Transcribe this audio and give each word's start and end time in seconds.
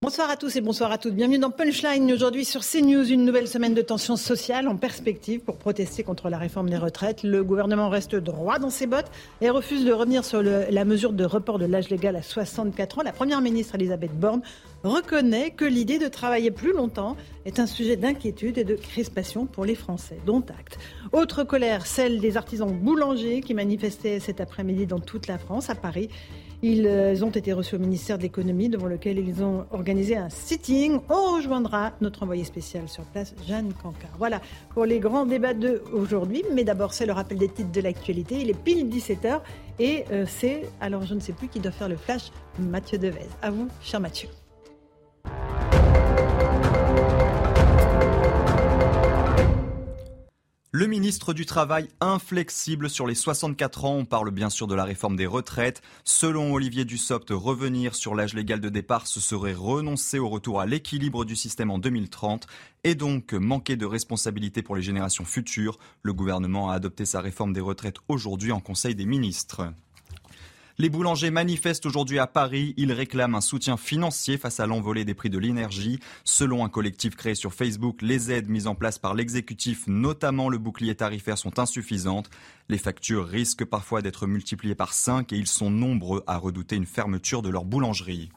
Bonsoir 0.00 0.30
à 0.30 0.36
tous 0.36 0.54
et 0.54 0.60
bonsoir 0.60 0.92
à 0.92 0.98
toutes. 0.98 1.14
Bienvenue 1.14 1.40
dans 1.40 1.50
Punchline. 1.50 2.12
Aujourd'hui 2.12 2.44
sur 2.44 2.60
CNews, 2.60 3.10
une 3.10 3.24
nouvelle 3.24 3.48
semaine 3.48 3.74
de 3.74 3.82
tensions 3.82 4.14
sociales 4.14 4.68
en 4.68 4.76
perspective 4.76 5.40
pour 5.40 5.56
protester 5.56 6.04
contre 6.04 6.30
la 6.30 6.38
réforme 6.38 6.70
des 6.70 6.76
retraites. 6.76 7.24
Le 7.24 7.42
gouvernement 7.42 7.88
reste 7.88 8.14
droit 8.14 8.60
dans 8.60 8.70
ses 8.70 8.86
bottes 8.86 9.10
et 9.40 9.50
refuse 9.50 9.84
de 9.84 9.92
revenir 9.92 10.24
sur 10.24 10.40
la 10.40 10.84
mesure 10.84 11.12
de 11.12 11.24
report 11.24 11.58
de 11.58 11.66
l'âge 11.66 11.90
légal 11.90 12.14
à 12.14 12.22
64 12.22 13.00
ans. 13.00 13.02
La 13.02 13.10
première 13.10 13.40
ministre 13.40 13.74
Elisabeth 13.74 14.12
Borne 14.12 14.42
reconnaît 14.84 15.50
que 15.50 15.64
l'idée 15.64 15.98
de 15.98 16.06
travailler 16.06 16.52
plus 16.52 16.72
longtemps 16.72 17.16
est 17.44 17.58
un 17.58 17.66
sujet 17.66 17.96
d'inquiétude 17.96 18.56
et 18.56 18.64
de 18.64 18.76
crispation 18.76 19.46
pour 19.46 19.64
les 19.64 19.74
Français, 19.74 20.20
dont 20.24 20.44
acte. 20.56 20.78
Autre 21.10 21.42
colère, 21.42 21.86
celle 21.86 22.20
des 22.20 22.36
artisans 22.36 22.70
boulangers 22.70 23.40
qui 23.40 23.52
manifestaient 23.52 24.20
cet 24.20 24.40
après-midi 24.40 24.86
dans 24.86 25.00
toute 25.00 25.26
la 25.26 25.38
France, 25.38 25.70
à 25.70 25.74
Paris. 25.74 26.08
Ils 26.62 27.24
ont 27.24 27.30
été 27.30 27.52
reçus 27.52 27.76
au 27.76 27.78
ministère 27.78 28.18
de 28.18 28.24
l'économie 28.24 28.68
devant 28.68 28.88
lequel 28.88 29.18
ils 29.18 29.44
ont 29.44 29.66
organisé 29.70 30.16
un 30.16 30.28
sitting. 30.28 30.98
On 31.08 31.36
rejoindra 31.36 31.92
notre 32.00 32.24
envoyé 32.24 32.42
spécial 32.42 32.88
sur 32.88 33.04
place, 33.04 33.34
Jeanne 33.46 33.72
Cancard. 33.80 34.10
Voilà 34.18 34.40
pour 34.70 34.84
les 34.84 34.98
grands 34.98 35.24
débats 35.24 35.54
d'aujourd'hui. 35.54 36.42
Mais 36.52 36.64
d'abord, 36.64 36.94
c'est 36.94 37.06
le 37.06 37.12
rappel 37.12 37.38
des 37.38 37.48
titres 37.48 37.70
de 37.70 37.80
l'actualité. 37.80 38.40
Il 38.40 38.50
est 38.50 38.58
pile 38.58 38.88
17h 38.88 39.40
et 39.78 40.04
euh, 40.10 40.24
c'est, 40.26 40.62
alors 40.80 41.04
je 41.04 41.14
ne 41.14 41.20
sais 41.20 41.32
plus 41.32 41.46
qui 41.46 41.60
doit 41.60 41.70
faire 41.70 41.88
le 41.88 41.96
flash, 41.96 42.32
Mathieu 42.58 42.98
Devez. 42.98 43.28
À 43.40 43.50
vous, 43.50 43.68
cher 43.80 44.00
Mathieu. 44.00 44.28
Le 50.70 50.86
ministre 50.86 51.32
du 51.32 51.46
Travail 51.46 51.88
inflexible 52.02 52.90
sur 52.90 53.06
les 53.06 53.14
64 53.14 53.86
ans, 53.86 53.94
on 53.94 54.04
parle 54.04 54.30
bien 54.30 54.50
sûr 54.50 54.66
de 54.66 54.74
la 54.74 54.84
réforme 54.84 55.16
des 55.16 55.24
retraites. 55.24 55.80
Selon 56.04 56.52
Olivier 56.52 56.84
Dussopt, 56.84 57.30
revenir 57.30 57.94
sur 57.94 58.14
l'âge 58.14 58.34
légal 58.34 58.60
de 58.60 58.68
départ, 58.68 59.06
ce 59.06 59.18
serait 59.18 59.54
renoncer 59.54 60.18
au 60.18 60.28
retour 60.28 60.60
à 60.60 60.66
l'équilibre 60.66 61.24
du 61.24 61.36
système 61.36 61.70
en 61.70 61.78
2030 61.78 62.46
et 62.84 62.94
donc 62.94 63.32
manquer 63.32 63.76
de 63.76 63.86
responsabilité 63.86 64.60
pour 64.60 64.76
les 64.76 64.82
générations 64.82 65.24
futures. 65.24 65.78
Le 66.02 66.12
gouvernement 66.12 66.70
a 66.70 66.74
adopté 66.74 67.06
sa 67.06 67.22
réforme 67.22 67.54
des 67.54 67.60
retraites 67.60 67.96
aujourd'hui 68.08 68.52
en 68.52 68.60
Conseil 68.60 68.94
des 68.94 69.06
ministres. 69.06 69.72
Les 70.80 70.90
boulangers 70.90 71.32
manifestent 71.32 71.86
aujourd'hui 71.86 72.20
à 72.20 72.28
Paris. 72.28 72.72
Ils 72.76 72.92
réclament 72.92 73.34
un 73.34 73.40
soutien 73.40 73.76
financier 73.76 74.38
face 74.38 74.60
à 74.60 74.66
l'envolée 74.66 75.04
des 75.04 75.12
prix 75.12 75.28
de 75.28 75.36
l'énergie. 75.36 75.98
Selon 76.22 76.64
un 76.64 76.68
collectif 76.68 77.16
créé 77.16 77.34
sur 77.34 77.52
Facebook, 77.52 78.00
les 78.00 78.30
aides 78.30 78.48
mises 78.48 78.68
en 78.68 78.76
place 78.76 78.96
par 78.96 79.14
l'exécutif, 79.14 79.88
notamment 79.88 80.48
le 80.48 80.58
bouclier 80.58 80.94
tarifaire, 80.94 81.36
sont 81.36 81.58
insuffisantes. 81.58 82.30
Les 82.68 82.78
factures 82.78 83.26
risquent 83.26 83.64
parfois 83.64 84.02
d'être 84.02 84.28
multipliées 84.28 84.76
par 84.76 84.92
5 84.92 85.32
et 85.32 85.36
ils 85.36 85.48
sont 85.48 85.68
nombreux 85.70 86.22
à 86.28 86.36
redouter 86.36 86.76
une 86.76 86.86
fermeture 86.86 87.42
de 87.42 87.48
leur 87.48 87.64
boulangerie. 87.64 88.30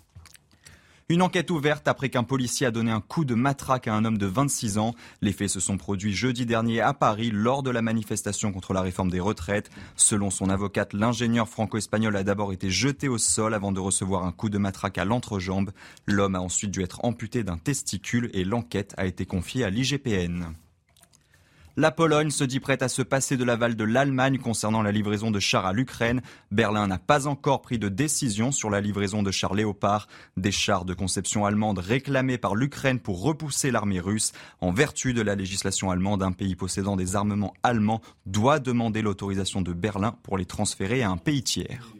Une 1.11 1.23
enquête 1.23 1.51
ouverte 1.51 1.89
après 1.89 2.07
qu'un 2.07 2.23
policier 2.23 2.65
a 2.65 2.71
donné 2.71 2.89
un 2.89 3.01
coup 3.01 3.25
de 3.25 3.35
matraque 3.35 3.89
à 3.89 3.93
un 3.93 4.05
homme 4.05 4.17
de 4.17 4.27
26 4.27 4.77
ans. 4.77 4.95
Les 5.19 5.33
faits 5.33 5.49
se 5.49 5.59
sont 5.59 5.75
produits 5.75 6.13
jeudi 6.13 6.45
dernier 6.45 6.79
à 6.79 6.93
Paris 6.93 7.31
lors 7.33 7.63
de 7.63 7.69
la 7.69 7.81
manifestation 7.81 8.53
contre 8.53 8.71
la 8.71 8.79
réforme 8.79 9.09
des 9.11 9.19
retraites. 9.19 9.69
Selon 9.97 10.29
son 10.29 10.49
avocate, 10.49 10.93
l'ingénieur 10.93 11.49
franco-espagnol 11.49 12.15
a 12.15 12.23
d'abord 12.23 12.53
été 12.53 12.69
jeté 12.69 13.09
au 13.09 13.17
sol 13.17 13.53
avant 13.53 13.73
de 13.73 13.81
recevoir 13.81 14.23
un 14.23 14.31
coup 14.31 14.47
de 14.47 14.57
matraque 14.57 14.99
à 14.99 15.03
l'entrejambe. 15.03 15.71
L'homme 16.05 16.35
a 16.35 16.39
ensuite 16.39 16.71
dû 16.71 16.81
être 16.81 17.03
amputé 17.03 17.43
d'un 17.43 17.57
testicule 17.57 18.29
et 18.33 18.45
l'enquête 18.45 18.93
a 18.95 19.05
été 19.05 19.25
confiée 19.25 19.65
à 19.65 19.69
l'IGPN. 19.69 20.53
La 21.77 21.91
Pologne 21.91 22.31
se 22.31 22.43
dit 22.43 22.59
prête 22.59 22.83
à 22.83 22.89
se 22.89 23.01
passer 23.01 23.37
de 23.37 23.45
l'aval 23.45 23.77
de 23.77 23.85
l'Allemagne 23.85 24.39
concernant 24.39 24.81
la 24.81 24.91
livraison 24.91 25.31
de 25.31 25.39
chars 25.39 25.65
à 25.65 25.71
l'Ukraine. 25.71 26.21
Berlin 26.51 26.87
n'a 26.87 26.97
pas 26.97 27.27
encore 27.27 27.61
pris 27.61 27.79
de 27.79 27.87
décision 27.87 28.51
sur 28.51 28.69
la 28.69 28.81
livraison 28.81 29.23
de 29.23 29.31
chars 29.31 29.53
Léopard, 29.53 30.07
des 30.35 30.51
chars 30.51 30.83
de 30.83 30.93
conception 30.93 31.45
allemande 31.45 31.79
réclamés 31.79 32.37
par 32.37 32.55
l'Ukraine 32.55 32.99
pour 32.99 33.21
repousser 33.21 33.71
l'armée 33.71 34.01
russe. 34.01 34.33
En 34.59 34.71
vertu 34.71 35.13
de 35.13 35.21
la 35.21 35.35
législation 35.35 35.91
allemande, 35.91 36.23
un 36.23 36.33
pays 36.33 36.55
possédant 36.55 36.97
des 36.97 37.15
armements 37.15 37.53
allemands 37.63 38.01
doit 38.25 38.59
demander 38.59 39.01
l'autorisation 39.01 39.61
de 39.61 39.71
Berlin 39.71 40.17
pour 40.23 40.37
les 40.37 40.45
transférer 40.45 41.03
à 41.03 41.09
un 41.09 41.17
pays 41.17 41.43
tiers. 41.43 41.93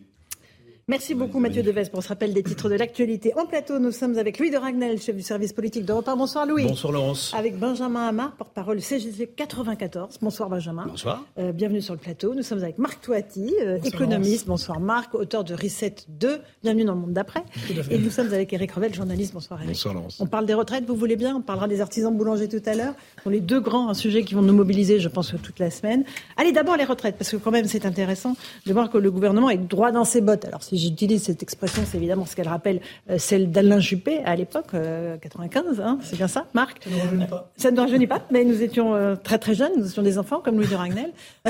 Merci 0.88 1.14
beaucoup 1.14 1.40
Mathieu 1.40 1.62
Deves 1.62 1.92
pour 1.92 2.02
ce 2.02 2.10
rappel 2.10 2.34
des 2.34 2.42
titres 2.42 2.68
de 2.68 2.76
l'actualité. 2.76 3.34
En 3.38 3.46
plateau, 3.46 3.78
nous 3.78 3.92
sommes 3.92 4.18
avec 4.18 4.40
Louis 4.40 4.50
de 4.50 4.58
Ragnel, 4.58 5.00
chef 5.00 5.16
du 5.16 5.22
service 5.22 5.54
politique 5.54 5.86
de 5.86 5.94
Repas. 5.94 6.16
Bonsoir 6.16 6.48
Louis. 6.48 6.64
Bonsoir 6.64 6.92
Laurence. 6.92 7.34
Avec 7.38 7.58
Benjamin 7.60 8.08
Hamar, 8.08 8.32
porte-parole 8.32 8.82
CGC 8.82 9.28
94. 9.28 10.18
Bonsoir 10.22 10.50
Benjamin. 10.50 10.88
Bonsoir. 10.88 11.24
Euh, 11.38 11.52
bienvenue 11.52 11.82
sur 11.82 11.94
le 11.94 12.00
plateau. 12.00 12.34
Nous 12.34 12.42
sommes 12.42 12.64
avec 12.64 12.80
Marc 12.80 13.00
Toiti, 13.02 13.54
euh, 13.62 13.78
économiste. 13.84 14.48
Bonsoir 14.48 14.80
Marc, 14.80 15.14
auteur 15.14 15.44
de 15.44 15.54
Reset 15.54 15.96
2. 16.10 16.42
Bienvenue 16.64 16.84
dans 16.84 16.96
le 16.96 17.02
monde 17.02 17.14
d'après. 17.14 17.44
Et 17.92 18.00
nous 18.00 18.10
sommes 18.10 18.34
avec 18.34 18.52
Eric 18.52 18.72
Revel, 18.72 18.94
journaliste. 18.94 19.34
Bonsoir 19.34 19.60
Eric. 19.62 19.76
Bonsoir 19.76 19.94
Laurence. 19.94 20.20
On 20.20 20.26
parle 20.26 20.48
des 20.48 20.56
retraites, 20.56 20.86
vous 20.86 20.96
voulez 20.96 21.16
bien? 21.16 21.36
On 21.36 21.42
parlera 21.42 21.68
des 21.68 21.80
artisans 21.80 22.16
boulangers 22.16 22.50
tout 22.50 22.62
à 22.66 22.74
l'heure. 22.74 22.96
Ce 23.18 23.24
sont 23.24 23.30
les 23.30 23.40
deux 23.40 23.62
grands 23.62 23.90
un 23.90 23.94
sujet 23.94 24.24
qui 24.24 24.34
vont 24.34 24.42
nous 24.42 24.54
mobiliser, 24.54 25.00
je 25.00 25.10
pense, 25.10 25.34
toute 25.44 25.60
la 25.60 25.70
semaine. 25.70 26.04
Allez, 26.38 26.52
d'abord 26.52 26.76
les 26.76 26.86
retraites, 26.86 27.18
parce 27.18 27.30
que 27.30 27.38
quand 27.38 27.52
même 27.52 27.68
c'est 27.68 27.86
intéressant 27.86 28.36
de 28.66 28.74
voir 28.74 28.90
que 28.90 28.98
le 28.98 29.12
gouvernement 29.12 29.52
est 29.52 29.58
droit 29.58 29.92
dans 29.92 30.06
ses 30.06 30.22
bottes. 30.22 30.46
Alors 30.46 30.64
si 30.72 30.78
j'utilise 30.78 31.24
cette 31.24 31.44
expression, 31.44 31.82
c'est 31.86 31.98
évidemment 31.98 32.26
ce 32.26 32.34
qu'elle 32.34 32.48
rappelle 32.48 32.80
euh, 33.10 33.18
celle 33.18 33.52
d'Alain 33.52 33.82
Juppé 33.82 34.20
à 34.24 34.38
l'époque, 34.38 34.68
euh, 34.74 35.18
95, 35.18 35.82
hein, 35.82 36.00
c'est 36.02 36.16
bien 36.16 36.30
ça, 36.30 36.46
Marc? 36.54 36.82
Ça 36.82 36.90
ne 36.90 37.02
rajeunit 37.02 37.28
pas. 37.28 37.52
Ça 37.58 37.72
ne 37.72 37.76
nous 37.76 37.82
rajeunit 37.82 38.08
pas, 38.08 38.22
mais 38.32 38.46
nous 38.46 38.62
étions 38.62 38.96
euh, 38.96 39.16
très 39.16 39.38
très 39.38 39.54
jeunes, 39.54 39.74
nous 39.78 39.90
étions 39.90 40.02
des 40.02 40.18
enfants 40.18 40.40
comme 40.40 40.56
Louis 40.56 40.68
de 40.68 40.76
Ragnel. 40.76 41.12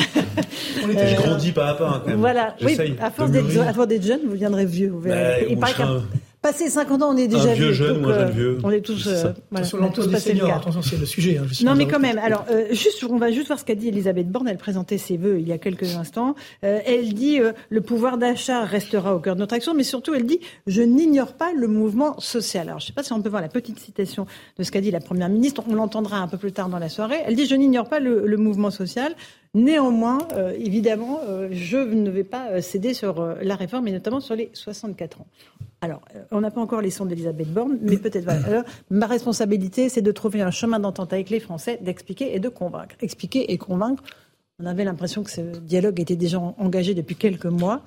On 0.83 0.89
était, 0.89 1.13
grandis 1.13 1.51
pas 1.51 1.69
à 1.69 1.73
pas 1.75 1.87
hein, 1.87 2.01
quand 2.03 2.09
même. 2.09 2.19
Voilà, 2.19 2.55
oui, 2.63 2.75
à 2.99 3.11
force 3.11 3.29
d'être 3.29 4.03
jeune, 4.03 4.21
vous 4.25 4.33
viendrez 4.33 4.65
vieux. 4.65 4.89
Vous 4.89 5.01
verrez. 5.01 5.55
Bah, 5.55 5.67
Passé 6.41 6.69
50 6.71 7.03
ans, 7.03 7.13
on 7.13 7.17
est 7.17 7.27
déjà 7.27 7.51
Un 7.51 7.53
vieux 7.53 7.71
jeune 7.71 8.01
donc, 8.01 8.11
un 8.11 8.19
jeune 8.21 8.31
vieux. 8.31 8.57
On 8.63 8.71
est 8.71 8.81
tous, 8.81 9.05
euh, 9.05 9.15
ça. 9.15 9.33
voilà, 9.51 9.67
on 9.87 9.91
tous 9.91 10.07
des 10.07 10.11
passé 10.13 10.33
le 10.33 10.39
seniors, 10.39 10.57
attention, 10.57 10.81
c'est 10.81 10.97
le 10.97 11.05
sujet. 11.05 11.37
hein, 11.37 11.45
Non, 11.63 11.75
mais 11.75 11.85
quand 11.85 11.99
même. 11.99 12.17
Alors, 12.17 12.45
euh, 12.49 12.65
juste, 12.71 13.03
on 13.07 13.17
va 13.17 13.29
juste 13.29 13.45
voir 13.45 13.59
ce 13.59 13.63
qu'a 13.63 13.75
dit 13.75 13.89
Elisabeth 13.89 14.27
Borne. 14.27 14.47
Elle 14.47 14.57
présentait 14.57 14.97
ses 14.97 15.17
vœux 15.17 15.39
il 15.39 15.47
y 15.47 15.51
a 15.51 15.59
quelques 15.59 15.95
instants. 15.97 16.33
Euh, 16.63 16.79
elle 16.83 17.13
dit 17.13 17.39
euh, 17.39 17.51
le 17.69 17.81
pouvoir 17.81 18.17
d'achat 18.17 18.65
restera 18.65 19.15
au 19.15 19.19
cœur 19.19 19.35
de 19.35 19.39
notre 19.41 19.53
action, 19.53 19.75
mais 19.75 19.83
surtout, 19.83 20.15
elle 20.15 20.25
dit 20.25 20.39
je 20.65 20.81
n'ignore 20.81 21.33
pas 21.33 21.53
le 21.53 21.67
mouvement 21.67 22.19
social. 22.19 22.67
Alors, 22.69 22.79
je 22.79 22.85
ne 22.85 22.87
sais 22.87 22.93
pas 22.93 23.03
si 23.03 23.13
on 23.13 23.21
peut 23.21 23.29
voir 23.29 23.43
la 23.43 23.47
petite 23.49 23.77
citation 23.77 24.25
de 24.57 24.63
ce 24.63 24.71
qu'a 24.71 24.81
dit 24.81 24.89
la 24.89 24.99
première 24.99 25.29
ministre. 25.29 25.61
On 25.69 25.75
l'entendra 25.75 26.17
un 26.17 26.27
peu 26.27 26.37
plus 26.37 26.53
tard 26.53 26.69
dans 26.69 26.79
la 26.79 26.89
soirée. 26.89 27.17
Elle 27.27 27.35
dit 27.35 27.45
je 27.45 27.53
n'ignore 27.53 27.87
pas 27.87 27.99
le, 27.99 28.25
le 28.25 28.37
mouvement 28.37 28.71
social. 28.71 29.13
Néanmoins, 29.53 30.19
euh, 30.33 30.53
évidemment, 30.57 31.19
euh, 31.27 31.49
je 31.51 31.77
ne 31.77 32.09
vais 32.09 32.23
pas 32.23 32.51
euh, 32.51 32.61
céder 32.61 32.93
sur 32.93 33.19
euh, 33.19 33.35
la 33.41 33.55
réforme 33.55 33.87
et 33.89 33.91
notamment 33.91 34.21
sur 34.21 34.33
les 34.35 34.49
64 34.53 35.19
ans. 35.21 35.27
Alors, 35.81 36.01
on 36.31 36.39
n'a 36.41 36.51
pas 36.51 36.61
encore 36.61 36.79
les 36.81 36.91
sons 36.91 37.05
d'Elisabeth 37.05 37.51
Borne, 37.51 37.77
mais 37.81 37.97
peut-être. 37.97 38.23
Voilà. 38.23 38.63
Ma 38.89 39.07
responsabilité, 39.07 39.89
c'est 39.89 40.01
de 40.01 40.11
trouver 40.11 40.41
un 40.41 40.51
chemin 40.51 40.79
d'entente 40.79 41.11
avec 41.11 41.29
les 41.29 41.39
Français, 41.41 41.79
d'expliquer 41.81 42.33
et 42.35 42.39
de 42.39 42.47
convaincre. 42.49 42.95
Expliquer 43.01 43.51
et 43.51 43.57
convaincre. 43.57 44.03
On 44.61 44.67
avait 44.67 44.83
l'impression 44.85 45.23
que 45.23 45.31
ce 45.31 45.41
dialogue 45.41 45.99
était 45.99 46.15
déjà 46.15 46.39
en- 46.39 46.55
engagé 46.59 46.93
depuis 46.93 47.15
quelques 47.15 47.45
mois. 47.47 47.81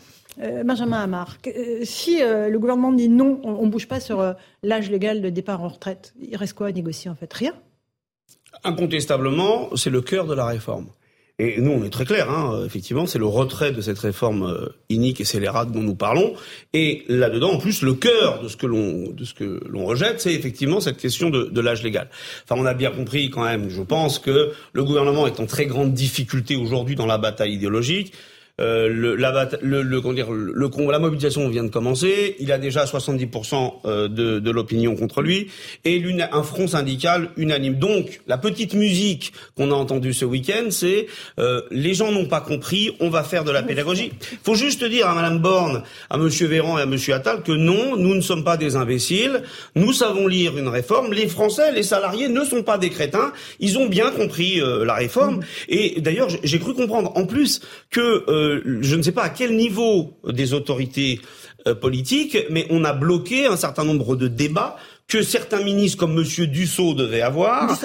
Benjamin 0.64 1.00
Hamar, 1.00 1.38
si 1.84 2.18
le 2.18 2.56
gouvernement 2.58 2.90
dit 2.90 3.08
non, 3.08 3.40
on 3.44 3.64
ne 3.64 3.70
bouge 3.70 3.86
pas 3.86 4.00
sur 4.00 4.34
l'âge 4.64 4.90
légal 4.90 5.22
de 5.22 5.28
départ 5.30 5.62
en 5.62 5.68
retraite, 5.68 6.12
il 6.20 6.36
reste 6.36 6.54
quoi 6.54 6.66
à 6.66 6.72
négocier 6.72 7.08
en 7.08 7.14
fait? 7.14 7.32
Rien? 7.32 7.52
Incontestablement, 8.64 9.68
c'est 9.76 9.90
le 9.90 10.00
cœur 10.00 10.26
de 10.26 10.34
la 10.34 10.46
réforme. 10.46 10.86
Et 11.40 11.60
nous, 11.60 11.72
on 11.72 11.82
est 11.82 11.90
très 11.90 12.04
clair, 12.04 12.30
hein, 12.30 12.62
effectivement, 12.64 13.06
c'est 13.06 13.18
le 13.18 13.26
retrait 13.26 13.72
de 13.72 13.80
cette 13.80 13.98
réforme 13.98 14.44
euh, 14.44 14.68
inique 14.88 15.20
et 15.20 15.24
scélérate 15.24 15.72
dont 15.72 15.82
nous 15.82 15.96
parlons. 15.96 16.34
Et 16.74 17.02
là-dedans, 17.08 17.54
en 17.54 17.58
plus, 17.58 17.82
le 17.82 17.94
cœur 17.94 18.40
de 18.40 18.46
ce 18.46 18.56
que 18.56 18.66
l'on 18.66 19.10
de 19.10 19.24
ce 19.24 19.34
que 19.34 19.60
l'on 19.68 19.84
rejette, 19.84 20.20
c'est 20.20 20.32
effectivement 20.32 20.78
cette 20.78 20.96
question 20.96 21.30
de, 21.30 21.46
de 21.46 21.60
l'âge 21.60 21.82
légal. 21.82 22.08
Enfin, 22.44 22.60
on 22.62 22.64
a 22.64 22.74
bien 22.74 22.92
compris 22.92 23.30
quand 23.30 23.42
même, 23.42 23.68
je 23.68 23.82
pense, 23.82 24.20
que 24.20 24.52
le 24.72 24.84
gouvernement 24.84 25.26
est 25.26 25.40
en 25.40 25.46
très 25.46 25.66
grande 25.66 25.92
difficulté 25.92 26.54
aujourd'hui 26.54 26.94
dans 26.94 27.06
la 27.06 27.18
bataille 27.18 27.54
idéologique. 27.54 28.12
Euh, 28.60 28.88
le, 28.88 29.16
la, 29.16 29.48
le, 29.62 29.82
le, 29.82 30.00
le, 30.00 30.90
la 30.90 30.98
mobilisation 30.98 31.48
vient 31.48 31.64
de 31.64 31.70
commencer. 31.70 32.36
Il 32.38 32.52
a 32.52 32.58
déjà 32.58 32.84
70% 32.84 33.74
euh, 33.84 34.08
de, 34.08 34.38
de 34.38 34.50
l'opinion 34.50 34.94
contre 34.94 35.22
lui 35.22 35.48
et 35.84 36.02
un 36.32 36.42
front 36.42 36.68
syndical 36.68 37.30
unanime. 37.36 37.74
Donc, 37.74 38.20
la 38.26 38.38
petite 38.38 38.74
musique 38.74 39.32
qu'on 39.56 39.70
a 39.70 39.74
entendue 39.74 40.14
ce 40.14 40.24
week-end, 40.24 40.66
c'est 40.70 41.06
euh, 41.38 41.62
les 41.70 41.94
gens 41.94 42.12
n'ont 42.12 42.26
pas 42.26 42.40
compris, 42.40 42.92
on 43.00 43.10
va 43.10 43.24
faire 43.24 43.44
de 43.44 43.50
la 43.50 43.62
pédagogie. 43.62 44.12
Faut 44.44 44.54
juste 44.54 44.84
dire 44.84 45.08
à 45.08 45.14
Madame 45.14 45.38
Borne, 45.40 45.82
à 46.10 46.18
Monsieur 46.18 46.46
Véran 46.46 46.78
et 46.78 46.82
à 46.82 46.86
Monsieur 46.86 47.14
Attal 47.14 47.42
que 47.42 47.52
non, 47.52 47.96
nous 47.96 48.14
ne 48.14 48.20
sommes 48.20 48.44
pas 48.44 48.56
des 48.56 48.76
imbéciles. 48.76 49.42
Nous 49.74 49.92
savons 49.92 50.26
lire 50.26 50.56
une 50.56 50.68
réforme. 50.68 51.12
Les 51.12 51.26
Français, 51.26 51.72
les 51.72 51.82
salariés 51.82 52.28
ne 52.28 52.44
sont 52.44 52.62
pas 52.62 52.78
des 52.78 52.90
crétins. 52.90 53.32
Ils 53.60 53.78
ont 53.78 53.86
bien 53.86 54.10
compris 54.10 54.60
euh, 54.60 54.84
la 54.84 54.94
réforme. 54.94 55.40
Et 55.68 56.00
d'ailleurs, 56.00 56.28
j'ai 56.42 56.58
cru 56.58 56.74
comprendre 56.74 57.12
en 57.16 57.26
plus 57.26 57.60
que 57.90 58.24
euh, 58.44 58.78
je 58.80 58.96
ne 58.96 59.02
sais 59.02 59.12
pas 59.12 59.24
à 59.24 59.28
quel 59.30 59.56
niveau 59.56 60.14
des 60.26 60.52
autorités 60.52 61.20
euh, 61.66 61.74
politiques, 61.74 62.36
mais 62.50 62.66
on 62.70 62.84
a 62.84 62.92
bloqué 62.92 63.46
un 63.46 63.56
certain 63.56 63.84
nombre 63.84 64.16
de 64.16 64.28
débats 64.28 64.76
que 65.08 65.22
certains 65.22 65.62
ministres 65.62 65.98
comme 65.98 66.14
Monsieur 66.14 66.46
Dussault 66.46 66.94
devaient 66.94 67.22
avoir. 67.22 67.78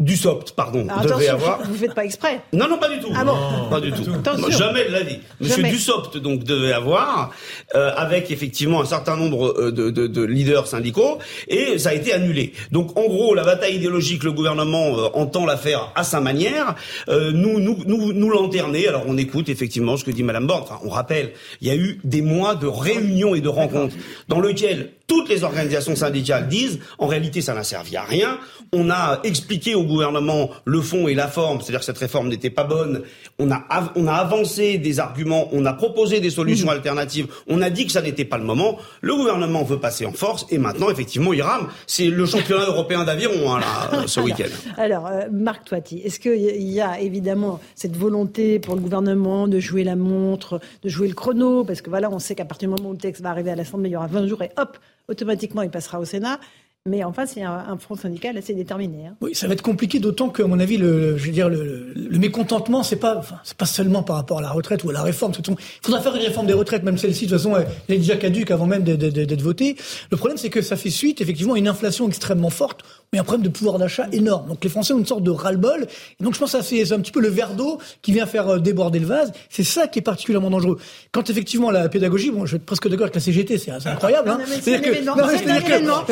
Du 0.00 0.16
pardon, 0.54 0.86
ah, 0.88 1.04
devait 1.04 1.26
avoir. 1.26 1.60
Vous 1.64 1.72
ne 1.72 1.76
faites 1.76 1.92
pas 1.92 2.04
exprès. 2.04 2.40
Non, 2.52 2.68
non, 2.68 2.78
pas 2.78 2.88
du 2.88 3.00
tout. 3.00 3.10
Ah 3.16 3.24
bon 3.24 3.34
Pas 3.68 3.80
du 3.80 3.90
tout. 3.90 4.04
jamais 4.50 4.84
de 4.84 4.92
la 4.92 5.02
vie. 5.02 5.18
Monsieur 5.40 5.64
Dussopt, 5.64 6.18
donc, 6.18 6.44
devait 6.44 6.72
avoir, 6.72 7.32
euh, 7.74 7.90
avec 7.96 8.30
effectivement 8.30 8.80
un 8.80 8.84
certain 8.84 9.16
nombre 9.16 9.52
euh, 9.58 9.72
de, 9.72 9.90
de, 9.90 10.06
de, 10.06 10.22
leaders 10.22 10.68
syndicaux, 10.68 11.18
et 11.48 11.78
ça 11.78 11.88
a 11.88 11.94
été 11.94 12.12
annulé. 12.12 12.52
Donc, 12.70 12.96
en 12.96 13.08
gros, 13.08 13.34
la 13.34 13.42
bataille 13.42 13.74
idéologique, 13.74 14.22
le 14.22 14.30
gouvernement 14.30 14.96
euh, 14.96 15.08
entend 15.14 15.44
la 15.44 15.56
faire 15.56 15.90
à 15.96 16.04
sa 16.04 16.20
manière. 16.20 16.76
Euh, 17.08 17.32
nous, 17.32 17.58
nous, 17.58 17.78
nous, 17.84 18.12
nous 18.12 18.30
lanterner. 18.30 18.86
Alors, 18.86 19.02
on 19.08 19.18
écoute 19.18 19.48
effectivement 19.48 19.96
ce 19.96 20.04
que 20.04 20.12
dit 20.12 20.22
Madame 20.22 20.46
Borne. 20.46 20.62
Enfin, 20.62 20.78
on 20.84 20.90
rappelle, 20.90 21.32
il 21.60 21.66
y 21.66 21.72
a 21.72 21.76
eu 21.76 22.00
des 22.04 22.22
mois 22.22 22.54
de 22.54 22.68
réunions 22.68 23.34
et 23.34 23.40
de 23.40 23.48
rencontres 23.48 23.96
dans 24.28 24.40
lesquelles 24.40 24.92
toutes 25.08 25.28
les 25.30 25.42
organisations 25.42 25.96
syndicales 25.96 26.46
disent, 26.48 26.78
en 26.98 27.08
réalité, 27.08 27.40
ça 27.40 27.54
n'a 27.54 27.64
servi 27.64 27.96
à 27.96 28.02
rien. 28.02 28.38
On 28.72 28.90
a 28.90 29.20
expliqué 29.24 29.74
au 29.74 29.82
gouvernement 29.82 30.50
le 30.66 30.82
fond 30.82 31.08
et 31.08 31.14
la 31.14 31.26
forme, 31.26 31.60
c'est-à-dire 31.60 31.80
que 31.80 31.86
cette 31.86 31.98
réforme 31.98 32.28
n'était 32.28 32.50
pas 32.50 32.64
bonne. 32.64 33.02
On 33.38 33.50
a, 33.50 33.64
on 33.96 34.06
a 34.06 34.12
avancé 34.12 34.76
des 34.76 35.00
arguments, 35.00 35.48
on 35.52 35.64
a 35.64 35.72
proposé 35.72 36.20
des 36.20 36.28
solutions 36.28 36.66
mmh. 36.66 36.70
alternatives, 36.70 37.26
on 37.48 37.62
a 37.62 37.70
dit 37.70 37.86
que 37.86 37.92
ça 37.92 38.02
n'était 38.02 38.26
pas 38.26 38.36
le 38.36 38.44
moment. 38.44 38.78
Le 39.00 39.16
gouvernement 39.16 39.64
veut 39.64 39.80
passer 39.80 40.04
en 40.04 40.12
force 40.12 40.46
et 40.50 40.58
maintenant, 40.58 40.90
effectivement, 40.90 41.32
il 41.32 41.40
rame. 41.40 41.68
C'est 41.86 42.08
le 42.08 42.26
championnat 42.26 42.66
européen 42.66 43.04
d'aviron, 43.04 43.54
hein, 43.54 43.60
là, 43.60 44.06
ce 44.06 44.20
week-end. 44.20 44.50
Alors, 44.76 45.06
euh, 45.06 45.22
Marc 45.32 45.64
Toiti, 45.64 46.02
est-ce 46.04 46.20
qu'il 46.20 46.36
y 46.36 46.80
a 46.82 47.00
évidemment 47.00 47.60
cette 47.74 47.96
volonté 47.96 48.58
pour 48.58 48.74
le 48.74 48.82
gouvernement 48.82 49.48
de 49.48 49.58
jouer 49.58 49.84
la 49.84 49.96
montre, 49.96 50.60
de 50.82 50.88
jouer 50.90 51.08
le 51.08 51.14
chrono? 51.14 51.64
Parce 51.64 51.80
que 51.80 51.88
voilà, 51.88 52.10
on 52.10 52.18
sait 52.18 52.34
qu'à 52.34 52.44
partir 52.44 52.68
du 52.68 52.74
moment 52.74 52.90
où 52.90 52.92
le 52.92 52.98
texte 52.98 53.22
va 53.22 53.30
arriver 53.30 53.50
à 53.50 53.56
l'Assemblée, 53.56 53.88
il 53.88 53.92
y 53.92 53.96
aura 53.96 54.06
20 54.06 54.26
jours 54.26 54.42
et 54.42 54.50
hop, 54.58 54.78
automatiquement, 55.08 55.62
il 55.62 55.70
passera 55.70 55.98
au 56.00 56.04
Sénat. 56.04 56.38
Mais 56.86 57.04
en 57.04 57.12
face, 57.12 57.34
il 57.36 57.40
y 57.40 57.42
a 57.42 57.66
un, 57.68 57.76
front 57.76 57.96
syndical 57.96 58.38
assez 58.38 58.54
déterminé. 58.54 59.06
Hein. 59.06 59.16
Oui, 59.20 59.34
ça 59.34 59.46
va 59.46 59.52
être 59.52 59.62
compliqué, 59.62 59.98
d'autant 59.98 60.30
que, 60.30 60.42
à 60.42 60.46
mon 60.46 60.58
avis, 60.58 60.78
le, 60.78 61.18
je 61.18 61.26
veux 61.26 61.32
dire, 61.32 61.50
le, 61.50 61.92
mécontentement, 62.18 62.82
c'est 62.82 62.96
pas, 62.96 63.16
enfin, 63.18 63.36
c'est 63.44 63.56
pas 63.56 63.66
seulement 63.66 64.02
par 64.02 64.16
rapport 64.16 64.38
à 64.38 64.42
la 64.42 64.50
retraite 64.50 64.84
ou 64.84 64.90
à 64.90 64.94
la 64.94 65.02
réforme. 65.02 65.32
Il 65.36 65.54
faudra 65.82 66.00
faire 66.00 66.16
une 66.16 66.22
réforme 66.22 66.46
des 66.46 66.54
retraites, 66.54 66.84
même 66.84 66.96
celle-ci, 66.96 67.26
de 67.26 67.30
toute 67.30 67.38
façon, 67.38 67.56
elle 67.56 67.94
est 67.94 67.98
déjà 67.98 68.16
caduque 68.16 68.50
avant 68.50 68.66
même 68.66 68.84
d'être 68.84 69.42
votée. 69.42 69.76
Le 70.10 70.16
problème, 70.16 70.38
c'est 70.38 70.50
que 70.50 70.62
ça 70.62 70.76
fait 70.76 70.90
suite, 70.90 71.20
effectivement, 71.20 71.54
à 71.54 71.58
une 71.58 71.68
inflation 71.68 72.08
extrêmement 72.08 72.50
forte 72.50 72.82
mais 73.12 73.18
un 73.18 73.24
problème 73.24 73.44
de 73.44 73.48
pouvoir 73.48 73.78
d'achat 73.78 74.06
énorme. 74.12 74.48
Donc 74.48 74.62
les 74.62 74.70
Français 74.70 74.92
ont 74.92 74.98
une 74.98 75.06
sorte 75.06 75.22
de 75.22 75.30
ras-le-bol. 75.30 75.86
Et 76.20 76.24
donc 76.24 76.34
je 76.34 76.38
pense 76.38 76.52
que 76.52 76.62
c'est 76.62 76.92
un 76.92 77.00
petit 77.00 77.12
peu 77.12 77.20
le 77.20 77.28
verre 77.28 77.54
d'eau 77.54 77.78
qui 78.02 78.12
vient 78.12 78.26
faire 78.26 78.48
euh, 78.48 78.58
déborder 78.58 78.98
le 78.98 79.06
vase. 79.06 79.32
C'est 79.48 79.62
ça 79.62 79.86
qui 79.86 79.98
est 79.98 80.02
particulièrement 80.02 80.50
dangereux. 80.50 80.78
Quand 81.12 81.28
effectivement 81.30 81.70
la 81.70 81.88
pédagogie, 81.88 82.30
bon, 82.30 82.46
je 82.46 82.52
vais 82.52 82.56
être 82.56 82.66
presque 82.66 82.88
d'accord 82.88 83.04
avec 83.04 83.14
la 83.14 83.20
CGT, 83.20 83.58
c'est 83.58 83.70
incroyable. 83.70 84.30
Hein. 84.30 84.40
C'est 84.60 84.76
un 84.76 84.82
événement. 84.82 86.04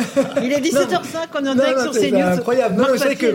Il 0.42 0.52
est 0.52 0.60
17h05, 0.60 1.26
on 1.34 1.44
est 1.44 1.48
en 1.48 1.54
direct 1.54 1.80
sur 1.80 1.92
CNews. 1.92 2.00
C'est 2.00 2.22
incroyable. 2.22 2.76
Non, 2.76 2.86
c'est 2.96 3.16
que 3.16 3.34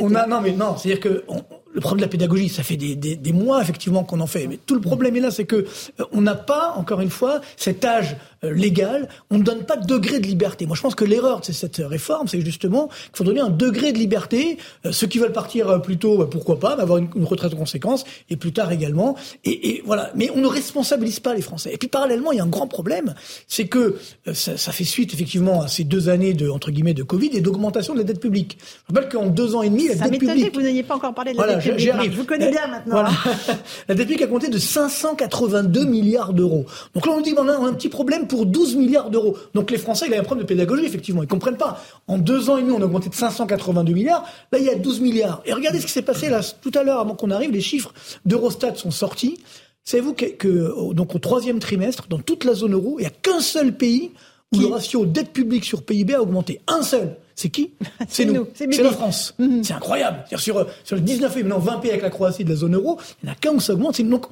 on, 0.00 0.14
a, 0.14 0.26
non, 0.26 0.40
mais 0.40 0.52
non, 0.52 0.76
c'est-à-dire 0.76 1.00
que 1.00 1.24
le 1.72 1.80
problème 1.80 2.00
de 2.00 2.04
la 2.04 2.10
pédagogie, 2.10 2.48
ça 2.48 2.62
fait 2.62 2.76
des, 2.76 2.96
des, 2.96 3.16
des 3.16 3.32
mois 3.32 3.62
effectivement 3.62 4.04
qu'on 4.04 4.20
en 4.20 4.26
fait. 4.26 4.46
Mais 4.46 4.58
tout 4.64 4.74
le 4.74 4.80
problème 4.80 5.16
est 5.16 5.20
là, 5.20 5.30
c'est 5.30 5.44
que 5.44 5.56
euh, 5.56 6.04
on 6.12 6.20
n'a 6.20 6.34
pas, 6.34 6.74
encore 6.76 7.00
une 7.00 7.10
fois, 7.10 7.40
cet 7.56 7.84
âge 7.84 8.16
euh, 8.44 8.52
légal. 8.52 9.08
On 9.30 9.38
ne 9.38 9.42
donne 9.42 9.64
pas 9.64 9.76
de 9.76 9.86
degré 9.86 10.20
de 10.20 10.26
liberté. 10.26 10.66
Moi, 10.66 10.76
je 10.76 10.82
pense 10.82 10.94
que 10.94 11.04
l'erreur 11.04 11.40
de 11.40 11.52
cette 11.52 11.82
réforme, 11.84 12.28
c'est 12.28 12.40
justement 12.40 12.88
qu'il 12.88 13.16
faut 13.16 13.24
donner 13.24 13.40
un 13.40 13.50
degré 13.50 13.92
de 13.92 13.98
liberté. 13.98 14.58
Euh, 14.84 14.92
ceux 14.92 15.06
qui 15.06 15.18
veulent 15.18 15.32
partir 15.32 15.80
plus 15.80 15.96
tôt, 15.96 16.18
bah, 16.18 16.28
pourquoi 16.30 16.60
pas, 16.60 16.72
avoir 16.72 16.98
une, 16.98 17.08
une, 17.16 17.24
retraite 17.24 17.52
de 17.52 17.56
conséquence, 17.56 18.04
et 18.28 18.36
plus 18.36 18.52
tard 18.52 18.70
également. 18.72 19.16
Et, 19.44 19.70
et, 19.70 19.82
voilà. 19.86 20.10
Mais 20.14 20.30
on 20.34 20.40
ne 20.40 20.46
responsabilise 20.46 21.20
pas 21.20 21.34
les 21.34 21.42
Français. 21.42 21.72
Et 21.72 21.78
puis 21.78 21.88
parallèlement, 21.88 22.32
il 22.32 22.38
y 22.38 22.40
a 22.40 22.44
un 22.44 22.48
grand 22.48 22.66
problème, 22.66 23.14
c'est 23.48 23.66
que 23.66 23.96
ça, 24.32 24.56
ça, 24.56 24.72
fait 24.72 24.84
suite 24.84 25.14
effectivement 25.14 25.62
à 25.62 25.68
ces 25.68 25.84
deux 25.84 26.08
années 26.08 26.34
de 26.34 26.48
entre 26.48 26.70
guillemets 26.70 26.94
de 26.94 27.02
Covid 27.02 27.30
et 27.32 27.40
d'augmentation 27.40 27.94
de 27.94 27.98
la 27.98 28.04
dette 28.04 28.20
publique. 28.20 28.58
Je 28.88 28.94
rappelle 28.94 29.08
qu'en 29.10 29.26
deux 29.26 29.54
ans 29.54 29.62
et 29.62 29.70
demi, 29.70 29.88
la 29.88 29.96
ça 29.96 30.08
dette 30.08 30.18
publique. 30.18 30.50
que 30.50 30.56
vous 30.56 30.62
n'ayez 30.62 30.82
pas 30.82 30.96
encore 30.96 31.14
parlé 31.14 31.32
de 31.32 31.38
la 31.38 31.54
dette 31.54 31.61
Vous 32.08 32.24
connaissez 32.24 32.50
bien 32.50 32.66
maintenant. 32.66 32.94
Voilà. 32.94 33.10
la 33.88 33.94
dette 33.94 34.06
publique 34.06 34.22
a 34.22 34.26
compté 34.26 34.48
de 34.48 34.58
582 34.58 35.84
milliards 35.84 36.32
d'euros. 36.32 36.66
Donc 36.94 37.06
là, 37.06 37.12
on 37.16 37.20
dit 37.20 37.34
qu'on 37.34 37.48
a 37.48 37.56
un 37.56 37.72
petit 37.74 37.88
problème 37.88 38.26
pour 38.26 38.46
12 38.46 38.76
milliards 38.76 39.10
d'euros. 39.10 39.36
Donc 39.54 39.70
les 39.70 39.78
Français, 39.78 40.06
il 40.06 40.12
y 40.12 40.16
a 40.16 40.20
un 40.20 40.24
problème 40.24 40.44
de 40.44 40.48
pédagogie, 40.48 40.84
effectivement. 40.84 41.22
Ils 41.22 41.28
comprennent 41.28 41.56
pas. 41.56 41.82
En 42.06 42.18
deux 42.18 42.50
ans 42.50 42.58
et 42.58 42.62
demi, 42.62 42.72
on 42.72 42.80
a 42.80 42.84
augmenté 42.84 43.08
de 43.08 43.14
582 43.14 43.92
milliards. 43.92 44.24
Là, 44.52 44.58
il 44.58 44.64
y 44.64 44.70
a 44.70 44.74
12 44.74 45.00
milliards. 45.00 45.42
Et 45.44 45.52
regardez 45.52 45.80
ce 45.80 45.86
qui 45.86 45.92
s'est 45.92 46.02
passé 46.02 46.28
là, 46.28 46.40
tout 46.60 46.72
à 46.74 46.82
l'heure, 46.82 47.00
avant 47.00 47.14
qu'on 47.14 47.30
arrive, 47.30 47.50
les 47.50 47.60
chiffres 47.60 47.92
d'Eurostat 48.24 48.74
sont 48.74 48.90
sortis. 48.90 49.38
Savez-vous 49.84 50.14
que, 50.14 50.26
que, 50.26 50.92
donc 50.92 51.14
au 51.14 51.18
troisième 51.18 51.58
trimestre, 51.58 52.06
dans 52.08 52.18
toute 52.18 52.44
la 52.44 52.54
zone 52.54 52.74
euro, 52.74 52.96
il 52.98 53.02
n'y 53.02 53.08
a 53.08 53.10
qu'un 53.10 53.40
seul 53.40 53.72
pays 53.72 54.12
où 54.52 54.60
le 54.60 54.66
ratio 54.66 55.06
dette 55.06 55.32
publique 55.32 55.64
sur 55.64 55.82
PIB 55.82 56.14
a 56.14 56.22
augmenté. 56.22 56.60
Un 56.66 56.82
seul. 56.82 57.16
C'est 57.34 57.48
qui 57.48 57.70
C'est 58.08 58.24
nous. 58.24 58.46
C'est 58.54 58.66
la 58.82 58.90
France. 58.90 59.34
Mhm. 59.38 59.64
C'est 59.64 59.72
incroyable. 59.72 60.24
Sur, 60.36 60.66
sur 60.84 60.96
les 60.96 61.02
19 61.02 61.32
pays, 61.32 61.42
maintenant 61.42 61.58
20 61.58 61.78
pays 61.78 61.90
avec 61.90 62.02
la 62.02 62.10
Croatie 62.10 62.44
de 62.44 62.50
la 62.50 62.56
zone 62.56 62.74
euro, 62.74 62.98
il 63.22 63.26
n'y 63.26 63.30
en 63.30 63.32
a 63.32 63.36
qu'un 63.36 63.52
où 63.52 63.60
ça 63.60 63.72
augmente. 63.72 64.00
Donc, 64.02 64.26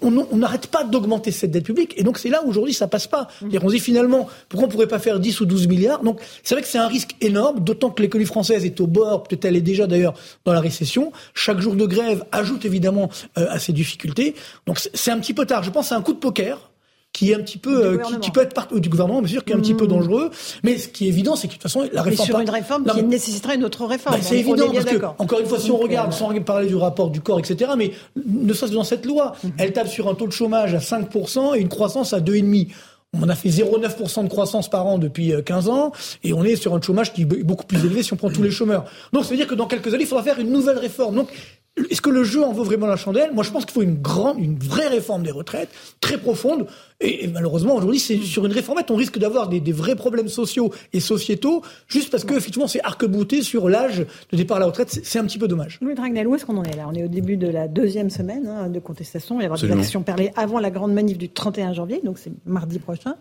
on 0.00 0.36
n'arrête 0.36 0.68
pas 0.68 0.84
d'augmenter 0.84 1.30
cette 1.30 1.50
dette 1.50 1.64
publique. 1.64 1.94
Et 1.96 2.02
donc, 2.02 2.18
c'est 2.18 2.28
là 2.28 2.42
où 2.44 2.48
aujourd'hui, 2.48 2.72
ça 2.72 2.86
passe 2.86 3.06
pas. 3.06 3.28
Mhm. 3.42 3.58
On 3.62 3.68
se 3.68 3.74
dit 3.74 3.80
finalement, 3.80 4.28
pourquoi 4.48 4.68
on 4.68 4.70
pourrait 4.70 4.86
pas 4.86 4.98
faire 4.98 5.20
10 5.20 5.40
ou 5.40 5.46
12 5.46 5.66
milliards? 5.66 6.02
Donc, 6.02 6.20
c'est 6.42 6.54
vrai 6.54 6.62
que 6.62 6.68
c'est 6.68 6.78
un 6.78 6.88
risque 6.88 7.16
énorme, 7.20 7.60
d'autant 7.60 7.90
que 7.90 8.02
l'économie 8.02 8.26
française 8.26 8.64
est 8.64 8.80
au 8.80 8.86
bord, 8.86 9.24
peut-être 9.24 9.44
elle 9.44 9.56
est 9.56 9.60
déjà 9.60 9.86
d'ailleurs 9.86 10.14
dans 10.44 10.52
la 10.52 10.60
récession. 10.60 11.12
Chaque 11.34 11.60
jour 11.60 11.74
de 11.74 11.86
grève 11.86 12.24
ajoute 12.32 12.64
évidemment 12.64 13.10
euh, 13.38 13.46
à 13.50 13.58
ces 13.58 13.72
difficultés. 13.72 14.34
Donc, 14.66 14.78
c'est 14.94 15.10
un 15.10 15.18
petit 15.18 15.34
peu 15.34 15.44
tard. 15.44 15.62
Je 15.64 15.70
pense 15.70 15.88
c'est 15.88 15.94
un 15.94 16.02
coup 16.02 16.14
de 16.14 16.18
poker 16.18 16.70
qui 17.14 17.30
est 17.30 17.34
un 17.36 17.40
petit 17.40 17.58
peu, 17.58 17.86
euh, 17.86 17.98
qui, 18.20 18.32
peut 18.32 18.42
être 18.42 18.52
part, 18.52 18.66
du 18.74 18.88
gouvernement, 18.88 19.22
bien 19.22 19.30
sûr, 19.30 19.44
qui 19.44 19.52
est 19.52 19.54
un 19.54 19.60
petit 19.60 19.72
peu 19.72 19.84
mmh. 19.84 19.88
dangereux. 19.88 20.30
Mais 20.64 20.76
ce 20.76 20.88
qui 20.88 21.06
est 21.06 21.08
évident, 21.08 21.36
c'est 21.36 21.46
que 21.46 21.52
de 21.52 21.58
toute 21.58 21.62
façon, 21.62 21.88
la 21.92 22.02
réforme. 22.02 22.26
Mais 22.26 22.32
sur 22.32 22.40
une 22.40 22.50
réforme 22.50 22.84
qui 22.84 23.02
nécessiterait 23.04 23.54
une 23.54 23.64
autre 23.64 23.86
réforme. 23.86 24.16
Bah, 24.16 24.20
c'est 24.20 24.38
évident 24.38 24.70
parce 24.70 24.84
que, 24.84 24.96
encore 25.18 25.40
une 25.40 25.46
fois, 25.46 25.60
si 25.60 25.70
on 25.70 25.78
regarde, 25.78 26.12
euh, 26.12 26.16
sans 26.16 26.34
parler 26.40 26.66
du 26.66 26.74
rapport 26.74 27.10
du 27.10 27.20
corps, 27.20 27.38
etc., 27.38 27.70
mais 27.78 27.92
ne 28.26 28.52
serait-ce 28.52 28.72
que 28.72 28.76
dans 28.76 28.84
cette 28.84 29.06
loi, 29.06 29.34
mmh. 29.42 29.48
elle 29.58 29.72
tape 29.72 29.88
sur 29.88 30.08
un 30.08 30.14
taux 30.14 30.26
de 30.26 30.32
chômage 30.32 30.74
à 30.74 30.78
5% 30.78 31.56
et 31.56 31.60
une 31.60 31.68
croissance 31.68 32.12
à 32.12 32.20
2,5%. 32.20 32.68
On 33.22 33.28
a 33.28 33.36
fait 33.36 33.48
0,9% 33.48 34.24
de 34.24 34.28
croissance 34.28 34.68
par 34.68 34.86
an 34.86 34.98
depuis 34.98 35.32
15 35.44 35.68
euh, 35.68 35.70
ans, 35.70 35.92
et 36.24 36.32
on 36.32 36.42
est 36.42 36.56
sur 36.56 36.74
un 36.74 36.80
chômage 36.80 37.12
qui 37.12 37.22
est 37.22 37.24
beaucoup 37.24 37.64
plus 37.64 37.78
élevé 37.78 38.02
si 38.02 38.12
on 38.12 38.16
prend 38.16 38.28
tous 38.28 38.42
les 38.42 38.50
chômeurs. 38.50 38.86
Donc, 39.12 39.24
ça 39.24 39.30
veut 39.30 39.36
dire 39.36 39.46
que 39.46 39.54
dans 39.54 39.66
quelques 39.66 39.94
années, 39.94 40.02
il 40.02 40.06
faudra 40.08 40.24
faire 40.24 40.40
une 40.40 40.50
nouvelle 40.50 40.78
réforme. 40.78 41.14
Donc, 41.14 41.28
est-ce 41.76 42.00
que 42.00 42.10
le 42.10 42.22
jeu 42.22 42.44
en 42.44 42.52
vaut 42.52 42.62
vraiment 42.62 42.86
la 42.86 42.96
chandelle? 42.96 43.32
Moi, 43.32 43.42
je 43.42 43.50
pense 43.50 43.64
qu'il 43.64 43.74
faut 43.74 43.82
une 43.82 44.00
grande, 44.00 44.38
une 44.38 44.56
vraie 44.56 44.86
réforme 44.86 45.24
des 45.24 45.32
retraites, 45.32 45.70
très 46.00 46.18
profonde. 46.18 46.68
Et, 47.00 47.26
malheureusement, 47.26 47.74
aujourd'hui, 47.74 47.98
c'est 47.98 48.18
sur 48.18 48.46
une 48.46 48.52
réformette, 48.52 48.92
on 48.92 48.96
risque 48.96 49.18
d'avoir 49.18 49.48
des, 49.48 49.60
vrais 49.72 49.96
problèmes 49.96 50.28
sociaux 50.28 50.72
et 50.92 51.00
sociétaux, 51.00 51.62
juste 51.88 52.10
parce 52.10 52.24
que 52.24 52.34
effectivement, 52.34 52.68
c'est 52.68 52.80
arc-bouté 52.82 53.42
sur 53.42 53.68
l'âge 53.68 54.06
de 54.30 54.36
départ 54.36 54.58
à 54.58 54.60
la 54.60 54.66
retraite. 54.66 55.00
C'est 55.02 55.18
un 55.18 55.24
petit 55.24 55.38
peu 55.38 55.48
dommage. 55.48 55.78
Louis 55.80 55.94
Dragnel, 55.94 56.28
où 56.28 56.36
est-ce 56.36 56.46
qu'on 56.46 56.56
en 56.56 56.62
est 56.62 56.76
là? 56.76 56.86
On 56.88 56.94
est 56.94 57.02
au 57.02 57.08
début 57.08 57.36
de 57.36 57.48
la 57.48 57.66
deuxième 57.66 58.08
semaine 58.08 58.46
hein, 58.46 58.68
de 58.68 58.78
contestation. 58.78 59.34
Il 59.36 59.38
va 59.38 59.42
y 59.42 59.46
avoir 59.46 59.60
des 59.60 59.72
actions 59.72 60.02
perlées 60.02 60.30
avant 60.36 60.60
la 60.60 60.70
grande 60.70 60.92
manif 60.92 61.18
du 61.18 61.28
31 61.28 61.72
janvier, 61.72 62.00
donc 62.04 62.18
c'est 62.18 62.32
mardi 62.46 62.78
prochain. 62.78 63.16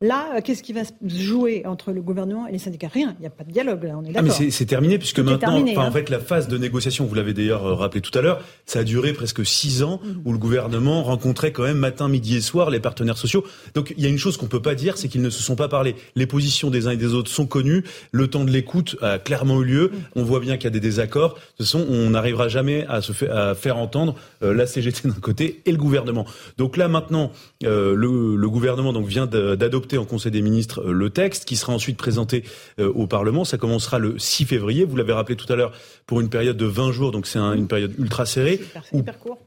Là, 0.00 0.36
euh, 0.36 0.40
qu'est-ce 0.40 0.62
qui 0.62 0.72
va 0.72 0.84
se 0.84 0.92
jouer 1.08 1.66
entre 1.66 1.90
le 1.90 2.00
gouvernement 2.00 2.46
et 2.46 2.52
les 2.52 2.60
syndicats? 2.60 2.86
Rien, 2.86 3.16
il 3.18 3.22
n'y 3.22 3.26
a 3.26 3.30
pas 3.30 3.42
de 3.42 3.50
dialogue, 3.50 3.82
là, 3.82 3.94
on 3.96 4.04
est 4.04 4.12
d'accord. 4.12 4.30
Ah, 4.32 4.42
mais 4.42 4.50
c'est 4.52 4.64
terminé, 4.64 4.96
puisque 4.96 5.18
maintenant, 5.18 5.60
en 5.60 5.80
hein. 5.80 5.90
fait, 5.90 6.08
la 6.08 6.20
phase 6.20 6.46
de 6.46 6.56
négociation, 6.56 7.04
vous 7.04 7.16
l'avez 7.16 7.34
d'ailleurs 7.34 7.66
euh, 7.66 7.74
rappelé 7.74 8.00
tout 8.00 8.16
à 8.16 8.22
l'heure, 8.22 8.40
ça 8.64 8.78
a 8.78 8.84
duré 8.84 9.12
presque 9.12 9.44
six 9.44 9.82
ans, 9.82 10.00
mm. 10.00 10.20
où 10.24 10.30
le 10.30 10.38
gouvernement 10.38 11.02
rencontrait 11.02 11.50
quand 11.50 11.64
même 11.64 11.78
matin, 11.78 12.06
midi 12.06 12.36
et 12.36 12.40
soir 12.40 12.70
les 12.70 12.78
partenaires 12.78 13.18
sociaux. 13.18 13.44
Donc 13.74 13.92
il 13.96 14.04
y 14.04 14.06
a 14.06 14.08
une 14.08 14.18
chose 14.18 14.36
qu'on 14.36 14.46
peut 14.46 14.62
pas 14.62 14.76
dire, 14.76 14.96
c'est 14.98 15.08
qu'ils 15.08 15.20
ne 15.20 15.30
se 15.30 15.42
sont 15.42 15.56
pas 15.56 15.66
parlé. 15.66 15.96
Les 16.14 16.28
positions 16.28 16.70
des 16.70 16.86
uns 16.86 16.92
et 16.92 16.96
des 16.96 17.14
autres 17.14 17.32
sont 17.32 17.46
connues, 17.46 17.82
le 18.12 18.28
temps 18.28 18.44
de 18.44 18.52
l'écoute 18.52 18.94
a 19.02 19.18
clairement 19.18 19.60
eu 19.62 19.64
lieu, 19.64 19.90
mm. 19.92 19.98
on 20.14 20.22
voit 20.22 20.38
bien 20.38 20.58
qu'il 20.58 20.66
y 20.66 20.68
a 20.68 20.70
des 20.70 20.78
désaccords. 20.78 21.34
De 21.34 21.38
toute 21.56 21.66
façon, 21.66 21.84
on 21.90 22.10
n'arrivera 22.10 22.46
jamais 22.46 22.86
à, 22.86 23.02
se 23.02 23.24
à 23.24 23.56
faire 23.56 23.78
entendre 23.78 24.14
euh, 24.44 24.54
la 24.54 24.68
CGT 24.68 25.08
d'un 25.08 25.14
côté 25.14 25.60
et 25.66 25.72
le 25.72 25.76
gouvernement. 25.76 26.24
Donc 26.56 26.76
là, 26.76 26.86
maintenant, 26.86 27.32
le, 27.62 28.36
le 28.36 28.48
gouvernement 28.48 28.92
donc 28.92 29.08
vient 29.08 29.26
d'adopter 29.26 29.87
en 29.96 30.04
Conseil 30.04 30.32
des 30.32 30.42
ministres 30.42 30.82
le 30.82 31.10
texte, 31.10 31.44
qui 31.46 31.56
sera 31.56 31.72
ensuite 31.72 31.96
présenté 31.96 32.44
au 32.78 33.06
Parlement. 33.06 33.44
Ça 33.44 33.56
commencera 33.56 33.98
le 33.98 34.18
6 34.18 34.44
février. 34.44 34.84
Vous 34.84 34.96
l'avez 34.96 35.12
rappelé 35.12 35.36
tout 35.36 35.50
à 35.52 35.56
l'heure 35.56 35.72
pour 36.08 36.22
une 36.22 36.30
période 36.30 36.56
de 36.56 36.64
20 36.64 36.90
jours, 36.90 37.12
donc 37.12 37.26
c'est 37.26 37.38
une 37.38 37.68
période 37.68 37.92
ultra 37.98 38.24
serrée. 38.24 38.60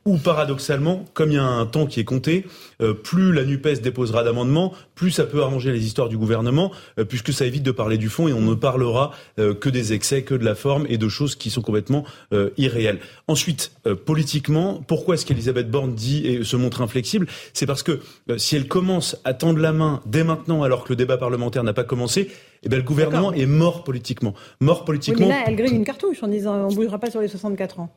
Ou, 0.05 0.17
paradoxalement, 0.17 1.05
comme 1.13 1.31
il 1.31 1.35
y 1.35 1.39
a 1.39 1.43
un 1.43 1.65
temps 1.65 1.87
qui 1.87 1.99
est 1.99 2.05
compté, 2.05 2.45
plus 3.03 3.33
la 3.33 3.43
Nupes 3.43 3.81
déposera 3.81 4.23
d'amendements, 4.23 4.71
plus 4.93 5.09
ça 5.09 5.25
peut 5.25 5.41
arranger 5.41 5.71
les 5.71 5.83
histoires 5.85 6.07
du 6.07 6.19
gouvernement, 6.19 6.71
puisque 7.09 7.33
ça 7.33 7.47
évite 7.47 7.63
de 7.63 7.71
parler 7.71 7.97
du 7.97 8.09
fond 8.09 8.27
et 8.27 8.33
on 8.33 8.41
ne 8.41 8.53
parlera 8.53 9.11
que 9.37 9.69
des 9.69 9.93
excès, 9.93 10.21
que 10.21 10.35
de 10.35 10.45
la 10.45 10.53
forme 10.53 10.85
et 10.87 10.99
de 10.99 11.09
choses 11.09 11.35
qui 11.35 11.49
sont 11.49 11.63
complètement 11.63 12.05
irréelles. 12.57 12.99
Ensuite, 13.27 13.71
politiquement, 14.05 14.83
pourquoi 14.87 15.15
est-ce 15.15 15.25
qu'Elisabeth 15.25 15.71
Borne 15.71 15.95
dit 15.95 16.27
et 16.27 16.43
se 16.43 16.55
montre 16.57 16.81
inflexible? 16.83 17.25
C'est 17.53 17.65
parce 17.65 17.81
que 17.81 18.01
si 18.37 18.55
elle 18.55 18.67
commence 18.67 19.17
à 19.23 19.33
tendre 19.33 19.57
la 19.57 19.73
main 19.73 20.01
dès 20.05 20.23
maintenant, 20.23 20.61
alors 20.61 20.83
que 20.83 20.89
le 20.89 20.95
débat 20.95 21.17
parlementaire 21.17 21.63
n'a 21.63 21.73
pas 21.73 21.83
commencé, 21.83 22.29
eh 22.63 22.69
bien, 22.69 22.77
le 22.77 22.83
gouvernement 22.83 23.33
est 23.33 23.45
mort 23.45 23.83
politiquement. 23.83 24.33
Mort 24.59 24.85
politiquement. 24.85 25.27
mais 25.27 25.33
là, 25.33 25.43
elle 25.47 25.55
grille 25.55 25.75
une 25.75 25.85
cartouche 25.85 26.21
en 26.23 26.27
disant 26.27 26.55
on 26.55 26.69
ne 26.69 26.75
bougera 26.75 26.99
pas 26.99 27.09
sur 27.09 27.21
les 27.21 27.27
64 27.27 27.79
ans. 27.79 27.89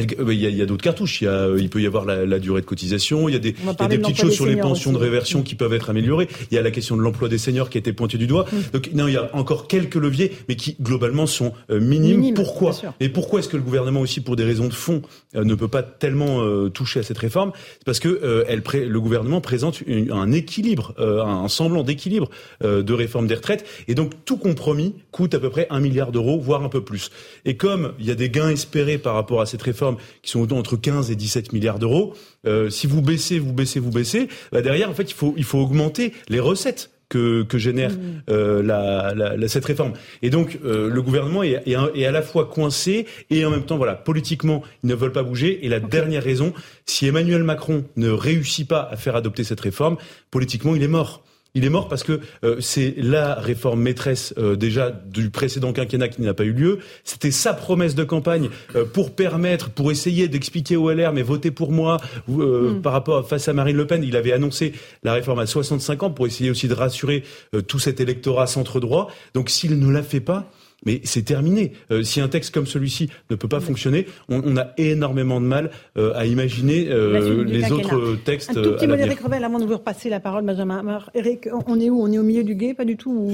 Euh, 0.00 0.34
il 0.34 0.40
y 0.40 0.62
a, 0.62 0.66
d'autres 0.66 0.82
cartouches. 0.82 1.20
Il, 1.20 1.24
y 1.24 1.28
a, 1.28 1.32
euh, 1.32 1.58
il 1.60 1.68
peut 1.68 1.80
y 1.80 1.86
avoir 1.86 2.04
la, 2.04 2.38
durée 2.38 2.60
de 2.60 2.66
cotisation. 2.66 3.28
Il 3.28 3.32
y 3.32 3.36
a 3.36 3.38
des, 3.38 3.52
des 3.52 3.98
petites 3.98 4.18
choses 4.18 4.34
sur 4.34 4.46
les 4.46 4.56
pensions 4.56 4.92
de 4.92 4.98
réversion 4.98 5.42
qui 5.42 5.54
peuvent 5.54 5.72
être 5.72 5.90
améliorées. 5.90 6.28
Il 6.50 6.54
y 6.54 6.58
a 6.58 6.62
la 6.62 6.70
question 6.70 6.96
de 6.96 7.02
l'emploi 7.02 7.28
des 7.28 7.38
seniors 7.38 7.70
qui 7.70 7.78
a 7.78 7.80
été 7.80 7.92
pointée 7.92 8.18
du 8.18 8.26
doigt. 8.26 8.46
Mm. 8.50 8.56
Donc 8.72 8.90
non, 8.92 9.08
il 9.08 9.14
y 9.14 9.16
a 9.16 9.30
encore 9.34 9.68
quelques 9.68 9.96
leviers, 9.96 10.32
mais 10.48 10.56
qui 10.56 10.76
globalement 10.80 11.26
sont 11.26 11.52
euh, 11.70 11.80
minimes. 11.80 12.34
pourquoi 12.34 12.72
Et 13.00 13.08
pourquoi 13.08 13.40
est-ce 13.40 13.48
que 13.48 13.56
le 13.56 13.62
gouvernement 13.62 14.00
aussi, 14.00 14.20
pour 14.20 14.36
des 14.36 14.44
raisons 14.44 14.68
de 14.68 14.72
fond, 14.72 15.02
ne 15.34 15.54
peut 15.54 15.68
pas 15.68 15.82
tellement 15.82 16.68
toucher 16.70 17.00
à 17.00 17.02
cette 17.02 17.18
réforme? 17.18 17.52
C'est 17.78 17.84
parce 17.84 18.00
que 18.00 18.44
elle, 18.48 18.62
le 18.88 19.00
gouvernement 19.00 19.40
présente 19.40 19.82
un 20.10 20.32
équilibre, 20.32 20.94
un 20.98 21.48
semblant 21.48 21.82
d'équilibre 21.82 22.28
de 22.62 22.92
réforme 22.92 23.26
des 23.26 23.34
retraites, 23.34 23.64
et 23.88 23.94
donc 23.94 24.12
tout 24.24 24.36
compromis 24.36 24.94
coûte 25.10 25.34
à 25.34 25.40
peu 25.40 25.50
près 25.50 25.66
un 25.70 25.80
milliard 25.80 26.12
d'euros, 26.12 26.38
voire 26.38 26.62
un 26.62 26.68
peu 26.68 26.82
plus. 26.82 27.10
Et 27.44 27.56
comme 27.56 27.92
il 27.98 28.06
y 28.06 28.10
a 28.10 28.14
des 28.14 28.30
gains 28.30 28.50
espérés 28.50 28.98
par 28.98 29.14
rapport 29.14 29.40
à 29.40 29.46
cette 29.46 29.62
réforme 29.62 29.85
qui 30.22 30.30
sont 30.30 30.52
entre 30.52 30.76
15 30.76 31.10
et 31.10 31.16
17 31.16 31.52
milliards 31.52 31.78
d'euros. 31.78 32.14
Euh, 32.46 32.70
si 32.70 32.86
vous 32.86 33.02
baissez, 33.02 33.38
vous 33.38 33.52
baissez, 33.52 33.80
vous 33.80 33.90
baissez, 33.90 34.28
bah 34.52 34.62
derrière, 34.62 34.90
en 34.90 34.94
fait, 34.94 35.10
il 35.10 35.14
faut, 35.14 35.34
il 35.36 35.44
faut 35.44 35.58
augmenter 35.58 36.12
les 36.28 36.40
recettes 36.40 36.90
que, 37.08 37.42
que 37.42 37.58
génère 37.58 37.92
mmh. 37.92 38.22
euh, 38.30 38.62
la, 38.62 39.14
la, 39.14 39.48
cette 39.48 39.64
réforme. 39.64 39.92
Et 40.22 40.30
donc 40.30 40.58
euh, 40.64 40.90
le 40.90 41.02
gouvernement 41.02 41.42
est, 41.42 41.62
est, 41.66 42.04
à 42.04 42.10
la 42.10 42.22
fois 42.22 42.46
coincé 42.46 43.06
et 43.30 43.44
en 43.44 43.50
même 43.50 43.64
temps, 43.64 43.76
voilà, 43.76 43.94
politiquement, 43.94 44.62
ils 44.82 44.88
ne 44.88 44.94
veulent 44.94 45.12
pas 45.12 45.22
bouger. 45.22 45.64
Et 45.64 45.68
la 45.68 45.80
dernière 45.80 46.22
raison, 46.22 46.52
si 46.84 47.06
Emmanuel 47.06 47.44
Macron 47.44 47.84
ne 47.96 48.10
réussit 48.10 48.66
pas 48.66 48.88
à 48.90 48.96
faire 48.96 49.16
adopter 49.16 49.44
cette 49.44 49.60
réforme, 49.60 49.96
politiquement, 50.30 50.74
il 50.74 50.82
est 50.82 50.88
mort. 50.88 51.22
Il 51.54 51.64
est 51.64 51.70
mort 51.70 51.88
parce 51.88 52.02
que 52.02 52.20
euh, 52.44 52.60
c'est 52.60 52.94
la 52.98 53.34
réforme 53.34 53.80
maîtresse 53.80 54.34
euh, 54.36 54.56
déjà 54.56 54.90
du 54.90 55.30
précédent 55.30 55.72
quinquennat 55.72 56.08
qui 56.08 56.20
n'a 56.20 56.34
pas 56.34 56.44
eu 56.44 56.52
lieu. 56.52 56.80
C'était 57.02 57.30
sa 57.30 57.54
promesse 57.54 57.94
de 57.94 58.04
campagne 58.04 58.50
euh, 58.74 58.84
pour 58.84 59.14
permettre, 59.14 59.70
pour 59.70 59.90
essayer 59.90 60.28
d'expliquer 60.28 60.76
au 60.76 60.90
LR, 60.90 61.14
mais 61.14 61.22
votez 61.22 61.50
pour 61.50 61.72
moi 61.72 61.96
mm. 62.28 62.82
par 62.82 62.92
rapport 62.92 63.26
face 63.26 63.48
à 63.48 63.54
Marine 63.54 63.76
Le 63.76 63.86
Pen. 63.86 64.04
Il 64.04 64.16
avait 64.16 64.32
annoncé 64.32 64.74
la 65.02 65.14
réforme 65.14 65.38
à 65.38 65.46
65 65.46 66.02
ans 66.02 66.10
pour 66.10 66.26
essayer 66.26 66.50
aussi 66.50 66.68
de 66.68 66.74
rassurer 66.74 67.22
tout 67.66 67.78
cet 67.78 68.00
électorat 68.00 68.46
centre 68.46 68.78
droit. 68.78 69.10
Donc 69.32 69.48
s'il 69.48 69.78
ne 69.78 69.90
la 69.90 70.02
fait 70.02 70.20
pas, 70.20 70.50
mais 70.84 71.00
c'est 71.04 71.22
terminé. 71.22 71.72
Euh, 71.90 72.02
si 72.02 72.20
un 72.20 72.28
texte 72.28 72.52
comme 72.52 72.66
celui-ci 72.66 73.08
ne 73.30 73.36
peut 73.36 73.48
pas 73.48 73.60
fonctionner, 73.60 74.06
on, 74.28 74.56
a 74.56 74.68
énormément 74.76 75.40
de 75.40 75.46
mal 75.46 75.70
euh, 75.96 76.12
à 76.14 76.26
imaginer 76.26 76.88
euh, 76.88 77.44
les 77.44 77.72
autres 77.72 78.16
textes. 78.24 78.50
Un 78.50 78.62
tout 78.62 78.72
petit 78.72 78.86
mot 78.86 78.96
d'Éric 78.96 79.20
Revel 79.20 79.42
avant 79.42 79.58
de 79.58 79.64
vous 79.64 79.74
repasser 79.74 80.10
la 80.10 80.20
parole, 80.20 80.44
Benjamin 80.44 80.78
Hammer. 80.78 80.98
Eric, 81.14 81.48
on 81.66 81.80
est 81.80 81.90
où? 81.90 82.02
On 82.02 82.12
est 82.12 82.18
au 82.18 82.22
milieu 82.22 82.44
du 82.44 82.54
guet 82.54 82.74
Pas 82.74 82.84
du 82.84 82.96
tout 82.96 83.30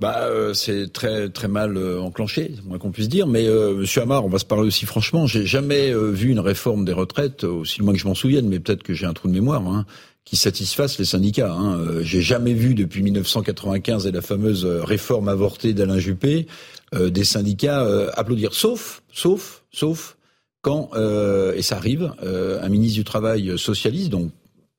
Bah, 0.00 0.28
c'est 0.54 0.92
très 0.92 1.28
très 1.28 1.48
mal 1.48 1.76
enclenché, 1.98 2.52
moins 2.64 2.78
qu'on 2.78 2.92
puisse 2.92 3.08
dire. 3.08 3.26
Mais 3.26 3.46
Monsieur 3.48 4.02
Hamar, 4.02 4.24
on 4.24 4.28
va 4.28 4.38
se 4.38 4.44
parler 4.44 4.66
aussi 4.66 4.86
franchement. 4.86 5.26
J'ai 5.26 5.44
jamais 5.44 5.92
vu 5.92 6.30
une 6.30 6.40
réforme 6.40 6.84
des 6.84 6.92
retraites, 6.92 7.44
aussi 7.44 7.80
loin 7.80 7.92
que 7.92 7.98
je 7.98 8.06
m'en 8.06 8.14
souvienne, 8.14 8.48
mais 8.48 8.60
peut-être 8.60 8.82
que 8.82 8.94
j'ai 8.94 9.06
un 9.06 9.12
trou 9.12 9.28
de 9.28 9.34
mémoire. 9.34 9.66
Hein, 9.66 9.84
qui 10.24 10.34
satisfassent 10.34 10.98
les 10.98 11.04
syndicats. 11.04 11.52
Hein. 11.52 11.78
J'ai 12.00 12.20
jamais 12.20 12.52
vu 12.52 12.74
depuis 12.74 13.00
1995 13.00 14.08
et 14.08 14.10
la 14.10 14.22
fameuse 14.22 14.64
réforme 14.64 15.28
avortée 15.28 15.72
d'Alain 15.72 16.00
Juppé 16.00 16.48
euh, 16.94 17.10
des 17.10 17.24
syndicats 17.24 17.82
euh, 17.82 18.10
applaudir. 18.14 18.54
Sauf, 18.54 19.02
sauf, 19.12 19.64
sauf 19.72 20.16
quand, 20.62 20.90
euh, 20.94 21.54
et 21.54 21.62
ça 21.62 21.76
arrive, 21.76 22.12
un 22.22 22.68
ministre 22.68 22.96
du 22.96 23.04
Travail 23.04 23.56
socialiste, 23.56 24.10
donc 24.10 24.30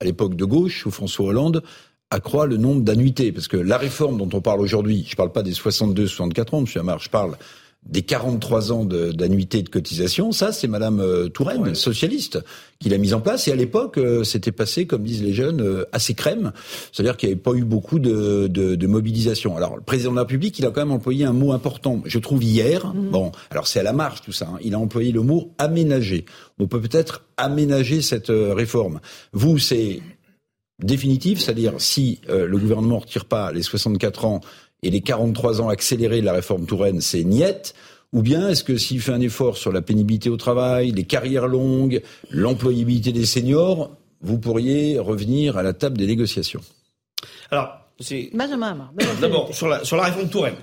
à 0.01 0.05
l'époque 0.05 0.35
de 0.35 0.45
gauche, 0.45 0.85
ou 0.85 0.91
François 0.91 1.27
Hollande, 1.27 1.63
accroît 2.09 2.45
le 2.45 2.57
nombre 2.57 2.81
d'annuités. 2.81 3.31
Parce 3.31 3.47
que 3.47 3.57
la 3.57 3.77
réforme 3.77 4.17
dont 4.17 4.29
on 4.33 4.41
parle 4.41 4.59
aujourd'hui, 4.61 5.05
je 5.05 5.13
ne 5.13 5.15
parle 5.15 5.31
pas 5.31 5.43
des 5.43 5.53
62-64 5.53 6.55
ans, 6.55 6.59
M. 6.59 6.67
Amar, 6.75 6.99
je 6.99 7.09
parle 7.09 7.37
des 7.85 8.01
43 8.01 8.71
ans 8.71 8.85
d'annuité 8.85 9.61
de, 9.61 9.69
cotisation, 9.69 10.31
ça 10.31 10.51
c'est 10.51 10.67
Madame 10.67 10.99
euh, 10.99 11.29
Touraine, 11.29 11.73
socialiste, 11.73 12.39
qui 12.79 12.89
l'a 12.89 12.97
mise 12.97 13.13
en 13.13 13.21
place. 13.21 13.47
Et 13.47 13.51
à 13.51 13.55
l'époque, 13.55 13.97
euh, 13.97 14.23
c'était 14.23 14.51
passé, 14.51 14.85
comme 14.85 15.03
disent 15.03 15.23
les 15.23 15.33
jeunes, 15.33 15.61
euh, 15.61 15.85
assez 15.91 16.13
crème. 16.13 16.51
C'est-à-dire 16.91 17.15
qu'il 17.15 17.29
n'y 17.29 17.33
avait 17.33 17.41
pas 17.41 17.53
eu 17.53 17.63
beaucoup 17.63 17.99
de, 17.99 18.47
de, 18.47 18.75
de, 18.75 18.87
mobilisation. 18.87 19.55
Alors 19.55 19.75
le 19.75 19.81
président 19.81 20.11
de 20.11 20.15
la 20.15 20.23
République, 20.23 20.59
il 20.59 20.65
a 20.65 20.71
quand 20.71 20.81
même 20.81 20.91
employé 20.91 21.25
un 21.25 21.33
mot 21.33 21.53
important, 21.53 22.01
je 22.05 22.19
trouve 22.19 22.43
hier. 22.43 22.87
Mmh. 22.87 23.09
Bon, 23.09 23.31
alors 23.51 23.67
c'est 23.67 23.79
à 23.79 23.83
la 23.83 23.93
marge 23.93 24.21
tout 24.21 24.33
ça. 24.33 24.49
Hein, 24.53 24.59
il 24.61 24.73
a 24.73 24.79
employé 24.79 25.11
le 25.11 25.21
mot 25.21 25.53
aménager. 25.57 26.25
On 26.59 26.67
peut 26.67 26.81
peut-être 26.81 27.23
aménager 27.37 28.01
cette 28.01 28.29
réforme. 28.31 28.99
Vous, 29.31 29.59
c'est 29.59 30.01
définitif, 30.83 31.39
c'est-à-dire 31.39 31.73
si 31.77 32.19
le 32.27 32.55
gouvernement 32.57 32.95
ne 32.95 33.01
retire 33.01 33.25
pas 33.25 33.51
les 33.51 33.63
64 33.63 34.25
ans 34.25 34.41
et 34.83 34.89
les 34.89 35.01
43 35.01 35.61
ans 35.61 35.69
accélérés 35.69 36.21
de 36.21 36.25
la 36.25 36.33
réforme 36.33 36.65
Touraine, 36.65 37.01
c'est 37.01 37.23
niette? 37.23 37.73
Ou 38.13 38.21
bien 38.21 38.49
est-ce 38.49 38.63
que 38.63 38.77
s'il 38.77 39.01
fait 39.01 39.11
un 39.11 39.19
effort 39.19 39.57
sur 39.57 39.71
la 39.71 39.81
pénibilité 39.81 40.29
au 40.29 40.37
travail, 40.37 40.91
les 40.91 41.03
carrières 41.03 41.47
longues, 41.47 42.01
l'employabilité 42.29 43.11
des 43.11 43.25
seniors, 43.25 43.91
vous 44.21 44.39
pourriez 44.39 44.97
revenir 44.97 45.57
à 45.57 45.63
la 45.63 45.73
table 45.73 45.97
des 45.97 46.07
négociations? 46.07 46.61
Alors, 47.51 47.69
c'est... 47.99 48.29
D'abord, 49.21 49.53
sur 49.53 49.67
la, 49.67 49.83
sur 49.83 49.97
la 49.97 50.03
réforme 50.03 50.29
Touraine. 50.29 50.55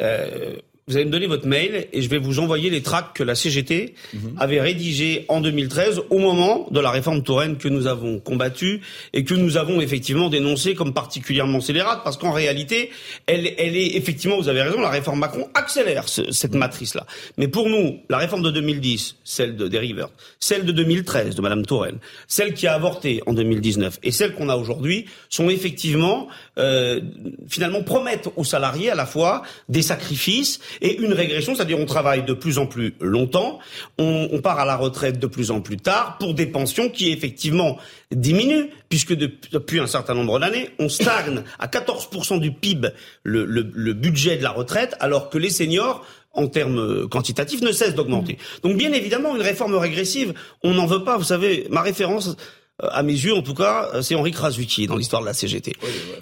Euh, 0.00 0.56
vous 0.88 0.94
allez 0.94 1.06
me 1.06 1.10
donner 1.10 1.26
votre 1.26 1.48
mail 1.48 1.88
et 1.92 2.00
je 2.00 2.08
vais 2.08 2.18
vous 2.18 2.38
envoyer 2.38 2.70
les 2.70 2.80
tracts 2.80 3.16
que 3.16 3.24
la 3.24 3.34
CGT 3.34 3.94
mhm. 4.14 4.36
avait 4.38 4.60
rédigés 4.60 5.24
en 5.26 5.40
2013 5.40 6.02
au 6.10 6.18
moment 6.20 6.68
de 6.70 6.78
la 6.78 6.92
réforme 6.92 7.24
Touraine 7.24 7.56
que 7.56 7.66
nous 7.66 7.88
avons 7.88 8.20
combattue 8.20 8.82
et 9.12 9.24
que 9.24 9.34
nous 9.34 9.56
avons 9.56 9.80
effectivement 9.80 10.28
dénoncée 10.28 10.76
comme 10.76 10.94
particulièrement 10.94 11.60
scélérate 11.60 12.02
parce 12.04 12.16
qu'en 12.16 12.30
réalité, 12.30 12.90
elle, 13.26 13.52
elle 13.58 13.76
est 13.76 13.96
effectivement, 13.96 14.36
vous 14.36 14.48
avez 14.48 14.62
raison, 14.62 14.80
la 14.80 14.90
réforme 14.90 15.18
Macron 15.18 15.48
accélère 15.54 16.08
cette 16.08 16.52
mhm. 16.52 16.60
matrice-là. 16.60 17.04
Mais 17.36 17.48
pour 17.48 17.68
nous, 17.68 17.98
la 18.08 18.18
réforme 18.18 18.42
de 18.42 18.52
2010, 18.52 19.16
celle 19.24 19.56
de 19.56 19.66
Deriver, 19.66 20.06
celle 20.38 20.64
de 20.64 20.70
2013 20.70 21.34
de 21.34 21.42
Madame 21.42 21.66
Touraine, 21.66 21.98
celle 22.28 22.54
qui 22.54 22.68
a 22.68 22.74
avorté 22.74 23.24
en 23.26 23.32
2019 23.32 23.98
et 24.04 24.12
celle 24.12 24.34
qu'on 24.34 24.48
a 24.48 24.54
aujourd'hui 24.54 25.06
sont 25.30 25.50
effectivement 25.50 26.28
euh, 26.58 27.00
finalement 27.48 27.82
promettent 27.82 28.28
aux 28.36 28.44
salariés 28.44 28.92
à 28.92 28.94
la 28.94 29.04
fois 29.04 29.42
des 29.68 29.82
sacrifices 29.82 30.60
et 30.80 30.96
une 30.98 31.12
régression, 31.12 31.54
c'est-à-dire 31.54 31.78
on 31.78 31.86
travaille 31.86 32.24
de 32.24 32.32
plus 32.32 32.58
en 32.58 32.66
plus 32.66 32.94
longtemps, 33.00 33.58
on, 33.98 34.28
on, 34.32 34.40
part 34.40 34.58
à 34.58 34.64
la 34.64 34.76
retraite 34.76 35.18
de 35.18 35.26
plus 35.26 35.50
en 35.50 35.60
plus 35.60 35.76
tard 35.76 36.16
pour 36.18 36.34
des 36.34 36.46
pensions 36.46 36.88
qui 36.88 37.10
effectivement 37.10 37.78
diminuent, 38.12 38.68
puisque 38.88 39.14
depuis 39.14 39.80
un 39.80 39.86
certain 39.86 40.14
nombre 40.14 40.38
d'années, 40.38 40.70
on 40.78 40.88
stagne 40.88 41.42
à 41.58 41.66
14% 41.66 42.40
du 42.40 42.52
PIB 42.52 42.88
le, 43.22 43.44
le, 43.44 43.70
le 43.74 43.92
budget 43.92 44.36
de 44.36 44.42
la 44.42 44.50
retraite, 44.50 44.94
alors 45.00 45.30
que 45.30 45.38
les 45.38 45.50
seniors 45.50 46.04
en 46.36 46.48
termes 46.48 47.08
quantitatifs 47.08 47.62
ne 47.62 47.72
cessent 47.72 47.94
d'augmenter. 47.94 48.38
Donc 48.62 48.76
bien 48.76 48.92
évidemment, 48.92 49.34
une 49.34 49.42
réforme 49.42 49.74
régressive, 49.74 50.34
on 50.62 50.74
n'en 50.74 50.86
veut 50.86 51.02
pas. 51.02 51.16
Vous 51.16 51.24
savez, 51.24 51.66
ma 51.70 51.80
référence, 51.80 52.28
euh, 52.28 52.34
à 52.82 53.02
mes 53.02 53.12
yeux 53.12 53.34
en 53.34 53.40
tout 53.40 53.54
cas, 53.54 53.88
euh, 53.94 54.02
c'est 54.02 54.14
Henri 54.14 54.32
Krasuki 54.32 54.86
dans 54.86 54.96
l'histoire 54.96 55.22
de 55.22 55.26
la 55.26 55.32
CGT. 55.32 55.72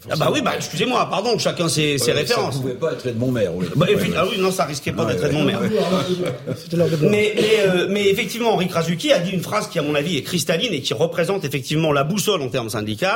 ah 0.09 0.15
bah 0.17 0.31
oui, 0.33 0.41
bah 0.41 0.53
excusez-moi, 0.55 1.09
pardon, 1.11 1.37
chacun 1.37 1.69
ses, 1.69 1.99
ses 1.99 2.13
références. 2.13 2.55
Ça 2.55 2.61
pouvait 2.61 2.75
pas 2.75 2.93
être 2.93 3.07
Edmond 3.07 3.33
Maire. 3.33 3.55
Oui. 3.55 3.67
Bah, 3.75 3.87
ah 4.17 4.25
oui, 4.31 4.39
non, 4.39 4.53
ça 4.53 4.65
risquait 4.65 4.93
pas 4.93 5.05
d'être 5.05 5.25
Edmond 5.25 5.45
Maire. 5.45 5.61
mais, 7.03 7.35
mais, 7.35 7.61
euh, 7.67 7.89
mais, 7.91 8.09
effectivement, 8.09 8.53
Henri 8.53 8.69
Krasuki 8.69 9.13
a 9.13 9.19
dit 9.19 9.33
une 9.33 9.43
phrase 9.43 9.69
qui, 9.69 9.81
à 9.81 9.83
mon 9.83 9.97
avis, 9.97 10.17
est 10.17 10.23
cristalline 10.23 10.73
et 10.73 10.81
qui 10.81 10.95
représente 10.95 11.45
effectivement 11.45 11.93
la 11.93 12.05
boussole 12.05 12.41
en 12.41 12.49
termes 12.49 12.71
syndicaux. 12.71 13.07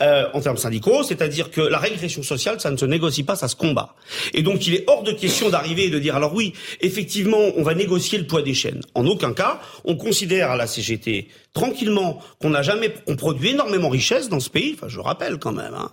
Euh, 0.00 0.24
en 0.32 0.40
termes 0.40 0.56
syndicaux, 0.56 1.04
c'est-à-dire 1.04 1.52
que 1.52 1.60
la 1.60 1.78
régression 1.78 2.24
sociale, 2.24 2.60
ça 2.60 2.72
ne 2.72 2.76
se 2.76 2.84
négocie 2.84 3.22
pas, 3.22 3.36
ça 3.36 3.46
se 3.46 3.54
combat. 3.54 3.94
Et 4.32 4.42
donc, 4.42 4.66
il 4.66 4.74
est 4.74 4.82
hors 4.88 5.04
de 5.04 5.12
question 5.12 5.50
d'arriver 5.50 5.84
et 5.84 5.90
de 5.90 6.00
dire, 6.00 6.16
alors 6.16 6.34
oui, 6.34 6.52
effectivement, 6.80 7.38
on 7.56 7.62
va 7.62 7.76
négocier 7.76 8.18
le 8.18 8.26
poids 8.26 8.42
des 8.42 8.54
chaînes. 8.54 8.80
En 8.94 9.06
aucun 9.06 9.32
cas, 9.32 9.60
on 9.84 9.94
considère 9.94 10.50
à 10.50 10.56
la 10.56 10.66
CGT 10.66 11.28
tranquillement 11.54 12.18
qu'on 12.42 12.50
n'a 12.50 12.62
jamais, 12.62 12.92
on 13.06 13.16
produit 13.16 13.50
énormément 13.50 13.88
de 13.88 13.92
richesse 13.92 14.28
dans 14.28 14.40
ce 14.40 14.50
pays. 14.50 14.74
Enfin, 14.76 14.88
je 14.88 14.98
rappelle 14.98 15.38
quand 15.38 15.52
même. 15.52 15.72
Hein. 15.74 15.90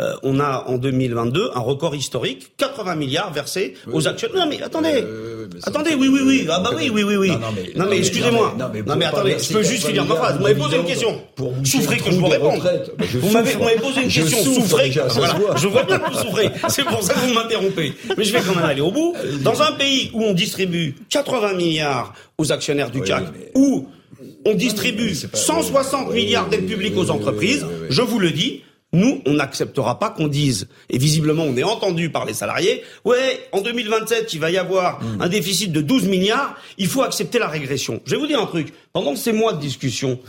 Euh, 0.00 0.14
on 0.24 0.40
a 0.40 0.64
en 0.66 0.76
2022 0.76 1.50
un 1.54 1.60
record 1.60 1.94
historique, 1.94 2.52
80 2.58 2.96
milliards 2.96 3.32
versés 3.32 3.74
aux 3.92 4.08
actionnaires. 4.08 4.44
Non 4.44 4.50
mais 4.50 4.60
attendez, 4.60 5.04
attendez, 5.62 5.94
oui, 5.94 6.08
oui, 6.08 6.20
oui, 6.24 6.46
ah 6.50 6.58
bah 6.58 6.70
oui, 6.76 6.90
oui, 6.92 7.04
oui, 7.04 7.16
oui. 7.16 7.30
Non 7.76 7.86
mais, 7.88 7.98
excusez-moi. 7.98 8.54
Non 8.58 8.96
mais, 8.96 9.04
attendez, 9.04 9.36
je 9.38 9.52
peux 9.52 9.62
juste 9.62 9.86
finir 9.86 10.04
ma 10.04 10.16
phrase. 10.16 10.36
Vous 10.36 10.42
m'avez 10.42 10.56
posé 10.56 10.76
une 10.76 10.84
question. 10.84 11.22
Souffrez 11.64 11.98
que 11.98 12.10
je 12.10 12.16
vous 12.16 12.26
réponde. 12.26 12.60
Vous 13.14 13.30
m'avez 13.30 13.54
posé 13.76 14.02
une 14.02 14.10
question. 14.10 14.54
Souffrez. 14.54 14.90
Je 14.90 15.68
vois 15.68 15.84
bien 15.84 15.98
que 16.00 16.10
vous 16.10 16.18
souffrez. 16.18 16.50
C'est 16.68 16.84
pour 16.84 17.02
ça 17.02 17.14
que 17.14 17.20
vous 17.20 17.34
m'interrompez. 17.34 17.92
Mais 18.18 18.24
je 18.24 18.32
vais 18.32 18.40
quand 18.40 18.56
même 18.56 18.64
aller 18.64 18.80
au 18.80 18.90
bout. 18.90 19.14
Dans 19.42 19.62
un 19.62 19.72
pays 19.72 20.10
où 20.12 20.24
on 20.24 20.32
distribue 20.32 20.96
80 21.08 21.54
milliards 21.54 22.14
aux 22.36 22.50
actionnaires 22.50 22.90
du 22.90 23.00
CAC, 23.00 23.24
où 23.54 23.86
on 24.44 24.54
distribue 24.54 25.14
160 25.14 26.12
milliards 26.12 26.48
d'aides 26.48 26.66
publiques 26.66 26.96
aux 26.96 27.10
entreprises, 27.10 27.66
je 27.88 28.02
vous 28.02 28.18
le 28.18 28.30
dis, 28.30 28.62
nous, 28.92 29.22
on 29.26 29.34
n'acceptera 29.34 29.98
pas 29.98 30.10
qu'on 30.10 30.28
dise, 30.28 30.68
et 30.88 30.98
visiblement 30.98 31.44
on 31.44 31.56
est 31.56 31.64
entendu 31.64 32.10
par 32.10 32.24
les 32.24 32.34
salariés, 32.34 32.82
ouais, 33.04 33.48
en 33.52 33.60
2027, 33.60 34.32
il 34.34 34.40
va 34.40 34.50
y 34.50 34.58
avoir 34.58 35.02
hmm. 35.02 35.20
un 35.20 35.28
déficit 35.28 35.72
de 35.72 35.80
12 35.80 36.06
milliards, 36.08 36.56
il 36.78 36.86
faut 36.86 37.02
accepter 37.02 37.38
la 37.38 37.48
régression. 37.48 38.00
Je 38.04 38.12
vais 38.12 38.18
vous 38.18 38.26
dire 38.26 38.40
un 38.40 38.46
truc, 38.46 38.72
pendant 38.92 39.16
ces 39.16 39.32
mois 39.32 39.52
de 39.52 39.60
discussion, 39.60 40.20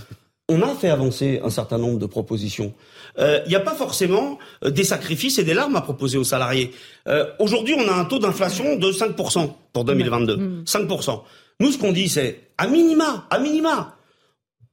on 0.47 0.61
a 0.61 0.75
fait 0.75 0.89
avancer 0.89 1.39
un 1.43 1.49
certain 1.49 1.77
nombre 1.77 1.97
de 1.97 2.05
propositions. 2.05 2.73
Euh, 3.17 3.39
il 3.45 3.49
n'y 3.49 3.55
a 3.55 3.61
pas 3.61 3.73
forcément 3.73 4.37
euh, 4.63 4.69
des 4.69 4.83
sacrifices 4.83 5.39
et 5.39 5.43
des 5.43 5.53
larmes 5.53 5.75
à 5.75 5.81
proposer 5.81 6.17
aux 6.17 6.23
salariés. 6.23 6.71
Euh, 7.07 7.25
aujourd'hui, 7.39 7.75
on 7.77 7.87
a 7.87 7.93
un 7.93 8.05
taux 8.05 8.19
d'inflation 8.19 8.75
de 8.75 8.91
5% 8.91 9.49
pour 9.73 9.85
2022. 9.85 10.63
5%. 10.65 11.21
Nous, 11.59 11.71
ce 11.71 11.77
qu'on 11.77 11.91
dit, 11.91 12.09
c'est, 12.09 12.49
à 12.57 12.67
minima, 12.67 13.27
à 13.29 13.39
minima, 13.39 13.95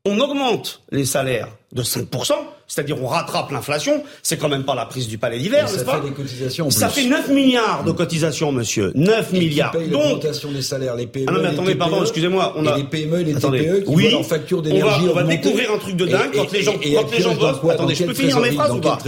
on 0.05 0.19
augmente 0.19 0.83
les 0.91 1.05
salaires 1.05 1.49
de 1.73 1.83
5%, 1.83 2.35
c'est-à-dire 2.73 2.97
on 3.03 3.07
rattrape 3.07 3.51
l'inflation, 3.51 4.03
c'est 4.23 4.39
quand 4.39 4.49
même 4.49 4.65
pas 4.65 4.75
la 4.75 4.87
prise 4.87 5.07
du 5.07 5.19
palais 5.19 5.39
d'hiver, 5.39 5.71
n'est-ce 5.71 5.85
pas 5.85 6.01
fait 6.01 6.09
des 6.09 6.15
cotisations 6.15 6.69
en 6.69 6.71
Ça 6.71 6.89
fait 6.89 7.05
9 7.05 7.29
milliards 7.29 7.85
de 7.85 7.93
cotisations, 7.93 8.51
monsieur. 8.51 8.93
9 8.95 9.33
milliards. 9.33 9.73
Qui 9.73 9.89
Donc 9.89 10.03
l'augmentation 10.05 10.51
des 10.51 10.63
salaires, 10.63 10.97
les 10.97 11.07
PME. 11.07 11.27
Ah 11.29 11.33
non 11.33 11.43
mais 11.43 11.49
attendez, 11.49 11.75
pardon, 11.75 12.01
excusez-moi, 12.01 12.55
on 12.57 12.65
a 12.65 12.79
les 12.79 12.85
PME 12.85 13.21
et 13.21 13.25
les 13.25 13.35
TPE 13.35 13.85
qui 13.85 13.89
oui, 13.89 14.05
voient 14.05 14.13
leur 14.13 14.25
facture 14.25 14.63
d'énergie 14.63 15.03
on 15.03 15.13
va, 15.13 15.13
on 15.13 15.15
va 15.17 15.23
découvrir 15.25 15.71
un 15.71 15.77
truc 15.77 15.97
de 15.97 16.07
dingue 16.07 16.31
quand 16.35 16.51
les 16.51 16.63
gens 16.63 16.73
quand 16.73 17.13
les 17.13 17.21
gens 17.21 17.35
bossent. 17.35 17.71
Attendez, 17.71 17.95
je 17.95 18.05
peux 18.05 18.15
finir 18.15 18.41
mes 18.41 18.53
phrases 18.53 18.71
ou 18.73 18.81
pas? 18.81 18.99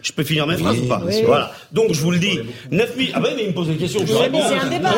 Je 0.00 0.12
peux 0.12 0.24
finir 0.24 0.46
mes 0.46 0.56
phrases 0.56 0.78
ou 0.78 0.86
pas? 0.86 1.02
Voilà. 1.26 1.52
Donc 1.72 1.92
je 1.92 2.00
vous 2.00 2.12
le 2.12 2.18
dis, 2.18 2.38
9 2.70 2.96
milliards. 2.96 3.18
Ah 3.18 3.20
ben 3.20 3.32
mais 3.36 3.42
il 3.42 3.48
me 3.48 3.54
pose 3.54 3.68
des 3.68 3.76
questions, 3.76 4.00
je 4.06 4.14
réponds. 4.14 4.40
C'est 4.48 4.58
un 4.58 4.70
débat. 4.70 4.94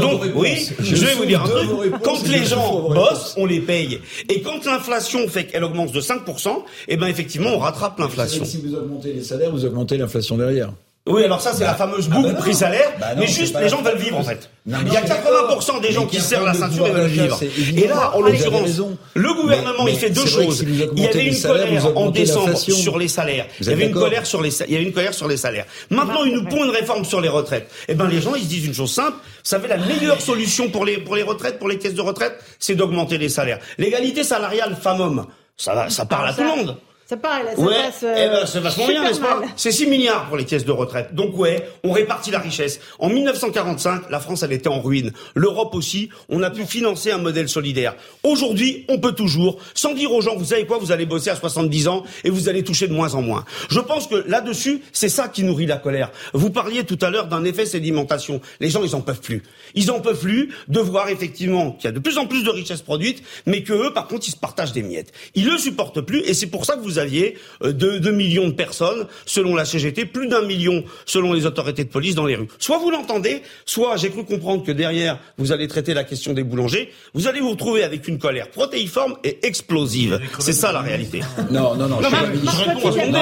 Donc 0.00 0.22
oui, 0.36 0.68
je 0.80 1.04
vais 1.04 1.14
vous 1.16 1.26
dire 1.26 1.42
un 1.42 1.48
truc, 1.48 1.68
quand 2.02 2.26
les 2.28 2.46
gens 2.46 2.88
bossent, 2.88 3.34
on 3.36 3.44
les 3.44 3.60
paye. 3.60 4.00
Et 4.30 4.40
quand 4.40 4.64
l'inflation 4.64 5.28
fait 5.28 5.44
qu'elle 5.44 5.64
augmente 5.64 5.81
de 5.90 6.00
5 6.00 6.20
et 6.28 6.52
eh 6.88 6.96
ben 6.96 7.08
effectivement, 7.08 7.50
on 7.50 7.58
rattrape 7.58 7.98
l'inflation. 7.98 8.44
Si 8.44 8.58
vous 8.58 8.74
augmentez 8.74 9.12
les 9.12 9.24
salaires, 9.24 9.50
vous 9.50 9.64
augmentez 9.64 9.96
l'inflation 9.96 10.36
derrière. 10.36 10.72
Oui, 11.04 11.24
alors 11.24 11.40
ça, 11.40 11.52
c'est 11.52 11.64
la 11.64 11.72
bah, 11.72 11.78
fameuse 11.78 12.08
ah 12.12 12.14
boucle 12.14 12.32
bah 12.32 12.38
prix 12.38 12.54
salaire, 12.54 12.92
bah 13.00 13.08
mais 13.18 13.26
juste 13.26 13.58
les 13.58 13.68
gens 13.68 13.82
veulent 13.82 13.98
vivre 13.98 14.18
en 14.18 14.22
fait. 14.22 14.48
il 14.66 14.92
y 14.92 14.96
a 14.96 15.02
80% 15.02 15.80
des 15.80 15.90
gens 15.90 16.06
qui 16.06 16.20
serrent 16.20 16.44
la 16.44 16.54
ceinture 16.54 16.86
et 16.86 16.92
veulent 16.92 17.08
vivre. 17.08 17.40
Et 17.76 17.88
là, 17.88 18.14
en 18.14 18.20
l'occurrence, 18.20 18.80
le 19.14 19.34
gouvernement, 19.34 19.88
il 19.88 19.96
fait 19.96 20.10
deux 20.10 20.24
choses. 20.24 20.62
Il 20.62 21.02
y 21.02 21.06
avait 21.06 21.26
une 21.26 21.40
colère 21.40 21.98
en 21.98 22.10
décembre 22.10 22.56
sur 22.56 22.98
les 22.98 23.08
salaires. 23.08 23.46
Il 23.60 23.66
y 23.66 23.72
avait 23.72 23.86
une 23.86 23.94
colère 23.94 24.26
sur 24.26 24.40
les, 24.40 24.56
il 24.62 24.72
y 24.72 24.76
avait 24.76 24.84
une 24.84 24.92
colère 24.92 25.12
sur 25.12 25.26
les 25.26 25.36
salaires. 25.36 25.66
Maintenant, 25.90 26.22
il 26.22 26.34
nous 26.34 26.44
pond 26.44 26.64
une 26.64 26.70
réforme 26.70 27.04
sur 27.04 27.20
les 27.20 27.28
retraites. 27.28 27.68
Eh 27.88 27.94
ben, 27.96 28.06
les 28.06 28.20
gens, 28.20 28.36
ils 28.36 28.44
se 28.44 28.48
disent 28.48 28.66
une 28.66 28.74
chose 28.74 28.92
simple. 28.92 29.16
Vous 29.16 29.40
savez, 29.42 29.66
la 29.66 29.78
meilleure 29.78 30.20
solution 30.20 30.70
pour 30.70 30.84
les, 30.84 30.98
pour 30.98 31.16
les 31.16 31.24
retraites, 31.24 31.58
pour 31.58 31.68
les 31.68 31.78
caisses 31.78 31.94
de 31.94 32.00
retraite, 32.00 32.34
c'est 32.60 32.76
d'augmenter 32.76 33.18
les 33.18 33.28
salaires. 33.28 33.58
L'égalité 33.76 34.22
salariale 34.22 34.76
femmes-hommes, 34.80 35.26
ça, 35.56 35.88
ça 35.90 36.04
parle 36.06 36.28
à 36.28 36.34
tout 36.34 36.42
le 36.42 36.48
monde. 36.48 36.78
Ça 37.12 37.18
parle, 37.18 37.44
ça 37.54 37.60
ouais, 37.60 37.74
passe, 37.74 38.04
euh, 38.04 38.14
eh 38.16 38.28
ben, 38.28 38.46
c'est 38.46 38.60
vachement 38.60 38.86
bien, 38.86 39.02
n'est-ce 39.02 39.20
pas 39.20 39.42
C'est 39.54 39.70
6 39.70 39.86
milliards 39.86 40.28
pour 40.28 40.38
les 40.38 40.46
caisses 40.46 40.64
de 40.64 40.72
retraite. 40.72 41.14
Donc 41.14 41.36
ouais, 41.36 41.68
on 41.84 41.92
répartit 41.92 42.30
la 42.30 42.38
richesse. 42.38 42.80
En 42.98 43.10
1945, 43.10 44.08
la 44.08 44.18
France, 44.18 44.42
elle 44.42 44.52
était 44.54 44.70
en 44.70 44.80
ruine. 44.80 45.12
L'Europe 45.34 45.74
aussi, 45.74 46.08
on 46.30 46.42
a 46.42 46.48
pu 46.48 46.64
financer 46.64 47.10
un 47.10 47.18
modèle 47.18 47.50
solidaire. 47.50 47.96
Aujourd'hui, 48.22 48.86
on 48.88 48.98
peut 48.98 49.12
toujours, 49.12 49.58
sans 49.74 49.92
dire 49.92 50.10
aux 50.10 50.22
gens, 50.22 50.36
vous 50.36 50.46
savez 50.46 50.64
quoi, 50.64 50.78
vous 50.78 50.90
allez 50.90 51.04
bosser 51.04 51.28
à 51.28 51.36
70 51.36 51.88
ans 51.88 52.02
et 52.24 52.30
vous 52.30 52.48
allez 52.48 52.64
toucher 52.64 52.88
de 52.88 52.94
moins 52.94 53.12
en 53.12 53.20
moins. 53.20 53.44
Je 53.68 53.80
pense 53.80 54.06
que 54.06 54.24
là-dessus, 54.26 54.80
c'est 54.94 55.10
ça 55.10 55.28
qui 55.28 55.44
nourrit 55.44 55.66
la 55.66 55.76
colère. 55.76 56.12
Vous 56.32 56.48
parliez 56.48 56.84
tout 56.84 56.98
à 57.02 57.10
l'heure 57.10 57.26
d'un 57.26 57.44
effet 57.44 57.66
sédimentation. 57.66 58.40
Les 58.58 58.70
gens, 58.70 58.82
ils 58.84 58.96
en 58.96 59.02
peuvent 59.02 59.20
plus. 59.20 59.42
Ils 59.74 59.90
en 59.90 60.00
peuvent 60.00 60.18
plus 60.18 60.48
de 60.68 60.80
voir 60.80 61.10
effectivement 61.10 61.72
qu'il 61.72 61.84
y 61.84 61.88
a 61.88 61.92
de 61.92 61.98
plus 61.98 62.16
en 62.16 62.26
plus 62.26 62.42
de 62.42 62.48
richesses 62.48 62.80
produites, 62.80 63.22
mais 63.44 63.62
que 63.62 63.74
eux, 63.74 63.92
par 63.92 64.06
contre, 64.06 64.26
ils 64.28 64.32
se 64.32 64.36
partagent 64.38 64.72
des 64.72 64.82
miettes. 64.82 65.12
Ils 65.34 65.44
le 65.44 65.58
supportent 65.58 66.00
plus 66.00 66.22
et 66.24 66.32
c'est 66.32 66.46
pour 66.46 66.64
ça 66.64 66.76
que 66.76 66.80
vous 66.80 67.01
aviez 67.02 67.36
2, 67.62 68.06
euh, 68.06 68.12
millions 68.12 68.48
de 68.48 68.52
personnes, 68.52 69.06
selon 69.26 69.54
la 69.54 69.64
CGT, 69.64 70.06
plus 70.06 70.28
d'un 70.28 70.42
million 70.42 70.84
selon 71.04 71.32
les 71.32 71.44
autorités 71.44 71.84
de 71.84 71.90
police 71.90 72.14
dans 72.14 72.26
les 72.26 72.36
rues. 72.36 72.48
Soit 72.58 72.78
vous 72.78 72.90
l'entendez, 72.90 73.42
soit 73.66 73.96
j'ai 73.96 74.10
cru 74.10 74.24
comprendre 74.24 74.64
que 74.64 74.72
derrière, 74.72 75.18
vous 75.36 75.52
allez 75.52 75.68
traiter 75.68 75.92
la 75.92 76.04
question 76.04 76.32
des 76.32 76.44
boulangers, 76.44 76.90
vous 77.14 77.28
allez 77.28 77.40
vous 77.40 77.50
retrouver 77.50 77.82
avec 77.82 78.08
une 78.08 78.18
colère 78.18 78.50
protéiforme 78.50 79.16
et 79.24 79.46
explosive. 79.46 80.20
C'est 80.38 80.52
ça 80.52 80.72
la 80.72 80.80
réalité. 80.80 81.20
Non, 81.50 81.76
non, 81.76 81.88
non. 81.88 82.00
non, 82.00 82.08
je 82.08 83.12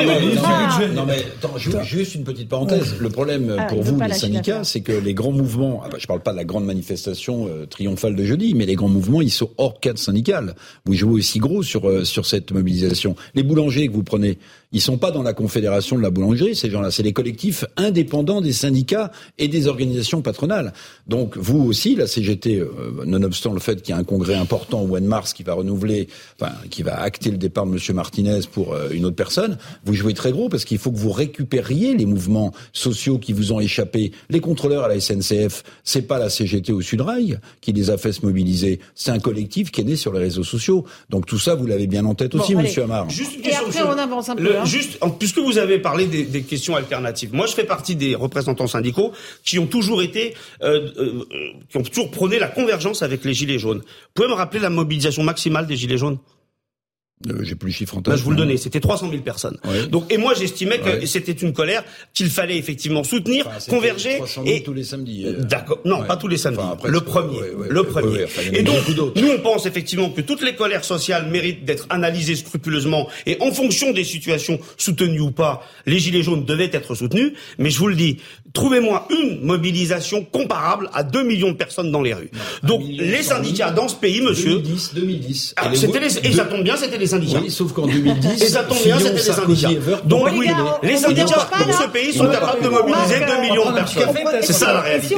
non, 0.95 1.07
mais 1.07 1.25
attends, 1.39 1.57
juste 1.83 2.15
une 2.15 2.25
petite 2.25 2.49
parenthèse. 2.49 2.97
Le 3.01 3.09
problème 3.09 3.57
ah, 3.59 3.65
pour 3.65 3.83
vous, 3.83 3.99
les 4.01 4.13
syndicats, 4.13 4.65
c'est 4.65 4.81
que 4.81 4.93
les 4.93 5.15
grands 5.15 5.33
mouvements, 5.33 5.83
ah 5.85 5.89
bah, 5.91 5.99
je 5.99 6.07
parle 6.07 6.21
pas 6.21 6.33
de 6.33 6.37
la 6.37 6.45
grande 6.45 6.65
manifestation 6.65 7.49
euh, 7.49 7.67
triomphale 7.67 8.15
de 8.15 8.25
jeudi, 8.25 8.55
mais 8.55 8.67
les 8.67 8.75
grands 8.75 8.89
mouvements, 8.89 9.21
ils 9.21 9.31
sont 9.31 9.51
hors 9.59 9.81
cadre 9.81 9.99
syndical. 9.99 10.55
Vous 10.85 10.95
jouez 10.95 11.15
aussi 11.15 11.39
gros 11.39 11.63
sur, 11.63 11.89
euh, 11.89 12.05
sur 12.05 12.27
cette 12.27 12.53
mobilisation. 12.53 13.17
Les 13.35 13.43
boulangers 13.43 13.70
que 13.71 13.93
vous 13.93 14.03
prenez, 14.03 14.39
ils 14.73 14.81
sont 14.81 14.99
pas 14.99 15.11
dans 15.11 15.23
la 15.23 15.33
confédération 15.33 15.97
de 15.97 16.03
la 16.03 16.11
boulangerie, 16.11 16.55
ces 16.55 16.71
gens-là. 16.71 16.93
C'est 16.93 17.03
les 17.03 17.13
collectifs 17.13 17.65
indépendants 17.77 18.41
des 18.41 18.53
syndicats 18.53 19.11
et 19.39 19.49
des 19.49 19.67
organisations 19.67 20.23
patronales. 20.23 20.73
Donc, 21.09 21.37
vous 21.37 21.61
aussi, 21.61 21.97
la 21.97 22.07
CGT, 22.07 22.61
euh, 22.61 22.69
nonobstant 23.05 23.53
le 23.53 23.59
fait 23.59 23.83
qu'il 23.83 23.93
y 23.93 23.99
a 23.99 24.01
un 24.01 24.05
congrès 24.05 24.35
important 24.35 24.83
au 24.83 24.87
mois 24.87 25.01
de 25.01 25.07
mars 25.07 25.33
qui 25.33 25.43
va 25.43 25.55
renouveler, 25.55 26.09
enfin, 26.41 26.53
qui 26.71 26.85
va 26.85 27.01
acter 27.01 27.33
le 27.33 27.37
départ 27.37 27.67
de 27.67 27.73
M. 27.73 27.79
Martinez 27.97 28.41
pour 28.53 28.73
euh, 28.75 28.91
une 28.93 29.07
autre 29.07 29.17
personne, 29.17 29.59
vous 29.85 29.95
jouez 29.95 30.15
très 30.15 30.31
gros 30.31 30.49
parce 30.49 30.65
qu'il 30.65 30.79
faut 30.79 30.93
que 30.93 30.99
vous 30.99 31.11
récupériez 31.11 31.97
les 31.97 32.07
mouvements 32.07 32.53
sociaux 32.73 33.19
qui 33.19 33.33
vous 33.33 33.53
ont 33.53 33.59
échappé. 33.59 34.13
Les 34.29 34.41
contrôleurs 34.41 34.85
à 34.85 34.89
la 34.89 35.01
SNCF, 35.01 35.65
c'est 35.83 36.03
pas 36.03 36.19
la 36.19 36.31
CGT 36.31 36.73
au 36.73 36.81
Sudrail 36.81 37.41
qui 37.61 37.73
les 37.73 37.91
a 37.91 37.99
fait 37.99 38.13
se 38.13 38.25
mobiliser. 38.25 38.79
C'est 38.95 39.11
un 39.11 39.19
collectif 39.19 39.73
qui 39.73 39.81
est 39.81 39.85
né 39.85 39.97
sur 39.97 40.13
les 40.13 40.21
réseaux 40.21 40.45
sociaux. 40.45 40.87
Donc 41.09 41.27
tout 41.27 41.39
ça, 41.41 41.57
vous 41.57 41.67
l'avez 41.67 41.89
bien 41.89 42.05
en 42.05 42.15
tête 42.15 42.37
aussi, 42.37 42.53
M. 42.53 42.65
Amar. 42.85 43.11
Juste 43.11 43.35
une 43.35 43.43
question, 43.43 43.67
Et 43.67 43.79
après, 43.79 43.83
on 43.83 43.99
avance 43.99 44.29
un 44.29 44.37
peu. 44.37 44.60
Hein. 44.61 44.65
Juste, 44.65 44.99
puisque 45.19 45.39
vous 45.39 45.59
avez 45.59 45.79
parlé 45.79 46.07
des, 46.07 46.43
questions 46.43 46.77
alternatives, 46.77 47.35
moi 47.35 47.47
je 47.47 47.55
fais 47.55 47.65
partie 47.65 47.97
des 47.97 48.15
représentants 48.15 48.67
syndicaux 48.67 49.13
qui 49.45 49.59
ont 49.59 49.67
toujours 49.67 50.03
été, 50.03 50.35
euh, 50.63 50.89
euh, 50.99 51.25
qui 51.69 51.77
ont 51.77 51.83
toujours 51.83 52.11
prôné 52.11 52.39
la 52.39 52.49
convergence 52.49 53.03
avec 53.03 53.25
les 53.25 53.35
Gilets 53.35 53.59
jaunes. 53.59 53.79
Vous 53.79 54.13
pouvez 54.15 54.29
me 54.29 54.35
rappeler 54.35 54.61
la 54.61 54.71
mobilisation 54.71 55.23
maximale 55.23 55.67
des 55.67 55.77
Gilets 55.77 55.99
jaunes? 55.99 56.19
Euh, 57.29 57.39
J'ai 57.43 57.55
plus 57.55 57.69
le 57.69 57.75
chiffre 57.75 57.97
en 57.97 58.03
tête. 58.03 58.17
je 58.17 58.23
vous 58.23 58.31
le 58.31 58.37
donnais, 58.37 58.57
c'était 58.57 58.81
300 58.81 59.11
000 59.11 59.23
personnes. 59.23 59.59
Donc 59.91 60.13
et 60.13 60.19
moi 60.19 60.35
j'estimais 60.35 60.79
que 60.79 61.05
c'était 61.07 61.33
une 61.33 61.53
colère 61.53 61.85
qu'il 62.15 62.31
fallait 62.31 62.57
effectivement 62.57 63.05
soutenir, 63.05 63.49
converger 63.69 64.17
300 64.17 64.45
000 64.45 64.57
et 64.57 64.63
tous 64.63 64.73
les 64.73 64.85
samedis. 64.85 65.27
Euh. 65.27 65.41
D'accord, 65.41 65.81
non, 65.85 66.05
pas 66.05 66.17
tous 66.17 66.29
les 66.29 66.37
samedis. 66.37 66.63
le 66.87 67.01
premier, 67.01 67.41
le 67.69 67.83
premier. 67.85 68.27
et 68.53 68.63
donc 68.63 68.81
nous 69.17 69.29
on 69.31 69.41
pense 69.41 69.67
effectivement 69.67 70.11
que 70.11 70.21
toutes 70.21 70.43
les 70.43 70.55
colères 70.55 70.85
sociales 70.85 71.31
méritent 71.31 71.65
d'être 71.65 71.87
analysées 71.91 72.37
scrupuleusement 72.37 73.09
et 73.27 73.37
en 73.41 73.53
fonction 73.53 73.93
des 73.93 74.05
situations 74.05 74.59
soutenues 74.77 75.21
ou 75.21 75.31
pas, 75.31 75.63
les 75.87 75.99
gilets 75.99 76.23
jaunes 76.23 76.45
devaient 76.45 76.71
être 76.73 76.95
soutenus. 76.95 77.33
Mais 77.59 77.71
je 77.71 77.79
vous 77.79 77.89
le 77.89 77.97
dis, 77.97 78.19
trouvez-moi 78.53 79.07
une 79.11 79.45
mobilisation 79.45 80.25
comparable 80.25 80.91
à 80.93 81.03
2 81.03 81.23
millions 81.25 81.51
de 81.51 81.57
personnes 81.57 81.91
dans 81.93 82.03
les 82.03 82.15
rues. 82.15 82.31
donc 82.63 82.83
les 82.85 83.23
syndicats 83.23 83.71
dans 83.71 83.89
ce 83.89 83.97
pays, 83.97 84.21
monsieur. 84.21 84.61
2010, 84.61 84.95
2010. 84.95 85.55
Ah, 85.57 85.71
c'était 85.75 86.01
les, 86.01 86.19
et 86.19 86.33
ça 86.33 86.45
tombe 86.45 86.63
bien, 86.63 86.77
c'était 86.77 86.99
les 86.99 87.07
syndicats. 87.07 87.41
Oui, 87.43 87.51
sauf 87.51 87.73
qu'en 87.73 87.87
2010, 87.87 88.43
et 88.43 88.49
ça 88.49 88.63
tombe 88.65 88.83
bien, 88.83 88.99
c'était 88.99 89.13
les 89.15 89.21
syndicats. 89.21 90.01
Donc 90.05 90.29
oui, 90.33 90.49
les 90.83 90.97
syndicats 90.97 91.49
dans 91.67 91.73
ce 91.73 91.89
pays 91.89 92.13
sont 92.13 92.29
capables 92.29 92.63
de 92.63 92.69
mobiliser 92.69 93.21
2 93.21 93.41
millions 93.41 93.71
de 93.71 93.75
personnes. 93.75 94.09
C'est 94.43 94.53
ça 94.53 94.73
la 94.73 94.81
réalité. 94.81 95.17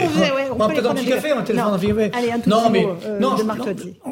On 0.58 0.68
peut 0.68 0.82
dans 0.82 0.90
un 0.90 0.94
petit 0.94 1.06
café, 1.06 1.30
un 1.30 1.42
téléphone 1.42 1.78
Non, 2.46 2.70
mais 2.70 2.86
non, 3.20 3.36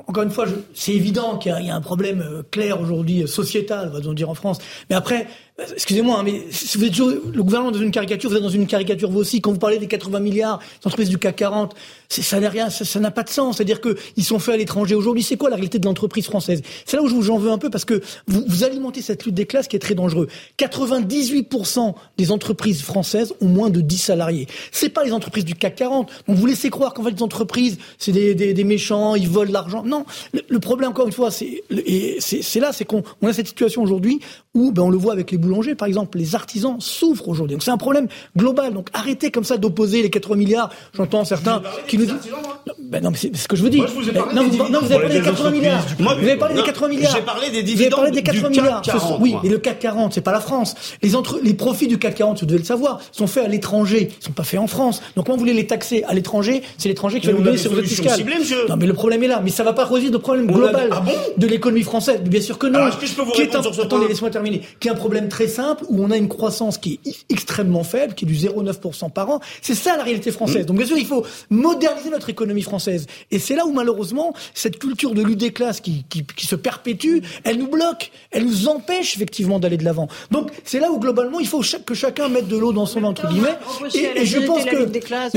encore 0.06 0.22
une 0.24 0.30
fois, 0.30 0.46
c'est 0.74 0.92
évident 0.92 1.38
qu'il 1.38 1.52
y 1.64 1.70
a 1.70 1.74
un 1.74 1.80
problème 1.80 2.20
euh, 2.20 2.42
clair 2.50 2.80
aujourd'hui 2.80 3.22
euh, 3.22 3.26
sociétal, 3.26 3.90
va-t-on 3.92 4.12
dire 4.12 4.28
en 4.28 4.35
France. 4.35 4.59
Mais 4.88 4.96
après, 4.96 5.26
Excusez-moi, 5.75 6.18
hein, 6.18 6.23
mais 6.25 6.44
si 6.51 6.79
vous 6.79 6.85
êtes 6.85 6.92
toujours, 6.92 7.11
le 7.11 7.42
gouvernement 7.42 7.70
dans 7.70 7.81
une 7.81 7.90
caricature, 7.90 8.31
vous 8.31 8.37
êtes 8.37 8.42
dans 8.42 8.49
une 8.49 8.66
caricature 8.66 9.11
vous 9.11 9.18
aussi. 9.18 9.40
Quand 9.40 9.53
vous 9.53 9.59
parlez 9.59 9.79
des 9.79 9.88
80 9.88 10.20
milliards 10.20 10.61
d'entreprises 10.83 11.09
du 11.09 11.18
CAC 11.18 11.37
40, 11.37 11.75
ça 12.09 12.40
n'a 12.40 12.49
rien, 12.49 12.70
ça 12.70 13.01
n'a 13.01 13.11
pas 13.11 13.23
de 13.23 13.29
sens. 13.29 13.57
C'est-à-dire 13.57 13.81
qu'ils 13.81 14.25
sont 14.25 14.38
faits 14.38 14.55
à 14.55 14.57
l'étranger 14.57 14.94
aujourd'hui. 14.94 15.23
C'est 15.23 15.37
quoi 15.37 15.51
la 15.51 15.57
réalité 15.57 15.79
de 15.79 15.85
l'entreprise 15.85 16.25
française? 16.25 16.62
C'est 16.87 16.96
là 16.96 17.03
où 17.03 17.23
j'en 17.23 17.37
veux 17.37 17.51
un 17.51 17.59
peu 17.59 17.68
parce 17.68 17.85
que 17.85 18.01
vous, 18.27 18.64
alimentez 18.64 19.03
cette 19.03 19.25
lutte 19.25 19.35
des 19.35 19.46
classes 19.46 19.68
qui 19.68 19.77
est 19.77 19.81
très 19.81 19.94
dangereux. 19.94 20.29
98% 20.59 21.94
des 22.16 22.33
entreprises 22.33 22.83
françaises 22.83 23.35
ont 23.40 23.49
moins 23.49 23.70
de 23.70 23.81
10 23.81 23.99
salariés. 23.99 24.46
C'est 24.73 24.88
pas 24.88 25.05
les 25.05 25.12
entreprises 25.12 25.44
du 25.44 25.55
CAC 25.55 25.77
40. 25.77 26.11
Donc 26.27 26.37
vous 26.37 26.46
laissez 26.46 26.70
croire 26.70 26.94
qu'en 26.94 27.05
fait 27.05 27.12
les 27.12 27.23
entreprises, 27.23 27.79
c'est 27.99 28.12
des, 28.12 28.35
des, 28.35 28.64
méchants, 28.64 29.14
ils 29.14 29.29
volent 29.29 29.53
l'argent. 29.53 29.83
Non, 29.85 30.05
le, 30.33 30.59
problème 30.59 30.90
encore 30.90 31.07
une 31.07 31.12
fois, 31.12 31.31
c'est 31.31 31.62
là, 32.61 32.73
c'est 32.73 32.85
qu'on 32.85 33.03
on 33.20 33.29
a 33.29 33.33
cette 33.33 33.49
situation 33.49 33.83
aujourd'hui 33.83 34.20
où 34.55 34.73
ben, 34.73 34.83
on 34.83 34.90
le 34.90 34.99
voit 34.99 35.12
avec 35.12 35.31
les 35.31 35.38
boulangers, 35.51 35.75
par 35.75 35.89
exemple, 35.89 36.19
les 36.19 36.35
artisans 36.35 36.77
souffrent 36.79 37.29
aujourd'hui. 37.29 37.57
Donc 37.57 37.63
c'est 37.63 37.71
un 37.71 37.77
problème 37.77 38.07
global. 38.37 38.73
Donc 38.73 38.89
arrêtez 38.93 39.31
comme 39.31 39.45
ça 39.45 39.57
d'opposer 39.57 40.03
les 40.03 40.11
80 40.11 40.37
milliards. 40.37 40.71
J'entends 40.95 41.25
certains 41.25 41.63
qui 41.87 41.99
nous 41.99 42.07
disent. 42.07 42.15
Ben 42.79 43.03
non, 43.03 43.11
mais 43.11 43.17
c'est 43.17 43.37
ce 43.37 43.49
que 43.49 43.57
je 43.57 43.63
veux 43.63 43.71
dire. 43.71 43.83
Moi, 43.83 43.89
je 43.89 43.95
vous 43.95 44.09
ai 44.09 44.13
parlé 44.13 44.35
non, 44.35 44.49
des, 44.49 44.59
non, 44.59 44.81
vous 44.81 44.93
avez 44.93 45.01
parlé 45.01 45.21
des 45.21 45.23
80 45.23 45.51
milliards. 45.51 45.87
vous 45.99 46.09
avez 46.09 46.37
parlé 46.37 46.55
des 46.55 46.63
80 46.63 46.89
milliards. 46.89 47.15
J'ai 47.15 47.23
parlé 47.23 47.51
des 47.51 47.63
dividendes. 47.63 48.01
Vous 48.01 48.07
avez 48.07 48.23
parlé 48.23 48.23
des 48.23 48.23
80 48.23 48.49
milliards. 48.49 48.83
40, 48.83 49.21
oui, 49.21 49.35
mais 49.43 49.49
le 49.49 49.59
CAC 49.59 49.79
40, 49.79 50.15
c'est 50.15 50.21
pas 50.21 50.33
la 50.33 50.41
France. 50.41 50.75
Les, 51.03 51.17
entre, 51.17 51.41
les 51.43 51.55
profits 51.55 51.89
du 51.89 51.99
CAC 51.99 52.17
40, 52.17 52.41
vous 52.41 52.47
devez 52.47 52.59
le 52.59 52.65
savoir, 52.65 53.01
sont 53.13 53.27
faits 53.27 53.45
à 53.45 53.49
l'étranger. 53.49 54.11
Ils 54.21 54.25
sont 54.25 54.33
pas 54.33 54.45
faits 54.45 54.61
en 54.61 54.67
France. 54.67 55.03
Donc 55.17 55.27
quand 55.27 55.33
vous 55.33 55.39
voulez 55.39 55.55
les 55.55 55.67
taxer 55.67 56.05
à 56.05 56.15
l'étranger, 56.15 56.63
c'est 56.79 56.89
l'étranger 56.89 57.21
qui 57.21 57.27
va 57.27 57.33
nous 57.33 57.43
donner 57.43 57.59
sur 57.59 57.73
votre 57.73 57.87
fiscal. 57.87 58.17
Ciblées, 58.17 58.37
non, 58.69 58.77
mais 58.77 58.87
le 58.87 58.95
problème 58.95 59.23
est 59.23 59.29
là. 59.29 59.41
Mais 59.43 59.51
ça 59.51 59.65
va 59.65 59.73
pas 59.73 59.85
résoudre 59.85 60.15
le 60.15 60.19
problème 60.19 60.47
global 60.47 60.93
a... 60.93 60.97
ah 60.97 61.01
bon 61.01 61.13
de 61.37 61.47
l'économie 61.47 61.83
française. 61.83 62.21
Bien 62.23 62.41
sûr 62.41 62.59
que 62.59 62.67
non. 62.67 62.81
Alors, 62.81 62.89
est-ce 62.89 62.97
que 62.99 63.07
je 63.07 63.15
peux 63.15 63.23
vous 63.23 63.81
Attendez, 63.81 64.09
laissez-moi 64.09 64.31
terminer. 64.31 64.63
Qui 64.79 64.89
est 64.89 64.91
un 64.91 64.95
problème 64.95 65.29
très 65.31 65.49
simple 65.49 65.85
où 65.88 66.03
on 66.05 66.11
a 66.11 66.16
une 66.16 66.29
croissance 66.29 66.77
qui 66.77 67.01
est 67.07 67.14
extrêmement 67.31 67.85
faible, 67.85 68.14
qui 68.14 68.27
est 68.27 68.29
du 68.29 68.35
0,9% 68.35 69.11
par 69.11 69.31
an. 69.31 69.40
C'est 69.62 69.75
ça 69.75 69.97
la 69.97 70.05
réalité 70.05 70.31
française. 70.31 70.64
Mmh. 70.64 70.66
Donc 70.66 70.77
bien 70.77 70.87
sûr, 70.87 70.99
il 70.99 71.07
faut 71.07 71.25
moderniser 71.49 72.11
notre 72.11 72.29
économie 72.29 72.62
française. 72.62 73.07
Et 73.31 73.38
c'est 73.38 73.55
là 73.55 73.66
où 73.66 73.73
malheureusement 73.73 74.35
cette 74.55 74.79
culture 74.79 75.14
de 75.14 75.23
lutte 75.23 75.38
des 75.38 75.53
classes 75.53 75.81
qui, 75.81 76.05
qui, 76.09 76.25
qui, 76.25 76.47
se 76.47 76.57
perpétue, 76.57 77.21
elle 77.45 77.59
nous 77.59 77.69
bloque, 77.69 78.11
elle 78.31 78.45
nous 78.45 78.69
empêche 78.69 79.16
effectivement 79.16 79.59
d'aller 79.59 79.77
de 79.77 79.85
l'avant. 79.85 80.09
Donc 80.31 80.51
c'est 80.64 80.81
là 80.81 80.90
où 80.90 80.99
globalement 80.99 81.40
il 81.40 81.47
faut 81.47 81.62
que 81.87 81.95
chacun 81.95 82.29
mette 82.29 82.49
de 82.49 82.57
l'eau 82.57 82.73
dans 82.73 82.87
son 82.87 83.05
entre 83.05 83.29
guillemets. 83.29 83.57
Et, 83.95 84.27
je 84.27 84.38
pense 84.40 84.64
que 84.64 84.77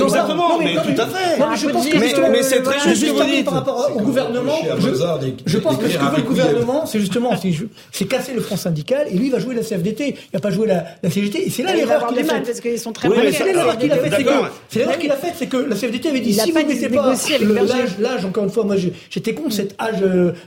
exactement, 0.02 0.60
mais, 0.60 0.74
tout 0.76 1.02
à 1.02 1.08
fait. 1.08 1.40
Non, 1.40 1.50
mais 1.50 1.58
je 1.58 1.70
pense 1.70 1.88
que 1.88 2.32
mais, 2.32 2.44
c'est 2.44 2.62
très 2.62 2.80
juste 2.80 3.06
ce 3.06 3.12
que 3.12 3.44
par 3.44 3.54
rapport 3.54 3.92
au 3.96 4.02
gouvernement. 4.02 4.58
Je 5.46 5.58
pense 5.58 5.78
que 5.78 5.90
ce 5.90 5.98
que 5.98 6.04
veut 6.04 6.18
le 6.18 6.24
gouvernement, 6.24 6.86
c'est 6.86 7.00
justement 7.00 7.32
c'est 7.92 8.06
casser 8.06 8.34
le 8.34 8.42
front 8.42 8.58
syndical 8.58 9.08
et 9.10 9.18
lui 9.18 9.28
il 9.28 9.32
va 9.32 9.40
jouer 9.40 9.56
la 9.56 9.62
CFDT, 9.62 9.83
il 9.84 10.16
va 10.34 10.40
pas 10.40 10.52
jouer 10.52 10.68
la, 10.68 10.86
la 11.02 11.10
CGT. 11.10 11.48
Et 11.48 11.50
c'est 11.50 11.64
là 11.64 11.76
l'erreur 11.76 12.08
qu'il 12.08 12.20
a 12.20 12.24
faite. 12.24 12.46
Parce 12.46 12.62
qu'ils 12.62 12.80
sont 12.80 12.94
très 12.94 13.08
oui, 13.10 13.16
C'est 13.32 13.46
l'erreur 13.46 13.78
qu'il 13.78 13.92
a 13.92 13.98
faite, 13.98 14.14
c'est 14.18 14.24
que 14.24 14.32
c'est 14.70 14.80
l'erreur 14.80 14.98
qu'il 14.98 15.12
a 15.12 15.16
faite, 15.16 15.34
c'est 15.38 15.48
que 15.48 15.58
la 15.58 15.76
CFDT 15.76 16.10
avait 16.10 16.20
dit 16.20 16.34
si 16.34 16.52
vous 16.52 16.58
mettez 16.66 16.90
pas 16.90 17.14
l'âge, 18.00 18.26
encore 18.26 18.44
une 18.44 18.50
fois, 18.50 18.64
moi 18.64 18.76
j'étais 19.10 19.34
contre 19.34 19.54
cet 19.54 19.80
âge 19.80 20.04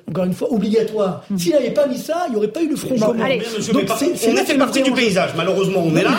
encore 0.09 0.25
une 0.25 0.35
fois 0.35 0.53
obligatoire. 0.53 1.25
Mm. 1.31 1.39
S'il 1.39 1.53
n'avait 1.53 1.71
pas 1.71 1.87
mis 1.87 1.99
ça, 1.99 2.25
il 2.29 2.33
n'y 2.33 2.37
aurait 2.37 2.49
pas 2.49 2.63
eu 2.63 2.69
le 2.69 2.77
front 2.77 2.97
commun. 2.97 3.29
Donc 3.73 3.85
c'est 4.17 4.33
là 4.33 4.45
fait 4.45 4.59
partie 4.59 4.83
du 4.83 4.93
paysage. 4.93 5.31
Malheureusement, 5.37 5.83
on 5.85 5.95
est 5.97 6.05
là. 6.05 6.13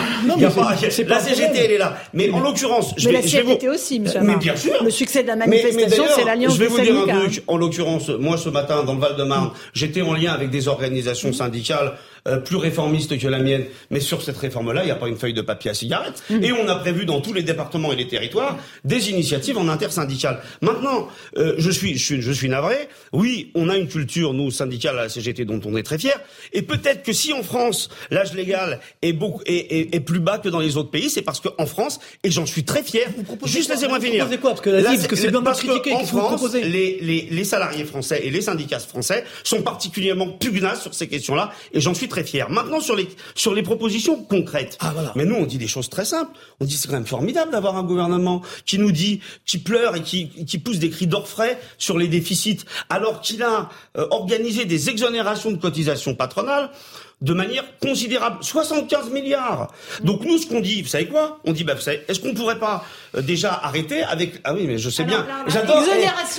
La 1.08 1.20
CGT 1.20 1.58
elle 1.58 1.72
est 1.72 1.78
là. 1.78 1.96
Mais 2.12 2.30
en 2.30 2.40
l'occurrence, 2.40 2.94
je 2.96 3.08
vais 3.08 3.14
la 3.14 3.22
CFDT 3.22 3.68
aussi, 3.68 4.00
monsieur. 4.00 4.20
Mais 4.20 4.36
bien 4.36 4.56
sûr. 4.56 4.82
Le 4.82 4.90
succès 4.90 5.22
de 5.22 5.28
la 5.28 5.36
manifestation, 5.36 6.04
c'est 6.14 6.24
l'alliance. 6.24 6.54
Je 6.54 6.58
vais 6.58 6.66
vous 6.66 6.80
dire 6.80 6.96
un 6.96 7.06
truc. 7.06 7.42
En 7.46 7.56
l'occurrence, 7.56 8.08
moi 8.08 8.36
ce 8.36 8.48
matin 8.48 8.84
dans 8.84 8.94
le 8.94 9.00
Val-de-Marne, 9.00 9.50
j'étais 9.72 10.02
en 10.02 10.14
lien 10.14 10.32
avec 10.32 10.50
des 10.50 10.68
organisations 10.68 11.32
syndicales 11.32 11.94
euh, 12.26 12.38
plus 12.38 12.56
réformiste 12.56 13.18
que 13.18 13.28
la 13.28 13.38
mienne, 13.38 13.64
mais 13.90 14.00
sur 14.00 14.22
cette 14.22 14.36
réforme-là, 14.36 14.82
il 14.82 14.86
n'y 14.86 14.90
a 14.90 14.96
pas 14.96 15.08
une 15.08 15.16
feuille 15.16 15.34
de 15.34 15.42
papier 15.42 15.70
à 15.70 15.74
cigarette. 15.74 16.22
Mmh. 16.30 16.42
Et 16.42 16.52
on 16.52 16.68
a 16.68 16.76
prévu 16.76 17.04
dans 17.04 17.20
tous 17.20 17.32
les 17.32 17.42
départements 17.42 17.92
et 17.92 17.96
les 17.96 18.08
territoires 18.08 18.58
des 18.84 19.10
initiatives 19.10 19.58
en 19.58 19.68
intersyndicales. 19.68 20.40
Maintenant, 20.60 21.08
euh, 21.36 21.54
je, 21.58 21.70
suis, 21.70 21.96
je, 21.96 22.04
suis, 22.04 22.22
je 22.22 22.32
suis 22.32 22.48
navré. 22.48 22.88
Oui, 23.12 23.50
on 23.54 23.68
a 23.68 23.76
une 23.76 23.88
culture, 23.88 24.32
nous, 24.34 24.50
syndicale 24.50 24.98
à 24.98 25.02
la 25.04 25.08
CGT, 25.08 25.44
dont 25.44 25.60
on 25.64 25.76
est 25.76 25.82
très 25.82 25.98
fiers. 25.98 26.10
Et 26.52 26.62
peut-être 26.62 27.02
que 27.02 27.12
si 27.12 27.32
en 27.32 27.42
France, 27.42 27.88
l'âge 28.10 28.34
légal 28.34 28.80
est, 29.02 29.12
beaucoup, 29.12 29.42
est, 29.46 29.54
est, 29.54 29.94
est, 29.94 30.00
plus 30.00 30.20
bas 30.20 30.38
que 30.38 30.48
dans 30.48 30.60
les 30.60 30.76
autres 30.76 30.90
pays, 30.90 31.10
c'est 31.10 31.22
parce 31.22 31.40
qu'en 31.40 31.66
France, 31.66 32.00
et 32.24 32.30
j'en 32.30 32.46
suis 32.46 32.64
très 32.64 32.82
fier, 32.82 33.08
juste 33.44 33.70
laissez-moi 33.70 34.00
finir. 34.00 34.26
Vous 34.26 34.38
quoi 34.38 34.50
Parce 34.50 34.60
que, 34.60 34.70
la, 34.70 34.96
c'est 34.96 35.30
bien 35.30 35.42
parce 35.42 35.62
qu'en 35.62 36.04
France, 36.04 36.54
les, 36.54 36.98
les, 37.00 37.28
les 37.30 37.44
salariés 37.44 37.84
français 37.84 38.20
et 38.24 38.30
les 38.30 38.40
syndicats 38.40 38.78
français 38.78 39.24
sont 39.44 39.62
particulièrement 39.62 40.28
pugnaces 40.28 40.82
sur 40.82 40.94
ces 40.94 41.08
questions-là, 41.08 41.50
et 41.72 41.80
j'en 41.80 41.94
suis 41.94 42.07
très 42.08 42.24
fier. 42.24 42.50
Maintenant, 42.50 42.80
sur 42.80 42.96
les, 42.96 43.08
sur 43.34 43.54
les 43.54 43.62
propositions 43.62 44.22
concrètes. 44.22 44.76
Ah, 44.80 44.90
voilà. 44.92 45.12
Mais 45.16 45.24
nous, 45.24 45.36
on 45.36 45.46
dit 45.46 45.58
des 45.58 45.68
choses 45.68 45.88
très 45.88 46.04
simples. 46.04 46.32
On 46.60 46.64
dit 46.64 46.76
c'est 46.76 46.88
quand 46.88 46.94
même 46.94 47.06
formidable 47.06 47.52
d'avoir 47.52 47.76
un 47.76 47.82
gouvernement 47.82 48.42
qui 48.66 48.78
nous 48.78 48.92
dit, 48.92 49.20
qui 49.46 49.58
pleure 49.58 49.96
et 49.96 50.02
qui, 50.02 50.28
qui 50.44 50.58
pousse 50.58 50.78
des 50.78 50.90
cris 50.90 51.06
d'orfraie 51.06 51.60
sur 51.78 51.98
les 51.98 52.08
déficits, 52.08 52.60
alors 52.88 53.20
qu'il 53.20 53.42
a 53.42 53.68
euh, 53.96 54.06
organisé 54.10 54.64
des 54.64 54.90
exonérations 54.90 55.50
de 55.50 55.56
cotisations 55.56 56.14
patronales 56.14 56.70
de 57.20 57.32
manière 57.32 57.64
considérable. 57.80 58.38
75 58.40 59.10
milliards. 59.10 59.72
Donc 60.02 60.24
nous, 60.24 60.38
ce 60.38 60.46
qu'on 60.46 60.60
dit, 60.60 60.82
vous 60.82 60.88
savez 60.88 61.06
quoi? 61.06 61.40
On 61.44 61.52
dit, 61.52 61.64
bah, 61.64 61.74
vous 61.74 61.80
savez, 61.80 62.02
est-ce 62.08 62.20
qu'on 62.20 62.34
pourrait 62.34 62.58
pas 62.58 62.84
euh, 63.16 63.22
déjà 63.22 63.52
arrêter 63.62 64.02
avec... 64.02 64.40
Ah 64.44 64.54
oui, 64.54 64.64
mais 64.66 64.78
je 64.78 64.88
sais 64.90 65.04
bien. 65.04 65.26
J'adore. 65.48 65.82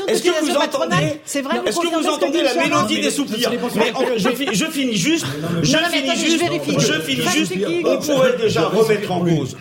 Est-ce 0.08 0.24
que 0.24 0.44
vous 0.44 0.56
entendez 0.56 1.20
C'est 1.26 1.42
vrai. 1.42 1.60
Est-ce 1.66 1.80
que 1.80 1.88
vous 1.88 2.08
entendez 2.08 2.42
la 2.42 2.56
mélodie 2.56 3.02
des 3.02 3.12
soupirs 3.12 3.52
Mais 3.76 3.94
je, 4.18 4.30
je, 4.54 4.66
finis 4.66 4.96
juste. 4.96 5.26
Je 5.64 5.78
finis 5.78 6.16
juste. 6.16 6.44
Je 6.80 7.02
finis 7.02 7.30
juste. 7.30 7.54
On 7.86 7.98
pourrait 8.00 8.38
déjà 8.38 8.68
remettre 8.68 9.12
en 9.12 9.20
cause 9.26 9.58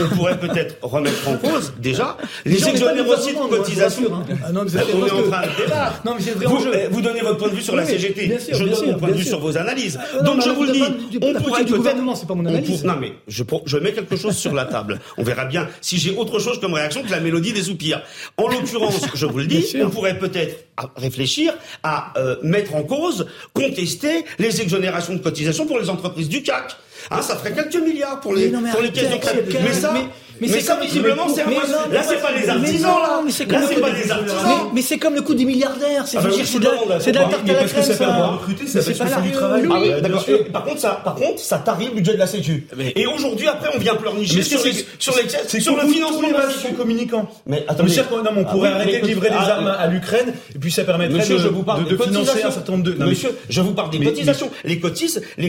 on 0.00 0.14
pourrait 0.14 0.38
peut-être 0.38 0.76
remettre 0.82 1.28
en 1.28 1.36
cause 1.36 1.72
déjà 1.78 2.16
les 2.44 2.68
exonérations 2.68 3.46
de 3.48 3.56
cotisation. 3.56 4.14
Hein. 4.14 4.24
Ah 4.44 4.52
non, 4.52 4.62
mais 4.64 4.80
on 4.94 5.06
est 5.06 5.10
en 5.10 5.22
train 5.30 5.46
de 5.46 5.62
débattre. 5.62 6.02
Non, 6.04 6.14
mais 6.18 6.46
vous, 6.46 6.58
vous, 6.90 7.00
donnez 7.00 7.20
votre 7.20 7.36
point 7.36 7.48
de 7.48 7.54
vue 7.54 7.62
sur 7.62 7.76
la 7.76 7.84
CGT. 7.84 8.38
je 8.52 8.64
donne 8.64 8.86
mon 8.92 8.98
point 8.98 9.08
de 9.08 9.14
vue 9.14 9.24
sur 9.24 9.40
vos 9.40 9.56
analyses. 9.56 9.98
Ah 10.18 10.22
Donc 10.22 10.42
je 10.42 10.50
vous 10.50 10.64
le 10.64 10.72
dis, 10.72 10.82
on 11.16 11.34
pourrait 11.34 11.64
peut-être. 11.64 12.16
c'est 12.16 12.26
pas 12.26 12.34
mon 12.34 12.46
analyse. 12.46 12.84
Non, 12.84 12.94
mais 13.00 13.12
je, 13.28 13.42
je 13.66 13.76
mets 13.78 13.92
quelque 13.92 14.16
chose 14.16 14.36
sur 14.36 14.54
la 14.54 14.64
table. 14.64 15.00
On 15.16 15.22
verra 15.22 15.44
bien 15.44 15.68
si 15.80 15.98
j'ai 15.98 16.14
autre 16.16 16.38
chose 16.38 16.60
comme 16.60 16.74
réaction 16.74 17.02
que 17.02 17.10
la 17.10 17.20
mélodie 17.20 17.52
des 17.52 17.62
soupirs. 17.62 18.02
En 18.36 18.48
l'occurrence, 18.48 19.00
je 19.14 19.26
vous 19.26 19.38
le 19.38 19.46
dis, 19.46 19.64
on 19.82 19.90
pourrait 19.90 20.18
peut-être 20.18 20.64
réfléchir 20.96 21.52
à 21.82 22.12
euh, 22.18 22.36
mettre 22.42 22.74
en 22.74 22.82
cause, 22.82 23.26
contester 23.52 24.24
les 24.38 24.60
exonérations 24.60 25.14
de 25.14 25.18
cotisation 25.18 25.66
pour 25.66 25.78
les 25.78 25.90
entreprises 25.90 26.28
du 26.28 26.42
CAC. 26.42 26.76
Hein, 27.10 27.22
ça 27.22 27.36
ferait 27.36 27.52
quelques 27.52 27.76
milliards 27.76 28.20
pour 28.20 28.34
les, 28.34 28.48
pour 28.48 28.80
les 28.80 28.90
caisses 28.92 29.10
de 29.10 29.16
crédit. 29.16 29.56
Mais 29.62 29.72
ça, 29.72 29.94
mais, 30.40 30.48
mais 30.48 30.60
ça, 30.60 30.78
visiblement, 30.80 31.28
c'est 31.28 31.42
un 31.42 31.50
Là, 31.50 32.02
c'est 32.02 32.20
pas 32.20 32.32
les 32.32 32.48
artisans, 32.48 32.90
là. 33.02 33.22
Là, 33.22 33.30
c'est 33.32 33.46
pas 33.46 33.90
les 33.90 34.10
artisans. 34.10 34.70
Mais 34.74 34.82
c'est 34.82 34.98
comme 34.98 35.14
le 35.14 35.22
coup 35.22 35.34
des 35.34 35.44
milliardaires. 35.44 36.06
C'est 36.06 36.18
ah 36.18 36.22
bah 36.22 36.30
de 36.30 36.88
la, 36.88 37.00
c'est 37.00 37.12
de 37.12 37.18
la 37.18 37.24
tarte 37.24 37.48
à 37.48 37.52
la 37.52 37.64
crème, 37.64 37.82
ça. 37.82 38.82
ça 38.82 38.82
fait 38.82 39.22
du 39.22 39.32
travail. 39.32 40.00
D'accord. 40.02 40.24
Par 40.52 40.64
contre, 40.64 40.80
ça, 40.80 41.00
par 41.04 41.14
contre, 41.14 41.38
ça 41.40 41.58
tarie 41.58 41.86
le 41.86 41.94
budget 41.94 42.14
de 42.14 42.18
la 42.18 42.26
Sécu. 42.26 42.66
Et 42.96 43.06
aujourd'hui, 43.06 43.48
après, 43.48 43.70
on 43.74 43.78
vient 43.78 43.94
pleurnicher 43.94 44.42
sur 44.42 44.60
le 44.64 45.88
financement 45.88 46.28
de 46.28 46.34
la 46.34 46.50
Sécu 46.50 46.74
communicants. 46.74 47.28
Mais 47.46 47.64
attendez. 47.68 47.92
On 48.36 48.44
pourrait 48.44 48.70
arrêter 48.70 49.00
de 49.00 49.06
livrer 49.06 49.28
des 49.30 49.36
ah, 49.38 49.54
armes 49.56 49.66
à 49.66 49.86
l'Ukraine, 49.86 50.32
et 50.54 50.58
puis 50.58 50.70
ça 50.70 50.84
permettrait 50.84 51.28
de 51.28 51.96
financer 51.96 52.42
un 52.44 52.50
certain 52.50 52.72
nombre 52.72 52.84
de. 52.84 53.04
Monsieur, 53.04 53.36
je 53.48 53.60
vous 53.60 53.74
parle 53.74 53.90
des 53.90 54.00
cotisations. 54.00 54.50
Les 54.64 54.80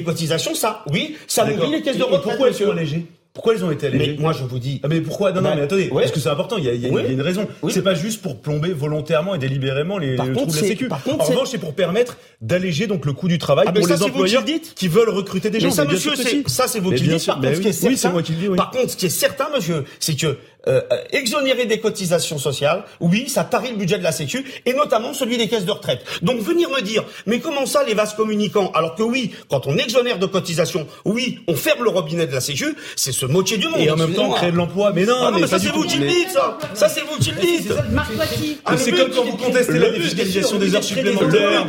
cotisations, 0.03 0.55
ça, 0.55 0.83
oui, 0.91 1.15
ça 1.27 1.45
nourrit 1.45 1.71
les 1.71 1.81
caisses 1.81 1.97
de 1.97 2.03
retraite. 2.03 2.21
Pourquoi 2.23 2.47
elles 2.47 2.55
sont 2.55 2.71
allégées 2.71 3.05
pourquoi 3.33 3.53
ils 3.55 3.63
ont 3.63 3.71
été 3.71 3.87
allégés 3.87 4.15
Mais 4.17 4.21
moi 4.21 4.33
je 4.33 4.43
vous 4.43 4.59
dis. 4.59 4.81
Ah 4.83 4.87
mais 4.89 4.99
pourquoi? 4.99 5.31
Non 5.31 5.41
non 5.41 5.55
mais 5.55 5.61
attendez, 5.61 5.87
parce 5.87 6.11
que 6.11 6.19
c'est 6.19 6.29
important. 6.29 6.57
Il 6.57 6.65
y 6.65 6.69
a, 6.69 6.73
il 6.73 6.81
y 6.81 6.85
a, 6.85 7.07
une 7.07 7.21
raison. 7.21 7.47
C'est 7.69 7.81
pas 7.81 7.95
juste 7.95 8.21
pour 8.21 8.41
plomber 8.41 8.73
volontairement 8.73 9.35
et 9.35 9.37
délibérément 9.37 9.97
les, 9.97 10.17
les 10.17 10.33
trous 10.33 10.45
de 10.45 10.55
la 10.55 10.61
Sécu. 10.61 10.87
Par 10.87 11.03
contre, 11.03 11.21
en 11.21 11.27
revanche, 11.27 11.49
c'est 11.51 11.57
pour 11.57 11.73
permettre 11.73 12.17
d'alléger 12.41 12.87
donc 12.87 13.05
le 13.05 13.13
coût 13.13 13.27
du 13.29 13.37
travail 13.37 13.65
ah, 13.69 13.71
pour 13.71 13.87
les 13.87 14.03
employeurs 14.03 14.43
qui 14.75 14.87
veulent 14.87 15.09
recruter 15.09 15.49
des 15.49 15.59
gens. 15.59 15.67
Mais 15.67 15.73
ça, 15.73 15.85
monsieur, 15.85 16.11
ça 16.47 16.67
c'est 16.67 16.79
vous 16.79 16.91
qui 16.91 17.03
le 17.03 17.15
dites. 17.15 17.25
Par 17.25 17.39
contre, 17.39 18.21
qui 18.23 18.49
par 18.49 18.71
contre, 18.71 18.89
ce 18.89 18.97
qui 18.97 19.05
est 19.05 19.09
certain, 19.09 19.47
monsieur, 19.55 19.85
c'est 19.99 20.15
que 20.15 20.37
euh, 20.67 20.81
euh, 20.91 20.97
exonérer 21.11 21.65
des 21.65 21.79
cotisations 21.79 22.37
sociales, 22.37 22.83
oui, 22.99 23.27
ça 23.27 23.43
tarit 23.43 23.71
le 23.71 23.77
budget 23.77 23.97
de 23.97 24.03
la 24.03 24.11
Sécu, 24.11 24.45
et 24.65 24.73
notamment 24.73 25.11
celui 25.13 25.37
des 25.37 25.47
caisses 25.47 25.65
de 25.65 25.71
retraite. 25.71 26.03
Donc 26.21 26.39
venir 26.39 26.69
me 26.69 26.81
dire, 26.81 27.03
mais 27.25 27.39
comment 27.39 27.65
ça 27.65 27.83
les 27.83 27.95
vases 27.95 28.13
communicants 28.13 28.71
Alors 28.75 28.93
que 28.93 29.01
oui, 29.01 29.31
quand 29.49 29.65
on 29.65 29.75
exonère 29.77 30.19
de 30.19 30.27
cotisations, 30.27 30.85
oui, 31.03 31.39
on 31.47 31.55
ferme 31.55 31.83
le 31.83 31.89
robinet 31.89 32.27
de 32.27 32.33
la 32.33 32.41
Sécu, 32.41 32.75
c'est 32.95 33.11
se 33.11 33.25
moquer 33.25 33.57
du 33.57 33.69
monde. 33.69 33.79
Et 33.79 33.89
en 33.89 33.97
même 33.97 34.13
temps 34.13 34.29
créer 34.31 34.51
de 34.51 34.57
l'emploi. 34.57 34.91
Mais 34.93 35.05
non, 35.05 35.15
ah 35.19 35.31
mais, 35.33 35.47
ça 35.47 35.57
c'est 35.57 35.69
vous 35.69 35.83
qui 35.83 35.97
le 35.97 36.07
dites, 36.07 36.29
ça. 36.29 36.57
Ça 36.75 36.89
c'est 36.89 37.01
vous 37.01 37.17
qui 37.17 37.31
le 37.31 37.41
dites. 37.41 37.73
C'est 38.77 38.91
comme 38.91 39.09
quand 39.09 39.23
vous 39.23 39.37
contestez 39.37 39.79
la 39.79 39.89
défiscalisation 39.89 40.57
des 40.57 40.75
heures 40.75 40.83
supplémentaires. 40.83 41.67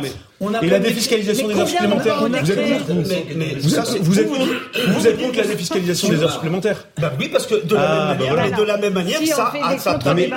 Et 0.61 0.69
la 0.69 0.79
défiscalisation 0.79 1.47
des 1.47 1.55
heures 1.55 1.67
supplémentaires, 1.67 2.23
vous 2.27 2.35
êtes 4.19 4.29
contre 4.29 4.49
Vous 4.97 5.07
êtes 5.07 5.19
contre 5.21 5.37
la 5.37 5.47
défiscalisation 5.47 6.09
des 6.09 6.21
heures 6.23 6.33
supplémentaires 6.33 6.87
Bah 6.99 7.13
oui, 7.19 7.29
parce 7.31 7.45
que 7.47 7.63
de 7.65 7.75
la 7.75 7.81
Ah, 7.81 8.15
même 8.15 8.27
bah 8.29 8.35
manière, 8.35 8.57
de 8.57 8.63
la 8.63 8.77
même 8.77 8.93
manière, 8.93 9.19
ça, 9.27 9.53
ah, 9.61 9.77
ça 9.77 9.99
mais, 10.15 10.29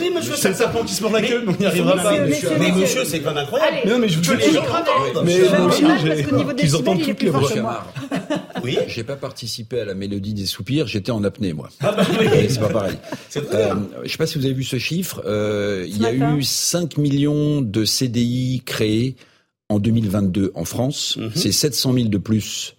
oui, 0.00 0.10
monsieur, 0.14 0.34
c'est 0.36 0.48
le 0.48 0.54
serpent 0.54 0.82
qui 0.84 0.94
se 0.94 1.02
mord 1.02 1.12
la 1.12 1.22
queue, 1.22 1.42
mais 1.46 1.52
on 1.56 1.60
n'y 1.60 1.66
arrivera 1.66 1.94
Monsieur, 2.26 2.48
pas. 2.48 2.54
Mais 2.58 2.72
monsieur. 2.72 3.04
c'est 3.04 3.20
quand 3.20 3.30
même 3.34 3.44
incroyable. 3.44 3.76
Non, 3.86 3.98
mais 3.98 4.08
je 4.08 4.18
vous 4.20 4.34
les 4.34 4.52
gens 4.52 4.62
entendent 4.62 5.24
décibels, 5.24 6.98
il 6.98 7.10
est 7.10 7.14
toutes 7.14 7.22
les 7.22 7.30
voix. 7.30 7.84
Oui. 8.62 8.78
J'ai 8.88 9.04
pas 9.04 9.16
participé 9.16 9.80
à 9.80 9.84
la 9.84 9.94
mélodie 9.94 10.34
des 10.34 10.46
soupirs, 10.46 10.86
j'étais 10.86 11.10
en 11.12 11.22
apnée 11.24 11.52
moi. 11.52 11.68
Ah 11.80 11.92
bah 11.92 12.04
oui. 12.20 12.26
C'est 12.48 12.60
pas 12.60 12.68
pareil. 12.68 12.96
C'est 13.28 13.46
très 13.46 13.56
bien. 13.64 13.76
Euh, 13.76 14.00
je 14.04 14.10
sais 14.10 14.18
pas 14.18 14.26
si 14.26 14.38
vous 14.38 14.44
avez 14.44 14.54
vu 14.54 14.64
ce 14.64 14.78
chiffre. 14.78 15.22
euh, 15.26 15.84
il 15.88 16.00
y 16.02 16.06
a 16.06 16.12
matin. 16.12 16.36
eu 16.36 16.42
5 16.42 16.96
millions 16.98 17.60
de 17.62 17.84
CDI 17.84 18.62
créés 18.64 18.77
en 19.68 19.78
2022 19.78 20.52
en 20.54 20.64
France. 20.64 21.16
Mhm. 21.16 21.30
C'est 21.34 21.52
700 21.52 21.92
000 21.94 22.08
de 22.08 22.18
plus 22.18 22.74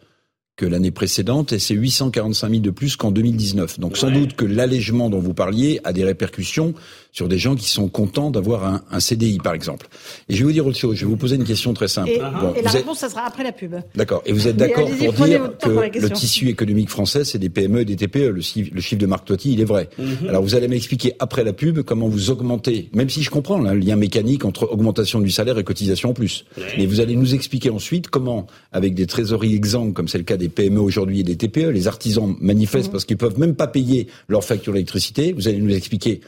que 0.60 0.66
l'année 0.66 0.92
précédente 0.92 1.54
et 1.54 1.60
c'est 1.60 1.74
845 1.74 2.50
000 2.50 2.62
de 2.62 2.70
plus 2.70 2.98
qu'en 2.98 3.12
2019. 3.12 3.80
Donc 3.80 3.96
sans 3.96 4.08
Ouais. 4.08 4.14
doute 4.20 4.36
que 4.36 4.44
l'allègement 4.44 5.10
dont 5.10 5.20
vous 5.20 5.34
parliez 5.34 5.80
a 5.86 5.94
des 5.94 6.04
répercussions 6.04 6.74
sur 7.14 7.30
des 7.30 7.38
gens 7.38 7.56
qui 7.56 7.70
sont 7.70 7.88
contents 7.88 8.30
d'avoir 8.30 8.66
un, 8.66 8.82
un 8.92 9.00
CDI 9.00 9.38
par 9.38 9.54
exemple. 9.54 9.88
Et 10.28 10.34
je 10.34 10.40
vais 10.40 10.44
vous 10.44 10.52
dire 10.52 10.68
autre 10.68 10.78
chose. 10.78 10.98
Je 10.98 11.06
vais 11.06 11.10
vous 11.10 11.16
poser 11.18 11.38
une 11.38 11.46
question 11.46 11.74
très 11.74 11.88
simple. 11.88 12.10
Et, 12.10 12.20
Bon, 12.20 12.54
et 12.56 12.62
la 12.62 12.70
êtes- 12.70 12.76
réponse, 12.76 13.00
ça 13.00 13.10
sera 13.10 13.22
après 13.26 13.44
la 13.46 13.54
pub. 13.54 13.76
D'accord. 13.96 14.22
Et 14.26 14.34
vous 14.34 14.48
êtes 14.50 14.58
d'accord 14.58 14.86
pour 14.90 15.26
dire 15.26 15.52
que 15.58 15.70
pour 15.70 15.82
le 15.82 16.10
tissu 16.10 16.50
économique 16.50 16.90
français, 16.90 17.24
c'est 17.24 17.40
des 17.40 17.50
PME 17.50 17.80
et 17.82 17.86
des 17.86 17.96
TPE. 17.96 18.30
Le, 18.30 18.42
chiffre- 18.42 18.98
de 18.98 19.06
Marc 19.06 19.24
Toiti, 19.26 19.54
il 19.54 19.62
est 19.62 19.66
vrai. 19.66 19.90
Alors 20.28 20.44
vous 20.44 20.56
allez 20.56 20.68
m'expliquer 20.68 21.14
après 21.20 21.46
la 21.46 21.54
pub 21.54 21.82
comment 21.84 22.10
vous 22.10 22.32
augmentez, 22.32 22.90
même 22.94 23.10
si 23.10 23.24
je 23.24 23.30
comprends 23.30 23.60
là, 23.60 23.74
le 23.74 23.80
lien 23.80 23.96
mécanique 23.96 24.44
entre 24.44 24.68
augmentation 24.72 25.22
du 25.22 25.30
salaire 25.32 25.58
et 25.58 25.64
cotisation 25.64 26.10
en 26.10 26.14
plus. 26.14 26.44
Mais 26.78 26.86
vous 26.86 27.00
allez 27.00 27.16
nous 27.16 27.34
expliquer 27.34 27.70
ensuite 27.70 28.10
comment, 28.10 28.46
avec 28.74 28.94
des 28.94 29.08
trésoreries 29.08 29.56
exsangues, 29.56 29.94
comme 29.94 30.08
c'est 30.10 30.18
le 30.18 30.24
cas 30.26 30.38
des 30.38 30.49
PME 30.50 30.80
aujourd'hui 30.80 31.22
et 31.22 31.24
des 31.24 31.36
TPE, 31.36 31.70
les 31.70 31.88
artisans 31.88 32.36
manifestent 32.42 32.92
parce 32.92 33.06
qu'ils 33.06 33.18
peuvent 33.18 33.40
même 33.40 33.56
pas 33.56 33.68
payer 33.68 34.08
leur 34.28 34.44
facture 34.44 34.74
d'électricité. 34.74 35.34
Vous 35.34 35.48
allez 35.48 35.60
nous 35.60 35.74
expliquer 35.74 36.22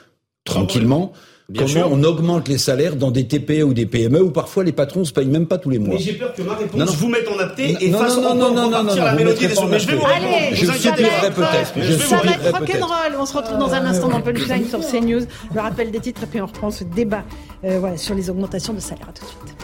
tranquillement. 0.46 1.14
Bien 1.50 1.64
comment 1.64 1.74
sûr. 1.74 1.90
on 1.92 2.04
augmente 2.04 2.48
les 2.48 2.58
salaires 2.58 2.96
dans 2.96 3.12
des 3.12 3.28
TPE 3.28 3.64
ou 3.64 3.74
des 3.74 3.86
PME 3.86 4.22
où 4.22 4.32
parfois 4.32 4.64
les 4.64 4.72
patrons 4.72 5.04
se 5.04 5.12
payent 5.12 5.26
même 5.28 5.48
pas 5.48 5.58
tous 5.58 5.70
les 5.70 5.80
mois. 5.80 5.96
Mais 5.96 6.00
j'ai 6.00 6.14
peur 6.14 6.34
que 6.34 6.42
ma 6.44 6.54
réponse 6.54 6.80
Non, 6.80 6.86
non. 6.86 6.92
vous 6.94 7.10
mette 7.10 7.28
en 7.28 7.38
apnée 7.40 7.76
et 7.82 7.90
Non, 7.90 7.98
fasse 8.00 8.16
non, 8.16 8.36
non, 8.36 8.54
non, 8.54 8.70
non, 8.70 8.96
la 8.96 9.14
mélodie 9.16 9.48
des. 9.48 9.54
Mais 9.70 9.80
je 9.80 9.88
vais 9.88 9.96
vous 9.96 10.04
répondre. 10.06 10.34
Allez, 10.34 10.56
Je 10.56 10.66
vous 10.66 10.88
être, 10.88 11.34
peut-être. 11.34 11.74
Je 11.76 11.94
ça 11.94 12.16
va 12.18 12.32
être 12.32 12.58
rock'n'roll. 12.58 13.20
On 13.20 13.26
se 13.26 13.36
retrouve 13.36 13.58
dans 13.58 13.74
un 13.74 13.86
instant 13.86 14.08
dans 14.08 14.22
Punchline 14.22 14.66
sur 14.66 14.80
CNews. 14.80 15.26
Le 15.54 15.60
rappel 15.60 15.92
des 15.92 16.00
titres 16.00 16.24
et 16.24 16.28
puis 16.28 16.40
on 16.40 16.46
reprend 16.46 16.72
ce 16.72 16.86
débat 16.86 17.26
euh, 17.66 17.80
voilà, 17.80 17.98
sur 17.98 18.16
les 18.16 18.30
augmentations 18.30 18.74
de 18.74 18.80
salaire. 18.80 19.10
À 19.10 19.12
tout 19.12 19.26
de 19.26 19.30
suite. 19.30 19.61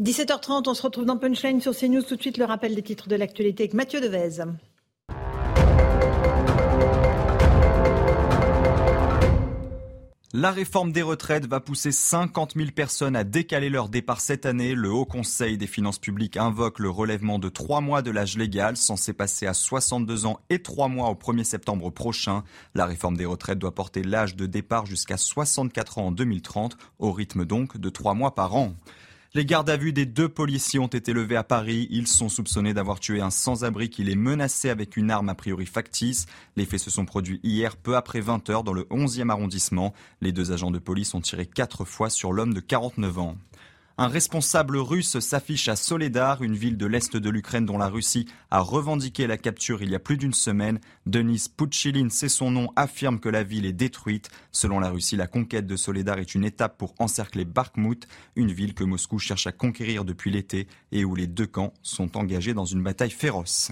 17h30, 0.00 0.62
on 0.66 0.72
se 0.72 0.80
retrouve 0.80 1.04
dans 1.04 1.18
Punchline 1.18 1.60
sur 1.60 1.76
CNews. 1.76 2.02
Tout 2.02 2.16
de 2.16 2.22
suite, 2.22 2.38
le 2.38 2.46
rappel 2.46 2.74
des 2.74 2.82
titres 2.82 3.08
de 3.08 3.16
l'actualité 3.16 3.64
avec 3.64 3.74
Mathieu 3.74 4.00
Devez. 4.00 4.42
La 10.32 10.52
réforme 10.52 10.92
des 10.92 11.02
retraites 11.02 11.44
va 11.46 11.60
pousser 11.60 11.92
50 11.92 12.54
000 12.56 12.70
personnes 12.70 13.14
à 13.14 13.24
décaler 13.24 13.68
leur 13.68 13.90
départ 13.90 14.20
cette 14.20 14.46
année. 14.46 14.74
Le 14.74 14.90
Haut 14.90 15.04
Conseil 15.04 15.58
des 15.58 15.66
finances 15.66 15.98
publiques 15.98 16.38
invoque 16.38 16.78
le 16.78 16.88
relèvement 16.88 17.38
de 17.38 17.50
trois 17.50 17.82
mois 17.82 18.00
de 18.00 18.10
l'âge 18.10 18.38
légal, 18.38 18.78
censé 18.78 19.12
passer 19.12 19.46
à 19.46 19.52
62 19.52 20.24
ans 20.24 20.38
et 20.48 20.62
trois 20.62 20.88
mois 20.88 21.10
au 21.10 21.14
1er 21.14 21.44
septembre 21.44 21.90
prochain. 21.90 22.42
La 22.74 22.86
réforme 22.86 23.18
des 23.18 23.26
retraites 23.26 23.58
doit 23.58 23.74
porter 23.74 24.02
l'âge 24.02 24.34
de 24.34 24.46
départ 24.46 24.86
jusqu'à 24.86 25.18
64 25.18 25.98
ans 25.98 26.06
en 26.06 26.12
2030, 26.12 26.78
au 27.00 27.12
rythme 27.12 27.44
donc 27.44 27.76
de 27.76 27.90
trois 27.90 28.14
mois 28.14 28.34
par 28.34 28.56
an. 28.56 28.72
Les 29.32 29.44
gardes 29.44 29.70
à 29.70 29.76
vue 29.76 29.92
des 29.92 30.06
deux 30.06 30.28
policiers 30.28 30.80
ont 30.80 30.88
été 30.88 31.12
levés 31.12 31.36
à 31.36 31.44
Paris. 31.44 31.86
Ils 31.90 32.08
sont 32.08 32.28
soupçonnés 32.28 32.74
d'avoir 32.74 32.98
tué 32.98 33.20
un 33.20 33.30
sans-abri 33.30 33.88
qui 33.88 34.02
les 34.02 34.16
menaçait 34.16 34.70
avec 34.70 34.96
une 34.96 35.08
arme 35.08 35.28
a 35.28 35.36
priori 35.36 35.66
factice. 35.66 36.26
Les 36.56 36.66
faits 36.66 36.80
se 36.80 36.90
sont 36.90 37.04
produits 37.04 37.38
hier, 37.44 37.76
peu 37.76 37.94
après 37.94 38.20
20 38.20 38.50
heures, 38.50 38.64
dans 38.64 38.72
le 38.72 38.82
11e 38.90 39.30
arrondissement. 39.30 39.94
Les 40.20 40.32
deux 40.32 40.50
agents 40.50 40.72
de 40.72 40.80
police 40.80 41.14
ont 41.14 41.20
tiré 41.20 41.46
quatre 41.46 41.84
fois 41.84 42.10
sur 42.10 42.32
l'homme 42.32 42.54
de 42.54 42.58
49 42.58 43.18
ans. 43.20 43.36
Un 44.02 44.08
responsable 44.08 44.78
russe 44.78 45.18
s'affiche 45.18 45.68
à 45.68 45.76
Soledar, 45.76 46.42
une 46.42 46.56
ville 46.56 46.78
de 46.78 46.86
l'est 46.86 47.18
de 47.18 47.28
l'Ukraine 47.28 47.66
dont 47.66 47.76
la 47.76 47.88
Russie 47.88 48.24
a 48.50 48.60
revendiqué 48.60 49.26
la 49.26 49.36
capture 49.36 49.82
il 49.82 49.90
y 49.90 49.94
a 49.94 49.98
plus 49.98 50.16
d'une 50.16 50.32
semaine. 50.32 50.80
Denis 51.04 51.44
Puchilin, 51.54 52.08
c'est 52.08 52.30
son 52.30 52.50
nom, 52.50 52.72
affirme 52.76 53.20
que 53.20 53.28
la 53.28 53.42
ville 53.42 53.66
est 53.66 53.74
détruite. 53.74 54.30
Selon 54.52 54.80
la 54.80 54.88
Russie, 54.88 55.16
la 55.16 55.26
conquête 55.26 55.66
de 55.66 55.76
Soledar 55.76 56.18
est 56.18 56.34
une 56.34 56.46
étape 56.46 56.78
pour 56.78 56.94
encercler 56.98 57.44
Bakhmut, 57.44 58.08
une 58.36 58.50
ville 58.50 58.72
que 58.72 58.84
Moscou 58.84 59.18
cherche 59.18 59.46
à 59.46 59.52
conquérir 59.52 60.06
depuis 60.06 60.30
l'été 60.30 60.66
et 60.92 61.04
où 61.04 61.14
les 61.14 61.26
deux 61.26 61.46
camps 61.46 61.74
sont 61.82 62.16
engagés 62.16 62.54
dans 62.54 62.64
une 62.64 62.82
bataille 62.82 63.10
féroce. 63.10 63.70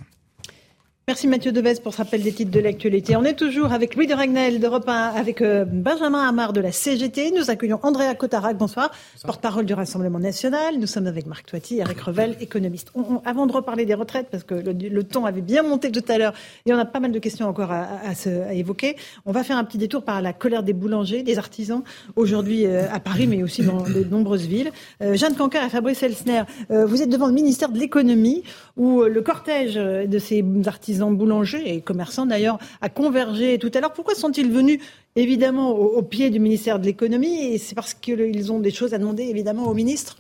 Merci 1.09 1.27
Mathieu 1.27 1.53
Devez 1.53 1.73
pour 1.83 1.94
ce 1.94 1.99
rappel 1.99 2.23
des 2.23 2.33
titres 2.33 2.51
de 2.51 2.61
l'actualité. 2.61 3.16
On 3.16 3.25
est 3.25 3.33
toujours 3.33 3.73
avec 3.73 3.97
Louis 3.97 4.07
de 4.07 4.12
Ragnel 4.12 4.61
d'Europe 4.61 4.87
1, 4.87 4.92
avec 5.16 5.40
euh, 5.40 5.64
Benjamin 5.66 6.29
Hamar 6.29 6.53
de 6.53 6.61
la 6.61 6.71
CGT. 6.71 7.31
Nous 7.35 7.49
accueillons 7.49 7.81
Andrea 7.83 8.14
Cotarac, 8.14 8.59
bonsoir, 8.59 8.90
porte-parole 9.25 9.64
du 9.64 9.73
Rassemblement 9.73 10.18
national. 10.18 10.75
Nous 10.79 10.87
sommes 10.87 11.07
avec 11.07 11.25
Marc 11.27 11.47
Toiti, 11.47 11.79
Eric 11.79 11.99
Revel, 12.03 12.37
économiste. 12.42 12.90
On- 12.94 13.01
on- 13.14 13.23
avant 13.25 13.47
de 13.47 13.53
reparler 13.53 13.87
des 13.87 13.94
retraites, 13.94 14.27
parce 14.31 14.44
que 14.44 14.55
le, 14.55 14.73
le 14.73 15.03
ton 15.03 15.25
avait 15.25 15.40
bien 15.40 15.62
monté 15.62 15.90
tout 15.90 16.05
à 16.09 16.18
l'heure, 16.18 16.35
et 16.66 16.75
on 16.75 16.79
a 16.79 16.85
pas 16.85 17.01
mal 17.01 17.11
de 17.11 17.18
questions 17.18 17.49
encore 17.49 17.73
à, 17.73 17.85
à- 17.85 18.11
à 18.11 18.14
se- 18.14 18.29
à 18.42 18.53
évoquer, 18.53 18.94
on 19.25 19.33
va 19.33 19.44
faire 19.44 19.57
un 19.57 19.64
petit 19.64 19.79
détour 19.79 20.03
par 20.05 20.21
la 20.21 20.35
colère 20.35 20.62
des 20.62 20.75
boulangers, 20.75 21.23
des 21.23 21.38
artisans, 21.38 21.83
aujourd'hui 22.16 22.66
euh, 22.66 22.83
à 22.92 23.01
Paris, 23.01 23.27
mais 23.27 23.42
aussi 23.42 23.62
dans 23.62 23.81
de 23.81 24.05
nombreuses 24.05 24.47
villes. 24.47 24.73
Euh, 25.03 25.14
Jeanne 25.14 25.35
Cancar 25.37 25.64
et 25.64 25.71
Fabrice 25.71 26.03
Elsner, 26.03 26.42
euh, 26.71 26.85
vous 26.85 27.01
êtes 27.01 27.09
devant 27.09 27.29
le 27.29 27.33
ministère 27.33 27.71
de 27.71 27.79
l'économie, 27.79 28.42
où 28.77 29.05
le 29.05 29.23
cortège 29.23 29.75
de 29.77 30.18
ces 30.18 30.44
artisans 30.66 30.98
boulangers 31.11 31.75
et 31.75 31.81
commerçants 31.81 32.27
d'ailleurs 32.27 32.59
a 32.81 32.89
convergé 32.89 33.59
tout 33.59 33.71
à 33.75 33.81
l'heure. 33.81 33.93
Pourquoi 33.93 34.15
sont-ils 34.15 34.51
venus 34.51 34.81
évidemment 35.17 35.71
au, 35.71 36.03
pied 36.03 36.31
du 36.31 36.41
ministère 36.41 36.79
de 36.79 36.85
l'économie? 36.87 37.59
C'est 37.59 37.75
parce 37.75 37.95
qu'ils 37.95 38.53
ont 38.53 38.61
des 38.61 38.71
choses 38.71 38.95
à 38.95 38.99
demander 38.99 39.25
évidemment 39.25 39.69
au 39.69 39.75
ministre? 39.75 40.19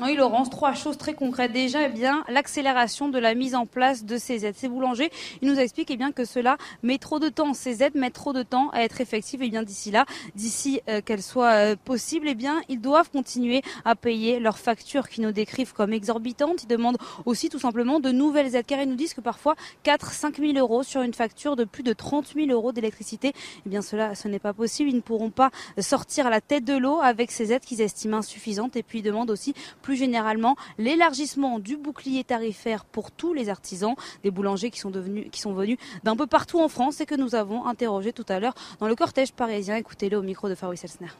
Oui, 0.00 0.14
Laurence, 0.16 0.48
trois 0.48 0.72
choses 0.72 0.96
très 0.96 1.12
concrètes. 1.12 1.52
Déjà, 1.52 1.86
eh 1.86 1.88
bien, 1.90 2.24
l'accélération 2.28 3.10
de 3.10 3.18
la 3.18 3.34
mise 3.34 3.54
en 3.54 3.66
place 3.66 4.04
de 4.04 4.16
ces 4.16 4.46
aides. 4.46 4.56
Ces 4.56 4.68
boulangers, 4.68 5.10
ils 5.42 5.48
nous 5.48 5.58
expliquent 5.58 5.90
eh 5.90 5.96
bien, 5.96 6.12
que 6.12 6.24
cela 6.24 6.56
met 6.82 6.96
trop 6.96 7.18
de 7.18 7.28
temps. 7.28 7.52
Ces 7.52 7.82
aides 7.82 7.94
mettent 7.94 8.14
trop 8.14 8.32
de 8.32 8.42
temps 8.42 8.70
à 8.70 8.82
être 8.82 9.02
effectives. 9.02 9.42
Et 9.42 9.50
bien, 9.50 9.62
d'ici 9.62 9.90
là, 9.90 10.06
d'ici 10.34 10.80
euh, 10.88 11.02
qu'elles 11.02 11.22
soient 11.22 11.52
euh, 11.52 11.76
possibles, 11.76 12.26
eh 12.28 12.34
bien, 12.34 12.62
ils 12.70 12.80
doivent 12.80 13.10
continuer 13.10 13.62
à 13.84 13.94
payer 13.94 14.40
leurs 14.40 14.58
factures 14.58 15.08
qui 15.08 15.20
nous 15.20 15.30
décrivent 15.30 15.74
comme 15.74 15.92
exorbitantes. 15.92 16.62
Ils 16.62 16.68
demandent 16.68 16.98
aussi 17.26 17.50
tout 17.50 17.58
simplement 17.58 18.00
de 18.00 18.10
nouvelles 18.10 18.56
aides, 18.56 18.66
car 18.66 18.80
ils 18.80 18.88
nous 18.88 18.96
disent 18.96 19.14
que 19.14 19.20
parfois 19.20 19.56
4 19.82 20.12
5 20.12 20.38
000 20.38 20.54
euros 20.54 20.82
sur 20.82 21.02
une 21.02 21.14
facture 21.14 21.54
de 21.54 21.64
plus 21.64 21.82
de 21.82 21.92
30 21.92 22.32
000 22.34 22.50
euros 22.50 22.72
d'électricité, 22.72 23.34
eh 23.66 23.68
bien, 23.68 23.82
cela, 23.82 24.14
ce 24.14 24.26
n'est 24.26 24.38
pas 24.38 24.54
possible. 24.54 24.88
Ils 24.88 24.96
ne 24.96 25.00
pourront 25.00 25.30
pas 25.30 25.50
sortir 25.78 26.26
à 26.26 26.30
la 26.30 26.40
tête 26.40 26.64
de 26.64 26.76
l'eau 26.76 27.00
avec 27.02 27.30
ces 27.30 27.52
aides 27.52 27.64
qu'ils 27.64 27.82
estiment 27.82 28.16
insuffisantes. 28.16 28.74
Et 28.76 28.82
puis, 28.82 29.00
ils 29.00 29.02
demandent 29.02 29.30
aussi 29.30 29.54
plus 29.82 29.96
généralement 29.96 30.56
l'élargissement 30.78 31.58
du 31.58 31.76
bouclier 31.76 32.24
tarifaire 32.24 32.84
pour 32.84 33.10
tous 33.10 33.34
les 33.34 33.48
artisans, 33.48 33.94
des 34.22 34.30
boulangers 34.30 34.70
qui 34.70 34.80
sont 34.80 34.90
devenus, 34.90 35.26
qui 35.30 35.40
sont 35.40 35.52
venus 35.52 35.76
d'un 36.04 36.16
peu 36.16 36.26
partout 36.26 36.60
en 36.60 36.68
France 36.68 37.00
et 37.00 37.06
que 37.06 37.14
nous 37.14 37.34
avons 37.34 37.66
interrogé 37.66 38.12
tout 38.12 38.26
à 38.28 38.40
l'heure 38.40 38.54
dans 38.80 38.88
le 38.88 38.94
cortège 38.94 39.32
parisien. 39.32 39.76
Écoutez-le 39.76 40.16
au 40.16 40.22
micro 40.22 40.48
de 40.48 40.54
Fabrice 40.54 40.84
Elsner. 40.84 41.10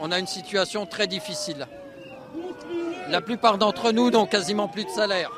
On 0.00 0.10
a 0.12 0.18
une 0.18 0.26
situation 0.26 0.86
très 0.86 1.06
difficile. 1.06 1.66
La 3.08 3.20
plupart 3.20 3.58
d'entre 3.58 3.92
nous 3.92 4.10
n'ont 4.10 4.26
quasiment 4.26 4.68
plus 4.68 4.84
de 4.84 4.90
salaire. 4.90 5.30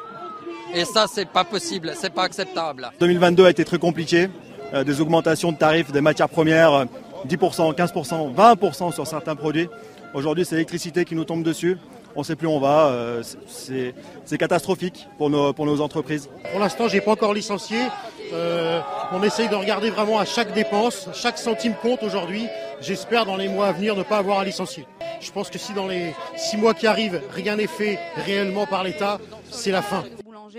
Et 0.74 0.84
ça, 0.84 1.06
c'est 1.06 1.28
pas 1.28 1.44
possible, 1.44 1.92
c'est 1.94 2.12
pas 2.12 2.24
acceptable. 2.24 2.90
2022 3.00 3.44
a 3.44 3.50
été 3.50 3.64
très 3.64 3.78
compliqué. 3.78 4.28
Euh, 4.72 4.84
des 4.84 5.00
augmentations 5.02 5.52
de 5.52 5.58
tarifs 5.58 5.92
des 5.92 6.00
matières 6.00 6.30
premières, 6.30 6.72
euh, 6.72 6.84
10%, 7.26 7.74
15%, 7.74 8.34
20% 8.34 8.92
sur 8.92 9.06
certains 9.06 9.36
produits. 9.36 9.68
Aujourd'hui, 10.14 10.44
c'est 10.44 10.54
l'électricité 10.54 11.04
qui 11.04 11.14
nous 11.14 11.24
tombe 11.24 11.42
dessus. 11.42 11.76
On 12.16 12.20
ne 12.20 12.24
sait 12.24 12.36
plus 12.36 12.46
où 12.46 12.50
on 12.52 12.60
va. 12.60 12.86
euh, 12.88 13.22
c'est- 13.46 13.94
catastrophique 14.38 15.06
pour 15.18 15.30
nos, 15.30 15.52
pour 15.52 15.66
nos 15.66 15.80
entreprises. 15.80 16.28
Pour 16.50 16.60
l'instant, 16.60 16.88
j'ai 16.88 17.00
pas 17.00 17.12
encore 17.12 17.34
licencié. 17.34 17.78
Euh, 18.32 18.80
on 19.12 19.22
essaye 19.22 19.48
de 19.48 19.54
regarder 19.54 19.90
vraiment 19.90 20.18
à 20.18 20.24
chaque 20.24 20.52
dépense. 20.54 21.08
Chaque 21.14 21.38
centime 21.38 21.74
compte 21.82 22.02
aujourd'hui. 22.02 22.46
J'espère 22.80 23.26
dans 23.26 23.36
les 23.36 23.48
mois 23.48 23.66
à 23.68 23.72
venir 23.72 23.94
ne 23.94 24.02
pas 24.02 24.18
avoir 24.18 24.38
à 24.40 24.44
licencier. 24.44 24.86
Je 25.20 25.30
pense 25.30 25.50
que 25.50 25.58
si 25.58 25.72
dans 25.74 25.86
les 25.86 26.12
six 26.36 26.56
mois 26.56 26.74
qui 26.74 26.86
arrivent, 26.86 27.20
rien 27.30 27.56
n'est 27.56 27.66
fait 27.66 27.98
réellement 28.26 28.66
par 28.66 28.82
l'État, 28.82 29.18
c'est 29.50 29.70
la 29.70 29.82
fin. 29.82 30.02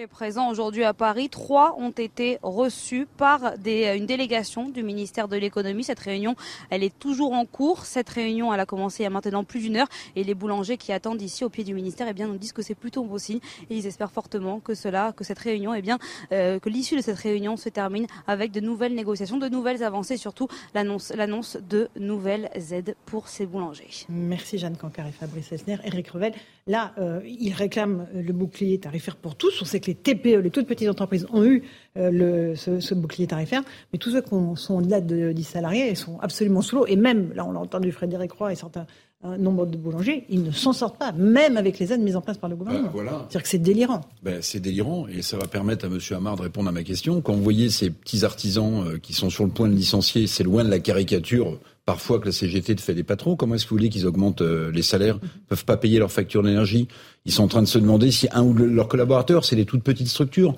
Présents 0.09 0.49
aujourd'hui 0.49 0.83
à 0.83 0.93
Paris. 0.93 1.29
Trois 1.29 1.75
ont 1.77 1.91
été 1.91 2.39
reçus 2.41 3.05
par 3.17 3.57
des, 3.57 3.95
une 3.95 4.05
délégation 4.05 4.69
du 4.69 4.81
ministère 4.81 5.27
de 5.27 5.37
l'économie. 5.37 5.83
Cette 5.83 5.99
réunion, 5.99 6.35
elle 6.69 6.83
est 6.83 6.97
toujours 6.97 7.33
en 7.33 7.45
cours. 7.45 7.85
Cette 7.85 8.09
réunion, 8.09 8.53
elle 8.53 8.59
a 8.59 8.65
commencé 8.65 9.03
il 9.03 9.05
y 9.05 9.07
a 9.07 9.11
maintenant 9.11 9.43
plus 9.43 9.59
d'une 9.59 9.77
heure. 9.77 9.87
Et 10.15 10.23
les 10.23 10.33
boulangers 10.33 10.77
qui 10.77 10.91
attendent 10.91 11.21
ici 11.21 11.45
au 11.45 11.49
pied 11.49 11.63
du 11.63 11.73
ministère, 11.73 12.07
eh 12.09 12.13
bien, 12.13 12.27
nous 12.27 12.37
disent 12.37 12.53
que 12.53 12.63
c'est 12.63 12.75
plutôt 12.75 13.03
bon 13.03 13.17
signe. 13.17 13.39
Et 13.69 13.77
ils 13.77 13.85
espèrent 13.85 14.11
fortement 14.11 14.59
que 14.59 14.73
cela, 14.73 15.13
que 15.15 15.23
cette 15.23 15.39
réunion, 15.39 15.73
eh 15.73 15.81
bien, 15.81 15.99
euh, 16.31 16.59
que 16.59 16.69
l'issue 16.69 16.95
de 16.95 17.01
cette 17.01 17.19
réunion 17.19 17.55
se 17.55 17.69
termine 17.69 18.07
avec 18.25 18.51
de 18.51 18.59
nouvelles 18.59 18.95
négociations, 18.95 19.37
de 19.37 19.49
nouvelles 19.49 19.83
avancées, 19.83 20.17
surtout 20.17 20.47
l'annonce, 20.73 21.57
de 21.69 21.89
nouvelles 21.99 22.49
aides 22.71 22.95
pour 23.05 23.27
ces 23.27 23.45
boulangers. 23.45 24.05
Merci 24.09 24.57
Jeanne 24.57 24.75
Cancar 24.75 25.05
et 25.07 25.11
Fabrice 25.11 25.51
Elsner. 25.51 25.77
Eric 25.83 26.07
Revel, 26.09 26.33
là, 26.65 26.93
euh, 26.97 27.21
il 27.25 27.53
réclame 27.53 28.07
le 28.13 28.33
bouclier 28.33 28.79
tarifaire 28.79 29.15
pour 29.15 29.35
tous. 29.35 29.61
On 29.61 29.65
sait 29.65 29.82
que 29.83 29.91
les 29.91 29.95
TPE, 29.95 30.41
les 30.41 30.49
toutes 30.49 30.67
petites 30.67 30.89
entreprises, 30.89 31.25
ont 31.31 31.43
eu 31.43 31.63
euh, 31.97 32.09
le, 32.11 32.55
ce, 32.55 32.93
bouclier 32.93 33.27
tarifaire, 33.27 33.61
mais 33.91 33.99
tous 33.99 34.11
ceux 34.11 34.21
qui 34.21 34.29
sont 34.55 34.75
au-delà 34.75 35.01
de 35.01 35.31
10 35.31 35.43
salariés, 35.43 35.89
ils 35.89 35.97
sont 35.97 36.19
absolument 36.21 36.61
sous 36.61 36.77
l'eau. 36.77 36.85
Et 36.87 36.95
même, 36.95 37.33
là, 37.33 37.45
on 37.45 37.51
l'a 37.51 37.59
entendu 37.59 37.91
Frédéric 37.91 38.31
Roy 38.33 38.53
et 38.53 38.55
certains 38.55 38.85
un 39.23 39.37
nombre 39.37 39.65
de 39.65 39.77
boulangers, 39.77 40.25
ils 40.29 40.43
ne 40.43 40.51
s'en 40.51 40.73
sortent 40.73 40.97
pas, 40.97 41.13
même 41.13 41.55
avec 41.55 41.79
les 41.79 41.93
aides 41.93 42.01
mises 42.01 42.15
en 42.15 42.21
place 42.21 42.37
par 42.37 42.49
le 42.49 42.55
gouvernement. 42.55 42.91
Ben, 42.93 43.03
C'est-à-dire 43.05 43.43
que 43.43 43.47
c'est 43.47 43.57
délirant. 43.57 44.01
Ben, 44.21 44.41
c'est 44.41 44.59
délirant, 44.59 45.07
et 45.07 45.21
ça 45.21 45.37
va 45.37 45.47
permettre 45.47 45.85
à 45.85 45.87
M. 45.87 45.97
Hamard 46.11 46.35
de 46.35 46.41
répondre 46.41 46.67
à 46.67 46.73
ma 46.73 46.83
question. 46.83 47.21
Quand 47.21 47.33
vous 47.33 47.43
voyez 47.43 47.69
ces 47.69 47.89
petits 47.89 48.25
artisans 48.25 48.85
euh, 48.85 48.97
qui 48.97 49.13
sont 49.13 49.29
sur 49.29 49.45
le 49.45 49.51
point 49.51 49.69
de 49.69 49.75
licencier, 49.75 50.27
c'est 50.27 50.43
loin 50.43 50.63
de 50.65 50.69
la 50.69 50.79
caricature 50.79 51.57
parfois 51.85 52.19
que 52.19 52.25
la 52.25 52.31
CGT 52.31 52.77
fait 52.77 52.93
des 52.93 53.03
patrons. 53.03 53.35
Comment 53.35 53.55
est-ce 53.55 53.65
que 53.65 53.69
vous 53.69 53.77
voulez 53.77 53.89
qu'ils 53.89 54.07
augmentent 54.07 54.41
euh, 54.41 54.71
les 54.71 54.83
salaires? 54.83 55.19
Ils 55.23 55.47
peuvent 55.49 55.65
pas 55.65 55.77
payer 55.77 55.99
leur 55.99 56.11
facture 56.11 56.43
d'énergie. 56.43 56.87
Ils 57.25 57.31
sont 57.31 57.43
en 57.43 57.47
train 57.47 57.61
de 57.61 57.67
se 57.67 57.79
demander 57.79 58.11
si 58.11 58.27
un 58.31 58.43
ou 58.43 58.53
leurs 58.53 58.87
collaborateurs, 58.87 59.45
c'est 59.45 59.55
des 59.55 59.65
toutes 59.65 59.83
petites 59.83 60.07
structures. 60.07 60.55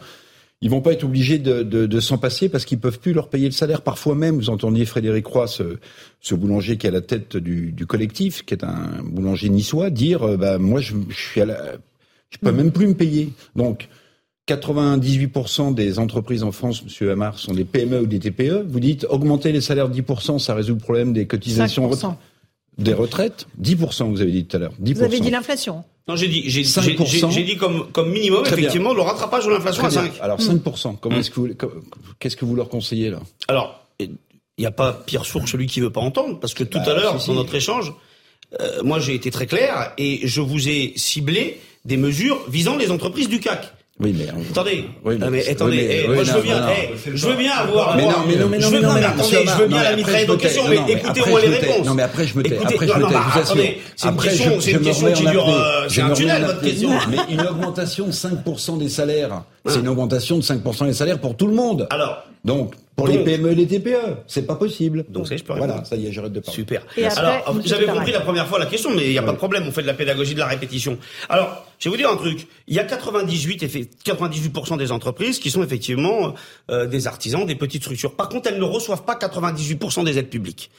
Ils 0.62 0.70
vont 0.70 0.82
pas 0.82 0.94
être 0.94 1.04
obligés 1.04 1.38
de, 1.38 1.64
de, 1.64 1.86
de 1.86 2.00
s'en 2.00 2.18
passer 2.18 2.48
parce 2.48 2.66
qu'ils 2.66 2.80
peuvent 2.80 3.00
plus 3.00 3.14
leur 3.14 3.30
payer 3.30 3.46
le 3.46 3.52
salaire. 3.52 3.82
Parfois 3.82 4.16
même, 4.16 4.36
vous 4.36 4.50
entendiez 4.50 4.86
Frédéric 4.86 5.26
Roy, 5.28 5.48
ce, 5.48 5.78
ce 6.22 6.34
boulanger 6.34 6.78
qui 6.78 6.88
est 6.88 6.90
à 6.90 6.94
la 6.94 7.02
tête 7.02 7.38
du, 7.38 7.72
du, 7.72 7.86
collectif, 7.86 8.46
qui 8.46 8.54
est 8.54 8.64
un 8.64 9.04
boulanger 9.04 9.50
niçois, 9.50 9.90
dire 9.90 10.24
euh, 10.24 10.38
bah 10.38 10.58
moi 10.58 10.80
je, 10.80 10.96
je 11.10 11.16
suis 11.16 11.42
à 11.42 11.46
la, 11.46 11.74
je 12.30 12.38
peux 12.38 12.52
même 12.52 12.72
plus 12.72 12.88
me 12.88 12.94
payer. 12.94 13.34
Donc 13.56 13.90
98% 14.48 15.74
des 15.74 15.98
entreprises 15.98 16.44
en 16.44 16.52
France, 16.52 16.84
Monsieur 16.84 17.12
Hamar, 17.12 17.40
sont 17.40 17.54
des 17.54 17.66
PME 17.66 18.02
ou 18.02 18.06
des 18.06 18.20
TPE. 18.20 18.66
Vous 18.68 18.80
dites 18.80 19.06
augmenter 19.10 19.52
les 19.52 19.62
salaires 19.62 19.90
de 19.90 20.00
10%, 20.00 20.40
ça 20.40 20.54
résout 20.54 20.76
le 20.76 20.80
problème 20.80 21.14
des 21.14 21.26
cotisations 21.26 21.90
des 22.78 22.94
retraites. 22.94 23.48
10%, 23.62 24.12
vous 24.12 24.22
avez 24.22 24.32
dit 24.32 24.46
tout 24.46 24.58
à 24.58 24.60
l'heure. 24.60 24.74
Vous 24.80 25.02
avez 25.02 25.20
dit 25.20 25.32
l'inflation. 25.32 25.84
Non, 26.08 26.16
j'ai 26.16 26.28
dit, 26.28 26.44
j'ai, 26.50 26.64
j'ai, 26.64 27.44
dit 27.44 27.58
comme, 27.58 27.92
comme 27.92 28.12
minimum, 28.12 28.44
effectivement, 28.46 28.94
le 28.94 29.02
rattrapage 29.02 29.46
de 29.46 29.52
l'inflation 29.52 29.86
à 29.86 29.90
5. 29.90 30.12
Alors, 30.22 30.40
5%. 30.40 30.98
Comment 31.02 31.18
est-ce 31.18 31.32
que 31.32 31.40
vous, 31.40 31.50
qu'est-ce 32.20 32.36
que 32.36 32.46
vous 32.46 32.56
leur 32.56 32.70
conseillez, 32.70 33.10
là? 33.10 33.20
Alors, 33.48 33.84
il 34.00 34.12
n'y 34.60 34.68
a 34.68 34.72
pas 34.72 34.94
pire 34.94 35.26
sourd 35.26 35.44
que 35.44 35.50
celui 35.50 35.66
qui 35.66 35.80
veut 35.80 35.90
pas 35.90 36.02
entendre, 36.02 36.40
parce 36.40 36.54
que 36.54 36.64
tout 36.64 36.78
bah, 36.78 36.92
à 36.92 36.94
l'heure, 36.94 37.26
dans 37.26 37.34
notre 37.34 37.56
échange, 37.56 37.92
euh, 38.60 38.84
moi, 38.84 39.00
j'ai 39.00 39.16
été 39.16 39.32
très 39.32 39.48
clair 39.48 39.94
et 39.98 40.28
je 40.28 40.42
vous 40.42 40.70
ai 40.70 40.94
ciblé 40.96 41.60
des 41.86 41.98
mesures 41.98 42.40
visant 42.50 42.78
les 42.78 42.92
entreprises 42.92 43.30
du 43.30 43.40
CAC. 43.40 43.74
Oui, 43.98 44.14
mais 44.18 44.28
attendez. 44.28 44.90
Oui, 45.06 45.18
mais, 45.18 45.50
attendez. 45.50 46.04
Eh, 46.04 46.08
moi, 46.14 46.24
je 46.26 46.34
veux 46.34 46.42
bien. 46.42 46.68
Eh, 46.70 47.16
je 47.16 47.28
veux 47.28 47.36
bien 47.38 47.54
avoir. 47.54 47.96
Mais 47.96 48.04
non, 48.04 48.12
mais 48.28 48.36
non, 48.36 48.50
mais 48.50 48.58
non, 48.58 48.68
je 48.68 48.76
veux 48.76 48.82
bien. 48.82 48.94
Mais 48.94 49.06
attendez, 49.06 49.46
je 49.46 49.62
veux 49.62 49.68
bien 49.68 49.84
la 49.84 49.96
mitrailler 49.96 50.26
d'autres 50.26 50.42
questions, 50.42 50.64
mais 50.68 50.80
écoutez-moi 50.92 51.40
les 51.40 51.48
réponses. 51.48 51.86
Non, 51.86 51.94
mais 51.94 52.04
après, 52.04 52.28
je 52.28 52.38
me 52.38 52.44
tais. 52.44 52.58
Après, 52.58 52.88
je 52.88 52.94
me 52.94 53.08
tais. 53.08 53.16
Attendez, 53.16 53.78
c'est 53.96 54.10
une 54.10 54.18
question, 54.18 54.60
c'est 54.60 54.72
une 54.72 54.82
question 54.82 55.14
qui 55.14 55.26
dure. 55.28 55.48
Euh, 55.48 55.88
c'est 55.88 56.02
un 56.02 56.12
tunnel, 56.12 56.44
votre 56.44 56.62
question. 56.62 56.90
Mais 57.10 57.34
une 57.34 57.42
augmentation 57.42 58.08
de 58.08 58.12
5% 58.12 58.80
des 58.80 58.90
salaires, 58.90 59.44
c'est 59.66 59.80
une 59.80 59.88
augmentation 59.88 60.38
de 60.38 60.44
5% 60.44 60.88
des 60.88 60.94
salaires 60.94 61.20
pour 61.20 61.38
tout 61.38 61.48
le 61.48 61.54
monde. 61.54 61.88
Alors. 61.90 62.26
Donc, 62.46 62.76
pour 62.96 63.08
les 63.08 63.24
PME 63.24 63.52
et 63.52 63.56
les 63.56 63.68
TPE, 63.68 64.18
c'est 64.28 64.46
pas 64.46 64.56
possible. 64.56 65.04
Donc, 65.10 65.28
ça, 65.28 65.36
je 65.36 65.44
peux 65.44 65.54
Voilà, 65.54 65.84
ça 65.84 65.96
y 65.96 66.08
est, 66.08 66.12
j'arrête 66.14 66.32
de 66.32 66.40
parler. 66.40 66.56
Super. 66.56 66.86
Alors, 67.18 67.56
j'avais 67.66 67.88
compris 67.88 68.12
la 68.12 68.22
première 68.22 68.48
fois 68.48 68.60
la 68.60 68.68
question, 68.68 68.92
mais 68.96 69.06
il 69.06 69.12
n'y 69.12 69.18
a 69.18 69.24
pas 69.24 69.34
de 69.34 69.38
problème, 69.38 69.66
on 69.68 69.72
fait 69.72 69.82
de 69.82 69.88
la 69.88 69.96
pédagogie 69.96 70.36
de 70.36 70.40
la 70.40 70.46
répétition. 70.46 70.98
Alors, 71.28 71.66
je 71.80 71.90
vais 71.90 71.96
vous 71.96 71.98
dire 71.98 72.10
un 72.10 72.16
truc. 72.16 72.48
Il 72.68 72.76
y 72.76 72.80
a 72.80 72.84
98, 72.84 73.64
98% 74.06 74.78
des 74.78 74.92
entreprises 74.92 75.40
qui 75.40 75.50
sont 75.50 75.64
effectivement 75.64 76.36
euh, 76.70 76.86
des 76.86 77.08
artisans, 77.08 77.46
des 77.46 77.56
petites 77.56 77.82
structures. 77.82 78.16
Par 78.16 78.30
contre, 78.30 78.48
elles 78.50 78.60
ne 78.60 78.64
reçoivent 78.64 79.04
pas 79.04 79.16
98% 79.16 80.06
des 80.06 80.20
aides 80.20 80.30
publiques. 80.30 80.70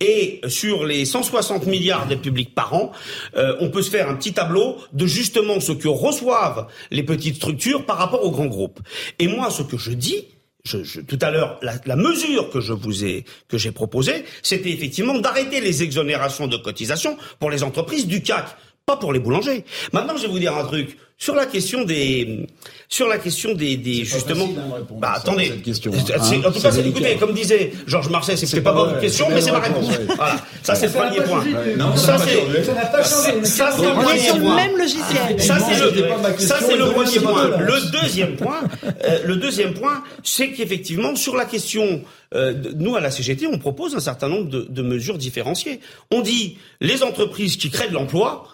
Et 0.00 0.42
sur 0.46 0.84
les 0.84 1.06
160 1.06 1.66
milliards 1.66 2.06
d'aides 2.06 2.20
publiques 2.20 2.54
par 2.54 2.74
an, 2.74 2.92
euh, 3.36 3.56
on 3.60 3.70
peut 3.70 3.82
se 3.82 3.90
faire 3.90 4.10
un 4.10 4.14
petit 4.14 4.34
tableau 4.34 4.76
de 4.92 5.06
justement 5.06 5.58
ce 5.58 5.72
que 5.72 5.88
reçoivent 5.88 6.68
les 6.90 7.02
petites 7.02 7.36
structures 7.36 7.86
par 7.86 7.96
rapport 7.96 8.24
aux 8.24 8.30
grands 8.30 8.46
groupes. 8.46 8.80
Et 9.18 9.26
moi, 9.26 9.50
ce 9.50 9.62
que 9.62 9.78
je 9.78 9.90
dis, 9.90 10.26
je, 10.64 11.00
tout 11.00 11.18
à 11.20 11.30
l'heure, 11.30 11.58
la, 11.62 11.74
la, 11.84 11.96
mesure 11.96 12.50
que 12.50 12.60
je 12.60 12.72
vous 12.72 13.04
ai 13.04 13.24
que 13.48 13.58
j'ai 13.58 13.70
proposée, 13.70 14.24
c'était 14.42 14.70
effectivement 14.70 15.18
d'arrêter 15.18 15.60
les 15.60 15.82
exonérations 15.82 16.46
de 16.46 16.56
cotisations 16.56 17.18
pour 17.38 17.50
les 17.50 17.62
entreprises 17.62 18.06
du 18.06 18.22
CAC, 18.22 18.46
pas 18.86 18.96
pour 18.96 19.12
les 19.12 19.18
boulangers. 19.18 19.64
Maintenant, 19.92 20.16
je 20.16 20.22
vais 20.22 20.28
vous 20.28 20.38
dire 20.38 20.56
un 20.56 20.64
truc. 20.64 20.98
Sur 21.16 21.36
la 21.36 21.46
question 21.46 21.84
des 21.84 22.44
sur 22.88 23.06
la 23.06 23.18
question 23.18 23.54
des, 23.54 23.76
des 23.76 24.04
justement 24.04 24.48
bah 24.98 25.12
attendez. 25.14 25.46
cette 25.46 25.62
question, 25.62 25.92
hein. 25.94 26.42
en 26.44 26.50
tout 26.50 26.60
cas 26.60 26.72
écoutez 26.72 27.16
comme 27.16 27.32
disait 27.32 27.72
Georges 27.86 28.10
Marseille 28.10 28.36
c'est 28.36 28.60
pas 28.60 28.72
votre 28.72 28.98
question 28.98 29.28
mais 29.30 29.40
c'est 29.40 29.52
ma 29.52 29.60
réponse. 29.60 29.88
voilà. 30.16 30.36
Ça 30.64 30.74
c'est 30.74 30.86
le 30.88 30.92
premier 30.92 31.20
point. 31.20 31.44
ça 31.96 32.18
c'est 32.18 33.46
ça 33.46 33.70
c'est 33.70 33.86
le 33.86 33.92
premier 33.92 34.40
point. 34.44 34.56
même 34.56 34.76
logiciel. 34.76 35.40
Ça 35.40 35.58
c'est 35.60 35.80
le 35.80 36.38
ça 36.38 36.58
c'est 36.60 36.76
le 36.76 36.86
premier 36.90 37.20
point. 37.20 37.58
le 37.58 37.90
deuxième 37.92 38.34
point 38.34 38.62
euh, 38.84 39.18
le 39.24 39.36
deuxième 39.36 39.72
point 39.72 40.02
c'est 40.24 40.50
qu'effectivement 40.50 41.14
sur 41.14 41.36
la 41.36 41.44
question 41.44 42.02
euh, 42.34 42.54
nous 42.74 42.96
à 42.96 43.00
la 43.00 43.12
CGT 43.12 43.46
on 43.46 43.58
propose 43.58 43.94
un 43.94 44.00
certain 44.00 44.28
nombre 44.28 44.48
de, 44.48 44.66
de 44.68 44.82
mesures 44.82 45.16
différenciées. 45.16 45.78
On 46.10 46.22
dit 46.22 46.58
les 46.80 47.04
entreprises 47.04 47.56
qui 47.56 47.70
créent 47.70 47.88
de 47.88 47.94
l'emploi 47.94 48.48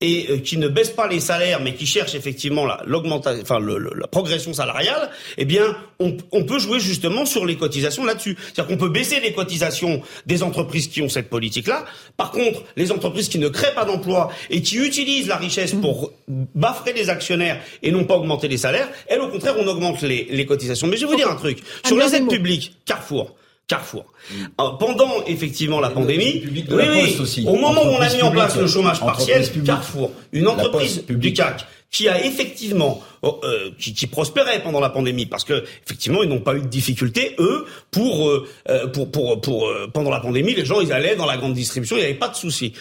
et 0.00 0.26
euh, 0.30 0.38
qui 0.38 0.58
ne 0.58 0.68
baissent 0.68 0.90
pas 0.90 1.08
les 1.08 1.18
salaires, 1.18 1.60
mais 1.60 1.74
qui 1.74 1.86
cherchent 1.86 2.14
effectivement 2.14 2.64
la, 2.64 2.82
l'augmentation, 2.86 3.42
enfin 3.42 3.58
la 3.60 4.06
progression 4.06 4.52
salariale, 4.52 5.10
eh 5.36 5.44
bien, 5.44 5.76
on, 5.98 6.16
on, 6.30 6.44
peut 6.44 6.60
jouer 6.60 6.78
justement 6.78 7.26
sur 7.26 7.44
les 7.44 7.56
cotisations 7.56 8.04
là-dessus. 8.04 8.36
C'est-à-dire 8.38 8.66
qu'on 8.66 8.80
peut 8.80 8.90
baisser 8.90 9.18
les 9.18 9.32
cotisations 9.32 10.00
des 10.26 10.44
entreprises 10.44 10.86
qui 10.86 11.02
ont 11.02 11.08
cette 11.08 11.28
politique-là. 11.28 11.84
Par 12.16 12.30
contre, 12.30 12.62
les 12.76 12.92
entreprises 12.92 13.28
qui 13.28 13.38
ne 13.38 13.48
créent 13.48 13.74
pas 13.74 13.84
d'emplois 13.84 14.30
et 14.50 14.62
qui 14.62 14.76
utilisent 14.76 15.26
la 15.26 15.36
richesse 15.36 15.74
pour 15.74 16.12
baffrer 16.54 16.92
les 16.92 17.10
actionnaires 17.10 17.60
et 17.82 17.90
non 17.90 18.04
pas 18.04 18.14
augmenter 18.14 18.46
les 18.46 18.58
salaires, 18.58 18.88
elles, 19.08 19.20
au 19.20 19.28
contraire, 19.28 19.56
on 19.58 19.66
augmente 19.66 20.02
les, 20.02 20.28
les 20.30 20.46
cotisations. 20.46 20.86
Mais 20.86 20.96
je 20.96 21.06
vais 21.06 21.10
vous 21.10 21.16
dire 21.16 21.30
un 21.30 21.36
truc. 21.36 21.58
Sur 21.84 21.98
les 21.98 22.14
aides 22.14 22.28
publiques, 22.28 22.76
Carrefour, 22.84 23.34
Carrefour. 23.68 24.06
Euh, 24.32 24.70
pendant 24.80 25.22
effectivement 25.26 25.78
la 25.78 25.90
pandémie, 25.90 26.42
oui, 26.50 26.64
oui, 26.70 27.44
au 27.46 27.56
moment 27.56 27.82
où 27.84 27.88
on 27.88 28.00
a 28.00 28.08
mis 28.08 28.22
en 28.22 28.30
place 28.30 28.56
le 28.56 28.66
chômage 28.66 28.98
partiel, 28.98 29.46
Carrefour, 29.62 30.10
une 30.32 30.48
entreprise 30.48 31.04
du 31.06 31.32
CAC 31.34 31.66
qui 31.90 32.08
a 32.08 32.24
effectivement 32.24 33.02
oh, 33.22 33.40
euh, 33.44 33.70
qui, 33.78 33.92
qui, 33.92 34.06
prospérait 34.06 34.62
pendant 34.62 34.80
la 34.80 34.88
pandémie 34.88 35.26
parce 35.26 35.44
que 35.44 35.64
effectivement 35.84 36.22
ils 36.22 36.28
n'ont 36.28 36.40
pas 36.40 36.54
eu 36.54 36.60
de 36.60 36.66
difficultés 36.66 37.34
eux 37.38 37.66
pour 37.90 38.28
euh, 38.28 38.46
pour 38.92 39.10
pour, 39.10 39.40
pour 39.40 39.70
pendant 39.92 40.10
la 40.10 40.20
pandémie 40.20 40.54
les 40.54 40.66
gens 40.66 40.80
ils 40.80 40.92
allaient 40.92 41.16
dans 41.16 41.24
la 41.24 41.36
grande 41.36 41.54
distribution 41.54 41.96
il 41.96 42.00
n'y 42.00 42.06
avait 42.06 42.14
pas 42.14 42.28
de 42.28 42.36
souci. 42.36 42.72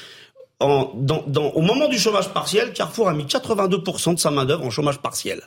En, 0.60 0.92
dans, 0.96 1.24
dans, 1.28 1.50
au 1.52 1.62
moment 1.62 1.88
du 1.88 2.00
chômage 2.00 2.30
partiel, 2.30 2.74
Carrefour 2.74 3.10
a 3.10 3.14
mis 3.14 3.26
82% 3.26 4.16
de 4.16 4.20
sa 4.20 4.32
main 4.32 4.44
d'œuvre 4.44 4.66
en 4.66 4.72
chômage 4.72 4.98
partiel. 4.98 5.42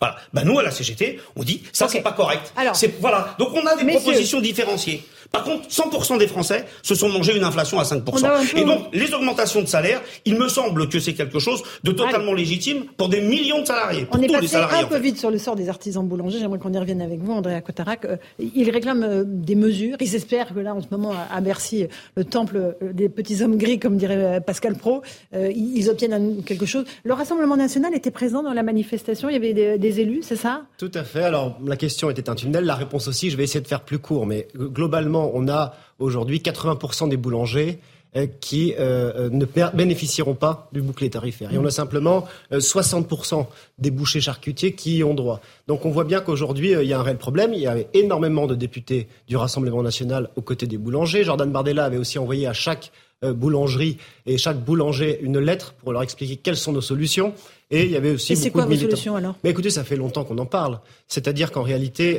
Voilà. 0.00 0.16
Ben 0.32 0.44
nous 0.44 0.58
à 0.58 0.62
la 0.62 0.70
CGT, 0.70 1.20
on 1.36 1.42
dit 1.42 1.62
ça 1.72 1.88
c'est 1.88 2.02
pas 2.02 2.12
correct. 2.12 2.52
Alors, 2.56 2.76
voilà. 3.00 3.34
Donc 3.38 3.50
on 3.54 3.66
a 3.66 3.76
des 3.76 3.86
propositions 3.92 4.40
différenciées. 4.40 5.04
Par 5.32 5.44
contre, 5.44 5.68
100% 5.68 6.18
des 6.18 6.26
Français 6.26 6.64
se 6.82 6.94
sont 6.94 7.08
mangés 7.08 7.36
une 7.36 7.44
inflation 7.44 7.78
à 7.78 7.84
5%. 7.84 8.56
Et 8.56 8.64
donc, 8.64 8.86
les 8.92 9.12
augmentations 9.14 9.62
de 9.62 9.66
salaire, 9.66 10.00
il 10.24 10.38
me 10.38 10.48
semble 10.48 10.88
que 10.88 10.98
c'est 10.98 11.14
quelque 11.14 11.38
chose 11.38 11.62
de 11.84 11.92
totalement 11.92 12.32
légitime 12.32 12.84
pour 12.96 13.08
des 13.08 13.20
millions 13.20 13.60
de 13.60 13.66
salariés. 13.66 14.06
On 14.10 14.20
est 14.20 14.28
passé 14.28 14.56
un 14.56 14.84
peu 14.84 14.98
vite 14.98 15.18
sur 15.18 15.30
le 15.30 15.38
sort 15.38 15.56
des 15.56 15.68
artisans 15.68 16.06
boulangers. 16.06 16.38
J'aimerais 16.38 16.58
qu'on 16.58 16.72
y 16.72 16.78
revienne 16.78 17.02
avec 17.02 17.20
vous, 17.20 17.32
Andréa 17.32 17.60
Cotarac. 17.60 18.04
Euh, 18.04 18.16
ils 18.38 18.70
réclament 18.70 19.04
euh, 19.04 19.24
des 19.26 19.54
mesures. 19.54 19.96
Ils 20.00 20.14
espèrent 20.14 20.54
que 20.54 20.60
là, 20.60 20.74
en 20.74 20.80
ce 20.80 20.86
moment, 20.90 21.12
à 21.30 21.40
Bercy, 21.40 21.86
le 22.16 22.24
temple 22.24 22.56
euh, 22.56 22.92
des 22.92 23.08
petits 23.08 23.42
hommes 23.42 23.56
gris, 23.56 23.78
comme 23.78 23.96
dirait 23.96 24.40
Pascal 24.40 24.76
Pro, 24.76 25.02
ils 25.32 25.88
obtiennent 25.90 26.42
quelque 26.44 26.66
chose. 26.66 26.84
Le 27.04 27.12
Rassemblement 27.12 27.56
national 27.56 27.94
était 27.94 28.10
présent 28.10 28.42
dans 28.42 28.52
la 28.52 28.62
manifestation. 28.62 29.28
Il 29.28 29.32
y 29.32 29.36
avait 29.36 29.52
des, 29.52 29.78
des 29.78 30.00
élus, 30.00 30.20
c'est 30.22 30.36
ça? 30.36 30.62
Tout 30.78 30.90
à 30.94 31.04
fait. 31.04 31.22
Alors, 31.22 31.58
la 31.64 31.76
question 31.76 32.10
était 32.10 32.28
un 32.28 32.34
tunnel. 32.34 32.64
La 32.64 32.74
réponse 32.74 33.08
aussi, 33.08 33.30
je 33.30 33.36
vais 33.36 33.44
essayer 33.44 33.60
de 33.60 33.68
faire 33.68 33.82
plus 33.82 33.98
court. 33.98 34.26
Mais 34.26 34.48
globalement, 34.56 35.15
on 35.34 35.48
a 35.48 35.74
aujourd'hui 35.98 36.38
80% 36.38 37.08
des 37.08 37.16
boulangers 37.16 37.80
euh, 38.16 38.26
qui 38.40 38.72
euh, 38.78 39.12
euh, 39.16 39.30
ne 39.30 39.44
bénéficieront 39.74 40.34
pas 40.34 40.70
du 40.72 40.80
bouclier 40.80 41.10
tarifaire. 41.10 41.52
Et 41.52 41.58
on 41.58 41.66
a 41.66 41.70
simplement 41.70 42.24
60% 42.50 43.46
des 43.78 43.90
bouchers 43.90 44.22
charcutiers 44.22 44.72
qui 44.72 44.98
y 44.98 45.04
ont 45.04 45.12
droit. 45.12 45.40
Donc 45.66 45.84
on 45.84 45.90
voit 45.90 46.04
bien 46.04 46.20
qu'aujourd'hui, 46.20 46.70
il 46.70 46.86
y 46.86 46.94
a 46.94 46.98
un 46.98 47.02
réel 47.02 47.18
problème. 47.18 47.52
Il 47.52 47.60
y 47.60 47.66
avait 47.66 47.88
énormément 47.92 48.46
de 48.46 48.54
députés 48.54 49.08
du 49.28 49.36
Rassemblement 49.36 49.82
national 49.82 50.30
aux 50.36 50.40
côtés 50.40 50.66
des 50.66 50.78
boulangers. 50.78 51.24
Jordan 51.24 51.50
Bardella 51.50 51.84
avait 51.84 51.98
aussi 51.98 52.18
envoyé 52.18 52.46
à 52.46 52.54
chaque 52.54 52.90
boulangerie 53.22 53.98
et 54.24 54.38
chaque 54.38 54.64
boulanger 54.64 55.18
une 55.20 55.38
lettre 55.38 55.74
pour 55.74 55.92
leur 55.92 56.02
expliquer 56.02 56.36
quelles 56.36 56.56
sont 56.56 56.72
nos 56.72 56.80
solutions. 56.80 57.34
Et 57.70 57.84
il 57.84 57.90
y 57.90 57.96
avait 57.96 58.12
aussi. 58.12 58.32
Et 58.32 58.36
c'est 58.36 58.50
quoi 58.50 58.64
vos 58.64 58.76
solutions 58.76 59.16
alors? 59.16 59.34
Mais 59.44 59.50
écoutez, 59.50 59.68
ça 59.68 59.84
fait 59.84 59.96
longtemps 59.96 60.24
qu'on 60.24 60.38
en 60.38 60.46
parle. 60.46 60.78
C'est-à-dire 61.06 61.52
qu'en 61.52 61.62
réalité, 61.62 62.18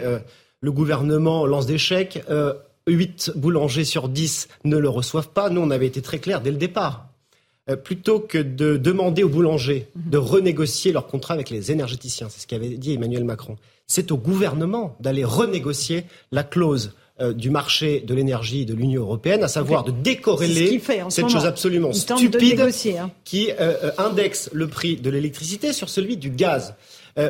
le 0.61 0.71
gouvernement 0.71 1.47
lance 1.47 1.65
des 1.65 1.79
chèques. 1.79 2.21
8 2.87 3.33
boulangers 3.35 3.85
sur 3.85 4.09
10 4.09 4.47
ne 4.63 4.77
le 4.77 4.89
reçoivent 4.89 5.29
pas. 5.29 5.49
Nous, 5.49 5.61
on 5.61 5.69
avait 5.71 5.87
été 5.87 6.01
très 6.01 6.19
clair 6.19 6.41
dès 6.41 6.51
le 6.51 6.57
départ. 6.57 7.07
Euh, 7.69 7.75
plutôt 7.75 8.19
que 8.19 8.37
de 8.37 8.77
demander 8.77 9.23
aux 9.23 9.29
boulangers 9.29 9.87
mhm. 9.95 10.09
de 10.11 10.17
renégocier 10.17 10.93
leur 10.93 11.07
contrat 11.07 11.33
avec 11.33 11.49
les 11.49 11.71
énergéticiens, 11.71 12.27
c'est 12.29 12.41
ce 12.41 12.47
qu'avait 12.47 12.69
dit 12.69 12.93
Emmanuel 12.93 13.25
Macron, 13.25 13.57
c'est 13.87 14.11
au 14.11 14.17
gouvernement 14.17 14.95
d'aller 15.01 15.25
renégocier 15.25 16.05
la 16.31 16.43
clause 16.43 16.93
euh, 17.19 17.33
du 17.33 17.49
marché 17.49 17.99
de 17.99 18.13
l'énergie 18.13 18.65
de 18.65 18.73
l'Union 18.73 19.01
européenne, 19.01 19.43
à 19.43 19.49
savoir 19.49 19.83
de 19.83 19.91
décorréler 19.91 20.81
cette 21.09 21.29
chose 21.29 21.45
absolument 21.45 21.91
stupide 21.91 22.61
hein. 22.61 23.11
qui 23.25 23.51
euh, 23.59 23.91
indexe 23.97 24.49
le 24.53 24.67
prix 24.67 24.95
de 24.95 25.09
l'électricité 25.09 25.73
sur 25.73 25.89
celui 25.89 26.15
du 26.15 26.29
gaz. 26.29 26.73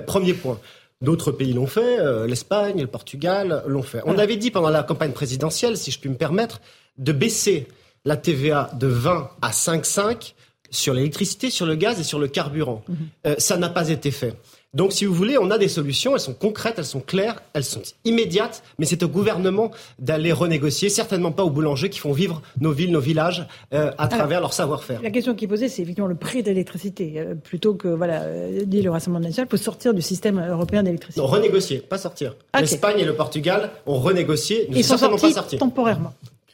premier 0.06 0.34
point. 0.34 0.60
D'autres 1.02 1.32
pays 1.32 1.54
l'ont 1.54 1.68
fait, 1.68 1.98
l'Espagne, 2.26 2.82
le 2.82 2.88
Portugal 2.88 3.64
l'ont 3.68 3.84
fait. 3.84 4.02
On 4.06 4.18
avait 4.18 4.36
dit 4.36 4.50
pendant 4.50 4.70
la 4.70 4.82
campagne 4.82 5.12
présidentielle, 5.12 5.78
si 5.78 5.92
je 5.92 6.00
puis 6.00 6.10
me 6.10 6.16
permettre, 6.16 6.60
de 6.98 7.12
baisser 7.12 7.68
la 8.04 8.18
TVA 8.18 8.72
de 8.74 8.88
20 8.88 9.30
à 9.42 9.52
5,5 9.52 10.34
sur 10.70 10.94
l'électricité, 10.94 11.50
sur 11.50 11.66
le 11.66 11.76
gaz 11.76 12.00
et 12.00 12.04
sur 12.04 12.20
le 12.20 12.28
carburant. 12.28 12.84
Mhm. 12.88 12.98
Euh, 13.28 13.36
ça 13.38 13.58
n'a 13.58 13.70
pas 13.70 13.90
été 13.90 14.12
fait. 14.12 14.36
Donc, 14.78 14.94
si 14.94 15.06
vous 15.06 15.14
voulez, 15.16 15.40
on 15.40 15.50
a 15.50 15.58
des 15.58 15.70
solutions, 15.70 16.14
elles 16.14 16.22
sont 16.22 16.36
concrètes, 16.36 16.76
elles 16.78 16.86
sont 16.86 17.00
claires, 17.00 17.42
elles 17.54 17.64
sont 17.64 17.82
immédiates, 18.06 18.62
mais 18.78 18.86
c'est 18.86 19.02
au 19.02 19.08
gouvernement 19.08 19.72
d'aller 19.98 20.32
renégocier, 20.32 20.90
certainement 20.90 21.32
pas 21.32 21.44
aux 21.44 21.50
boulangers 21.50 21.90
qui 21.90 21.98
font 21.98 22.12
vivre 22.12 22.44
nos 22.62 22.72
villes, 22.72 22.92
nos 22.92 23.00
villages 23.00 23.48
euh, 23.74 23.92
à 23.98 24.08
travers 24.08 24.40
leur 24.40 24.54
savoir-faire. 24.54 25.02
La 25.02 25.10
question 25.10 25.34
qui 25.34 25.46
est 25.46 25.48
posée, 25.48 25.68
c'est 25.68 25.82
effectivement 25.82 26.08
le 26.08 26.14
prix 26.14 26.44
de 26.44 26.50
l'électricité. 26.50 27.16
Euh, 27.18 27.34
plutôt 27.34 27.74
que, 27.74 27.88
voilà, 27.88 28.22
dit 28.66 28.84
le 28.84 28.92
Rassemblement 28.92 29.26
national, 29.26 29.48
il 29.48 29.58
faut 29.58 29.64
sortir 29.64 29.96
du 29.96 30.04
système 30.04 30.40
européen 30.48 30.84
d'électricité. 30.84 31.22
Non, 31.22 31.26
renégocier, 31.26 31.80
pas 31.80 31.98
sortir. 31.98 32.36
L'Espagne 32.60 33.00
et 33.00 33.06
le 33.06 33.16
Portugal 33.16 33.72
ont 33.88 34.00
renégocié, 34.00 34.68
ne 34.70 34.76
sont 34.76 34.96
certainement 34.96 35.18
pas 35.18 35.32
sortir. 35.32 35.58
temporairement. 35.58 36.14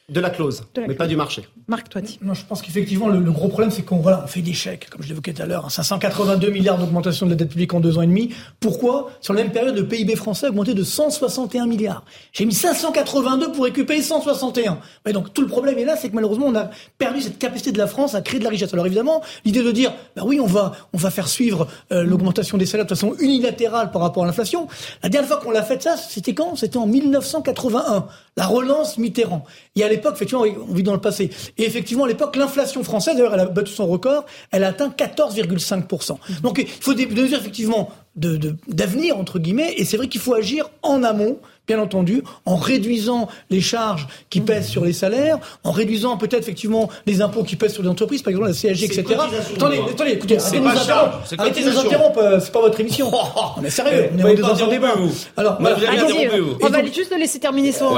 De 0.09 0.19
la 0.19 0.29
clause, 0.29 0.63
mais 0.85 0.95
pas 0.95 1.07
du 1.07 1.15
marché. 1.15 1.47
Marc 1.69 1.87
Toiti. 1.87 2.19
Non, 2.21 2.33
je 2.33 2.43
pense 2.43 2.61
qu'effectivement, 2.61 3.07
le, 3.07 3.31
gros 3.31 3.47
problème, 3.47 3.71
c'est 3.71 3.83
qu'on 3.83 3.99
voilà, 3.99 4.21
on 4.25 4.27
fait 4.27 4.41
des 4.41 4.51
chèques, 4.51 4.89
comme 4.89 5.01
je 5.01 5.07
l'évoquais 5.07 5.31
tout 5.31 5.41
à 5.41 5.45
l'heure, 5.45 5.71
582 5.71 6.45
hein, 6.45 6.51
milliards 6.51 6.77
d'augmentation 6.77 7.25
de 7.25 7.31
la 7.31 7.37
dette 7.37 7.47
publique 7.47 7.73
en 7.73 7.79
deux 7.79 7.97
ans 7.97 8.01
et 8.01 8.07
demi. 8.07 8.33
Pourquoi? 8.59 9.11
Sur 9.21 9.33
la 9.33 9.43
même 9.43 9.53
période, 9.53 9.77
le 9.77 9.87
PIB 9.87 10.17
français 10.17 10.47
a 10.47 10.49
augmenté 10.49 10.73
de 10.73 10.83
161 10.83 11.67
milliards. 11.67 12.03
J'ai 12.33 12.43
mis 12.43 12.53
582 12.53 13.53
pour 13.53 13.63
récupérer 13.63 14.01
161. 14.01 14.79
Mais 15.05 15.13
donc, 15.13 15.33
tout 15.33 15.41
le 15.41 15.47
problème 15.47 15.79
est 15.79 15.85
là, 15.85 15.95
c'est 15.95 16.09
que 16.09 16.15
malheureusement, 16.15 16.47
on 16.47 16.55
a 16.55 16.69
perdu 16.97 17.21
cette 17.21 17.39
capacité 17.39 17.71
de 17.71 17.77
la 17.77 17.87
France 17.87 18.13
à 18.13 18.21
créer 18.21 18.39
de 18.39 18.43
la 18.43 18.49
richesse. 18.49 18.73
Alors 18.73 18.85
évidemment, 18.85 19.21
l'idée 19.45 19.63
de 19.63 19.71
dire, 19.71 19.93
bah 20.17 20.23
oui, 20.25 20.41
on 20.41 20.47
va, 20.47 20.73
on 20.91 20.97
va 20.97 21.11
faire 21.11 21.29
suivre 21.29 21.69
euh, 21.93 22.03
l'augmentation 22.03 22.57
des 22.57 22.65
salaires 22.65 22.85
de 22.85 22.89
façon 22.89 23.15
unilatérale 23.19 23.91
par 23.91 24.01
rapport 24.01 24.23
à 24.23 24.25
l'inflation. 24.25 24.67
La 25.01 25.07
dernière 25.07 25.29
fois 25.29 25.39
qu'on 25.39 25.51
l'a 25.51 25.63
fait 25.63 25.81
ça, 25.81 25.95
c'était 25.95 26.33
quand? 26.33 26.57
C'était 26.57 26.77
en 26.77 26.87
1981. 26.87 28.07
La 28.35 28.47
relance 28.47 28.97
Mitterrand. 28.97 29.45
Et 29.75 29.83
à 29.83 29.92
l'époque, 29.95 30.15
effectivement, 30.15 30.43
on 30.43 30.73
vit 30.73 30.83
dans 30.83 30.93
le 30.93 31.01
passé. 31.01 31.29
Et 31.57 31.65
effectivement, 31.65 32.05
à 32.05 32.07
l'époque, 32.07 32.35
l'inflation 32.35 32.83
française, 32.83 33.15
d'ailleurs, 33.15 33.33
elle 33.33 33.39
a 33.39 33.45
battu 33.45 33.71
son 33.71 33.87
record, 33.87 34.25
elle 34.51 34.63
a 34.63 34.69
atteint 34.69 34.89
14,5%. 34.89 36.17
Donc, 36.41 36.59
il 36.59 36.67
faut 36.67 36.93
des 36.93 37.05
mesures, 37.05 37.39
effectivement, 37.39 37.91
d'avenir, 38.15 39.17
entre 39.17 39.39
guillemets, 39.39 39.73
et 39.77 39.85
c'est 39.85 39.97
vrai 39.97 40.07
qu'il 40.07 40.21
faut 40.21 40.33
agir 40.33 40.69
en 40.83 41.03
amont 41.03 41.39
bien 41.67 41.79
entendu, 41.79 42.23
en 42.45 42.55
réduisant 42.55 43.29
les 43.49 43.61
charges 43.61 44.07
qui 44.29 44.41
mmh. 44.41 44.45
pèsent 44.45 44.67
sur 44.67 44.83
les 44.83 44.93
salaires, 44.93 45.39
en 45.63 45.71
réduisant 45.71 46.17
peut-être 46.17 46.41
effectivement 46.41 46.89
les 47.05 47.21
impôts 47.21 47.43
qui 47.43 47.55
pèsent 47.55 47.73
sur 47.73 47.83
les 47.83 47.89
entreprises, 47.89 48.21
par 48.21 48.31
exemple 48.31 48.47
la 48.47 48.53
CSG, 48.53 48.85
etc. 48.85 49.03
Attendez, 49.55 49.79
attendez, 49.89 50.11
écoutez, 50.11 50.37
arrêtez 50.37 50.59
de 50.59 50.63
nous 50.63 50.69
interrompre. 50.69 51.19
Arrêtez 51.37 51.63
de 51.63 51.69
nous 51.69 51.79
interrompre, 51.79 52.37
c'est 52.41 52.51
pas 52.51 52.61
votre 52.61 52.79
émission. 52.79 53.11
On 53.57 53.63
est 53.63 53.69
sérieux, 53.69 54.09
on 54.21 54.27
est 54.27 54.35
dans 54.35 54.63
un 54.63 54.67
débat. 54.67 54.93
Alors, 55.37 55.57
on 55.59 56.69
va 56.69 56.83
juste 56.85 57.11
le 57.11 57.17
laisser 57.17 57.39
terminer 57.39 57.71
son, 57.71 57.95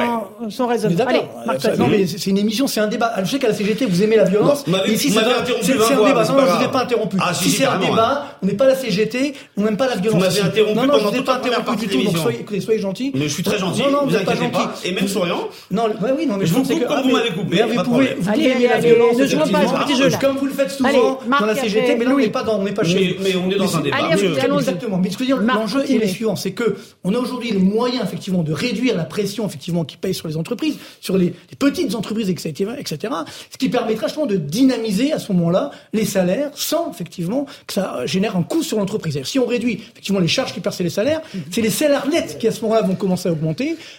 son 0.49 0.67
raisonnement. 0.67 1.05
Allez, 1.07 1.21
euh, 1.47 1.77
Non, 1.77 1.87
mais 1.87 2.05
c'est 2.07 2.29
une 2.29 2.37
émission, 2.37 2.67
c'est 2.67 2.79
un 2.79 2.87
débat. 2.87 3.13
Je 3.23 3.31
sais 3.31 3.39
qu'à 3.39 3.47
la 3.47 3.53
CGT, 3.53 3.85
vous 3.85 4.03
aimez 4.03 4.15
la 4.15 4.25
violence. 4.25 4.63
Ici, 4.87 5.11
c'est 5.11 5.19
un 5.19 5.23
débat. 5.23 6.23
Non, 6.25 6.45
je 6.45 6.57
vous 6.57 6.63
ai 6.63 6.71
pas 6.71 6.83
interrompu. 6.83 7.17
Ah, 7.19 7.33
si 7.33 7.49
c'est 7.49 7.65
un 7.65 7.79
débat, 7.79 8.37
on 8.41 8.45
n'est 8.45 8.53
pas 8.53 8.67
la 8.67 8.75
CGT, 8.75 9.33
on 9.57 9.63
n'aime 9.63 9.77
pas 9.77 9.87
la 9.87 9.95
violence. 9.95 10.21
Vous 10.21 10.25
m'avez 10.27 10.41
interrompu 10.41 10.75
non, 10.75 10.85
non, 10.87 10.99
je 10.99 11.07
vous 11.07 11.15
ai 11.15 11.23
pas 11.23 11.35
interrompu 11.35 11.75
du 11.77 11.87
tout, 11.87 12.03
donc 12.03 12.17
soyez 12.61 12.79
gentils. 12.79 13.11
Mais 13.15 13.27
je 13.27 13.33
suis 13.33 13.43
très 13.43 13.54
gentil. 13.57 13.81
Non, 13.83 13.91
non, 13.91 14.05
vous, 14.05 14.25
pas 14.25 14.35
gentil. 14.35 14.87
Et 14.87 14.91
même 14.91 15.07
souriant. 15.07 15.49
Non, 15.71 15.89
oui, 16.17 16.25
non, 16.25 16.37
mais 16.37 16.45
je 16.45 16.53
vous 16.53 16.63
coupe 16.63 16.85
comme 16.85 17.01
vous 17.01 17.11
m'avez 17.11 17.31
coupé. 17.31 17.63
Vous 17.63 17.83
pouvez, 17.83 18.15
vous 18.19 18.31
pouvez 18.31 18.67
la 18.67 18.79
violence. 18.79 19.17
Ne 19.17 19.25
jouons 19.25 19.47
pas 19.47 19.59
à 19.59 19.67
ce 19.67 19.85
petit 19.85 19.97
jeu 19.97 20.09
Comme 20.19 20.37
vous 20.37 20.45
le 20.45 20.53
faites 20.53 20.71
souvent 20.71 21.19
dans 21.39 21.45
la 21.45 21.55
CGT, 21.55 21.95
mais 21.95 22.05
là, 22.05 22.11
on 22.13 22.17
n'est 22.17 22.29
pas 22.29 22.43
dans, 22.43 22.59
on 22.59 22.63
n'est 22.63 22.73
pas 22.73 22.83
chez. 22.83 23.17
Mais 23.21 23.35
on 23.35 23.49
est 23.49 23.55
dans 23.55 23.77
un 23.77 23.81
débat. 23.81 23.97
Exactement. 24.55 24.97
Mais 24.97 25.09
ce 25.09 25.17
que 25.17 25.25
je 25.25 25.33
veux 25.33 25.43
dire, 25.43 25.55
l'enjeu 25.55 25.89
est 25.89 25.97
le 25.97 26.07
suivant, 26.07 26.35
c'est 26.35 26.51
que 26.51 26.75
on 27.03 27.13
a 27.13 27.17
aujourd'hui 27.17 27.51
le 27.51 27.59
moyen 27.59 28.03
effectivement 28.03 28.43
de 28.43 28.53
réduire 28.53 28.95
la 28.95 29.03
pression 29.03 29.45
effectivement 29.45 29.83
qui 29.83 29.97
paye 29.97 30.13
sur 30.13 30.27
les 30.27 30.37
entreprises, 30.37 30.77
sur 31.01 31.17
les 31.17 31.33
petites 31.59 31.95
entreprises, 31.95 32.29
etc., 32.29 32.71
etc. 32.77 33.13
Ce 33.51 33.57
qui 33.57 33.69
permettra 33.69 34.07
justement 34.07 34.25
de 34.25 34.37
dynamiser 34.37 35.13
à 35.13 35.19
ce 35.19 35.31
moment-là 35.33 35.71
les 35.93 36.05
salaires 36.05 36.51
sans 36.55 36.91
effectivement 36.91 37.45
que 37.67 37.73
ça 37.73 38.05
génère 38.05 38.35
un 38.35 38.43
coût 38.43 38.63
sur 38.63 38.77
l'entreprise. 38.77 39.19
Si 39.23 39.39
on 39.39 39.45
réduit 39.45 39.83
effectivement 39.91 40.19
les 40.19 40.27
charges 40.27 40.53
qui 40.53 40.59
percent 40.59 40.81
les 40.81 40.89
salaires, 40.89 41.21
c'est 41.51 41.61
les 41.61 41.69
salaires 41.69 42.07
nets 42.07 42.37
qui 42.39 42.47
à 42.47 42.51
ce 42.51 42.61
moment-là 42.61 42.81
vont 42.81 42.95
commencer 42.95 43.29
à 43.29 43.31
augmenter. 43.31 43.44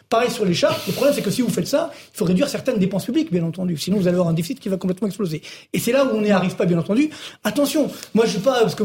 Pareil 0.09 0.30
sur 0.30 0.44
les 0.44 0.55
charges. 0.55 0.78
Le 0.86 0.92
problème, 0.92 1.14
c'est 1.14 1.22
que 1.22 1.30
si 1.30 1.42
vous 1.42 1.51
faites 1.51 1.66
ça, 1.66 1.90
il 2.14 2.16
faut 2.16 2.24
réduire 2.24 2.49
certaines 2.49 2.78
dépenses 2.78 3.05
publiques, 3.05 3.30
bien 3.30 3.44
entendu. 3.44 3.76
Sinon, 3.76 3.99
vous 3.99 4.09
allez 4.09 4.16
avoir 4.16 4.28
un 4.28 4.32
déficit 4.32 4.61
qui 4.61 4.68
va 4.68 4.76
complètement 4.76 5.09
exploser. 5.09 5.42
Et 5.72 5.78
c'est 5.78 5.92
là 5.92 6.05
où 6.05 6.16
on 6.16 6.20
n'y 6.20 6.30
arrive 6.30 6.57
pas, 6.57 6.64
bien 6.64 6.78
entendu. 6.78 7.11
Attention, 7.44 7.90
moi, 8.14 8.24
je 8.24 8.32
suis 8.32 8.40
pas 8.40 8.61
parce 8.61 8.74
que 8.74 8.84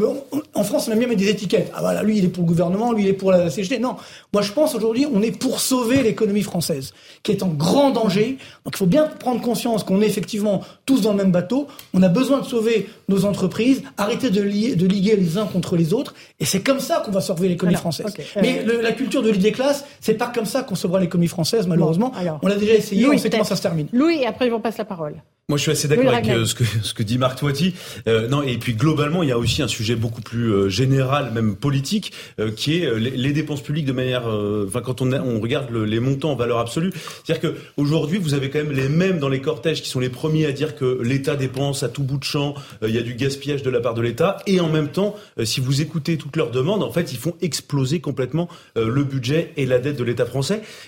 en 0.54 0.64
France, 0.64 0.88
on 0.88 0.92
aime 0.92 1.00
bien 1.00 1.08
mettre 1.08 1.22
des 1.22 1.30
étiquettes. 1.30 1.72
Ah 1.74 1.82
voilà, 1.82 2.04
lui, 2.04 2.18
il 2.18 2.26
est 2.26 2.30
pour 2.30 2.44
le 2.44 2.48
gouvernement, 2.48 2.92
lui, 2.94 3.04
il 3.04 3.10
est 3.10 3.14
pour 3.14 3.32
la 3.32 3.50
CGT. 3.50 3.80
Non, 3.80 3.96
moi, 4.34 4.42
je 4.42 4.52
pense 4.52 4.76
aujourd'hui, 4.76 5.06
on 5.12 5.22
est 5.22 5.38
pour 5.38 5.60
sauver 5.60 6.04
l'économie 6.04 6.44
française, 6.44 6.94
qui 7.24 7.32
est 7.32 7.44
en 7.44 7.50
grand 7.50 7.92
danger. 7.92 8.38
Donc, 8.66 8.76
il 8.76 8.78
faut 8.78 8.86
bien 8.86 9.08
prendre 9.08 9.42
conscience 9.42 9.84
qu'on 9.84 10.02
est 10.02 10.08
effectivement 10.08 10.62
tous 10.86 11.02
dans 11.02 11.12
le 11.12 11.18
même 11.18 11.32
bateau. 11.32 11.68
On 11.94 12.02
a 12.04 12.10
besoin 12.10 12.40
de 12.40 12.46
sauver 12.46 12.90
nos 13.10 13.26
entreprises, 13.26 13.84
arrêter 13.98 14.30
de, 14.30 14.42
lier, 14.42 14.76
de 14.76 14.88
liguer 14.88 15.16
les 15.16 15.38
uns 15.38 15.46
contre 15.46 15.76
les 15.76 15.94
autres. 15.94 16.14
Et 16.40 16.46
c'est 16.46 16.62
comme 16.62 16.80
ça 16.80 17.02
qu'on 17.06 17.12
va 17.12 17.22
sauver 17.22 17.48
l'économie 17.48 17.78
française. 17.78 18.14
Mais 18.42 18.64
la 18.64 18.92
culture 18.92 19.22
de 19.22 19.30
l'idée 19.30 19.52
classe, 19.52 19.86
c'est 20.00 20.16
pas 20.16 20.28
comme 20.28 20.46
ça 20.46 20.51
qu'on 20.64 20.76
sauvera 20.76 21.00
l'économie 21.00 21.28
française, 21.28 21.68
malheureusement. 21.68 22.12
on 22.42 22.48
l'a 22.48 22.56
déjà 22.56 22.74
essayé, 22.74 23.08
on 23.08 23.18
sait 23.18 23.30
comment 23.30 23.44
ça 23.44 23.56
se 23.56 23.62
termine. 23.62 23.88
Louis, 23.94 24.20
et 24.22 24.28
après, 24.28 24.48
je 24.48 24.52
vous 24.52 24.60
passe 24.60 24.78
la 24.78 24.86
parole. 24.86 25.16
Moi, 25.52 25.58
je 25.58 25.64
suis 25.64 25.72
assez 25.72 25.90
d'accord 25.90 26.14
avec 26.14 26.30
euh, 26.30 26.46
ce, 26.46 26.56
que, 26.56 26.64
ce 26.64 26.94
que 26.94 27.04
dit 27.04 27.18
Marc 27.18 27.40
Toiti. 27.40 27.76
Euh, 28.08 28.30
non, 28.30 28.42
et 28.42 28.58
puis 28.58 28.74
globalement, 28.74 29.22
il 29.22 29.28
y 29.28 29.34
a 29.34 29.38
aussi 29.38 29.62
un 29.62 29.68
sujet 29.68 29.96
beaucoup 29.96 30.22
plus 30.22 30.46
euh, 30.46 30.70
général, 30.70 31.34
même 31.34 31.58
politique, 31.58 32.14
euh, 32.40 32.52
qui 32.52 32.78
est 32.78 32.98
les, 32.98 33.10
les, 33.10 33.34
dépenses 33.34 33.62
publiques 33.62 33.86
de 33.86 33.92
manière. 33.92 34.24
Enfin, 34.28 34.80
quand 34.80 35.02
on, 35.02 35.12
on 35.12 35.42
regarde 35.42 35.70
le, 35.70 35.84
les 35.84 36.00
montants 36.00 36.32
en 36.32 36.36
valeur 36.38 36.60
absolue, 36.60 36.94
c'est-à-dire 37.26 37.42
que 37.42 37.58
aujourd'hui, 37.76 38.18
vous 38.18 38.34
avez 38.34 38.50
quand 38.50 38.60
même 38.60 38.72
les 38.72 38.88
mêmes 38.88 39.20
dans 39.20 39.28
les 39.28 39.42
cortèges 39.42 39.82
qui 39.82 39.90
sont 39.90 40.00
les 40.00 40.08
premiers 40.08 40.46
à 40.46 40.54
dire 40.54 40.74
que 40.74 41.02
l'État 41.04 41.36
dépense 41.36 41.84
à 41.84 41.90
tout 41.90 42.04
bout 42.04 42.18
de 42.18 42.24
champ. 42.24 42.56
il 42.82 42.96
y 42.96 42.98
a 42.98 43.02
du 43.02 43.16
gaspillage 43.16 43.62
de 43.62 43.70
la 43.70 43.82
part 43.82 43.94
de 43.94 44.02
l'État, 44.02 44.38
et 44.48 44.62
en 44.62 44.70
même 44.70 44.88
temps, 44.88 45.18
si 45.44 45.60
vous 45.60 45.82
écoutez 45.82 46.18
toutes 46.18 46.38
leurs 46.38 46.52
demandes, 46.52 46.82
en 46.82 46.92
fait, 46.94 47.12
ils 47.12 47.18
font 47.18 47.36
exploser 47.42 48.00
complètement 48.00 48.48
le 48.78 49.04
budget 49.04 49.52
et 49.58 49.66
la 49.66 49.80
dette 49.80 49.98
de 49.98 50.04
l'État 50.06 50.26
français, 50.26 50.41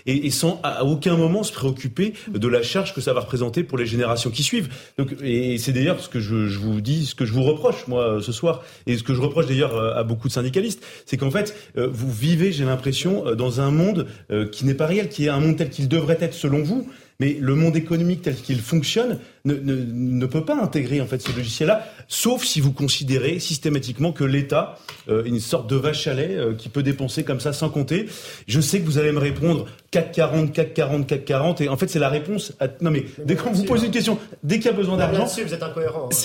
et, 0.06 0.30
sans 0.32 0.60
à 0.64 0.84
aucun 0.84 1.16
moment 1.16 1.44
se 1.44 1.52
préoccuper 1.52 2.14
de 2.34 2.48
la 2.48 2.64
charge 2.64 2.94
que 2.94 3.02
ça 3.02 3.14
va 3.14 3.22
représenter 3.22 3.64
pour 3.64 3.78
les 3.78 3.86
générations 3.86 4.30
qui 4.30 4.44
suivent. 4.44 4.70
Donc, 4.98 5.16
et 5.22 5.58
c'est 5.58 5.74
d'ailleurs 5.74 6.00
ce 6.00 6.10
que 6.10 6.20
je, 6.20 6.48
je, 6.48 6.60
vous 6.60 6.82
dis, 6.82 7.06
ce 7.06 7.16
que 7.16 7.26
je 7.26 7.34
vous 7.34 7.44
reproche 7.44 7.88
moi 7.88 8.20
ce 8.22 8.32
soir, 8.32 8.64
et 8.88 8.98
ce 8.98 9.04
que 9.04 9.14
je 9.14 9.22
reproche 9.22 9.48
d'ailleurs 9.48 9.76
euh, 9.76 9.96
à 9.96 10.04
beaucoup 10.04 10.28
de 10.28 10.34
syndicalistes, 10.34 10.84
c'est 11.06 11.18
qu'en 11.18 11.32
fait 11.32 11.56
euh, 11.78 11.88
vous 11.92 12.12
vivez, 12.12 12.52
j'ai 12.52 12.66
l'impression, 12.66 13.28
euh, 13.28 13.36
dans 13.36 13.62
un 13.62 13.72
monde 13.72 14.08
qui 14.52 14.66
n'est 14.66 14.74
pas 14.74 14.86
réel, 14.86 15.10
qui 15.10 15.26
est 15.26 15.30
un 15.30 15.40
monde 15.40 15.58
tel 15.58 15.70
qu'il 15.70 15.88
devrait 15.88 16.18
être 16.20 16.34
selon 16.34 16.64
vous, 16.64 16.90
mais 17.20 17.38
le 17.40 17.56
monde 17.56 17.76
économique 17.76 18.22
tel 18.22 18.36
qu'il 18.36 18.60
fonctionne 18.60 19.20
ne, 19.46 19.56
ne, 19.56 19.76
ne, 19.76 20.26
peut 20.26 20.46
pas 20.46 20.56
intégrer 20.56 21.02
en 21.02 21.06
fait 21.06 21.22
ce 21.22 21.36
logiciel-là, 21.36 21.86
sauf 22.08 22.46
si 22.46 22.62
vous 22.62 22.72
considérez 22.72 23.40
systématiquement 23.40 24.14
que 24.14 24.24
l'État 24.24 24.78
euh, 25.10 25.26
est 25.26 25.28
une 25.28 25.42
sorte 25.42 25.70
de 25.70 25.76
vache 25.76 26.08
à 26.08 26.14
lait 26.14 26.36
euh, 26.36 26.54
qui 26.54 26.70
peut 26.70 26.82
dépenser 26.82 27.26
comme 27.26 27.42
ça 27.42 27.52
sans 27.52 27.70
compter. 27.70 28.08
Je 28.48 28.62
sais 28.62 28.80
que 28.80 28.86
vous 28.86 29.00
allez 29.00 29.12
me 29.12 29.20
répondre 29.20 29.66
440, 29.92 30.54
440, 30.54 31.08
440, 31.08 31.62
et 31.62 31.68
en 31.68 31.76
fait 31.76 31.88
c'est 31.90 32.00
la 32.00 32.08
réponse. 32.08 32.54
À... 32.62 32.68
Non 32.80 32.90
mais, 32.90 33.04
dès 33.26 33.36
qu'on 33.36 33.52
vous 33.52 33.66
pose 33.66 33.84
une 33.84 33.92
question, 33.92 34.18
dès 34.44 34.56
qu'il 34.56 34.68
y 34.68 34.70
a 34.70 34.78
besoin 34.78 34.96
d'argent, 34.96 35.26
vous 35.26 35.54
êtes 35.54 35.64
incohérent. 35.64 36.10
Hein. 36.10 36.16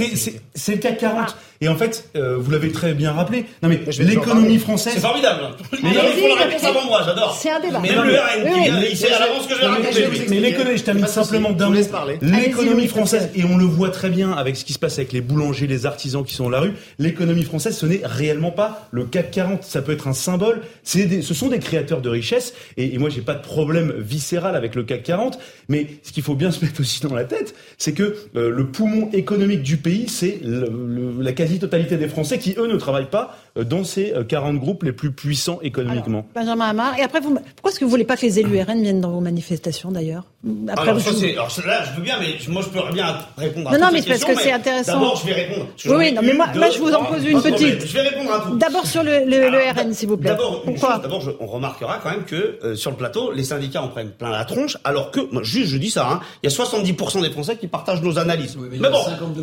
C'est 0.55 0.75
le 0.75 0.79
440. 0.79 1.37
Et 1.61 1.69
en 1.69 1.75
fait, 1.75 2.11
euh, 2.15 2.37
vous 2.39 2.53
l'avez 2.53 2.71
très 2.71 2.95
bien 2.95 3.11
rappelé. 3.11 3.47
Non 3.65 3.69
mais 3.69 3.81
l'économie 3.99 4.59
française. 4.59 4.93
C'est 4.95 5.01
formidable. 5.01 5.57
Mais 5.83 5.91
il 5.91 6.21
faut 6.23 6.37
la 6.37 6.45
réponse 6.45 6.65
avant 6.65 6.85
moi, 6.85 7.03
j'adore. 7.05 7.37
C'est 7.37 7.51
un 7.51 7.59
débat. 7.59 7.81
Mais 7.81 7.91
le 7.91 7.99
RN, 7.99 8.85
il 8.89 8.97
sait 8.97 9.11
à 9.11 9.19
l'avance 9.19 9.49
que 9.49 9.55
je 9.57 9.61
vais 9.61 9.67
raconter. 9.67 10.27
Mais 10.31 10.39
l'économie 10.39 10.79
je 10.79 10.85
termine 10.85 11.07
simplement 11.09 11.51
d'un 11.51 11.71
mot. 11.71 11.81
L'économie 12.23 12.87
française, 12.87 13.08
et 13.35 13.45
on 13.45 13.57
le 13.57 13.65
voit 13.65 13.91
très 13.91 14.11
bien 14.11 14.33
avec 14.33 14.57
ce 14.57 14.65
qui 14.65 14.73
se 14.73 14.79
passe 14.79 14.99
avec 14.99 15.13
les 15.13 15.21
boulangers, 15.21 15.67
les 15.67 15.87
artisans 15.87 16.25
qui 16.25 16.35
sont 16.35 16.45
dans 16.45 16.51
la 16.51 16.61
rue, 16.61 16.73
l'économie 16.99 17.45
française, 17.45 17.77
ce 17.77 17.87
n'est 17.87 18.01
réellement 18.05 18.51
pas 18.51 18.89
le 18.91 19.05
CAC 19.05 19.31
40. 19.31 19.63
Ça 19.63 19.83
peut 19.83 19.93
être 19.93 20.09
un 20.09 20.13
symbole. 20.13 20.63
Des, 20.95 21.23
ce 21.23 21.35
sont 21.35 21.49
des 21.49 21.59
créateurs 21.59 22.01
de 22.01 22.09
richesse. 22.09 22.55
Et, 22.77 22.95
et 22.95 22.99
moi, 22.99 23.11
j'ai 23.11 23.21
pas 23.21 23.35
de 23.35 23.43
problème 23.43 23.93
viscéral 23.99 24.57
avec 24.57 24.75
le 24.75 24.85
CAC 24.85 25.03
40. 25.03 25.39
Mais 25.69 25.87
ce 26.03 26.13
qu'il 26.13 26.23
faut 26.23 26.35
bien 26.35 26.51
se 26.59 26.65
mettre 26.65 26.81
aussi 26.81 27.01
dans 27.03 27.15
la 27.15 27.25
tête, 27.25 27.55
c'est 27.77 27.93
que 27.93 28.17
euh, 28.37 28.51
le 28.51 28.67
poumon 28.67 29.11
économique 29.13 29.63
du 29.63 29.77
pays, 29.77 30.09
c'est 30.09 30.41
la 30.43 31.33
quasi-totalité 31.33 31.97
des 31.97 32.09
Français 32.09 32.39
qui, 32.39 32.55
eux, 32.59 32.67
ne 32.67 32.77
travaillent 32.77 33.11
pas 33.11 33.37
euh, 33.57 33.65
dans 33.65 33.85
ces 33.85 34.15
40 34.29 34.55
euh, 34.55 34.59
groupes 34.59 34.83
les 34.83 34.93
plus 34.93 35.13
puissants 35.13 35.61
économiquement. 35.63 36.27
Benjamin 36.35 36.67
Hamar. 36.67 36.99
Et 36.99 37.03
après, 37.03 37.21
vous, 37.21 37.35
pourquoi 37.35 37.71
est-ce 37.71 37.79
que 37.79 37.85
vous 37.85 37.91
voulez 37.91 38.05
pas 38.05 38.17
que 38.17 38.23
les 38.23 38.39
élus 38.39 38.61
RN 38.61 38.83
viennent 38.83 39.01
dans 39.01 39.11
vos 39.11 39.21
manifestations 39.21 39.91
d'ailleurs? 39.91 40.25
Alors, 40.69 40.85
là, 40.85 41.85
je 41.85 41.97
veux 41.97 42.03
bien, 42.03 42.19
mais 42.21 42.37
moi, 42.49 42.63
je 42.63 42.69
peux 42.69 42.79
bien 43.03 43.17
répondre 43.37 43.69
à 43.69 43.73
Non, 43.73 43.87
non, 43.87 43.93
mais 43.93 44.03
parce 44.03 44.25
que 44.25 44.35
c'est 44.37 44.53
intéressant. 44.53 44.93
D'abord, 44.95 45.17
je 45.17 45.27
vais 45.27 45.33
répondre. 45.33 45.67
Oui, 45.85 45.95
oui, 45.97 46.13
non, 46.13 46.23
mais 46.23 46.33
moi, 46.33 46.71
je 46.71 46.79
vous 46.79 46.93
en 46.93 47.05
pose 47.05 47.25
une 47.25 47.41
petite. 47.41 47.87
Je 47.87 47.93
vais 47.93 48.03
répondre 48.03 48.33
à 48.33 48.41
tout. 48.41 48.57
D'abord 48.57 48.87
sur 48.87 49.03
le, 49.03 49.25
le, 49.25 49.59
RN, 49.73 49.93
s'il 49.93 50.09
vous 50.09 50.17
plaît. 50.17 50.31
D'abord, 50.31 50.65
d'abord, 51.03 51.23
on 51.41 51.47
remarquera 51.47 51.99
quand 52.03 52.11
même 52.11 52.25
que 52.25 52.59
euh, 52.63 52.75
sur 52.75 52.91
le 52.91 52.97
plateau, 52.97 53.33
les 53.33 53.45
syndicats 53.45 53.83
en 53.83 53.89
prennent 53.89 54.11
plein 54.11 54.31
la 54.31 54.45
tronche, 54.45 54.77
alors 54.85 55.11
que, 55.11 55.21
moi, 55.33 55.43
juste, 55.43 55.71
je 55.71 55.79
dis 55.79 55.91
ça, 55.91 56.09
hein, 56.11 56.21
il 56.43 56.51
y 56.51 56.53
a 56.53 56.57
70% 56.57 57.23
des 57.23 57.31
Français 57.31 57.57
qui 57.57 57.69
partagent 57.69 58.03
nos 58.03 58.19
analyses. 58.19 58.57
mais, 58.57 58.91
bon, 58.91 58.99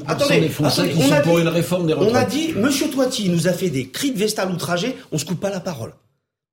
attendez, 0.07 0.41
des 0.41 0.49
Français 0.49 0.89
qui 0.89 1.01
sont 1.01 1.21
pour 1.23 1.39
une 1.39 1.47
réforme 1.47 1.87
des 1.87 1.93
retraites. 1.93 2.13
On 2.13 2.15
a 2.15 2.25
dit, 2.25 2.53
Monsieur 2.55 2.89
Toiti 2.89 3.29
nous 3.29 3.47
a 3.47 3.53
fait 3.53 3.69
des 3.69 3.87
cris 3.89 4.11
de 4.11 4.19
Vestal 4.19 4.51
outragés, 4.51 4.95
on 5.11 5.17
se 5.17 5.25
coupe 5.25 5.39
pas 5.39 5.49
la 5.49 5.59
parole. 5.59 5.93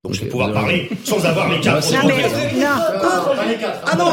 Donc 0.05 0.15
je 0.15 0.23
vais 0.23 0.27
pouvoir 0.31 0.53
parler 0.53 0.91
sans 1.05 1.25
avoir 1.25 1.49
les 1.49 1.61
quatre. 1.61 1.89
Non, 1.93 2.09
mais, 2.09 2.23
non. 2.59 2.67
Ah 3.87 3.97
non, 3.97 4.07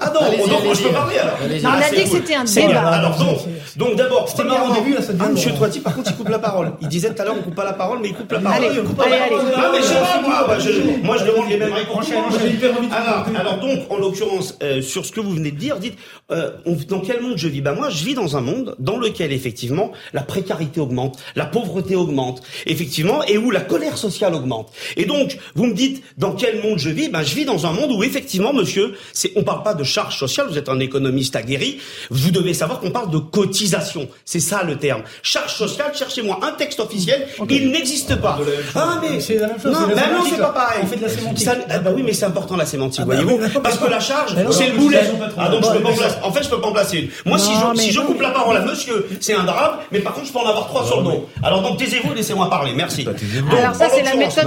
ah 0.00 0.10
non, 0.14 0.46
donc 0.46 0.74
je 0.74 0.82
peux 0.82 0.88
parler 0.88 1.18
alors. 1.18 1.36
Non, 1.62 1.68
on 1.76 1.82
a 1.82 1.90
dit 1.90 2.04
que 2.04 2.08
c'était 2.08 2.36
un 2.36 2.44
débat. 2.44 2.80
Alors 2.80 3.18
donc, 3.18 3.40
donc 3.76 3.96
d'abord, 3.96 4.30
c'était 4.30 4.44
marrant. 4.44 4.70
Au 4.70 4.74
début, 4.76 4.94
là, 4.94 5.02
ça 5.02 5.12
devient 5.12 5.32
Monsieur 5.32 5.52
Toiti, 5.52 5.80
par 5.80 5.94
contre, 5.94 6.10
il 6.10 6.16
coupe 6.16 6.30
la 6.30 6.38
parole. 6.38 6.72
Il 6.80 6.88
disait 6.88 7.12
tout 7.12 7.20
à 7.20 7.26
l'heure, 7.26 7.34
on 7.38 7.42
coupe 7.42 7.54
pas 7.54 7.66
la 7.66 7.74
parole, 7.74 7.98
mais 8.00 8.08
il 8.08 8.14
coupe 8.14 8.32
la 8.32 8.38
parole. 8.38 8.64
Allez, 8.64 8.68
allez, 8.68 8.78
allez. 8.78 9.36
Non, 9.36 9.72
mais 9.72 9.78
je 9.80 9.82
sais 9.82 9.94
pas, 9.94 10.22
moi, 10.22 10.46
moi, 11.02 11.16
je 11.18 11.24
demande 11.26 11.50
les 11.50 11.58
mêmes 11.58 11.74
réponses. 11.74 12.06
Alors, 12.90 13.26
alors 13.38 13.58
donc, 13.58 13.80
en 13.90 13.98
l'occurrence, 13.98 14.58
sur 14.80 15.04
ce 15.04 15.12
que 15.12 15.20
vous 15.20 15.32
venez 15.32 15.50
de 15.50 15.58
dire, 15.58 15.76
dites, 15.76 15.98
dans 16.30 17.00
quel 17.00 17.20
monde 17.20 17.36
je 17.36 17.48
vis? 17.48 17.60
Ben 17.60 17.74
moi, 17.74 17.90
je 17.90 18.02
vis 18.06 18.14
dans 18.14 18.38
un 18.38 18.40
monde 18.40 18.74
dans 18.78 18.96
lequel 18.96 19.32
effectivement 19.32 19.92
la 20.14 20.22
précarité 20.22 20.80
augmente, 20.80 21.18
la 21.34 21.44
pauvreté 21.44 21.94
augmente, 21.94 22.40
effectivement, 22.64 23.22
et 23.24 23.36
où 23.36 23.50
la 23.50 23.60
colère 23.60 23.98
sociale 23.98 24.34
augmente. 24.34 24.72
Et 24.96 25.04
donc 25.04 25.25
donc, 25.26 25.38
vous 25.54 25.66
me 25.66 25.74
dites 25.74 26.02
dans 26.16 26.32
quel 26.32 26.62
monde 26.62 26.78
je 26.78 26.90
vis? 26.90 27.08
Ben, 27.08 27.22
je 27.22 27.34
vis 27.34 27.44
dans 27.44 27.66
un 27.66 27.72
monde 27.72 27.92
où 27.92 28.02
effectivement, 28.02 28.52
monsieur, 28.52 28.94
c'est, 29.12 29.32
on 29.36 29.42
parle 29.42 29.62
pas 29.62 29.74
de 29.74 29.84
charge 29.84 30.18
sociale. 30.18 30.46
Vous 30.48 30.58
êtes 30.58 30.68
un 30.68 30.78
économiste 30.78 31.36
aguerri. 31.36 31.78
Vous 32.10 32.30
devez 32.30 32.54
savoir 32.54 32.80
qu'on 32.80 32.90
parle 32.90 33.10
de 33.10 33.18
cotisation. 33.18 34.08
C'est 34.24 34.40
ça 34.40 34.62
le 34.62 34.76
terme. 34.76 35.02
Charge 35.22 35.54
sociale. 35.54 35.92
Cherchez-moi 35.94 36.38
un 36.42 36.52
texte 36.52 36.80
officiel. 36.80 37.26
Il 37.50 37.70
n'existe 37.70 38.16
pas. 38.16 38.38
Ah 38.74 39.00
mais 39.02 39.20
c'est 39.20 39.36
la 39.36 39.48
même 39.48 39.60
chose. 39.60 39.72
Non, 39.72 39.86
mais 39.88 39.94
non, 39.94 40.24
c'est 40.28 40.38
pas 40.38 40.50
pareil. 40.50 40.80
On 40.82 40.86
fait 40.86 40.96
de 40.96 41.02
la 41.02 41.08
sémantique. 41.08 41.48
ah 41.68 41.78
bah 41.78 41.90
oui, 41.94 42.02
mais 42.04 42.12
c'est 42.12 42.26
important 42.26 42.56
la 42.56 42.66
sémantique, 42.66 43.00
ah 43.02 43.06
bah 43.06 43.16
voyez-vous. 43.16 43.60
Parce 43.60 43.78
que 43.78 43.88
la 43.88 44.00
charge, 44.00 44.34
c'est 44.50 44.68
le 44.68 44.76
boulet. 44.76 45.02
Ah 45.38 45.48
donc 45.48 45.64
je 45.64 45.70
peux 45.70 45.82
pas 45.82 45.90
en 45.90 45.94
placer. 45.94 46.16
En 46.22 46.32
fait, 46.32 46.42
je 46.42 46.48
peux 46.48 46.60
pas 46.60 46.68
en 46.68 46.72
placer 46.72 46.98
une. 46.98 47.08
Moi, 47.24 47.38
si 47.38 47.50
je 47.52 47.80
si 47.80 47.92
je 47.92 48.00
coupe 48.00 48.20
la 48.20 48.30
parole 48.30 48.56
à 48.56 48.60
monsieur, 48.60 49.06
c'est 49.20 49.34
un 49.34 49.44
drame. 49.44 49.78
Mais 49.92 50.00
par 50.00 50.14
contre, 50.14 50.26
je 50.26 50.32
peux 50.32 50.38
en 50.38 50.48
avoir 50.48 50.66
trois 50.66 50.84
sur 50.86 50.98
le 50.98 51.04
dos. 51.04 51.28
Alors 51.42 51.62
donc 51.62 51.78
taisez-vous, 51.78 52.14
laissez-moi 52.14 52.48
parler. 52.48 52.72
Merci. 52.74 53.06
Alors 53.58 53.74
ça, 53.74 53.88
c'est 53.94 54.02
la 54.02 54.14
méthode 54.14 54.46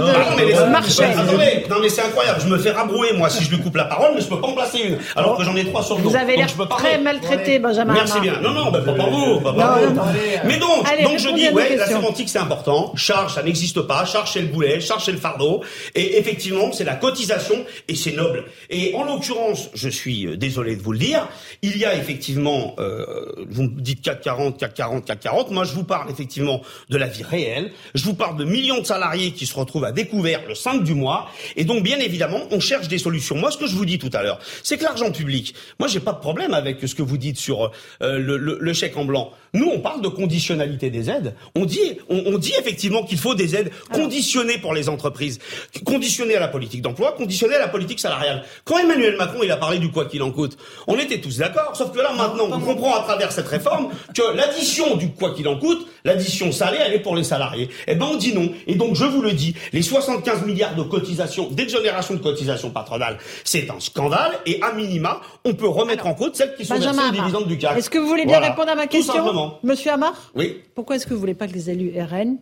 non 0.70 1.76
mais 1.80 1.88
c'est 1.88 2.02
incroyable. 2.02 2.40
Je 2.42 2.48
me 2.48 2.58
fais 2.58 2.70
rabrouer 2.70 3.12
moi 3.12 3.28
si 3.30 3.44
je 3.44 3.50
lui 3.50 3.60
coupe 3.60 3.76
la 3.76 3.84
parole, 3.84 4.12
mais 4.14 4.20
je 4.20 4.28
peux 4.28 4.40
pas 4.40 4.48
en 4.48 4.54
placer 4.54 4.78
une. 4.80 4.98
Alors 5.16 5.36
que 5.36 5.44
j'en 5.44 5.56
ai 5.56 5.64
trois 5.64 5.82
sur 5.82 5.96
le 5.96 6.02
Vous 6.02 6.16
avez 6.16 6.36
l'air 6.36 6.48
très 6.70 6.98
maltraité, 6.98 7.58
Benjamin. 7.58 7.94
Merci 7.94 8.20
bien. 8.20 8.40
Non 8.40 8.52
non, 8.52 8.70
bah, 8.70 8.80
pas 8.84 8.94
par 8.94 9.10
vous, 9.10 9.40
pas 9.40 9.52
par 9.52 9.78
vous. 9.78 10.00
Mais 10.44 10.58
donc, 10.58 10.84
donc 11.02 11.18
je 11.18 11.34
dis 11.34 11.48
ouais, 11.50 11.76
la 11.76 11.86
sémantique 11.86 12.28
c'est 12.28 12.38
important. 12.38 12.92
Charge, 12.96 13.34
ça 13.34 13.42
n'existe 13.42 13.80
pas. 13.82 14.04
Charge 14.04 14.32
c'est 14.32 14.40
le 14.40 14.48
boulet, 14.48 14.80
charge 14.80 15.04
c'est 15.04 15.12
le 15.12 15.18
fardeau. 15.18 15.62
Et 15.94 16.18
effectivement, 16.18 16.72
c'est 16.72 16.84
la 16.84 16.94
cotisation 16.94 17.64
et 17.88 17.94
c'est 17.94 18.12
noble. 18.12 18.44
Et 18.68 18.94
en 18.94 19.04
l'occurrence, 19.04 19.70
je 19.74 19.88
suis 19.88 20.26
euh, 20.26 20.36
désolé 20.36 20.76
de 20.76 20.82
vous 20.82 20.92
le 20.92 20.98
dire, 20.98 21.28
il 21.62 21.76
y 21.76 21.84
a 21.84 21.94
effectivement, 21.94 22.74
euh, 22.78 23.24
vous 23.48 23.64
me 23.64 23.80
dites 23.80 24.02
440, 24.02 24.58
440, 24.58 25.04
440. 25.04 25.50
Moi, 25.50 25.64
je 25.64 25.72
vous 25.74 25.84
parle 25.84 26.10
effectivement 26.10 26.60
de 26.88 26.96
la 26.96 27.06
vie 27.06 27.22
réelle. 27.22 27.72
Je 27.94 28.04
vous 28.04 28.14
parle 28.14 28.36
de 28.36 28.44
millions 28.44 28.80
de 28.80 28.86
salariés 28.86 29.32
qui 29.32 29.46
se 29.46 29.54
retrouvent 29.54 29.84
à 29.84 29.92
découvert 29.92 30.40
le 30.46 30.54
5 30.60 30.84
du 30.84 30.94
mois. 30.94 31.28
Et 31.56 31.64
donc, 31.64 31.82
bien 31.82 31.98
évidemment, 31.98 32.40
on 32.50 32.60
cherche 32.60 32.88
des 32.88 32.98
solutions. 32.98 33.36
Moi, 33.36 33.50
ce 33.50 33.58
que 33.58 33.66
je 33.66 33.74
vous 33.74 33.84
dis 33.84 33.98
tout 33.98 34.10
à 34.12 34.22
l'heure, 34.22 34.38
c'est 34.62 34.76
que 34.76 34.84
l'argent 34.84 35.10
public, 35.10 35.54
moi, 35.78 35.88
j'ai 35.88 36.00
pas 36.00 36.12
de 36.12 36.20
problème 36.20 36.54
avec 36.54 36.78
ce 36.86 36.94
que 36.94 37.02
vous 37.02 37.16
dites 37.16 37.38
sur 37.38 37.70
euh, 38.02 38.18
le, 38.18 38.36
le, 38.36 38.72
chèque 38.72 38.96
en 38.96 39.04
blanc. 39.04 39.32
Nous, 39.52 39.66
on 39.66 39.80
parle 39.80 40.00
de 40.00 40.08
conditionnalité 40.08 40.90
des 40.90 41.10
aides. 41.10 41.34
On 41.56 41.64
dit, 41.64 41.98
on, 42.08 42.38
dit 42.38 42.52
effectivement 42.58 43.02
qu'il 43.02 43.18
faut 43.18 43.34
des 43.34 43.56
aides 43.56 43.70
conditionnées 43.92 44.58
pour 44.58 44.74
les 44.74 44.88
entreprises, 44.88 45.40
conditionnées 45.84 46.36
à 46.36 46.40
la 46.40 46.48
politique 46.48 46.82
d'emploi, 46.82 47.12
conditionnées 47.12 47.56
à 47.56 47.58
la 47.58 47.68
politique 47.68 47.98
salariale. 47.98 48.44
Quand 48.64 48.78
Emmanuel 48.78 49.16
Macron, 49.16 49.40
il 49.42 49.50
a 49.50 49.56
parlé 49.56 49.78
du 49.78 49.90
quoi 49.90 50.04
qu'il 50.04 50.22
en 50.22 50.30
coûte, 50.30 50.56
on 50.86 50.98
était 50.98 51.20
tous 51.20 51.38
d'accord. 51.38 51.74
Sauf 51.74 51.90
que 51.92 51.98
là, 51.98 52.12
maintenant, 52.12 52.48
on 52.52 52.60
comprend 52.60 52.94
à 52.94 53.02
travers 53.02 53.32
cette 53.32 53.48
réforme 53.48 53.88
que 54.14 54.36
l'addition 54.36 54.96
du 54.96 55.10
quoi 55.10 55.34
qu'il 55.34 55.48
en 55.48 55.58
coûte, 55.58 55.86
l'addition 56.04 56.52
salée, 56.52 56.78
elle 56.80 56.94
est 56.94 57.00
pour 57.00 57.16
les 57.16 57.24
salariés. 57.24 57.68
Eh 57.88 57.96
ben, 57.96 58.06
on 58.12 58.16
dit 58.16 58.32
non. 58.32 58.52
Et 58.68 58.76
donc, 58.76 58.94
je 58.94 59.04
vous 59.04 59.22
le 59.22 59.32
dis, 59.32 59.54
les 59.72 59.82
75 59.82 60.44
milliards 60.44 60.76
de 60.76 60.82
cotisations, 60.82 61.48
d'exonération 61.50 62.14
de 62.14 62.20
cotisations 62.20 62.70
patronales, 62.70 63.18
c'est 63.44 63.68
un 63.70 63.80
scandale. 63.80 64.38
Et 64.46 64.60
à 64.62 64.72
minima, 64.72 65.20
on 65.44 65.54
peut 65.54 65.68
remettre 65.68 66.06
en 66.06 66.14
cause 66.14 66.30
celles 66.34 66.54
qui 66.54 66.64
sont 66.64 66.78
versées 66.78 67.00
aux 67.08 67.12
dividendes 67.12 67.48
du 67.48 67.58
CAC. 67.58 67.78
Est-ce 67.78 67.90
que 67.90 67.98
vous 67.98 68.06
voulez 68.06 68.26
bien 68.26 68.38
répondre 68.38 68.70
à 68.70 68.74
ma 68.74 68.86
question, 68.86 69.39
Monsieur 69.62 69.92
Amar 69.92 70.32
Oui. 70.34 70.60
Pourquoi 70.74 70.96
est-ce 70.96 71.06
que 71.06 71.14
vous 71.14 71.20
voulez 71.20 71.34
pas 71.34 71.46
que 71.46 71.52
les 71.52 71.70
élus 71.70 71.92
RN, 72.00 72.36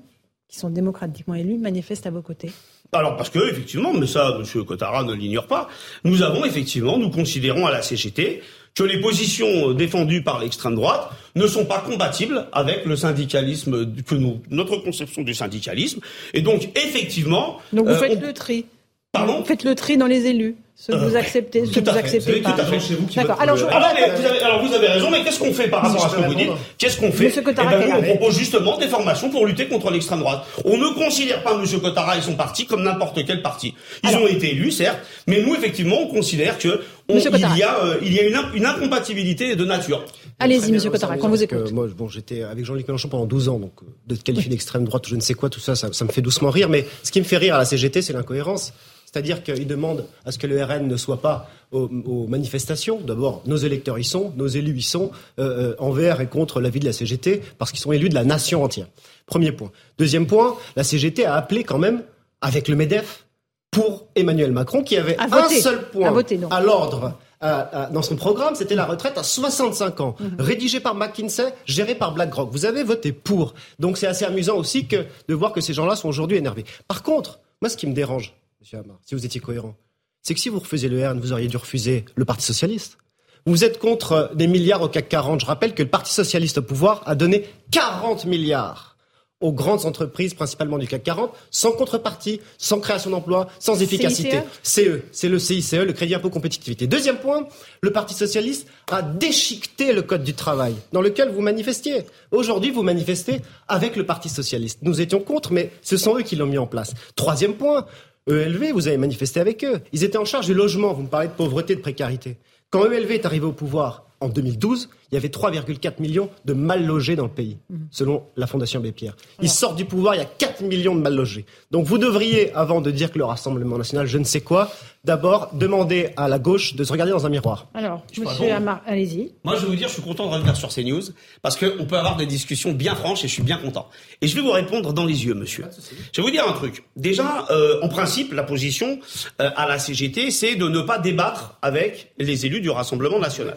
qui 0.48 0.58
sont 0.58 0.70
démocratiquement 0.70 1.34
élus, 1.34 1.58
manifestent 1.58 2.06
à 2.06 2.10
vos 2.10 2.22
côtés? 2.22 2.50
Alors 2.92 3.16
parce 3.16 3.28
que 3.28 3.38
effectivement, 3.50 3.92
mais 3.92 4.06
ça, 4.06 4.36
Monsieur 4.38 4.64
Cotara 4.64 5.04
ne 5.04 5.12
l'ignore 5.12 5.46
pas, 5.46 5.68
nous 6.04 6.22
avons 6.22 6.44
effectivement, 6.46 6.96
nous 6.98 7.10
considérons 7.10 7.66
à 7.66 7.70
la 7.70 7.82
CGT 7.82 8.40
que 8.74 8.82
les 8.82 9.00
positions 9.00 9.72
défendues 9.72 10.22
par 10.22 10.38
l'extrême 10.38 10.74
droite 10.74 11.10
ne 11.34 11.46
sont 11.46 11.66
pas 11.66 11.80
compatibles 11.80 12.46
avec 12.52 12.86
le 12.86 12.96
syndicalisme 12.96 13.92
que 14.04 14.14
nous, 14.14 14.40
notre 14.50 14.76
conception 14.78 15.22
du 15.22 15.34
syndicalisme. 15.34 16.00
Et 16.32 16.42
donc, 16.42 16.70
effectivement. 16.78 17.58
Donc 17.72 17.86
vous 17.86 17.92
euh, 17.92 17.98
faites 17.98 18.20
le 18.20 18.32
tri. 18.32 18.66
Pardon? 19.12 19.40
Vous 19.40 19.44
faites 19.44 19.64
le 19.64 19.74
tri 19.74 19.96
dans 19.96 20.06
les 20.06 20.26
élus. 20.26 20.56
Ce 20.80 20.92
que 20.92 20.96
vous 20.96 21.16
euh, 21.16 21.18
acceptez, 21.18 21.66
ce 21.66 21.72
que 21.72 21.90
vous 21.90 21.96
acceptez 21.96 22.40
pas. 22.40 22.52
D'accord. 22.52 23.40
Alors, 23.40 23.58
alors, 23.68 24.16
vous 24.16 24.24
avez, 24.24 24.40
alors, 24.40 24.64
vous 24.64 24.72
avez 24.72 24.86
raison, 24.86 25.10
mais 25.10 25.24
qu'est-ce 25.24 25.40
qu'on 25.40 25.52
fait 25.52 25.66
par 25.66 25.82
rapport 25.82 26.06
à 26.06 26.08
ce 26.08 26.14
que 26.14 26.22
vous 26.22 26.34
dites 26.36 26.50
Qu'est-ce 26.78 26.98
qu'on 27.00 27.10
fait 27.10 27.34
eh 27.36 27.40
ben, 27.40 27.94
On 27.98 28.02
propose 28.02 28.38
justement 28.38 28.78
des 28.78 28.86
formations 28.86 29.28
pour 29.28 29.44
lutter 29.44 29.66
contre 29.66 29.90
l'extrême 29.90 30.20
droite. 30.20 30.46
On 30.64 30.78
ne 30.78 30.94
considère 30.94 31.42
pas 31.42 31.54
M. 31.60 31.80
Cotara 31.80 32.16
et 32.16 32.22
son 32.22 32.36
parti 32.36 32.64
comme 32.64 32.84
n'importe 32.84 33.26
quel 33.26 33.42
parti. 33.42 33.74
Ils 34.04 34.14
ont 34.14 34.28
été 34.28 34.52
élus, 34.52 34.70
certes, 34.70 35.00
mais 35.26 35.42
nous, 35.42 35.56
effectivement, 35.56 36.00
on 36.00 36.06
considère 36.06 36.58
que 36.58 36.80
il 37.10 37.56
y 37.56 37.62
a, 37.62 37.84
euh, 37.84 37.96
il 38.02 38.12
y 38.12 38.20
a 38.20 38.22
une, 38.22 38.38
une, 38.54 38.66
incompatibilité 38.66 39.56
de 39.56 39.64
nature. 39.64 40.04
Allez-y, 40.38 40.70
Monsieur 40.70 40.90
Cotara, 40.90 41.16
quand 41.16 41.28
vous 41.28 41.42
écoutez. 41.42 41.72
Moi, 41.72 41.88
bon, 41.96 42.06
j'étais 42.06 42.44
avec 42.44 42.64
Jean-Luc 42.64 42.86
Mélenchon 42.86 43.08
pendant 43.08 43.26
12 43.26 43.48
ans, 43.48 43.58
donc 43.58 43.72
euh, 43.82 44.14
de 44.14 44.14
qualifier 44.14 44.50
d'extrême 44.50 44.84
droite 44.84 45.06
ou 45.08 45.10
je 45.10 45.16
ne 45.16 45.22
sais 45.22 45.34
quoi, 45.34 45.50
tout 45.50 45.58
ça, 45.58 45.74
ça, 45.74 45.88
ça 45.92 46.04
me 46.04 46.10
fait 46.10 46.22
doucement 46.22 46.50
rire. 46.50 46.68
Mais 46.68 46.86
ce 47.02 47.10
qui 47.10 47.18
me 47.18 47.24
fait 47.24 47.38
rire 47.38 47.56
à 47.56 47.58
la 47.58 47.64
CGT, 47.64 48.02
c'est 48.02 48.12
l'incohérence. 48.12 48.72
C'est-à-dire 49.10 49.42
qu'ils 49.42 49.66
demandent 49.66 50.04
à 50.26 50.32
ce 50.32 50.38
que 50.38 50.46
le 50.46 50.62
RN 50.62 50.86
ne 50.86 50.96
soit 50.98 51.22
pas 51.22 51.48
aux, 51.72 52.26
manifestations. 52.28 53.00
D'abord, 53.00 53.40
nos 53.46 53.56
électeurs 53.56 53.98
y 53.98 54.04
sont, 54.04 54.34
nos 54.36 54.48
élus 54.48 54.76
y 54.76 54.82
sont, 54.82 55.10
euh, 55.38 55.70
euh, 55.70 55.74
envers 55.78 56.20
et 56.20 56.26
contre 56.26 56.60
l'avis 56.60 56.78
de 56.78 56.84
la 56.84 56.92
CGT, 56.92 57.40
parce 57.56 57.70
qu'ils 57.70 57.80
sont 57.80 57.92
élus 57.92 58.10
de 58.10 58.14
la 58.14 58.24
nation 58.24 58.62
entière. 58.62 58.86
Premier 59.24 59.52
point. 59.52 59.70
Deuxième 59.98 60.26
point, 60.26 60.56
la 60.76 60.84
CGT 60.84 61.24
a 61.24 61.36
appelé 61.36 61.64
quand 61.64 61.78
même, 61.78 62.02
avec 62.42 62.68
le 62.68 62.76
MEDEF, 62.76 63.24
pour 63.70 64.04
Emmanuel 64.14 64.52
Macron, 64.52 64.82
qui 64.82 64.98
avait 64.98 65.16
un 65.18 65.48
seul 65.48 65.88
point 65.88 66.12
à, 66.50 66.60
l'ordre 66.60 67.14
dans 67.40 68.02
son 68.02 68.16
programme, 68.16 68.56
c'était 68.56 68.74
la 68.74 68.84
retraite 68.84 69.16
à 69.16 69.22
65 69.22 70.00
ans, 70.00 70.16
mhm. 70.20 70.36
rédigé 70.38 70.80
par 70.80 70.94
McKinsey, 70.94 71.54
géré 71.64 71.94
par 71.94 72.12
BlackRock. 72.12 72.50
Vous 72.52 72.66
avez 72.66 72.82
voté 72.82 73.12
pour. 73.12 73.54
Donc 73.78 73.96
c'est 73.96 74.06
assez 74.06 74.26
amusant 74.26 74.56
aussi 74.56 74.86
que 74.86 75.06
de 75.28 75.34
voir 75.34 75.52
que 75.52 75.62
ces 75.62 75.72
gens-là 75.72 75.96
sont 75.96 76.08
aujourd'hui 76.08 76.36
énervés. 76.36 76.64
Par 76.88 77.02
contre, 77.02 77.40
moi, 77.62 77.68
ce 77.68 77.76
qui 77.76 77.86
me 77.86 77.94
dérange, 77.94 78.34
Monsieur 78.60 78.78
Hamar, 78.78 78.98
si 79.06 79.14
vous 79.14 79.24
étiez 79.24 79.40
cohérent, 79.40 79.76
c'est 80.20 80.34
que 80.34 80.40
si 80.40 80.48
vous 80.48 80.58
refusez 80.58 80.88
le 80.88 81.06
RN, 81.06 81.20
vous 81.20 81.32
auriez 81.32 81.46
dû 81.46 81.56
refuser 81.56 82.04
le 82.16 82.24
Parti 82.24 82.44
Socialiste. 82.44 82.98
Vous 83.46 83.62
êtes 83.62 83.78
contre 83.78 84.32
des 84.34 84.48
milliards 84.48 84.82
au 84.82 84.88
CAC 84.88 85.08
40. 85.08 85.40
Je 85.40 85.46
rappelle 85.46 85.74
que 85.74 85.82
le 85.84 85.88
Parti 85.88 86.12
Socialiste 86.12 86.58
au 86.58 86.62
pouvoir 86.62 87.02
a 87.06 87.14
donné 87.14 87.46
40 87.70 88.24
milliards 88.24 88.96
aux 89.40 89.52
grandes 89.52 89.86
entreprises, 89.86 90.34
principalement 90.34 90.78
du 90.78 90.88
CAC 90.88 91.04
40, 91.04 91.30
sans 91.52 91.70
contrepartie, 91.70 92.40
sans 92.58 92.80
création 92.80 93.10
d'emplois, 93.10 93.46
sans 93.60 93.80
efficacité. 93.80 94.40
CE, 94.64 95.02
c'est 95.12 95.28
le 95.28 95.38
CICE, 95.38 95.74
le 95.74 95.92
Crédit 95.92 96.16
Impôt 96.16 96.28
Compétitivité. 96.28 96.88
Deuxième 96.88 97.18
point, 97.18 97.46
le 97.80 97.92
Parti 97.92 98.14
Socialiste 98.14 98.66
a 98.90 99.00
déchiqueté 99.02 99.92
le 99.92 100.02
Code 100.02 100.24
du 100.24 100.34
travail, 100.34 100.74
dans 100.90 101.00
lequel 101.00 101.30
vous 101.30 101.40
manifestiez. 101.40 102.02
Aujourd'hui, 102.32 102.72
vous 102.72 102.82
manifestez 102.82 103.40
avec 103.68 103.94
le 103.94 104.04
Parti 104.04 104.28
Socialiste. 104.28 104.80
Nous 104.82 105.00
étions 105.00 105.20
contre, 105.20 105.52
mais 105.52 105.70
ce 105.82 105.96
sont 105.96 106.18
eux 106.18 106.22
qui 106.22 106.34
l'ont 106.34 106.46
mis 106.46 106.58
en 106.58 106.66
place. 106.66 106.94
Troisième 107.14 107.54
point, 107.54 107.86
ELV, 108.28 108.72
vous 108.72 108.88
avez 108.88 108.96
manifesté 108.96 109.40
avec 109.40 109.64
eux. 109.64 109.80
Ils 109.92 110.04
étaient 110.04 110.18
en 110.18 110.24
charge 110.24 110.46
du 110.46 110.54
logement. 110.54 110.92
Vous 110.92 111.02
me 111.02 111.08
parlez 111.08 111.28
de 111.28 111.32
pauvreté, 111.32 111.74
de 111.74 111.80
précarité. 111.80 112.36
Quand 112.70 112.84
ELV 112.84 113.12
est 113.12 113.26
arrivé 113.26 113.46
au 113.46 113.52
pouvoir 113.52 114.04
en 114.20 114.28
2012, 114.28 114.90
il 115.10 115.14
y 115.14 115.18
avait 115.18 115.28
3,4 115.28 116.00
millions 116.00 116.28
de 116.44 116.52
mal 116.52 116.84
logés 116.84 117.16
dans 117.16 117.24
le 117.24 117.30
pays, 117.30 117.58
mhm. 117.70 117.88
selon 117.90 118.24
la 118.36 118.46
Fondation 118.46 118.80
Bépierre. 118.80 119.16
Ils 119.40 119.50
sortent 119.50 119.76
du 119.76 119.84
pouvoir, 119.84 120.14
il 120.14 120.18
y 120.18 120.22
a 120.22 120.26
4 120.26 120.62
millions 120.62 120.94
de 120.94 121.00
mal 121.00 121.14
logés. 121.14 121.46
Donc 121.70 121.86
vous 121.86 121.98
devriez, 121.98 122.52
avant 122.54 122.80
de 122.80 122.90
dire 122.90 123.10
que 123.10 123.18
le 123.18 123.24
Rassemblement 123.24 123.78
national, 123.78 124.06
je 124.06 124.18
ne 124.18 124.24
sais 124.24 124.40
quoi, 124.40 124.70
d'abord 125.04 125.50
demander 125.54 126.10
à 126.16 126.28
la 126.28 126.38
gauche 126.38 126.74
de 126.74 126.84
se 126.84 126.92
regarder 126.92 127.12
dans 127.12 127.24
un 127.24 127.28
miroir. 127.28 127.68
Alors, 127.72 128.04
monsieur 128.18 128.52
Amar, 128.52 128.82
allez-y. 128.86 129.32
Moi, 129.44 129.56
je 129.56 129.62
vais 129.62 129.68
vous 129.68 129.76
dire, 129.76 129.88
je 129.88 129.94
suis 129.94 130.02
content 130.02 130.26
de 130.26 130.34
revenir 130.34 130.56
sur 130.56 130.72
ces 130.72 130.84
news, 130.84 131.02
parce 131.40 131.56
qu'on 131.56 131.86
peut 131.86 131.96
avoir 131.96 132.16
des 132.16 132.26
discussions 132.26 132.72
bien 132.72 132.94
franches 132.94 133.24
et 133.24 133.28
je 133.28 133.32
suis 133.32 133.42
bien 133.42 133.56
content. 133.56 133.88
Et 134.20 134.28
je 134.28 134.36
vais 134.36 134.42
vous 134.42 134.50
répondre 134.50 134.92
dans 134.92 135.06
les 135.06 135.24
yeux, 135.24 135.34
monsieur. 135.34 135.64
Je 136.12 136.20
vais 136.20 136.26
vous 136.26 136.30
dire 136.30 136.46
un 136.46 136.52
truc. 136.52 136.84
Déjà, 136.96 137.46
euh, 137.50 137.80
en 137.82 137.88
principe, 137.88 138.32
la 138.32 138.42
position 138.42 138.98
euh, 139.40 139.50
à 139.56 139.66
la 139.66 139.78
CGT, 139.78 140.30
c'est 140.30 140.56
de 140.56 140.68
ne 140.68 140.80
pas 140.80 140.98
débattre 140.98 141.58
avec 141.62 142.12
les 142.18 142.44
élus 142.44 142.60
du 142.60 142.70
Rassemblement 142.70 143.18
national. 143.18 143.56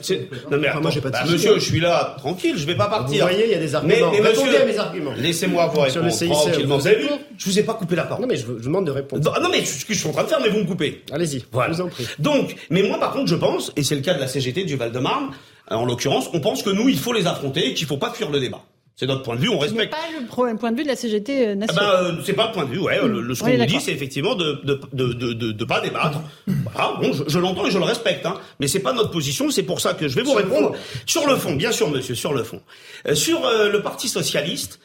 Non, 0.52 0.58
mais 0.58 0.70
moi, 0.82 0.92
j'ai 0.92 1.02
pas 1.02 1.10
de 1.10 1.14
bah, 1.14 1.26
Monsieur, 1.48 1.60
je 1.60 1.66
suis 1.66 1.80
là, 1.80 2.16
tranquille, 2.18 2.56
je 2.58 2.66
vais 2.66 2.76
pas 2.76 2.88
partir. 2.88 3.26
Vous 3.26 3.32
voyez, 3.32 3.46
il 3.48 3.52
y 3.52 3.56
a 3.56 3.60
des 3.60 3.76
arguments. 3.76 4.12
Mais, 4.12 4.22
monsieur, 4.22 4.62
à 4.62 4.66
mes 4.66 4.78
arguments. 4.78 5.12
Laissez-moi 5.18 5.68
vous 5.68 5.82
répondre 5.82 6.10
tranquillement. 6.10 6.78
Vous 6.78 6.88
avez 6.88 7.02
vu 7.02 7.10
Je 7.38 7.46
vous 7.46 7.60
ai 7.60 7.64
pas 7.64 7.74
coupé 7.74 7.96
la 7.96 8.04
parole. 8.04 8.22
Non, 8.22 8.28
mais 8.28 8.38
je 8.38 8.46
vous 8.46 8.60
demande 8.60 8.86
de 8.86 8.92
répondre. 8.92 9.40
Non, 9.42 9.50
mais 9.52 9.66
ce 9.66 9.86
que 9.86 9.94
je 9.94 10.00
suis 10.00 10.10
en 10.10 10.14
train 10.14 10.24
de 10.24 10.30
faire, 10.30 10.40
mais 10.42 10.50
vous 10.50 10.60
me 10.60 10.66
coupez. 10.66 11.04
Allez-y. 11.12 11.44
Voilà. 11.52 11.74
vous 11.74 11.82
en 11.82 11.88
prie. 11.88 12.06
Donc, 12.20 12.56
mais 12.70 12.84
moi, 12.84 13.00
par 13.00 13.12
contre, 13.14 13.28
je 13.28 13.36
pense, 13.36 13.72
et 13.76 13.84
c'est 13.84 13.96
le 13.96 14.02
cas 14.02 14.14
de 14.14 14.20
la 14.20 14.28
CGT 14.28 14.64
du 14.64 14.76
Val-de-Marne, 14.76 15.32
en 15.70 15.86
l'occurrence, 15.86 16.30
on 16.34 16.40
pense 16.40 16.64
que 16.64 16.70
nous, 16.70 16.90
il 16.90 17.00
faut 17.00 17.14
les 17.14 17.28
affronter 17.28 17.70
et 17.70 17.74
qu'il 17.74 17.88
faut 17.88 17.98
pas 17.98 18.12
fuir 18.12 18.30
le 18.30 18.40
débat. 18.40 18.64
C'est 19.02 19.08
notre 19.08 19.24
point 19.24 19.36
de 19.36 19.42
vue, 19.42 19.50
on 19.50 19.58
respecte. 19.58 19.96
C'est 19.96 20.36
pas 20.36 20.46
le 20.52 20.58
point 20.58 20.72
de 20.72 20.78
vue 20.78 20.84
de 20.84 20.88
la 20.88 20.96
CGT 20.96 21.48
euh, 21.48 21.56
nationale. 21.56 21.86
Ah 21.92 22.04
ben, 22.04 22.18
euh, 22.20 22.22
c'est 22.24 22.34
pas 22.34 22.46
le 22.46 22.52
point 22.52 22.66
de 22.66 22.70
vue, 22.70 22.78
ouais. 22.78 23.00
Le, 23.04 23.34
ce 23.34 23.42
qu'on 23.42 23.50
nous 23.50 23.66
dit, 23.66 23.82
c'est 23.82 23.94
effectivement 23.94 24.36
de 24.36 24.62
de, 24.64 24.80
de, 24.94 25.34
de, 25.34 25.52
de, 25.54 25.66
pas 25.66 25.82
débattre. 25.82 26.22
Voilà, 26.46 27.00
bon, 27.02 27.12
je, 27.28 27.40
l'entends 27.40 27.66
et 27.66 27.72
je 27.72 27.80
le 27.80 27.84
respecte, 27.84 28.28
hein. 28.28 28.36
Mais 28.60 28.68
c'est 28.68 28.82
pas 28.82 28.94
notre 28.94 29.10
position, 29.10 29.50
c'est 29.50 29.64
pour 29.64 29.82
ça 29.82 29.96
que 29.96 30.08
je 30.08 30.14
vais 30.14 30.22
vous 30.22 30.36
répondre. 30.36 30.74
Sur 31.08 31.26
le 31.28 31.36
fond, 31.36 31.56
bien 31.56 31.72
sûr, 31.72 31.90
monsieur, 31.90 32.14
sur 32.14 32.32
le 32.32 32.44
fond. 32.44 32.62
Euh, 33.08 33.16
sur 33.16 33.42
le 33.42 33.82
Parti 33.82 34.08
Socialiste 34.08 34.80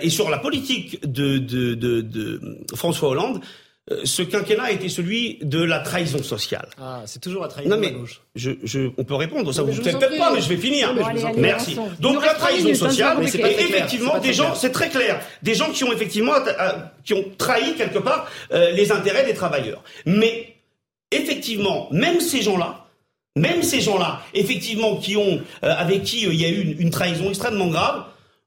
et 0.00 0.08
sur 0.08 0.30
la 0.30 0.38
politique 0.38 1.02
de, 1.06 1.36
de, 1.36 1.74
de, 1.74 2.00
de 2.00 2.40
François 2.74 3.10
Hollande, 3.10 3.40
euh, 3.40 3.40
ce 4.04 4.22
quinquennat 4.22 4.64
a 4.64 4.70
été 4.70 4.88
celui 4.88 5.38
de 5.42 5.62
la 5.62 5.80
trahison 5.80 6.22
sociale. 6.22 6.68
Ah, 6.80 7.02
c'est 7.04 7.20
toujours 7.20 7.42
la 7.42 7.48
trahison 7.48 7.70
non, 7.74 7.80
mais 7.80 7.94
Je, 8.34 8.52
je, 8.62 8.90
on 8.96 9.04
peut 9.04 9.14
répondre, 9.14 9.52
ça 9.52 9.62
vous 9.62 9.72
peut-être 9.74 10.16
pas, 10.16 10.32
mais 10.32 10.40
je 10.40 10.48
vais 10.48 10.56
finir. 10.56 10.94
Merci. 11.36 11.76
Donc 12.00 12.24
la 12.24 12.34
trahison 12.34 12.74
sociale, 12.74 13.18
mais 13.20 13.26
c'est 13.26 13.40
effectivement 13.40 14.18
des 14.18 14.32
gens, 14.32 14.54
c'est 14.54 14.70
très 14.72 14.88
clair, 14.88 15.20
des 15.42 15.54
gens 15.54 15.70
qui 15.70 15.84
ont 15.84 15.92
effectivement 15.92 16.32
euh, 16.34 16.72
qui 17.04 17.12
ont 17.12 17.24
trahi 17.36 17.74
quelque 17.74 17.98
part 17.98 18.26
euh, 18.52 18.70
les 18.72 18.90
intérêts 18.90 19.26
des 19.26 19.34
travailleurs. 19.34 19.82
Mais 20.06 20.56
effectivement, 21.10 21.88
même 21.90 22.20
ces 22.20 22.40
gens-là, 22.40 22.86
même 23.36 23.62
ces 23.62 23.80
gens-là, 23.82 24.22
effectivement, 24.32 24.96
qui 24.96 25.16
ont 25.16 25.42
avec 25.60 26.04
qui 26.04 26.22
il 26.22 26.40
y 26.40 26.44
a 26.46 26.48
eu 26.48 26.62
une, 26.62 26.80
une 26.80 26.90
trahison 26.90 27.28
extrêmement 27.28 27.66
grave, 27.66 28.04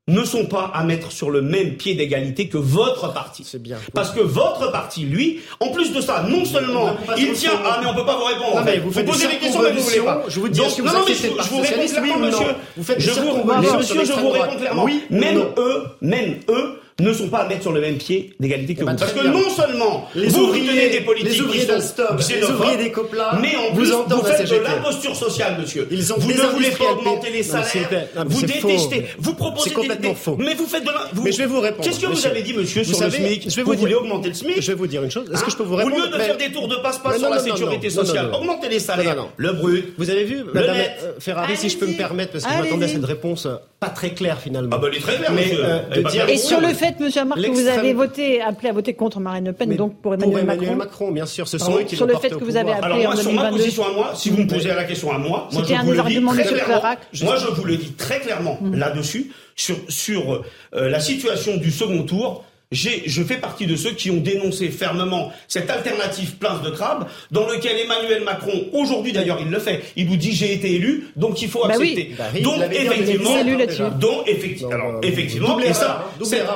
ne 0.08 0.24
sont 0.24 0.46
pas 0.46 0.72
à 0.74 0.84
mettre 0.84 1.12
sur 1.12 1.30
le 1.30 1.42
même 1.42 1.76
pied 1.76 1.94
d'égalité 1.94 2.48
que 2.48 2.58
votre 2.58 3.14
parti. 3.14 3.44
C'est 3.46 3.62
bien. 3.62 3.78
Parce 3.94 4.12
que 4.12 4.22
votre 4.22 4.72
parti, 4.72 5.02
lui, 5.02 5.42
en 5.60 5.70
plus 5.70 5.92
de 5.92 6.00
ça, 6.00 6.26
non 6.30 6.46
seulement 6.46 6.96
il 7.18 7.34
tient, 7.34 7.52
ah 7.66 7.80
mais 7.82 7.88
on 7.88 7.94
peut 7.94 8.06
pas 8.06 8.16
vous 8.16 8.24
répondre. 8.24 8.56
Non, 8.56 8.64
mais 8.64 8.80
vous, 8.80 8.90
vous 8.90 9.04
posez 9.04 9.28
des 9.28 9.38
questions 9.38 9.62
mais 9.62 9.72
vous 9.72 9.82
voulez 9.82 10.00
pas. 10.00 10.24
Je 10.30 10.40
vous 10.40 10.48
dis, 10.48 10.60
Donc, 10.60 10.78
non, 10.80 10.94
non, 10.94 11.06
mais 11.06 11.14
je, 11.14 11.28
vous 11.28 11.60
réponds 11.60 11.88
clairement, 11.88 12.20
monsieur. 12.20 12.56
Vous 12.78 12.84
faites 12.84 13.02
je 13.02 13.12
vous, 13.12 13.44
monsieur, 13.44 14.06
je 14.06 14.14
vous 14.14 14.30
réponds 14.30 14.58
clairement. 14.58 14.84
Oui, 14.84 15.04
même 15.10 15.44
eux, 15.58 15.84
même 16.02 16.40
eux, 16.50 16.77
ne 17.00 17.14
sont 17.14 17.28
pas 17.28 17.40
à 17.40 17.48
mettre 17.48 17.62
sur 17.62 17.72
le 17.72 17.80
même 17.80 17.98
pied 17.98 18.34
d'égalité 18.40 18.74
que 18.74 18.82
eh 18.82 18.86
ben, 18.86 18.94
vous. 18.94 18.98
Parce 18.98 19.14
que 19.14 19.28
non 19.28 19.50
seulement 19.50 20.10
les 20.16 20.30
vous 20.30 20.40
ouvriers, 20.46 20.90
des 20.90 21.02
politiques 21.02 21.34
les 21.34 21.42
ouvriers 21.42 21.82
stop, 21.82 22.20
les 22.28 22.44
ouvriers 22.44 22.78
des 22.78 22.92
coplas, 22.92 23.38
mais 23.40 23.56
en 23.56 23.76
plus 23.76 23.92
vous, 23.92 24.24
faites 24.24 24.50
de 24.50 24.56
l'imposture 24.56 25.16
sociale, 25.16 25.58
monsieur. 25.60 25.88
Ils 25.92 26.12
ont 26.12 26.18
vous 26.18 26.32
ne 26.32 26.42
voulez 26.42 26.72
pas 26.72 26.92
augmenter 26.94 27.30
les 27.30 27.44
salaires, 27.44 27.90
vous 28.26 28.42
détestez, 28.42 29.06
vous 29.20 29.34
proposez 29.36 29.72
complètement 29.72 30.16
faux. 30.16 30.38
Mais 30.40 30.56
vous 30.56 30.66
faites 30.66 30.84
de 30.84 30.90
la... 30.90 31.08
Mais 31.24 31.32
je 31.32 31.38
vais 31.38 31.46
vous 31.46 31.60
répondre. 31.60 31.84
Qu'est-ce 31.84 32.00
que 32.00 32.08
vous 32.08 32.26
avez 32.26 32.42
dit, 32.42 32.54
monsieur, 32.54 32.84
sur 32.84 33.00
le 33.00 33.12
SMIC 33.12 33.60
Vous 33.60 33.74
voulez 33.74 33.96
augmenter 33.96 34.30
le 34.30 34.36
SMIC 34.36 34.62
Je 34.62 34.72
vais 34.72 34.78
vous 34.78 34.88
dire 34.88 35.04
une 35.04 35.12
chose. 35.12 35.30
Est-ce 35.32 35.44
que 35.44 35.52
je 35.52 35.58
peux 35.58 35.64
vous 35.64 35.76
répondre 35.76 35.96
Au 35.96 36.00
lieu 36.00 36.08
de 36.08 36.18
faire 36.18 36.38
des 36.38 36.52
tours 36.52 36.68
de 36.68 36.78
passe-passe 36.78 37.20
sur 37.20 37.30
la 37.30 37.40
sécurité 37.40 37.90
sociale, 37.92 38.32
augmentez 38.34 38.70
les 38.70 38.80
salaires, 38.80 39.28
le 39.38 39.54
brut. 39.54 39.94
Vous 39.98 40.10
avez 40.10 40.24
vu, 40.24 40.44
Madame 40.52 40.78
Ferrari, 41.20 41.58
si 41.58 41.70
je 41.70 41.78
peux 41.78 41.88
me 41.88 41.98
permettre, 41.98 42.32
parce 42.32 42.44
que 42.44 42.52
je 42.52 42.58
m'attendais 42.58 42.86
à 42.86 42.90
cette 42.90 43.06
réponse 43.06 43.48
pas 43.80 43.90
très 43.90 44.12
claire 44.12 44.40
finalement. 44.40 44.72
Ah 44.74 44.80
bah 44.80 44.88
elle 44.92 44.98
est 44.98 45.02
très 45.02 45.18
claire, 45.18 45.32
monsieur. 45.32 46.30
Et 46.30 46.38
sur 46.38 46.60
le 46.60 46.70
fait, 46.70 46.87
monsieur 47.00 47.22
Amar, 47.22 47.38
que 47.38 47.50
vous 47.50 47.68
avez 47.68 47.94
voté, 47.94 48.42
appelé 48.42 48.70
à 48.70 48.74
voter 48.74 48.94
contre 48.94 49.20
Marine 49.20 49.46
Le 49.46 49.54
Pen, 49.54 49.76
donc 49.76 49.96
pour 50.02 50.14
Emmanuel, 50.14 50.46
pour 50.46 50.54
Emmanuel 50.54 50.76
Macron. 50.76 51.12
bien 51.12 51.26
sûr. 51.26 51.48
Ce 51.48 51.58
sont 51.58 51.78
eux 51.78 51.84
qui 51.84 51.96
Sur 51.96 52.08
le 52.08 52.16
fait 52.18 52.30
que 52.30 52.44
vous 52.44 52.58
avez 52.58 52.72
appelé 52.72 53.04
Alors, 53.04 53.14
moi, 53.14 53.16
sur 53.16 53.34
ma 53.34 53.50
position 53.50 53.86
à 53.86 53.92
moi, 53.92 54.12
si 54.16 54.30
vous 54.30 54.38
me 54.38 54.48
posez 54.48 54.70
la 54.70 54.84
question 54.84 55.12
à 55.12 55.18
moi, 55.18 55.48
moi 55.52 55.64
je 55.64 55.74
vous 55.76 55.92
le 55.94 56.04
dis 56.04 56.24
très 56.24 56.44
clairement. 56.44 56.94
Moi, 57.22 57.36
je 57.38 57.48
vous 57.48 57.64
le 57.64 57.78
dis 57.78 57.92
très 57.94 58.20
clairement 58.20 58.58
mm. 58.62 58.76
là-dessus, 58.76 59.32
sur, 59.56 59.78
sur 59.90 60.44
euh, 60.76 60.90
la 60.90 61.00
situation 61.00 61.58
du 61.58 61.72
second 61.72 62.04
tour 62.04 62.44
je 62.72 63.24
fais 63.24 63.38
partie 63.38 63.66
de 63.66 63.76
ceux 63.76 63.92
qui 63.92 64.12
ont 64.12 64.18
dénoncé 64.18 64.70
fermement 64.70 65.32
cette 65.48 65.70
alternative 65.70 66.36
place 66.36 66.62
de 66.62 66.70
crabe, 66.70 67.08
dans 67.32 67.48
lequel 67.48 67.78
Emmanuel 67.78 68.24
Macron, 68.24 68.66
aujourd'hui 68.74 69.14
d'ailleurs 69.14 69.40
il 69.42 69.50
le 69.50 69.60
fait, 69.60 69.84
il 69.96 70.08
vous 70.08 70.18
dit 70.18 70.34
j'ai 70.34 70.54
été 70.54 70.76
élu, 70.76 71.08
donc 71.16 71.42
il 71.42 71.50
faut 71.50 71.62
bah 71.62 71.74
accepter. 71.74 72.12
Bah 72.18 72.26
donc, 72.42 72.62
effectivement, 72.72 73.90
donc 74.00 74.28
effectivement, 74.28 74.72
alors, 74.72 75.00
effectivement, 75.02 75.60
et 75.60 75.74
ça, 75.74 76.06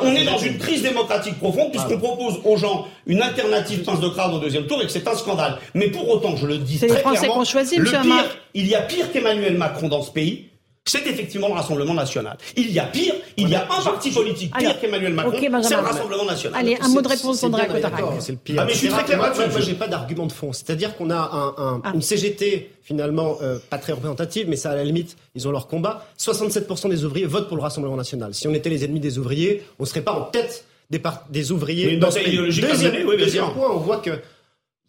on 0.01 0.13
est 0.13 0.25
dans 0.25 0.37
une 0.37 0.57
crise 0.57 0.83
démocratique 0.83 1.37
profonde 1.39 1.71
puisqu'on 1.71 1.97
propose 1.97 2.39
aux 2.43 2.57
gens 2.57 2.87
une 3.05 3.21
alternative 3.21 3.83
place 3.83 3.99
de 3.99 4.09
crabe 4.09 4.33
au 4.33 4.39
deuxième 4.39 4.67
tour 4.67 4.81
et 4.81 4.85
que 4.85 4.91
c'est 4.91 5.07
un 5.07 5.15
scandale. 5.15 5.57
Mais 5.73 5.89
pour 5.89 6.09
autant, 6.09 6.35
je 6.35 6.45
le 6.45 6.57
dis 6.57 6.77
très 6.77 6.87
clairement, 6.87 7.41
le 7.41 8.01
pire, 8.01 8.37
il 8.53 8.67
y 8.67 8.75
a 8.75 8.81
pire 8.81 9.11
qu'Emmanuel 9.11 9.57
Macron 9.57 9.87
dans 9.87 10.01
ce 10.01 10.11
pays 10.11 10.50
c'est 10.85 11.05
effectivement 11.05 11.47
le 11.47 11.53
Rassemblement 11.53 11.93
national. 11.93 12.37
Il 12.57 12.71
y 12.71 12.79
a 12.79 12.85
pire, 12.85 13.13
il 13.37 13.49
y 13.49 13.55
a 13.55 13.63
un 13.63 13.83
parti 13.83 14.09
politique 14.09 14.51
pire 14.57 14.79
qu'Emmanuel 14.79 15.13
Macron, 15.13 15.31
c'est 15.61 15.75
le 15.75 15.81
Rassemblement 15.81 16.25
national. 16.25 16.59
Allez, 16.59 16.77
un 16.81 16.87
mot 16.87 17.01
de 17.01 17.07
réponse, 17.07 17.43
André 17.43 17.67
C'est 18.19 18.31
le 18.31 18.37
pire. 18.37 18.55
Ah, 18.59 18.65
mais 18.65 18.73
je 18.73 18.77
suis 18.77 18.87
très 18.89 19.03
clair 19.03 19.19
Moi, 19.19 19.59
j'ai 19.59 19.75
pas 19.75 19.87
d'argument 19.87 20.25
de 20.25 20.31
fond. 20.31 20.53
C'est-à-dire 20.53 20.97
qu'on 20.97 21.11
a 21.11 21.53
un, 21.57 21.81
ah. 21.83 21.91
une 21.93 22.01
CGT 22.01 22.71
finalement 22.81 23.37
euh, 23.41 23.59
pas 23.69 23.77
très 23.77 23.93
représentative, 23.93 24.49
mais 24.49 24.55
ça 24.55 24.71
à 24.71 24.75
la 24.75 24.83
limite, 24.83 25.17
ils 25.35 25.47
ont 25.47 25.51
leur 25.51 25.67
combat. 25.67 26.05
67% 26.17 26.89
des 26.89 27.05
ouvriers 27.05 27.27
votent 27.27 27.47
pour 27.47 27.57
le 27.57 27.63
Rassemblement 27.63 27.95
national. 27.95 28.33
Si 28.33 28.47
on 28.47 28.53
était 28.53 28.69
les 28.69 28.83
ennemis 28.83 28.99
des 28.99 29.19
ouvriers, 29.19 29.63
on 29.77 29.85
serait 29.85 30.01
pas 30.01 30.13
en 30.13 30.23
tête 30.23 30.65
des, 30.89 31.01
des 31.29 31.51
ouvriers. 31.51 31.97
dans 31.97 32.09
cette 32.09 32.27
idéologie 32.27 32.61
deuxième, 32.61 33.07
oui, 33.07 33.17
deuxième 33.17 33.51
point, 33.53 33.69
on 33.71 33.77
voit 33.77 33.97
que 33.97 34.19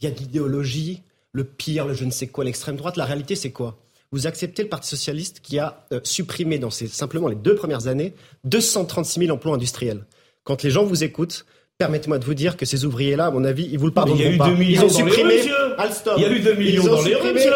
il 0.00 0.04
y 0.04 0.08
a 0.08 0.10
de 0.10 0.18
l'idéologie, 0.18 1.02
le 1.32 1.44
pire, 1.44 1.86
le 1.86 1.94
je 1.94 2.04
ne 2.04 2.10
sais 2.10 2.26
quoi, 2.26 2.44
l'extrême 2.44 2.76
droite. 2.76 2.96
La 2.96 3.04
réalité, 3.04 3.36
c'est 3.36 3.52
quoi? 3.52 3.76
Vous 4.12 4.26
acceptez 4.26 4.62
le 4.62 4.68
Parti 4.68 4.88
socialiste 4.88 5.40
qui 5.42 5.58
a 5.58 5.86
euh, 5.92 6.00
supprimé 6.04 6.58
dans 6.58 6.70
ces, 6.70 6.86
simplement 6.86 7.28
les 7.28 7.34
deux 7.34 7.54
premières 7.54 7.86
années 7.88 8.14
236 8.44 9.20
000 9.20 9.32
emplois 9.34 9.54
industriels. 9.54 10.04
Quand 10.44 10.62
les 10.62 10.70
gens 10.70 10.84
vous 10.84 11.02
écoutent, 11.02 11.46
Permettez-moi 11.78 12.18
de 12.18 12.24
vous 12.24 12.34
dire 12.34 12.56
que 12.56 12.64
ces 12.64 12.84
ouvriers-là, 12.84 13.26
à 13.26 13.30
mon 13.32 13.42
avis, 13.42 13.68
ils 13.72 13.76
vous 13.76 13.86
le 13.86 13.92
pardonneront 13.92 14.38
pas. 14.38 14.50
Il 14.50 14.50
y 14.50 14.50
a 14.50 14.50
eu 14.50 14.54
2 14.54 14.56
millions 14.56 14.82
ils 14.82 14.84
ont 14.84 14.88
supprimé 14.88 15.40
Alstom. 15.78 16.14
Il 16.16 16.22
y 16.22 16.26
a 16.26 16.30
eu 16.30 16.38
2 16.38 16.54
millions 16.54 16.84
dans 16.84 17.02
les 17.02 17.16
rues, 17.16 17.32
monsieur. 17.32 17.50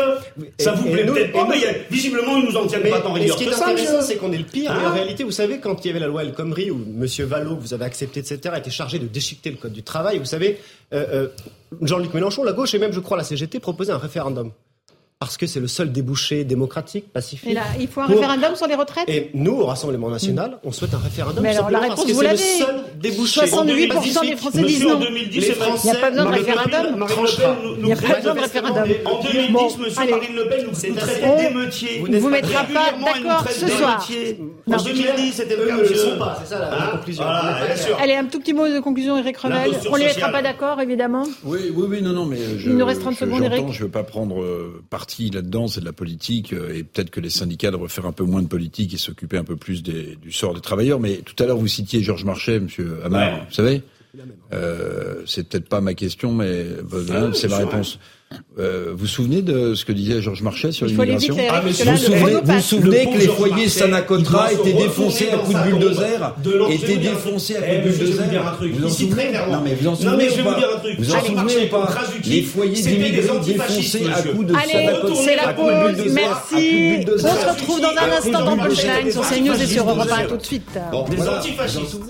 Ça 0.58 0.72
vous 0.72 0.90
plaît 0.90 1.06
peut-être 1.06 1.32
pas, 1.32 1.46
mais 1.48 1.86
visiblement, 1.90 2.36
ils 2.38 2.46
nous 2.46 2.56
en 2.56 2.66
tiennent 2.66 2.90
pas 2.90 3.00
tant 3.02 3.12
rigueur 3.12 3.38
Ce 3.38 3.44
qui 3.44 3.48
est 3.48 3.54
intéressant, 3.54 4.00
c'est 4.00 4.16
qu'on 4.16 4.32
est 4.32 4.38
le 4.38 4.44
pire. 4.44 4.74
Mais 4.74 4.84
en 4.84 4.88
hein 4.88 4.94
réalité, 4.94 5.22
vous 5.22 5.30
savez, 5.30 5.60
quand 5.60 5.84
il 5.84 5.88
y 5.88 5.90
avait 5.90 6.00
la 6.00 6.08
loi 6.08 6.24
El 6.24 6.32
Khomri, 6.32 6.72
où 6.72 6.76
Monsieur 6.76 7.24
Vallot, 7.24 7.54
que 7.54 7.60
vous 7.60 7.74
avez 7.74 7.84
accepté, 7.84 8.18
etc., 8.18 8.54
était 8.56 8.70
chargé 8.70 8.98
de 8.98 9.06
déchiqueter 9.06 9.50
le 9.50 9.58
code 9.58 9.72
du 9.72 9.84
travail, 9.84 10.18
vous 10.18 10.24
savez, 10.24 10.58
euh, 10.92 11.06
euh, 11.12 11.28
Jean-Luc 11.82 12.12
Mélenchon, 12.12 12.42
la 12.42 12.52
gauche 12.52 12.74
et 12.74 12.80
même, 12.80 12.92
je 12.92 13.00
crois, 13.00 13.16
la 13.16 13.24
CGT 13.24 13.60
proposait 13.60 13.92
un 13.92 13.98
référendum 13.98 14.50
parce 15.18 15.38
que 15.38 15.46
c'est 15.46 15.60
le 15.60 15.66
seul 15.66 15.92
débouché 15.92 16.44
démocratique, 16.44 17.10
pacifique. 17.10 17.48
Et 17.50 17.54
là, 17.54 17.62
il 17.80 17.88
faut 17.88 18.02
un 18.02 18.06
référendum 18.06 18.54
sur 18.54 18.66
les 18.66 18.74
retraites 18.74 19.08
Et 19.08 19.30
nous, 19.32 19.52
au 19.52 19.64
Rassemblement 19.64 20.10
national, 20.10 20.50
mm. 20.50 20.68
on 20.68 20.72
souhaite 20.72 20.92
un 20.92 20.98
référendum. 20.98 21.42
Mais 21.42 21.56
alors, 21.56 21.70
la 21.70 21.78
réponse, 21.78 21.96
parce 21.96 22.08
que 22.08 22.12
vous 22.12 22.20
l'avez. 22.20 22.36
C'est 22.36 22.58
le 22.58 22.66
seul 22.66 22.84
débouché. 23.00 23.40
68% 23.40 24.26
des 24.28 24.36
Français 24.36 24.62
disent 24.62 24.82
non. 24.84 25.00
Il 25.00 25.40
n'y 25.40 25.90
a 25.90 25.94
pas 25.94 26.10
besoin 26.10 26.24
de 26.26 26.30
référendum. 26.36 27.06
Il 27.78 27.84
n'y 27.86 27.92
a 27.92 27.96
pas 27.96 28.14
besoin 28.16 28.34
de 28.34 28.40
référendum. 28.40 28.88
En 29.06 29.22
2010, 29.22 29.78
monsieur 29.78 30.10
Marine 30.10 30.36
Le 30.36 30.48
Pen 30.50 30.66
nous 30.66 30.94
traitait 30.96 31.48
d'émeutiers. 31.48 31.98
Vous 32.00 32.08
ne 32.08 32.18
vous 32.18 32.28
mettra 32.28 32.64
pas 32.64 32.92
d'accord 33.02 33.48
ce 33.50 33.68
soir. 33.68 34.06
En 34.70 34.82
2010, 34.82 35.32
c'était 35.32 35.56
le 35.56 35.66
cas, 35.66 35.76
monsieur. 35.78 35.96
C'est 35.96 36.46
ça 36.46 36.58
la 36.58 36.74
hein 36.74 36.88
conclusion. 36.92 37.24
Allez, 37.98 38.14
un 38.14 38.26
tout 38.26 38.40
petit 38.40 38.52
mot 38.52 38.68
de 38.68 38.80
conclusion, 38.80 39.16
Eric 39.16 39.38
Revel. 39.38 39.72
On 39.88 39.94
ne 39.94 39.98
les 39.98 40.04
mettra 40.08 40.28
pas 40.28 40.42
d'accord, 40.42 40.78
évidemment. 40.82 41.24
Oui, 41.42 41.72
oui, 41.74 41.86
oui, 41.88 42.02
non, 42.02 42.12
non, 42.12 42.26
mais. 42.26 42.38
Il 42.66 42.76
nous 42.76 42.84
reste 42.84 43.00
30 43.00 43.14
secondes, 43.14 43.44
Eric. 43.44 43.72
Je 43.72 43.78
ne 43.78 43.84
veux 43.84 43.90
pas 43.90 44.02
prendre 44.02 44.44
parti 45.06 45.30
là-dedans, 45.30 45.68
c'est 45.68 45.80
de 45.80 45.84
la 45.84 45.92
politique, 45.92 46.52
euh, 46.52 46.74
et 46.74 46.82
peut-être 46.82 47.10
que 47.10 47.20
les 47.20 47.30
syndicats 47.30 47.70
devraient 47.70 47.88
faire 47.88 48.06
un 48.06 48.12
peu 48.12 48.24
moins 48.24 48.42
de 48.42 48.48
politique 48.48 48.92
et 48.92 48.96
s'occuper 48.96 49.38
un 49.38 49.44
peu 49.44 49.54
plus 49.54 49.84
du 49.84 50.32
sort 50.32 50.52
des 50.52 50.60
travailleurs. 50.60 50.98
Mais 50.98 51.18
tout 51.18 51.40
à 51.40 51.46
l'heure, 51.46 51.58
vous 51.58 51.68
citiez 51.68 52.02
Georges 52.02 52.24
Marchais, 52.24 52.58
Monsieur 52.58 52.98
Amar, 53.04 53.46
vous 53.48 53.54
savez 53.54 53.82
Euh, 54.52 55.22
c'est 55.26 55.46
peut-être 55.46 55.68
pas 55.68 55.80
ma 55.80 55.94
question, 55.94 56.32
mais 56.32 56.66
ah 57.12 57.30
c'est 57.34 57.48
ma 57.48 57.58
réponse. 57.58 57.98
Euh, 58.58 58.86
vous 58.92 58.98
vous 59.00 59.06
souvenez 59.06 59.42
de 59.42 59.74
ce 59.74 59.84
que 59.84 59.92
disait 59.92 60.20
Georges 60.20 60.42
Marchais 60.42 60.72
sur 60.72 60.86
l'immigration 60.86 61.36
ah, 61.50 61.60
Vous 61.60 61.68
vous 62.52 62.60
souvenez, 62.60 63.06
que 63.06 63.18
les 63.18 63.28
foyers 63.28 63.68
Sanacotra 63.68 64.52
étaient 64.52 64.72
défoncés 64.72 65.28
à 65.30 65.38
coups 65.38 65.56
de 65.56 65.62
bulldozer. 65.62 66.34
Étaient 66.70 66.96
défoncés 66.96 67.56
à 67.56 67.60
coups 67.60 67.84
de 67.84 67.90
bulldozer. 67.90 68.24
Vous 68.72 68.86
en 68.86 68.88
souvenez 68.88 69.32
Non 69.50 69.60
mais 69.62 69.74
vous 69.74 69.88
en 69.88 69.94
souvenez 69.94 70.28
pas 70.42 70.82
Vous 70.98 71.14
en 71.14 71.24
souvenez 71.24 71.66
pas 71.66 71.94
Les 72.24 72.42
foyers 72.42 72.82
d'immigrés 72.82 73.38
défoncés 73.44 74.06
à 74.12 74.22
coups 74.22 74.46
de 74.46 74.54
Sanacotra 74.54 75.22
c'est 75.22 75.36
la 75.36 75.52
pause. 75.52 76.12
Merci. 76.12 77.04
On 77.06 77.18
se 77.18 77.48
retrouve 77.48 77.80
dans 77.80 77.88
un 77.88 78.10
instant 78.18 78.44
dans 78.44 78.56
Punchline 78.56 79.12
sur 79.12 79.22
CNews 79.22 79.62
et 79.62 79.66
sur 79.66 79.88
Europe 79.88 80.08
1 80.10 80.26
tout 80.26 80.36
de 80.36 80.42
suite. 80.42 80.78
Des 81.10 81.28
antifascistes. 81.28 82.00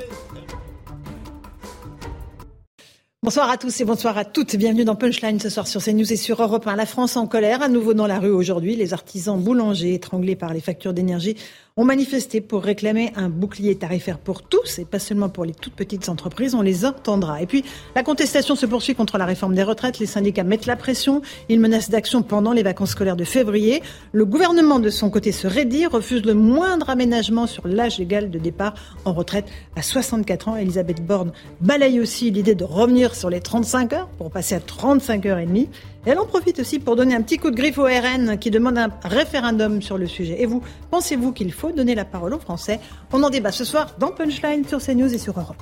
Bonsoir 3.27 3.51
à 3.51 3.57
tous 3.57 3.81
et 3.81 3.85
bonsoir 3.85 4.17
à 4.19 4.25
toutes. 4.25 4.55
Bienvenue 4.55 4.85
dans 4.85 4.95
Punchline 4.95 5.41
ce 5.41 5.51
soir 5.51 5.67
sur 5.67 5.83
CNews 5.83 6.13
et 6.13 6.17
sur 6.17 6.41
Europe 6.41 6.65
1. 6.65 6.77
La 6.77 6.87
France 6.87 7.17
en 7.17 7.27
colère, 7.27 7.61
à 7.61 7.67
nouveau 7.67 7.93
dans 7.93 8.07
la 8.07 8.21
rue 8.21 8.31
aujourd'hui. 8.31 8.77
Les 8.77 8.95
artisans 8.95 9.37
boulangers 9.37 9.95
étranglés 9.95 10.37
par 10.37 10.55
les 10.55 10.61
factures 10.61 10.93
d'énergie 10.93 11.37
ont 11.79 11.85
manifesté 11.85 12.41
pour 12.41 12.63
réclamer 12.63 13.13
un 13.17 13.29
bouclier 13.29 13.75
tarifaire 13.75 14.19
pour 14.19 14.41
tous 14.41 14.79
et 14.79 14.87
pas 14.87 14.99
seulement 14.99 15.29
pour 15.29 15.45
les 15.45 15.53
toutes 15.53 15.75
petites 15.75 16.09
entreprises. 16.09 16.55
On 16.55 16.63
les 16.63 16.87
entendra. 16.87 17.43
Et 17.43 17.47
puis, 17.47 17.67
la 17.95 18.03
contestation 18.03 18.57
se 18.57 18.65
poursuit 18.65 18.95
contre 18.95 19.19
la 19.19 19.27
réforme 19.27 19.55
des 19.55 19.63
retraites. 19.63 19.99
Les 19.99 20.07
syndicats 20.07 20.43
mettent 20.43 20.65
la 20.65 20.77
pression. 20.77 21.21
Ils 21.51 21.61
menacent 21.61 21.91
d'action 21.91 22.23
pendant 22.23 22.55
les 22.55 22.63
vacances 22.63 22.93
scolaires 22.93 23.15
de 23.15 23.25
février. 23.25 23.83
Le 24.13 24.25
gouvernement, 24.25 24.79
de 24.79 24.89
son 24.89 25.11
côté, 25.11 25.33
se 25.33 25.47
raidit, 25.47 25.85
refuse 25.85 26.25
le 26.25 26.33
moindre 26.33 26.89
aménagement 26.89 27.47
sur 27.47 27.69
l'âge 27.69 27.99
légal 27.99 28.31
de 28.31 28.39
départ 28.39 28.73
en 29.05 29.13
retraite 29.13 29.45
à 29.77 29.83
64 29.83 30.49
ans. 30.49 30.57
Elisabeth 30.57 31.05
Borne 31.05 31.33
balaye 31.61 32.01
aussi 32.01 32.31
l'idée 32.31 32.55
de 32.55 32.65
revenir 32.65 33.15
sur 33.15 33.29
les 33.29 33.41
35 33.41 33.93
heures 33.93 34.09
pour 34.17 34.31
passer 34.31 34.55
à 34.55 34.61
35 34.61 35.27
heures 35.27 35.39
et 35.39 35.47
demie. 35.47 35.69
Elle 36.07 36.21
en 36.21 36.25
profite 36.25 36.61
aussi 36.61 36.79
pour 36.79 36.95
donner 36.95 37.17
un 37.17 37.23
petit 37.23 37.37
coup 37.37 37.51
de 37.51 37.57
griffe 37.57 37.79
au 37.79 37.85
RN 37.85 38.39
qui 38.39 38.53
demande 38.53 38.79
un 38.79 38.91
référendum 39.03 39.83
sur 39.83 39.99
le 39.99 40.07
sujet. 40.07 40.41
Et 40.41 40.47
vous, 40.47 40.63
pensez-vous 40.89 41.33
qu'il 41.33 41.53
faut 41.53 41.73
donner 41.73 41.97
la 41.97 42.05
parole 42.05 42.33
aux 42.33 42.39
Français? 42.39 42.79
On 43.13 43.21
en 43.25 43.29
débat 43.29 43.51
ce 43.51 43.65
soir 43.65 43.97
dans 43.99 44.13
Punchline 44.13 44.65
sur 44.69 44.81
CNews 44.81 45.13
et 45.13 45.19
sur 45.19 45.37
Europe. 45.37 45.61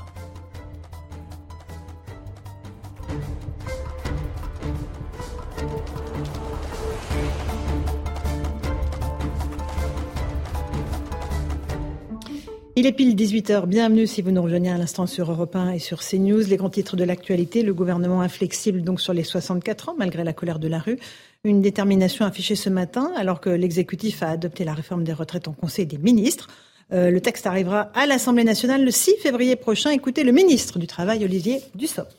Il 12.77 12.87
est 12.87 12.93
pile 12.93 13.15
18h. 13.15 13.67
Bienvenue 13.67 14.05
si 14.05 14.21
vous 14.21 14.33
nous 14.33 14.43
rejoignez 14.43 14.71
à 14.71 14.77
l'instant 14.77 15.07
sur 15.07 15.31
Europe 15.31 15.55
1 15.55 15.75
et 15.75 15.79
sur 15.79 16.01
CNews. 16.01 16.41
Les 16.41 16.57
grands 16.57 16.71
titres 16.71 16.97
de 16.97 17.05
l'actualité. 17.05 17.63
Le 17.63 17.73
gouvernement 17.73 18.21
inflexible 18.21 18.83
donc 18.83 19.01
sur 19.01 19.13
les 19.13 19.23
64 19.23 19.91
ans 19.91 19.95
malgré 19.97 20.25
la 20.25 20.33
colère 20.33 20.59
de 20.59 20.67
la 20.67 20.81
rue. 20.81 20.99
Une 21.45 21.63
détermination 21.63 22.25
affichée 22.25 22.57
ce 22.57 22.69
matin 22.71 23.13
alors 23.15 23.41
que 23.41 23.49
l'exécutif 23.49 24.25
a 24.25 24.31
adopté 24.31 24.65
la 24.65 24.75
réforme 24.75 25.05
des 25.05 25.13
retraites 25.13 25.47
en 25.47 25.53
Conseil 25.53 25.87
des 25.87 25.99
ministres. 25.99 26.49
Euh, 26.93 27.13
le 27.13 27.21
texte 27.21 27.47
arrivera 27.47 27.93
à 27.95 28.07
l'Assemblée 28.07 28.43
nationale 28.43 28.85
le 28.85 28.91
6 28.91 29.19
février 29.19 29.55
prochain. 29.55 29.91
Écoutez 29.91 30.25
le 30.25 30.33
ministre 30.33 30.81
du 30.81 30.89
Travail, 30.89 31.25
Olivier 31.25 31.61
Dussopt. 31.77 32.11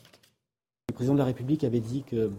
Le 0.88 0.94
président 0.94 1.12
de 1.12 1.18
la 1.18 1.26
République 1.26 1.64
avait 1.64 1.80
dit 1.80 2.02
que, 2.10 2.30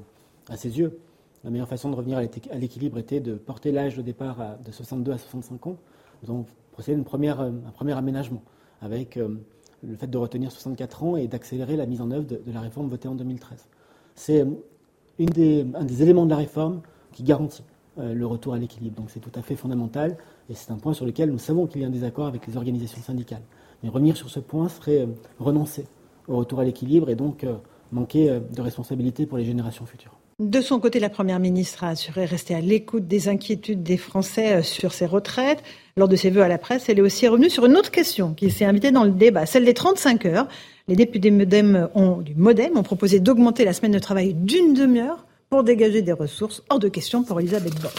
à 0.50 0.58
ses 0.58 0.80
yeux, 0.80 0.98
la 1.44 1.52
meilleure 1.52 1.70
façon 1.70 1.92
de 1.92 1.96
revenir 1.96 2.18
à 2.18 2.56
l'équilibre 2.58 2.98
était 2.98 3.20
de 3.20 3.36
porter 3.36 3.72
l'âge 3.72 3.96
de 3.96 4.02
départ 4.02 4.58
de 4.66 4.72
62 4.72 5.12
à 5.12 5.20
65 5.20 5.68
ans. 5.68 5.78
Donc, 6.26 6.48
procéder 6.72 6.96
à 6.96 6.98
une 6.98 7.06
première, 7.06 7.42
euh, 7.42 7.50
un 7.50 7.72
premier 7.72 7.94
aménagement 7.94 8.44
avec 8.82 9.18
euh, 9.18 9.36
le 9.84 9.96
fait 9.96 10.08
de 10.08 10.18
retenir 10.18 10.52
64 10.52 11.04
ans 11.04 11.16
et 11.18 11.28
d'accélérer 11.28 11.76
la 11.76 11.86
mise 11.86 12.02
en 12.02 12.12
œuvre 12.12 12.26
de, 12.26 12.40
la 12.52 12.62
réforme 12.62 12.88
votée 12.88 13.08
en 13.08 13.16
2013. 13.16 13.68
C'est 14.16 14.42
euh, 14.42 15.64
un 15.74 15.84
des 15.86 16.04
éléments 16.04 16.26
de 16.26 16.30
la 16.30 16.38
réforme 16.38 16.82
qui 17.12 17.24
garantit 17.24 17.64
le 18.00 18.28
retour 18.28 18.54
à 18.54 18.60
l'équilibre. 18.60 18.96
Donc 18.96 19.10
c'est 19.10 19.20
tout 19.20 19.32
à 19.34 19.42
fait 19.42 19.56
fondamental 19.56 20.18
et 20.52 20.54
c'est 20.54 20.70
un 20.70 20.78
point 20.78 20.94
sur 20.94 21.08
lequel 21.08 21.32
nous 21.32 21.40
savons 21.40 21.66
qu'il 21.66 21.82
y 21.82 21.84
a 21.84 21.88
un 21.88 21.92
désaccord 21.92 22.28
avec 22.28 22.46
les 22.46 22.56
organisations 22.56 23.02
syndicales. 23.02 23.42
Mais 23.82 23.90
revenir 23.90 24.16
sur 24.16 24.30
ce 24.30 24.40
point 24.40 24.70
serait 24.70 25.08
renoncer 25.40 25.88
au 26.28 26.38
retour 26.38 26.60
à 26.60 26.64
l'équilibre 26.64 27.10
et 27.10 27.16
donc 27.16 27.44
manquer 27.92 28.40
de 28.40 28.62
responsabilité 28.62 29.26
pour 29.26 29.40
les 29.40 29.46
générations 29.46 29.88
futures. 29.88 30.17
De 30.40 30.62
son 30.62 30.80
côté, 30.80 31.00
la 31.00 31.10
Première 31.10 31.40
ministre 31.40 31.84
a 31.84 31.90
assuré 31.90 32.26
rester 32.26 32.54
à 32.54 32.62
l'écoute 32.62 33.08
des 33.08 33.28
inquiétudes 33.28 33.82
des 33.82 33.98
Français 33.98 34.62
sur 34.62 34.94
ces 34.94 35.08
retraites. 35.08 35.64
Lors 35.96 36.08
de 36.08 36.16
ses 36.16 36.30
vœux 36.30 36.44
à 36.44 36.48
la 36.48 36.60
presse, 36.60 36.90
elle 36.90 37.00
est 37.00 37.02
aussi 37.02 37.28
revenue 37.28 37.50
sur 37.50 37.66
une 37.66 37.76
autre 37.76 37.90
question 37.90 38.36
qui 38.36 38.52
s'est 38.52 38.64
invitée 38.64 38.92
dans 38.92 39.04
le 39.04 39.10
débat, 39.10 39.48
celle 39.48 39.66
des 39.66 39.74
35 39.74 40.28
heures. 40.28 40.48
Les 40.88 40.96
députés 40.96 41.32
Modem 41.32 41.90
ont, 41.96 42.18
du 42.18 42.36
Modem 42.36 42.78
ont 42.78 42.84
proposé 42.84 43.20
d'augmenter 43.20 43.66
la 43.66 43.74
semaine 43.74 43.94
de 43.94 43.98
travail 43.98 44.36
d'une 44.36 44.76
demi-heure 44.76 45.26
pour 45.50 45.64
dégager 45.64 46.04
des 46.04 46.12
ressources. 46.12 46.62
Hors 46.70 46.78
de 46.78 46.88
question 46.88 47.24
pour 47.24 47.40
Elisabeth 47.40 47.82
Borne. 47.82 47.96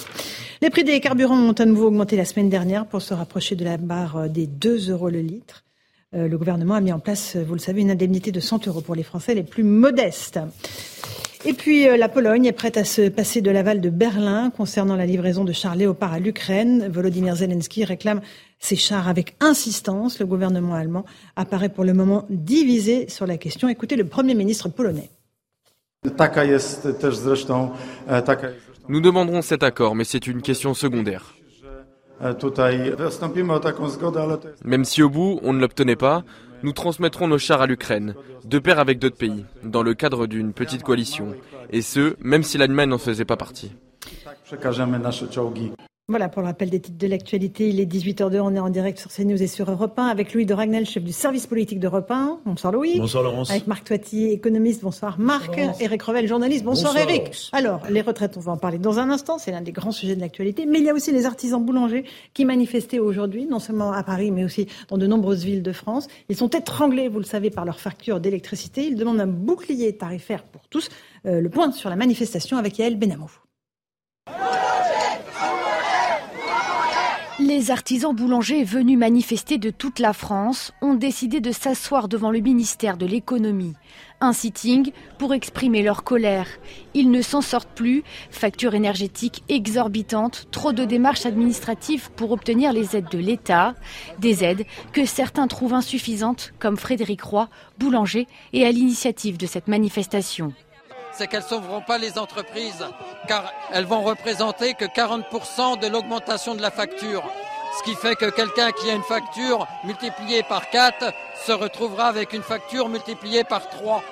Les 0.62 0.70
prix 0.70 0.84
des 0.84 1.00
carburants 1.00 1.40
ont 1.40 1.54
à 1.54 1.64
nouveau 1.64 1.88
augmenté 1.88 2.14
la 2.14 2.24
semaine 2.24 2.50
dernière 2.50 2.86
pour 2.86 3.02
se 3.02 3.14
rapprocher 3.14 3.56
de 3.56 3.64
la 3.64 3.78
barre 3.78 4.30
des 4.30 4.46
2 4.46 4.92
euros 4.92 5.10
le 5.10 5.22
litre. 5.22 5.64
Euh, 6.14 6.28
le 6.28 6.38
gouvernement 6.38 6.74
a 6.74 6.80
mis 6.80 6.92
en 6.92 7.00
place, 7.00 7.34
vous 7.34 7.54
le 7.54 7.60
savez, 7.60 7.80
une 7.80 7.90
indemnité 7.90 8.30
de 8.30 8.38
100 8.38 8.68
euros 8.68 8.80
pour 8.80 8.94
les 8.94 9.02
Français 9.02 9.34
les 9.34 9.42
plus 9.42 9.64
modestes. 9.64 10.38
Et 11.44 11.52
puis 11.52 11.88
euh, 11.88 11.96
la 11.96 12.08
Pologne 12.08 12.46
est 12.46 12.52
prête 12.52 12.76
à 12.76 12.84
se 12.84 13.08
passer 13.08 13.40
de 13.42 13.50
l'aval 13.50 13.80
de 13.80 13.90
Berlin 13.90 14.50
concernant 14.50 14.96
la 14.96 15.06
livraison 15.06 15.44
de 15.44 15.52
chars 15.52 15.76
Léopard 15.76 16.12
à 16.12 16.18
l'Ukraine. 16.18 16.88
Volodymyr 16.90 17.36
Zelensky 17.36 17.84
réclame 17.84 18.20
ces 18.58 18.74
chars 18.74 19.08
avec 19.08 19.36
insistance. 19.40 20.18
Le 20.18 20.26
gouvernement 20.26 20.74
allemand 20.74 21.04
apparaît 21.36 21.68
pour 21.68 21.84
le 21.84 21.94
moment 21.94 22.26
divisé 22.28 23.08
sur 23.08 23.26
la 23.26 23.36
question. 23.36 23.68
Écoutez 23.68 23.94
le 23.94 24.04
Premier 24.04 24.34
ministre 24.34 24.68
polonais. 24.68 25.10
E, 26.04 26.10
Nous 28.88 29.00
demanderons 29.00 29.42
cet 29.42 29.62
accord, 29.62 29.94
mais 29.94 30.04
c'est 30.04 30.26
une 30.26 30.42
question 30.42 30.74
secondaire. 30.74 31.34
E, 32.20 32.34
Même 34.64 34.84
si 34.84 35.02
au 35.02 35.08
bout, 35.08 35.38
on 35.42 35.52
ne 35.52 35.60
l'obtenait 35.60 35.96
pas, 35.96 36.24
nous 36.62 36.72
transmettrons 36.72 37.28
nos 37.28 37.38
chars 37.38 37.62
à 37.62 37.66
l'Ukraine, 37.66 38.14
de 38.44 38.58
pair 38.58 38.78
avec 38.78 38.98
d'autres 38.98 39.16
pays, 39.16 39.44
dans 39.62 39.82
le 39.82 39.94
cadre 39.94 40.26
d'une 40.26 40.52
petite 40.52 40.82
coalition, 40.82 41.34
et 41.70 41.82
ce, 41.82 42.16
même 42.20 42.42
si 42.42 42.58
l'Allemagne 42.58 42.90
n'en 42.90 42.98
faisait 42.98 43.24
pas 43.24 43.36
partie. 43.36 43.72
Voilà 46.10 46.30
pour 46.30 46.40
le 46.40 46.48
rappel 46.48 46.70
des 46.70 46.80
titres 46.80 46.96
de 46.96 47.06
l'actualité. 47.06 47.68
Il 47.68 47.78
est 47.80 47.84
18h02, 47.84 48.40
on 48.40 48.54
est 48.54 48.58
en 48.58 48.70
direct 48.70 48.98
sur 48.98 49.12
CNews 49.12 49.42
et 49.42 49.46
sur 49.46 49.70
Europe 49.70 49.98
1 49.98 50.06
avec 50.06 50.32
Louis 50.32 50.46
de 50.46 50.54
Ragnel, 50.54 50.86
chef 50.86 51.04
du 51.04 51.12
service 51.12 51.46
politique 51.46 51.80
d'Europe 51.80 52.10
1. 52.10 52.40
Bonsoir 52.46 52.72
Louis. 52.72 52.98
Bonsoir 52.98 53.22
Laurence. 53.22 53.50
Avec 53.50 53.66
Marc 53.66 53.84
Toiti, 53.84 54.24
économiste. 54.28 54.80
Bonsoir 54.80 55.18
Marc. 55.18 55.60
Eric 55.80 56.02
Revel, 56.02 56.26
journaliste. 56.26 56.64
Bonsoir, 56.64 56.96
Eric. 56.96 57.50
Alors, 57.52 57.82
les 57.90 58.00
retraites, 58.00 58.38
on 58.38 58.40
va 58.40 58.52
en 58.52 58.56
parler 58.56 58.78
dans 58.78 58.98
un 58.98 59.10
instant. 59.10 59.36
C'est 59.36 59.50
l'un 59.50 59.60
des 59.60 59.72
grands 59.72 59.92
sujets 59.92 60.16
de 60.16 60.22
l'actualité. 60.22 60.64
Mais 60.64 60.78
il 60.78 60.86
y 60.86 60.88
a 60.88 60.94
aussi 60.94 61.12
les 61.12 61.26
artisans 61.26 61.62
boulangers 61.62 62.04
qui 62.32 62.46
manifestaient 62.46 63.00
aujourd'hui, 63.00 63.44
non 63.44 63.58
seulement 63.58 63.92
à 63.92 64.02
Paris, 64.02 64.30
mais 64.30 64.44
aussi 64.44 64.66
dans 64.88 64.96
de 64.96 65.06
nombreuses 65.06 65.44
villes 65.44 65.62
de 65.62 65.72
France. 65.72 66.08
Ils 66.30 66.36
sont 66.36 66.48
étranglés, 66.48 67.08
vous 67.08 67.18
le 67.18 67.26
savez, 67.26 67.50
par 67.50 67.66
leur 67.66 67.80
facture 67.80 68.18
d'électricité. 68.18 68.86
Ils 68.86 68.96
demandent 68.96 69.20
un 69.20 69.26
bouclier 69.26 69.94
tarifaire 69.94 70.44
pour 70.44 70.68
tous. 70.68 70.88
Euh, 71.26 71.42
le 71.42 71.50
point 71.50 71.70
sur 71.70 71.90
la 71.90 71.96
manifestation 71.96 72.56
avec 72.56 72.78
Yael 72.78 72.96
Benamou. 72.96 73.30
Les 77.58 77.72
artisans 77.72 78.14
boulangers 78.14 78.62
venus 78.62 78.96
manifester 78.96 79.58
de 79.58 79.70
toute 79.70 79.98
la 79.98 80.12
France 80.12 80.70
ont 80.80 80.94
décidé 80.94 81.40
de 81.40 81.50
s'asseoir 81.50 82.06
devant 82.06 82.30
le 82.30 82.38
ministère 82.38 82.96
de 82.96 83.04
l'économie. 83.04 83.74
Un 84.20 84.32
sitting 84.32 84.92
pour 85.18 85.34
exprimer 85.34 85.82
leur 85.82 86.04
colère. 86.04 86.46
Ils 86.94 87.10
ne 87.10 87.20
s'en 87.20 87.40
sortent 87.40 87.74
plus, 87.74 88.04
factures 88.30 88.76
énergétiques 88.76 89.42
exorbitantes, 89.48 90.46
trop 90.52 90.72
de 90.72 90.84
démarches 90.84 91.26
administratives 91.26 92.12
pour 92.12 92.30
obtenir 92.30 92.72
les 92.72 92.94
aides 92.94 93.10
de 93.10 93.18
l'État, 93.18 93.74
des 94.20 94.44
aides 94.44 94.64
que 94.92 95.04
certains 95.04 95.48
trouvent 95.48 95.74
insuffisantes, 95.74 96.52
comme 96.60 96.76
Frédéric 96.76 97.22
Roy, 97.22 97.48
boulanger, 97.76 98.28
et 98.52 98.66
à 98.66 98.70
l'initiative 98.70 99.36
de 99.36 99.46
cette 99.46 99.66
manifestation 99.66 100.52
c'est 101.18 101.26
qu'elles 101.26 101.42
ne 101.42 101.48
sauveront 101.48 101.80
pas 101.80 101.98
les 101.98 102.16
entreprises, 102.16 102.84
car 103.26 103.52
elles 103.72 103.84
vont 103.84 104.02
représenter 104.02 104.74
que 104.74 104.84
40% 104.84 105.80
de 105.80 105.88
l'augmentation 105.88 106.54
de 106.54 106.62
la 106.62 106.70
facture. 106.70 107.24
Ce 107.76 107.82
qui 107.82 107.96
fait 107.96 108.14
que 108.14 108.30
quelqu'un 108.30 108.70
qui 108.70 108.88
a 108.88 108.94
une 108.94 109.02
facture 109.02 109.66
multipliée 109.84 110.44
par 110.48 110.70
4 110.70 111.12
se 111.44 111.50
retrouvera 111.50 112.06
avec 112.06 112.32
une 112.32 112.42
facture 112.42 112.88
multipliée 112.88 113.42
par 113.42 113.68
3. 113.68 114.02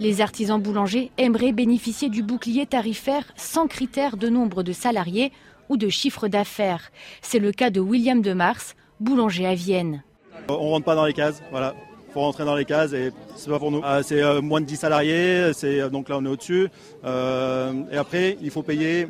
Les 0.00 0.22
artisans 0.22 0.60
boulangers 0.60 1.10
aimeraient 1.18 1.52
bénéficier 1.52 2.08
du 2.08 2.22
bouclier 2.22 2.64
tarifaire 2.64 3.24
sans 3.36 3.66
critère 3.66 4.16
de 4.16 4.30
nombre 4.30 4.62
de 4.62 4.72
salariés 4.72 5.32
ou 5.68 5.76
de 5.76 5.90
chiffre 5.90 6.26
d'affaires. 6.26 6.90
C'est 7.20 7.38
le 7.38 7.52
cas 7.52 7.68
de 7.68 7.80
William 7.80 8.22
de 8.22 8.32
Mars, 8.32 8.76
boulanger 8.98 9.46
à 9.46 9.54
Vienne. 9.54 10.02
On 10.48 10.70
rentre 10.70 10.86
pas 10.86 10.94
dans 10.94 11.04
les 11.04 11.12
cases, 11.12 11.42
voilà 11.50 11.74
faut 12.12 12.20
rentrer 12.20 12.44
dans 12.44 12.56
les 12.56 12.64
cases 12.64 12.92
et 12.92 13.12
c'est 13.36 13.50
pas 13.50 13.58
pour 13.58 13.70
nous. 13.70 13.82
Euh, 13.84 14.02
c'est 14.02 14.22
euh, 14.22 14.40
moins 14.40 14.60
de 14.60 14.66
10 14.66 14.76
salariés, 14.76 15.52
c'est 15.52 15.80
euh, 15.80 15.88
donc 15.88 16.08
là 16.08 16.18
on 16.18 16.24
est 16.24 16.28
au-dessus. 16.28 16.68
et 17.04 17.96
après, 17.96 18.36
il 18.40 18.50
faut 18.50 18.62
payer 18.62 19.06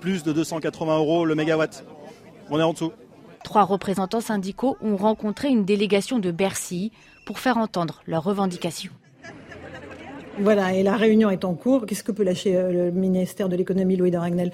plus 0.00 0.22
de 0.22 0.32
280 0.32 0.98
euros 0.98 1.24
le 1.24 1.34
mégawatt. 1.34 1.84
On 2.50 2.58
est 2.58 2.62
en 2.62 2.72
dessous. 2.72 2.92
Trois 3.44 3.64
représentants 3.64 4.20
syndicaux 4.20 4.76
ont 4.82 4.96
rencontré 4.96 5.48
une 5.48 5.64
délégation 5.64 6.18
de 6.18 6.30
Bercy 6.30 6.92
pour 7.26 7.38
faire 7.38 7.58
entendre 7.58 8.02
leurs 8.06 8.24
revendications. 8.24 8.92
Voilà, 10.40 10.72
et 10.72 10.82
la 10.84 10.96
réunion 10.96 11.30
est 11.30 11.44
en 11.44 11.54
cours. 11.54 11.84
Qu'est-ce 11.84 12.04
que 12.04 12.12
peut 12.12 12.22
lâcher 12.22 12.52
le 12.52 12.92
ministère 12.92 13.48
de 13.48 13.56
l'économie, 13.56 13.96
Louis 13.96 14.12
de 14.12 14.18
Ragnel 14.18 14.52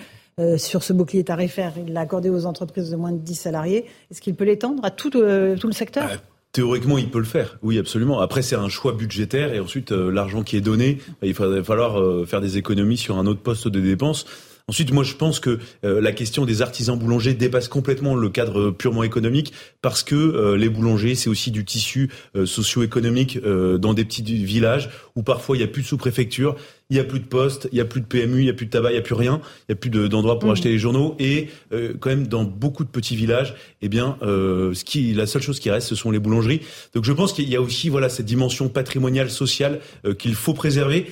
sur 0.56 0.82
ce 0.82 0.92
bouclier 0.94 1.24
tarifaire? 1.24 1.74
Il 1.76 1.92
l'a 1.92 2.00
accordé 2.00 2.30
aux 2.30 2.46
entreprises 2.46 2.90
de 2.90 2.96
moins 2.96 3.12
de 3.12 3.18
10 3.18 3.34
salariés. 3.34 3.84
Est-ce 4.10 4.22
qu'il 4.22 4.34
peut 4.34 4.44
l'étendre 4.44 4.82
à 4.84 4.90
tout, 4.90 5.10
tout 5.10 5.18
le 5.20 5.72
secteur? 5.72 6.08
Théoriquement, 6.54 6.98
il 6.98 7.10
peut 7.10 7.18
le 7.18 7.24
faire. 7.24 7.58
Oui, 7.62 7.78
absolument. 7.78 8.20
Après, 8.20 8.40
c'est 8.40 8.54
un 8.54 8.68
choix 8.68 8.92
budgétaire 8.92 9.52
et 9.52 9.60
ensuite, 9.60 9.90
l'argent 9.90 10.42
qui 10.42 10.56
est 10.56 10.60
donné, 10.60 11.00
il 11.20 11.34
va 11.34 11.62
falloir 11.64 12.26
faire 12.28 12.40
des 12.40 12.58
économies 12.58 12.96
sur 12.96 13.18
un 13.18 13.26
autre 13.26 13.40
poste 13.40 13.66
de 13.66 13.80
dépenses. 13.80 14.24
Ensuite, 14.66 14.92
moi, 14.92 15.04
je 15.04 15.14
pense 15.14 15.40
que 15.40 15.58
euh, 15.84 16.00
la 16.00 16.12
question 16.12 16.46
des 16.46 16.62
artisans 16.62 16.98
boulangers 16.98 17.34
dépasse 17.34 17.68
complètement 17.68 18.14
le 18.14 18.30
cadre 18.30 18.70
purement 18.70 19.02
économique 19.02 19.52
parce 19.82 20.02
que 20.02 20.14
euh, 20.14 20.56
les 20.56 20.70
boulangers, 20.70 21.14
c'est 21.14 21.28
aussi 21.28 21.50
du 21.50 21.66
tissu 21.66 22.10
euh, 22.34 22.46
socio-économique 22.46 23.38
dans 23.44 23.92
des 23.92 24.06
petits 24.06 24.22
villages 24.22 24.88
où 25.16 25.22
parfois 25.22 25.56
il 25.56 25.58
n'y 25.58 25.64
a 25.64 25.68
plus 25.68 25.82
de 25.82 25.86
sous-préfecture, 25.86 26.56
il 26.88 26.94
n'y 26.94 27.00
a 27.00 27.04
plus 27.04 27.20
de 27.20 27.26
postes, 27.26 27.68
il 27.72 27.74
n'y 27.74 27.80
a 27.82 27.84
plus 27.84 28.00
de 28.00 28.06
PMU, 28.06 28.40
il 28.40 28.44
n'y 28.44 28.50
a 28.50 28.54
plus 28.54 28.64
de 28.64 28.70
tabac, 28.70 28.90
il 28.90 28.94
n'y 28.94 28.98
a 28.98 29.02
plus 29.02 29.14
rien, 29.14 29.42
il 29.68 29.72
n'y 29.72 29.72
a 29.74 29.76
plus 29.76 29.90
d'endroits 29.90 30.38
pour 30.38 30.48
mmh. 30.48 30.52
acheter 30.52 30.68
les 30.70 30.78
journaux 30.78 31.14
et 31.18 31.48
quand 31.70 32.10
même 32.10 32.26
dans 32.26 32.44
beaucoup 32.44 32.84
de 32.84 32.88
petits 32.88 33.16
villages, 33.16 33.54
eh 33.82 33.88
bien, 33.88 34.16
ce 34.20 34.84
qui, 34.84 35.12
la 35.14 35.26
seule 35.26 35.42
chose 35.42 35.60
qui 35.60 35.70
reste, 35.70 35.88
ce 35.88 35.94
sont 35.94 36.10
les 36.10 36.18
boulangeries. 36.18 36.60
Donc, 36.94 37.04
je 37.04 37.12
pense 37.12 37.32
qu'il 37.32 37.48
y 37.48 37.56
a 37.56 37.60
aussi 37.60 37.88
voilà 37.88 38.08
cette 38.08 38.26
dimension 38.26 38.68
patrimoniale, 38.68 39.30
sociale 39.30 39.80
qu'il 40.18 40.34
faut 40.34 40.54
préserver 40.54 41.06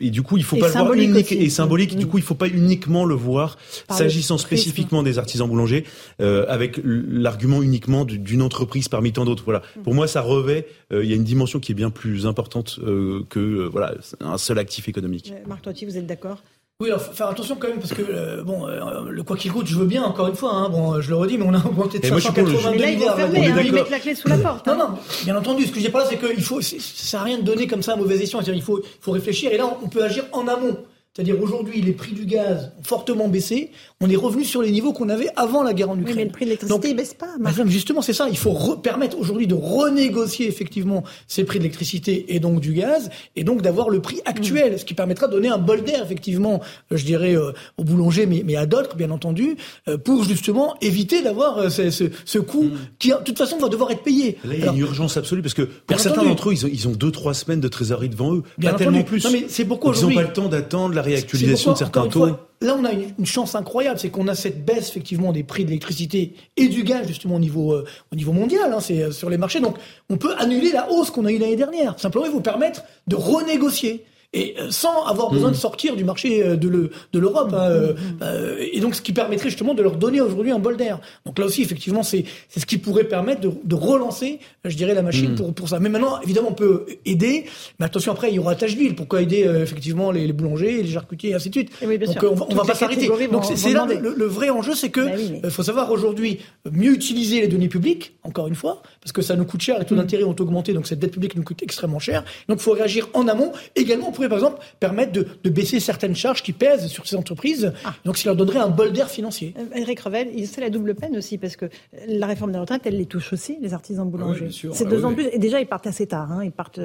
et, 0.00 0.10
du 0.10 0.22
coup, 0.22 0.36
il 0.36 0.42
faut 0.42 0.56
pas 0.56 0.66
le 0.66 0.72
voir 0.72 0.92
unique 0.94 1.30
et 1.30 1.48
symbolique. 1.48 1.96
Du 1.96 2.06
coup, 2.06 2.18
il 2.18 2.24
faut 2.24 2.34
pas 2.34 2.48
uniquement 2.48 3.04
le 3.04 3.14
voir 3.14 3.56
s'agissant 3.88 4.36
spécifiquement 4.36 5.04
des 5.04 5.18
artisans 5.18 5.48
boulangers 5.48 5.84
euh, 6.20 6.44
avec 6.48 6.80
l'argument 6.84 7.62
uniquement 7.62 8.04
d'une 8.04 8.42
entreprise 8.42 8.88
parmi 8.88 9.12
tant 9.12 9.24
d'autres. 9.24 9.44
Voilà. 9.44 9.62
Mm. 9.76 9.82
Pour 9.82 9.94
moi, 9.94 10.08
ça 10.08 10.22
revêt. 10.22 10.66
Euh, 10.92 11.04
il 11.04 11.10
y 11.10 11.12
a 11.12 11.16
une 11.16 11.24
dimension 11.24 11.60
qui 11.60 11.70
est 11.70 11.76
bien 11.76 11.90
plus 11.90 12.26
importante 12.26 12.80
euh, 12.82 13.24
que 13.28 13.68
voilà 13.70 13.94
un 14.18 14.38
seul 14.38 14.58
actif 14.58 14.88
économique. 14.88 15.32
Marc 15.46 15.62
Toiti, 15.62 15.86
vous 15.86 15.96
êtes 15.96 16.06
d'accord? 16.06 16.42
Oui, 16.80 16.88
alors 16.88 17.02
faire 17.02 17.28
attention 17.28 17.56
quand 17.56 17.68
même 17.68 17.78
parce 17.78 17.92
que 17.92 18.00
euh, 18.00 18.42
bon, 18.42 18.66
euh, 18.66 19.10
le 19.10 19.22
quoi 19.22 19.36
qu'il 19.36 19.52
coûte, 19.52 19.66
je 19.66 19.76
veux 19.76 19.84
bien 19.84 20.02
encore 20.02 20.28
une 20.28 20.34
fois. 20.34 20.54
Hein, 20.54 20.70
bon, 20.70 20.98
je 21.00 21.10
le 21.10 21.16
redis, 21.16 21.36
mais 21.36 21.44
on 21.46 21.52
a 21.52 21.58
augmenté 21.58 21.98
de 21.98 22.06
582 22.06 22.70
milliards. 22.70 22.88
Ils 22.88 22.98
vont 22.98 23.16
fermer, 23.16 23.46
hein, 23.46 23.62
ils 23.62 23.72
mettent 23.72 23.90
la 23.90 24.00
clé 24.00 24.14
sous 24.14 24.28
la 24.28 24.38
porte. 24.38 24.66
Non, 24.66 24.72
hein. 24.72 24.76
non, 24.78 24.98
bien 25.24 25.36
entendu. 25.36 25.66
Ce 25.66 25.72
que 25.72 25.80
j'ai 25.80 25.90
pas 25.90 25.98
là, 26.00 26.06
c'est 26.08 26.16
qu'il 26.16 26.42
faut, 26.42 26.62
ça 26.62 26.76
sert 26.78 27.20
à 27.20 27.24
rien 27.24 27.36
de 27.36 27.42
donner 27.42 27.66
comme 27.66 27.82
ça 27.82 27.92
à 27.92 27.96
mauvaise 27.96 28.22
escient. 28.22 28.40
Il 28.40 28.62
faut, 28.62 28.80
il 28.80 29.02
faut 29.02 29.12
réfléchir. 29.12 29.52
Et 29.52 29.58
là, 29.58 29.70
on 29.82 29.88
peut 29.88 30.02
agir 30.02 30.24
en 30.32 30.48
amont. 30.48 30.78
C'est-à-dire 31.16 31.42
aujourd'hui, 31.42 31.82
les 31.82 31.90
prix 31.90 32.12
du 32.12 32.24
gaz 32.24 32.70
ont 32.78 32.84
fortement 32.84 33.26
baissé. 33.26 33.72
On 34.00 34.08
est 34.08 34.14
revenu 34.14 34.44
sur 34.44 34.62
les 34.62 34.70
niveaux 34.70 34.92
qu'on 34.92 35.08
avait 35.08 35.28
avant 35.34 35.64
la 35.64 35.74
guerre 35.74 35.90
en 35.90 35.98
Ukraine. 35.98 36.06
Oui, 36.06 36.16
mais 36.18 36.24
le 36.26 36.30
prix 36.30 36.44
de 36.44 36.50
l'électricité 36.50 36.92
ne 36.92 36.96
baisse 36.96 37.14
pas. 37.14 37.34
justement, 37.66 38.00
c'est 38.00 38.12
ça. 38.12 38.28
Il 38.30 38.38
faut 38.38 38.76
permettre 38.76 39.18
aujourd'hui 39.18 39.48
de 39.48 39.56
renégocier 39.56 40.46
effectivement 40.46 41.02
ces 41.26 41.42
prix 41.42 41.58
de 41.58 41.64
l'électricité 41.64 42.36
et 42.36 42.38
donc 42.38 42.60
du 42.60 42.74
gaz, 42.74 43.10
et 43.34 43.42
donc 43.42 43.60
d'avoir 43.60 43.90
le 43.90 44.00
prix 44.00 44.20
actuel, 44.24 44.78
ce 44.78 44.84
qui 44.84 44.94
permettra 44.94 45.26
de 45.26 45.32
donner 45.32 45.48
un 45.48 45.58
bol 45.58 45.82
d'air 45.82 46.00
effectivement, 46.04 46.60
euh, 46.92 46.96
je 46.96 47.04
dirais, 47.04 47.36
euh, 47.36 47.50
aux 47.76 47.82
boulangers, 47.82 48.26
mais, 48.26 48.44
mais 48.46 48.54
à 48.54 48.66
d'autres, 48.66 48.94
bien 48.94 49.10
entendu, 49.10 49.56
euh, 49.88 49.98
pour 49.98 50.22
justement 50.22 50.76
éviter 50.80 51.22
d'avoir 51.22 51.72
ce, 51.72 51.90
ce, 51.90 52.38
coût 52.38 52.66
mm. 52.66 52.78
qui, 53.00 53.08
de 53.08 53.16
toute 53.24 53.38
façon, 53.38 53.58
va 53.58 53.68
devoir 53.68 53.90
être 53.90 54.04
payé. 54.04 54.38
Là, 54.44 54.54
il 54.54 54.64
y 54.64 54.68
a 54.68 54.70
une 54.70 54.78
urgence 54.78 55.16
absolue 55.16 55.42
parce 55.42 55.54
que 55.54 55.62
pour 55.62 55.98
certains 55.98 56.22
d'entre 56.22 56.50
eux, 56.50 56.52
ils 56.52 56.66
ont, 56.66 56.70
ils 56.72 56.86
ont 56.86 56.92
deux, 56.92 57.10
trois 57.10 57.34
semaines 57.34 57.60
de 57.60 57.68
trésorerie 57.68 58.10
devant 58.10 58.36
eux, 58.36 58.44
bien 58.58 58.70
pas 58.70 58.78
tellement 58.78 59.02
plus. 59.02 59.24
Non, 59.24 59.30
mais 59.32 59.46
c'est 59.48 59.64
pourquoi 59.64 59.92
ils 59.96 60.06
n'ont 60.06 60.14
pas 60.14 60.22
le 60.22 60.32
temps 60.32 60.48
d'attendre 60.48 60.94
la 61.00 61.06
réactualisation 61.06 61.72
de 61.72 61.78
certains 61.78 62.06
taux. 62.06 62.26
là, 62.60 62.76
on 62.78 62.84
a 62.84 62.92
une, 62.92 63.26
chance 63.26 63.54
incroyable, 63.54 63.98
c'est 63.98 64.10
qu'on 64.10 64.28
a 64.28 64.34
cette 64.34 64.64
baisse 64.64 64.90
effectivement 64.90 65.32
des 65.32 65.42
prix 65.42 65.64
de 65.64 65.68
l'électricité 65.68 66.34
et 66.56 66.68
du 66.68 66.84
gaz 66.84 67.06
justement 67.06 67.36
au 67.36 67.40
niveau 67.40 67.72
euh, 67.72 67.84
au 68.12 68.16
niveau 68.16 68.32
mondial, 68.32 68.72
hein, 68.72 68.80
c'est 68.80 69.02
euh, 69.02 69.10
sur 69.10 69.30
les 69.30 69.38
marchés. 69.38 69.60
Donc, 69.60 69.76
on 70.08 70.16
peut 70.16 70.34
annuler 70.38 70.72
la 70.72 70.90
hausse 70.90 71.10
qu'on 71.10 71.24
a 71.24 71.32
eue 71.32 71.38
l'année 71.38 71.56
dernière. 71.56 71.98
Simplement, 71.98 72.26
il 72.26 72.32
vous 72.32 72.40
permettre 72.40 72.82
de 73.06 73.16
renégocier 73.16 74.04
et 74.32 74.54
euh, 74.60 74.70
sans 74.70 75.04
avoir 75.06 75.30
besoin 75.30 75.50
de 75.50 75.56
mmh. 75.56 75.58
sortir 75.58 75.96
du 75.96 76.04
marché 76.04 76.44
euh, 76.44 76.56
de 76.56 77.18
l'Europe. 77.18 77.52
Hein, 77.52 77.62
euh, 77.62 77.92
mmh. 77.94 78.62
et 78.72 78.80
donc, 78.80 78.94
ce 78.94 79.02
qui 79.02 79.12
permettrait 79.12 79.48
justement 79.48 79.74
de 79.74 79.82
leur 79.82 79.96
donner 79.96 80.20
aujourd'hui 80.20 80.52
un 80.52 80.60
bol 80.60 80.76
d'air. 80.76 81.00
Donc 81.26 81.38
là 81.38 81.46
aussi, 81.46 81.62
effectivement, 81.62 82.02
c'est 82.02 82.24
ce 82.56 82.64
qui 82.64 82.78
pourrait 82.78 83.04
permettre 83.04 83.40
de, 83.40 83.50
de, 83.64 83.74
relancer, 83.74 84.38
je 84.64 84.76
dirais, 84.76 84.94
la 84.94 85.02
machine 85.02 85.32
mmh. 85.32 85.36
pour, 85.36 85.54
pour 85.54 85.68
ça. 85.68 85.80
Mais 85.80 85.88
maintenant, 85.88 86.20
évidemment, 86.22 86.50
on 86.50 86.54
peut 86.54 86.86
aider. 87.04 87.46
Mais 87.78 87.86
attention, 87.86 88.12
après, 88.12 88.30
il 88.30 88.36
y 88.36 88.38
aura 88.38 88.54
Tâcheville. 88.54 88.94
Pourquoi 88.94 89.22
aider 89.22 89.40
effectivement 89.40 90.12
les, 90.12 90.26
les, 90.26 90.32
boulangers, 90.32 90.82
les 90.82 90.90
charcutiers, 90.90 91.30
et 91.30 91.34
ainsi 91.34 91.50
de 91.50 91.54
suite. 91.54 91.72
donc, 91.82 92.22
on, 92.22 92.46
on 92.50 92.54
va 92.54 92.64
pas 92.64 92.74
s'arrêter. 92.74 93.08
Donc, 93.08 93.44
c'est 93.44 93.72
là 93.72 93.86
le, 93.86 94.26
vrai 94.26 94.50
enjeu, 94.50 94.74
c'est 94.74 94.90
que 94.90 95.00
il 95.18 95.40
bah 95.40 95.50
faut 95.50 95.62
savoir 95.62 95.90
aujourd'hui 95.90 96.38
mieux 96.70 96.92
utiliser 96.92 97.40
les 97.40 97.48
données 97.48 97.68
publiques, 97.68 98.14
encore 98.22 98.46
une 98.46 98.54
fois, 98.54 98.82
parce 99.00 99.12
que 99.12 99.22
ça 99.22 99.34
nous 99.34 99.44
coûte 99.44 99.62
cher. 99.62 99.78
Les 99.78 99.84
taux 99.84 99.96
d'intérêt 99.96 100.22
ont 100.22 100.36
augmenté, 100.38 100.72
donc 100.72 100.86
cette 100.86 101.00
dette 101.00 101.12
publique 101.12 101.34
nous 101.34 101.42
coûte 101.42 101.62
extrêmement 101.62 101.98
cher. 101.98 102.24
Donc, 102.48 102.58
il 102.60 102.62
faut 102.62 102.72
réagir 102.72 103.08
en 103.14 103.26
amont. 103.26 103.52
Également, 103.74 104.12
par 104.28 104.38
exemple, 104.38 104.62
permettre 104.78 105.12
de, 105.12 105.50
baisser 105.50 105.80
certaines 105.80 106.14
charges 106.14 106.42
qui 106.42 106.52
pèsent 106.52 106.86
sur 106.86 107.06
ces 107.06 107.16
entreprises. 107.16 107.72
Ah. 107.84 107.94
Donc, 108.04 108.16
ce 108.16 108.22
qui 108.22 108.28
leur 108.28 108.36
donnerait 108.36 108.58
un 108.58 108.68
bol 108.68 108.92
d'air 108.92 109.10
financier. 109.10 109.54
Eric 109.74 110.00
euh, 110.00 110.02
Revel, 110.04 110.46
c'est 110.46 110.60
la 110.60 110.70
double 110.70 110.94
peine 110.94 111.16
aussi, 111.16 111.38
parce 111.38 111.56
que 111.56 111.66
la 112.06 112.26
réforme 112.26 112.52
des 112.52 112.58
retraites, 112.58 112.82
elle 112.84 112.96
les 112.96 113.06
touche 113.06 113.32
aussi, 113.32 113.58
les 113.60 113.74
artisans 113.74 114.08
boulangers. 114.08 114.50
c'est 114.72 114.88
deux 114.88 115.04
ans 115.04 115.14
plus. 115.14 115.28
Et 115.32 115.38
déjà, 115.38 115.60
ils 115.60 115.66
partent 115.66 115.86
assez 115.86 116.06
tard. 116.06 116.30
Hein. 116.32 116.44
Ils 116.44 116.52
partent 116.52 116.80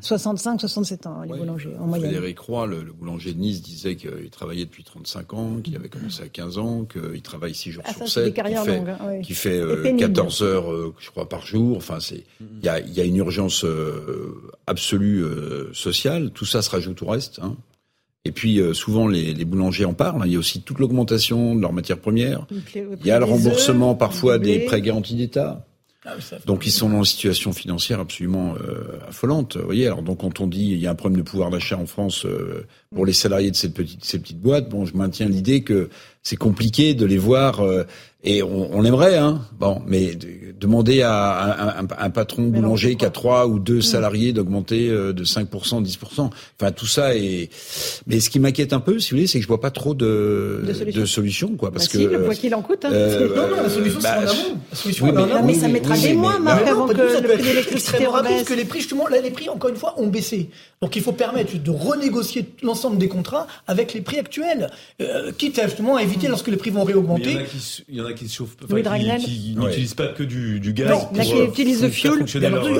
65, 0.00 0.54
euh, 0.54 0.58
67 0.58 1.06
ans, 1.06 1.22
les 1.22 1.36
boulangers, 1.36 1.74
en 1.78 1.86
moyenne. 1.86 2.10
Frédéric 2.10 2.38
Roy, 2.40 2.66
le, 2.66 2.82
boulanger 2.82 3.32
de 3.32 3.38
Nice, 3.38 3.62
disait 3.62 3.96
qu'il 3.96 4.30
travaillait 4.30 4.64
depuis 4.64 4.84
35 4.84 5.34
ans, 5.34 5.56
qu'il 5.62 5.76
avait 5.76 5.88
commencé 5.88 6.22
à 6.22 6.28
15 6.28 6.58
ans, 6.58 6.84
qu'il 6.84 7.22
travaille 7.22 7.54
6 7.54 7.70
jours 7.72 7.84
ah, 7.86 7.94
sur 7.94 8.08
7, 8.08 8.34
qu'il 9.22 9.34
fait, 9.36 9.96
14 9.98 10.42
hein, 10.42 10.44
heures, 10.44 10.92
je 10.98 11.10
crois, 11.10 11.28
par 11.28 11.46
jour. 11.46 11.76
Enfin, 11.76 11.98
il 12.10 12.64
y 12.64 12.68
a, 12.68 12.80
y 12.80 13.00
a, 13.00 13.04
une 13.04 13.16
urgence 13.16 13.64
absolue 14.66 15.24
sociale. 15.72 16.30
Tout 16.32 16.46
ça 16.46 16.62
se 16.70 16.76
rajoute 16.76 17.02
au 17.02 17.06
reste. 17.06 17.40
Hein. 17.42 17.56
Et 18.24 18.32
puis 18.32 18.60
euh, 18.60 18.74
souvent 18.74 19.08
les, 19.08 19.44
boulangers 19.44 19.84
en 19.84 19.94
parlent. 19.94 20.22
Il 20.26 20.32
y 20.32 20.36
a 20.36 20.38
aussi 20.38 20.62
toute 20.62 20.78
l'augmentation 20.78 21.54
de 21.54 21.60
leurs 21.60 21.72
matières 21.72 21.98
premières. 21.98 22.46
Il 22.76 23.06
y 23.06 23.10
a 23.10 23.18
le 23.18 23.24
remboursement 23.24 23.94
parfois 23.94 24.38
des 24.38 24.60
prêts 24.60 24.82
garantis 24.82 25.14
d'État. 25.14 25.66
Ah 26.06 26.14
donc 26.46 26.66
ils 26.66 26.70
sont 26.70 26.88
dans 26.88 27.00
une 27.00 27.04
situation 27.04 27.52
financière 27.52 28.00
absolument 28.00 28.54
euh, 28.54 28.98
affolante. 29.06 29.58
Vous 29.58 29.66
voyez, 29.66 29.86
alors 29.86 30.00
donc 30.02 30.20
quand 30.20 30.40
on 30.40 30.46
dit 30.46 30.70
il 30.72 30.78
y 30.78 30.86
a 30.86 30.90
un 30.90 30.94
problème 30.94 31.20
de 31.20 31.28
pouvoir 31.28 31.50
d'achat 31.50 31.76
en 31.76 31.84
France 31.84 32.24
euh, 32.24 32.66
pour 32.94 33.04
les 33.04 33.12
salariés 33.12 33.50
de 33.50 33.56
cette 33.56 33.74
petite, 33.74 34.02
ces 34.02 34.18
petites 34.18 34.40
boîtes, 34.40 34.70
bon, 34.70 34.86
je 34.86 34.96
maintiens 34.96 35.28
l'idée 35.28 35.62
que 35.62 35.90
c'est 36.22 36.36
compliqué 36.36 36.94
de 36.94 37.04
les 37.04 37.18
voir 37.18 37.62
et 38.22 38.42
on, 38.42 38.70
on 38.72 38.84
aimerait, 38.84 39.16
hein. 39.16 39.40
Bon, 39.58 39.80
mais 39.86 40.12
demander 40.60 41.00
à 41.00 41.78
un, 41.78 41.86
un, 41.98 42.10
patron 42.10 42.42
boulanger 42.42 42.96
qui 42.96 43.06
a 43.06 43.10
trois 43.10 43.46
ou 43.46 43.58
deux 43.58 43.78
mm. 43.78 43.82
salariés 43.82 44.32
d'augmenter 44.34 44.90
euh, 44.90 45.14
de 45.14 45.24
5%, 45.24 45.46
10%. 45.82 46.30
Enfin, 46.60 46.72
tout 46.72 46.86
ça 46.86 47.16
est. 47.16 47.48
Mais 48.06 48.20
ce 48.20 48.28
qui 48.28 48.38
m'inquiète 48.38 48.74
un 48.74 48.80
peu, 48.80 48.98
si 48.98 49.10
vous 49.10 49.16
voulez, 49.16 49.26
c'est 49.26 49.38
que 49.38 49.42
je 49.42 49.48
vois 49.48 49.60
pas 49.60 49.70
trop 49.70 49.94
de, 49.94 50.62
de, 50.94 51.04
solutions, 51.06 51.56
quoi. 51.56 51.70
Parce 51.70 51.86
bah 51.86 51.92
que. 51.92 51.98
Si, 51.98 52.06
le 52.06 52.18
quoi 52.18 52.34
qu'il 52.34 52.54
en 52.54 52.60
coûte. 52.60 52.84
Hein. 52.84 52.90
Euh, 52.92 53.34
non, 53.34 53.56
non, 53.56 53.62
la 53.62 53.70
solution, 53.70 54.00
bah, 54.02 54.18
c'est 54.72 55.02
en 55.02 55.08
amont. 55.08 55.26
mais, 55.46 55.54
mais, 55.54 55.54
ça 55.54 55.68
mettra 55.68 55.96
des 55.96 56.12
mois, 56.12 56.38
Marc, 56.38 56.66
avant 56.66 56.88
que 56.88 56.92
le 56.92 57.22
prix 57.22 57.38
de 57.38 57.42
l'électricité 57.42 58.04
rebaisse. 58.04 58.44
que 58.44 58.54
les 58.54 58.66
prix, 58.66 58.80
justement, 58.80 59.06
là, 59.08 59.20
les 59.22 59.30
prix, 59.30 59.48
encore 59.48 59.70
une 59.70 59.76
fois, 59.76 59.94
ont 59.96 60.08
baissé. 60.08 60.50
Donc, 60.82 60.96
il 60.96 61.02
faut 61.02 61.12
permettre 61.12 61.62
de 61.62 61.70
renégocier 61.70 62.46
l'ensemble 62.62 62.96
des 62.96 63.08
contrats 63.08 63.46
avec 63.66 63.92
les 63.92 64.00
prix 64.00 64.18
actuels, 64.18 64.70
euh, 65.02 65.30
quitte 65.30 65.58
à 65.58 65.66
justement 65.66 65.96
à 65.96 66.02
éviter 66.02 66.26
lorsque 66.26 66.48
les 66.48 66.56
prix 66.56 66.70
vont 66.70 66.84
réaugmenter. 66.84 67.36
Il 67.90 67.96
y 67.96 68.00
en 68.00 68.06
a 68.06 68.14
qui, 68.14 68.30
chauffent, 68.30 68.56
qui, 68.56 69.54
n'utilisent 69.54 69.92
pas 69.92 70.08
que 70.08 70.22
du, 70.22 70.58
du 70.58 70.72
gaz. 70.72 70.88
Non, 70.88 71.22
qui 71.22 71.38
utilisent 71.38 71.82
le 71.82 71.90
fioul. 71.90 72.24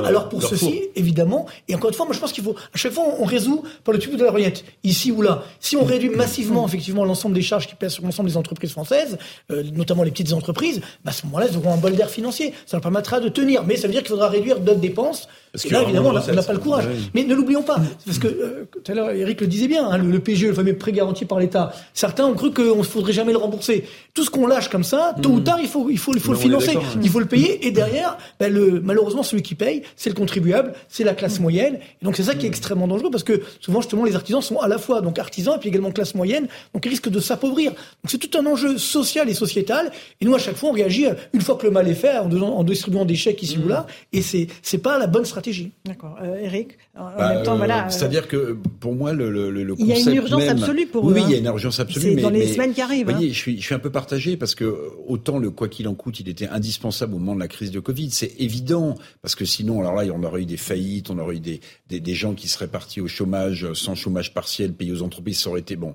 alors 0.06 0.30
pour 0.30 0.42
ceci, 0.42 0.84
évidemment, 0.96 1.44
et 1.68 1.74
encore 1.74 1.90
une 1.90 1.96
fois, 1.96 2.06
moi 2.06 2.14
je 2.14 2.20
pense 2.20 2.32
qu'il 2.32 2.42
faut, 2.42 2.56
à 2.72 2.78
chaque 2.78 2.92
fois, 2.92 3.04
on 3.18 3.24
résout 3.24 3.64
par 3.84 3.92
le 3.92 3.98
tube 3.98 4.16
de 4.16 4.24
la 4.24 4.30
rognette, 4.30 4.64
ici 4.82 5.12
ou 5.12 5.20
là. 5.20 5.44
Si 5.60 5.76
on 5.76 5.84
réduit 5.84 6.08
massivement, 6.08 6.66
effectivement, 6.66 7.04
l'ensemble 7.04 7.34
des 7.34 7.42
charges 7.42 7.66
qui 7.66 7.74
pèsent 7.74 7.92
sur 7.92 8.04
l'ensemble 8.04 8.30
des 8.30 8.38
entreprises 8.38 8.70
françaises, 8.70 9.18
euh, 9.50 9.62
notamment 9.74 10.04
les 10.04 10.10
petites 10.10 10.32
entreprises, 10.32 10.80
bah, 11.04 11.10
à 11.10 11.12
ce 11.12 11.26
moment-là, 11.26 11.48
elles 11.50 11.58
auront 11.58 11.74
un 11.74 11.76
bol 11.76 11.94
d'air 11.94 12.08
financier. 12.08 12.54
Ça 12.64 12.78
leur 12.78 12.82
permettra 12.82 13.20
de 13.20 13.28
tenir. 13.28 13.64
Mais 13.64 13.76
ça 13.76 13.88
veut 13.88 13.92
dire 13.92 14.00
qu'il 14.00 14.08
faudra 14.08 14.30
réduire 14.30 14.58
d'autres 14.60 14.80
dépenses. 14.80 15.28
Parce 15.52 15.64
que 15.64 15.72
là, 15.72 15.82
évidemment, 15.82 16.10
on 16.10 16.12
n'a 16.12 16.42
pas 16.42 16.52
le 16.52 16.58
courage. 16.58 16.84
Mais 17.14 17.24
ne 17.24 17.34
l'oublions 17.34 17.62
pas. 17.62 17.80
Parce 18.06 18.18
que, 18.18 18.28
euh, 18.28 18.68
tout 18.72 18.92
à 18.92 18.94
l'heure, 18.94 19.10
Eric 19.10 19.40
le 19.40 19.46
disait 19.46 19.68
bien, 19.68 19.88
hein, 19.88 19.98
le, 19.98 20.18
PGE, 20.20 20.46
le 20.46 20.54
fameux 20.54 20.76
prêt 20.76 20.92
garanti 20.92 21.24
par 21.24 21.40
l'État, 21.40 21.72
certains 21.92 22.26
ont 22.26 22.34
cru 22.34 22.52
qu'on 22.52 22.76
ne 22.76 22.82
faudrait 22.82 23.12
jamais 23.12 23.32
le 23.32 23.38
rembourser. 23.38 23.84
Tout 24.14 24.24
ce 24.24 24.30
qu'on 24.30 24.46
lâche 24.46 24.68
comme 24.68 24.84
ça, 24.84 25.14
tôt 25.20 25.30
ou 25.30 25.40
hmm. 25.40 25.44
tard, 25.44 25.58
il 25.60 25.68
faut, 25.68 25.88
il 25.90 25.98
faut, 25.98 26.12
il 26.14 26.20
faut 26.20 26.32
le 26.32 26.38
financer. 26.38 26.78
Il 27.02 27.08
faut 27.08 27.20
le 27.20 27.26
payer. 27.26 27.66
Et 27.66 27.72
derrière, 27.72 28.16
ben, 28.38 28.52
le, 28.52 28.80
malheureusement, 28.80 29.22
celui 29.22 29.42
qui 29.42 29.54
paye, 29.54 29.82
c'est 29.96 30.10
le 30.10 30.14
contribuable, 30.14 30.72
c'est 30.88 31.04
la 31.04 31.14
classe 31.14 31.40
moyenne. 31.40 31.78
Et 32.00 32.04
donc 32.04 32.16
c'est 32.16 32.22
ça 32.22 32.34
qui 32.34 32.46
est 32.46 32.48
extrêmement 32.48 32.86
dangereux 32.86 33.10
parce 33.10 33.24
que 33.24 33.42
souvent 33.60 33.80
justement 33.80 34.04
les 34.04 34.14
artisans 34.14 34.42
sont 34.42 34.58
à 34.58 34.68
la 34.68 34.78
fois 34.78 35.00
donc 35.00 35.18
artisans 35.18 35.54
et 35.56 35.58
puis 35.58 35.68
également 35.68 35.90
classe 35.90 36.14
moyenne, 36.14 36.46
donc 36.74 36.86
ils 36.86 36.90
risquent 36.90 37.08
de 37.08 37.20
s'appauvrir. 37.20 37.72
Donc 37.72 38.08
c'est 38.08 38.18
tout 38.18 38.38
un 38.38 38.46
enjeu 38.46 38.78
social 38.78 39.28
et 39.28 39.34
sociétal. 39.34 39.90
Et 40.20 40.24
nous 40.24 40.34
à 40.34 40.38
chaque 40.38 40.56
fois 40.56 40.70
on 40.70 40.72
réagit 40.72 41.06
une 41.32 41.40
fois 41.40 41.56
que 41.56 41.66
le 41.66 41.72
mal 41.72 41.88
est 41.88 41.94
fait 41.94 42.16
en, 42.18 42.30
en 42.30 42.64
distribuant 42.64 43.04
des 43.04 43.16
chèques 43.16 43.42
ici 43.42 43.58
ou 43.58 43.68
là. 43.68 43.86
Et 44.12 44.22
c'est 44.22 44.78
pas 44.78 44.98
la 44.98 45.06
bonne 45.06 45.24
stratégie. 45.24 45.39
D'accord, 45.84 46.18
euh, 46.22 46.36
Eric. 46.36 46.78
En 46.96 47.04
bah, 47.16 47.34
même 47.34 47.42
temps, 47.44 47.56
voilà, 47.56 47.74
voilà. 47.74 47.90
C'est-à-dire 47.90 48.28
que 48.28 48.56
pour 48.80 48.94
moi, 48.94 49.12
le, 49.12 49.30
le, 49.30 49.50
le 49.50 49.74
il 49.78 49.86
y 49.86 49.92
a 49.92 49.98
une 49.98 50.14
urgence 50.14 50.48
absolue 50.48 50.86
pour 50.86 51.08
eux. 51.08 51.14
Oui, 51.14 51.22
il 51.26 51.30
y 51.30 51.34
a 51.34 51.36
hein. 51.36 51.40
une 51.40 51.46
urgence 51.46 51.80
absolue. 51.80 52.04
C'est 52.04 52.14
mais, 52.14 52.22
dans 52.22 52.30
les 52.30 52.40
mais, 52.40 52.52
semaines 52.52 52.72
qui 52.72 52.80
arrivent. 52.80 53.06
Vous 53.06 53.12
voyez, 53.12 53.28
hein. 53.28 53.32
je 53.32 53.38
suis, 53.38 53.60
je 53.60 53.64
suis 53.64 53.74
un 53.74 53.78
peu 53.78 53.90
partagé 53.90 54.36
parce 54.36 54.54
que 54.54 54.90
autant 55.06 55.38
le 55.38 55.50
quoi 55.50 55.68
qu'il 55.68 55.88
en 55.88 55.94
coûte, 55.94 56.20
il 56.20 56.28
était 56.28 56.48
indispensable 56.48 57.14
au 57.14 57.18
moment 57.18 57.34
de 57.34 57.40
la 57.40 57.48
crise 57.48 57.70
de 57.70 57.80
Covid. 57.80 58.10
C'est 58.10 58.34
évident 58.38 58.96
parce 59.22 59.34
que 59.34 59.44
sinon, 59.44 59.80
alors 59.80 59.94
là, 59.94 60.04
on 60.14 60.22
aurait 60.22 60.42
eu 60.42 60.46
des 60.46 60.56
faillites, 60.56 61.10
on 61.10 61.18
aurait 61.18 61.36
eu 61.36 61.40
des, 61.40 61.60
des, 61.88 62.00
des 62.00 62.14
gens 62.14 62.34
qui 62.34 62.48
seraient 62.48 62.68
partis 62.68 63.00
au 63.00 63.08
chômage 63.08 63.72
sans 63.74 63.94
chômage 63.94 64.34
partiel, 64.34 64.72
payés 64.72 64.92
aux 64.92 65.02
entreprises, 65.02 65.40
ça 65.40 65.50
aurait 65.50 65.60
été 65.60 65.76
bon. 65.76 65.94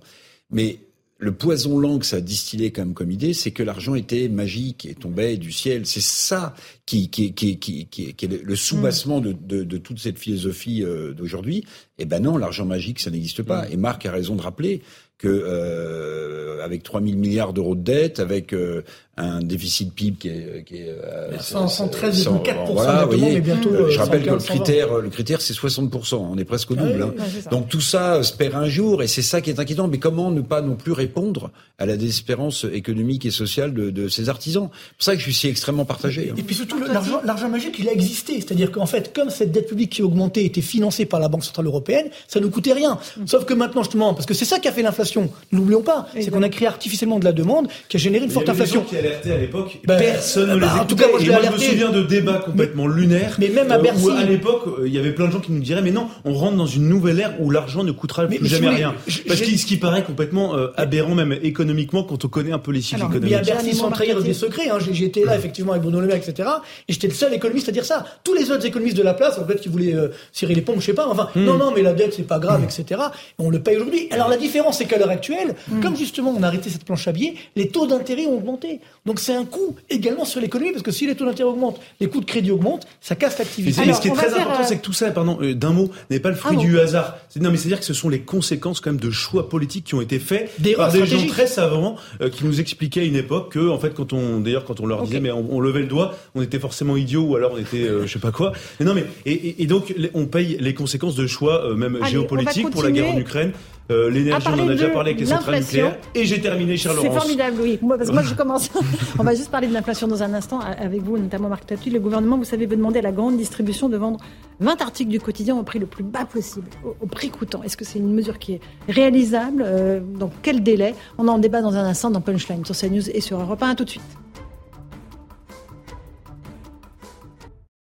Mais 0.52 0.80
le 1.18 1.34
poison 1.34 1.80
lent 1.80 2.00
que 2.00 2.06
ça 2.06 2.18
a 2.18 2.22
distillé 2.22 2.72
quand 2.72 2.84
même 2.84 2.94
comme 2.94 3.12
idée, 3.12 3.34
c'est 3.34 3.52
que 3.52 3.64
l'argent 3.64 3.96
était 3.96 4.28
magique 4.28 4.86
et 4.86 4.96
tombait 4.96 5.38
du 5.38 5.52
ciel. 5.52 5.86
C'est 5.86 6.02
ça 6.02 6.54
qui, 6.86 7.10
qui, 7.10 7.34
qui, 7.34 7.58
qui, 7.58 7.86
qui, 7.88 8.06
est 8.06 8.44
le 8.44 8.56
soubassement 8.56 9.22
de, 9.22 9.32
de, 9.32 9.64
de, 9.64 9.78
toute 9.78 10.00
cette 10.00 10.20
philosophie 10.20 10.84
euh, 10.84 11.14
d'aujourd'hui. 11.14 11.64
Eh 12.00 12.06
ben 12.06 12.22
non, 12.22 12.38
l'argent 12.38 12.66
magique, 12.66 13.00
ça 13.00 13.12
n'existe 13.12 13.44
pas. 13.44 13.70
Et 13.70 13.78
Marc 13.78 14.06
a 14.06 14.12
raison 14.12 14.36
de 14.36 14.42
rappeler 14.42 14.82
que 15.18 15.28
euh, 15.30 16.64
avec 16.64 16.84
3 16.84 17.02
000 17.02 17.18
milliards 17.18 17.54
d'euros 17.54 17.76
de 17.76 17.84
dette, 17.84 18.20
avec 18.20 18.54
euh, 18.54 18.84
un 19.18 19.40
déficit 19.42 19.94
PIB 19.94 20.18
qui 20.20 20.28
est, 20.28 20.64
qui 20.66 20.76
est 20.76 20.90
euh, 20.90 21.38
113,4% 21.38 22.74
voilà, 22.74 23.06
voyez, 23.06 23.36
mais 23.36 23.42
bientôt. 23.42 23.70
euh, 23.70 23.90
je 23.90 23.98
euh, 23.98 24.04
rappelle 24.04 24.24
que 24.24 24.30
le 24.32 24.40
115, 24.40 24.46
critère, 24.46 24.98
le 24.98 25.10
critère, 25.10 25.40
c'est 25.42 25.54
60%. 25.54 26.16
On 26.16 26.38
est 26.38 26.44
presque 26.44 26.72
au 26.72 26.76
double. 26.76 27.00
Ah 27.02 27.06
hein. 27.06 27.14
oui, 27.18 27.24
c'est 27.34 27.42
ça. 27.44 27.50
Donc 27.50 27.70
tout 27.70 27.80
ça 27.80 28.24
se 28.24 28.34
perd 28.34 28.56
un 28.56 28.68
jour, 28.68 29.04
et 29.04 29.08
c'est 29.08 29.22
ça 29.22 29.40
qui 29.40 29.50
est 29.50 29.60
inquiétant. 29.60 29.88
Mais 29.88 30.00
comment 30.00 30.32
ne 30.32 30.42
pas 30.42 30.62
non 30.62 30.76
plus 30.76 30.92
répondre 30.92 31.52
à 31.80 31.86
la 31.86 31.96
désespérance 31.96 32.66
économique 32.72 33.26
et 33.26 33.32
sociale 33.32 33.74
de, 33.74 33.90
de 33.90 34.10
ces 34.10 34.28
artisans? 34.28 34.70
C'est 34.74 34.96
pour 34.98 35.04
ça 35.04 35.14
que 35.14 35.20
je 35.20 35.24
suis 35.24 35.34
si 35.34 35.48
extrêmement 35.48 35.86
partagé. 35.86 36.32
hein. 36.32 36.36
Et 36.38 36.44
puis 36.44 36.56
surtout, 36.56 36.78
l'argent, 36.80 37.22
l'argent 37.24 37.48
magique, 37.48 37.78
il 37.80 37.88
a 37.88 37.94
existé. 37.94 38.34
C'est-à-dire 38.42 38.70
qu'en 38.72 38.86
fait, 38.86 39.14
comme 39.16 39.30
cette 39.30 39.54
dette 39.54 39.70
publique 39.70 39.92
qui 39.92 40.04
augmentait 40.04 40.44
était 40.44 40.62
financée 40.62 41.06
par 41.06 41.22
la 41.22 41.30
Banque 41.30 41.46
Centrale 41.46 41.68
Européenne, 41.68 42.08
ça 42.28 42.42
ne 42.42 42.48
coûtait 42.48 42.74
rien. 42.74 43.00
Sauf 43.26 43.46
que 43.46 43.54
maintenant, 43.54 43.84
justement, 43.84 44.14
parce 44.14 44.26
que 44.26 44.34
c'est 44.34 44.44
ça 44.46 44.60
qui 44.60 44.68
a 44.68 44.74
fait 44.74 44.82
l'inflation, 44.82 45.30
n'oublions 45.54 45.82
pas, 45.84 46.08
c'est 46.14 46.32
qu'on 46.32 46.44
a 46.44 46.50
créé 46.50 46.68
artificiellement 46.68 47.18
de 47.20 47.26
la 47.26 47.32
demande 47.32 47.70
qui 47.88 47.96
a 47.96 48.00
généré 48.00 48.26
une 48.26 48.32
forte 48.32 48.50
inflation. 48.50 48.84
À 49.08 49.38
l'époque, 49.38 49.80
Ben, 49.86 49.98
personne 49.98 50.50
ne 50.50 50.60
bah, 50.60 50.72
les 50.76 50.80
en 50.82 50.86
tout 50.86 50.96
cas, 50.96 51.08
moi, 51.10 51.20
je 51.22 51.32
moi, 51.32 51.40
me 51.52 51.58
souviens 51.58 51.90
de 51.92 52.04
débats 52.04 52.42
complètement 52.46 52.88
lunaires. 52.88 53.36
mais 53.40 53.50
même 53.50 53.72
à 53.72 53.76
euh, 53.76 53.82
Bercy- 53.82 54.06
Où, 54.06 54.10
à 54.12 54.24
l'époque, 54.24 54.64
euh, 54.80 54.84
il 54.88 54.94
y 54.94 54.98
avait 55.00 55.12
plein 55.12 55.28
de 55.28 55.32
gens 55.32 55.40
qui 55.40 55.52
nous 55.52 55.62
diraient, 55.62 55.82
mais 55.82 55.92
non, 55.92 56.08
on 56.24 56.34
rentre 56.34 56.58
dans 56.58 56.66
une 56.66 56.88
nouvelle 56.88 57.20
ère 57.20 57.34
où 57.40 57.50
l'argent 57.52 57.84
ne 57.84 57.92
coûtera 57.92 58.24
Mais- 58.28 58.38
plus 58.38 58.44
mais 58.44 58.50
jamais 58.50 58.70
rien. 58.70 58.96
je- 59.08 59.22
Parce 59.24 59.40
que 59.42 59.58
ce 59.58 59.66
qui 59.66 59.78
paraît 59.78 60.04
complètement 60.04 60.56
euh, 60.58 60.68
aberrant, 60.78 61.16
même 61.16 61.38
économiquement, 61.44 62.04
quand 62.04 62.24
on 62.24 62.28
connaît 62.28 62.52
un 62.52 62.60
peu 62.60 62.72
les 62.72 62.82
chiffres 62.82 62.96
Alors, 63.02 63.10
mais 63.10 63.16
à 63.36 63.42
économiques. 63.42 63.46
Bercy, 63.64 63.76
sans 63.76 63.92
trahir 63.92 64.22
des 64.22 64.34
secrets, 64.34 64.70
hein, 64.70 64.78
j'étais 64.92 65.24
là 65.26 65.36
effectivement 65.36 65.72
avec 65.72 65.84
Bruno 65.84 66.00
Le 66.02 66.08
Maire, 66.08 66.18
etc. 66.18 66.50
Et 66.88 66.94
j'étais 66.94 67.08
le 67.08 67.14
seul 67.14 67.34
économiste 67.34 67.70
à 67.70 67.72
dire 67.72 67.86
ça. 67.86 68.06
Tous 68.24 68.34
les 68.34 68.52
autres 68.52 68.66
économistes 68.66 68.98
de 68.98 69.04
la 69.04 69.14
place, 69.14 69.38
en 69.40 69.46
fait, 69.46 69.60
qui 69.60 69.70
voulaient 69.70 69.96
euh, 69.96 70.10
cirer 70.32 70.54
les 70.56 70.62
pompes, 70.62 70.80
je 70.80 70.86
sais 70.88 70.94
pas, 70.94 71.08
enfin, 71.08 71.30
non, 71.36 71.56
non, 71.58 71.72
mais 71.76 71.82
la 71.82 71.94
dette, 71.94 72.14
c'est 72.16 72.24
pas 72.28 72.40
grave, 72.40 72.64
etc. 72.64 73.02
Et 73.40 73.44
on 73.44 73.50
le 73.50 73.60
paye 73.60 73.76
aujourd'hui. 73.78 74.08
Alors 74.12 74.30
la 74.30 74.38
différence, 74.38 74.78
c'est 74.78 74.86
qu'à 74.86 74.98
l'heure 74.98 75.10
actuelle, 75.10 75.56
comme 75.82 75.96
justement 75.96 76.34
on 76.38 76.44
a 76.44 76.48
arrêté 76.48 76.70
cette 76.70 76.84
planche 76.86 77.08
à 77.08 77.12
billets, 77.12 77.36
les 77.56 77.68
taux 77.68 77.88
d'intérêt 77.88 78.26
ont 78.26 78.36
augmenté. 78.38 78.80
Donc 79.06 79.20
c'est 79.20 79.36
un 79.36 79.46
coût 79.46 79.76
également 79.90 80.26
sur 80.26 80.42
l'économie, 80.42 80.72
parce 80.72 80.82
que 80.84 80.92
si 80.92 81.06
les 81.06 81.16
taux 81.16 81.26
d'intérêt 81.26 81.50
augmentent, 81.50 81.80
les 82.00 82.08
coûts 82.08 82.22
de 82.22 82.26
crédit 82.26 82.50
augmentent, 82.52 82.88
ça 83.02 83.16
casse 83.16 83.36
Et 83.36 83.40
l'activité. 83.44 83.82
Alors, 83.82 83.96
ce 83.98 84.02
qui 84.02 84.08
est 84.08 84.12
très 84.12 84.34
important, 84.34 84.62
euh, 84.62 84.66
c'est 84.68 84.78
que 84.78 84.82
tout 84.82 84.94
ça, 84.94 85.12
pardon, 85.12 85.38
euh, 85.42 85.54
d'un 85.54 85.72
mot, 85.74 85.92
n'est 86.10 86.20
pas 86.20 86.30
le 86.30 86.36
fruit 86.36 86.54
Ah 86.54 86.58
bon. 86.58 86.62
du 86.64 86.80
hasard. 86.80 87.18
C'est- 87.30 87.40
Non, 87.40 87.52
mais 87.52 87.58
c'est-à-dire 87.58 87.80
que 87.80 87.86
ce 87.86 87.94
sont 87.94 88.10
les 88.10 88.22
conséquences 88.22 88.80
quand 88.82 88.90
même 88.92 89.00
de 89.00 89.12
choix 89.12 89.48
politiques 89.48 89.86
qui 89.86 89.94
ont 89.96 90.02
été 90.02 90.18
faits 90.18 90.50
D'erreurs 90.60 90.88
par 90.88 90.92
des 90.92 91.06
gens 91.06 91.26
très 91.28 91.46
savants 91.46 91.98
euh, 92.22 92.30
qui 92.30 92.46
nous 92.46 92.60
expliquaient 92.60 93.02
à 93.02 93.04
une 93.04 93.16
époque 93.16 93.52
que, 93.52 93.70
en 93.70 93.78
fait, 93.78 93.94
quand 93.94 94.12
on, 94.14 94.40
d'ailleurs, 94.40 94.66
quand 94.66 94.80
on 94.80 94.88
leur 94.88 95.04
disait, 95.04 95.20
mais 95.20 95.32
on, 95.32 95.46
on 95.52 95.60
levait 95.60 95.82
le 95.82 95.88
doigt, 95.88 96.16
on 96.34 96.42
était 96.42 96.60
forcément 96.60 96.98
idiot 96.98 97.22
ou 97.22 97.36
alors 97.36 97.52
on 97.54 97.58
était, 97.60 97.84
euh, 97.84 98.08
je 98.08 98.14
sais 98.14 98.20
pas 98.20 98.32
quoi. 98.32 98.54
Mais 98.80 98.86
non, 98.88 98.96
mais 98.96 99.06
et, 99.28 99.34
et- 99.34 99.62
et 99.64 99.68
donc 99.68 99.94
on 100.16 100.26
paye 100.26 100.58
les 100.60 100.74
conséquences 100.74 101.16
de 101.16 101.28
choix, 101.28 101.64
euh, 101.66 101.76
même 101.76 101.96
Allez, 102.02 102.12
géopolitiques, 102.12 102.72
pour 102.72 102.82
la 102.82 102.90
guerre 102.92 103.14
en 103.14 103.18
Ukraine. 103.20 103.52
Euh, 103.92 104.10
L'énergie, 104.10 104.48
on 104.50 104.54
en 104.60 104.68
a 104.68 104.72
déjà 104.72 104.90
parlé 104.90 105.12
avec 105.12 105.20
les 105.20 105.28
centrales 105.28 105.60
nucléaires. 105.60 105.98
Et 106.16 106.26
j'ai 106.26 106.42
terminé, 106.42 106.76
cher 106.76 106.94
C'est 107.00 107.12
formidable, 107.12 107.58
oui. 107.62 107.78
Moi, 107.84 107.98
parce 107.98 108.10
que 108.10 108.14
moi, 108.16 108.24
je 108.28 108.34
commence. 108.34 108.72
On 109.20 109.24
va 109.24 109.36
juste 109.36 109.52
parler 109.52 109.68
de 109.68 109.74
l'inflation 109.74 110.08
dans 110.08 110.24
un 110.24 110.34
instant 110.34 110.60
avec 110.60 111.04
vous, 111.04 111.18
notamment 111.20 111.50
Marc 111.50 111.68
Tatu. 111.68 111.92
Le 111.92 112.00
gouvernement, 112.00 112.38
vous 112.38 112.46
savez, 112.46 112.66
veut 112.66 112.78
demander 112.78 113.00
à 113.00 113.04
la 113.04 113.12
grande 113.12 113.38
distribution 113.38 113.88
de 113.88 113.98
vendre 113.98 114.20
20 114.60 114.82
articles 114.82 115.12
du 115.12 115.20
quotidien 115.20 115.56
au 115.56 115.62
prix 115.64 115.78
le 115.78 115.86
plus 115.86 116.04
bas 116.04 116.26
possible, 116.26 116.66
au, 116.84 116.96
au 117.00 117.06
prix 117.06 117.30
coûtant. 117.30 117.62
Est-ce 117.62 117.78
que 117.78 117.86
c'est 117.86 118.00
une 118.00 118.14
mesure 118.14 118.40
qui 118.40 118.54
est 118.54 118.62
réalisable 118.90 119.64
Euh, 119.64 120.00
Dans 120.18 120.32
quel 120.42 120.64
délai? 120.64 120.96
On 121.20 121.28
en 121.28 121.38
débat 121.38 121.62
dans 121.62 121.76
un 121.76 121.86
instant 121.86 122.10
dans 122.10 122.22
Punchline 122.22 122.66
sur 122.66 122.76
CNews 122.76 123.08
et 123.12 123.22
sur 123.22 123.40
Europe 123.40 123.62
1. 123.62 123.70
À 123.70 123.76
tout 123.76 123.86
de 123.86 123.90
suite. 123.92 124.02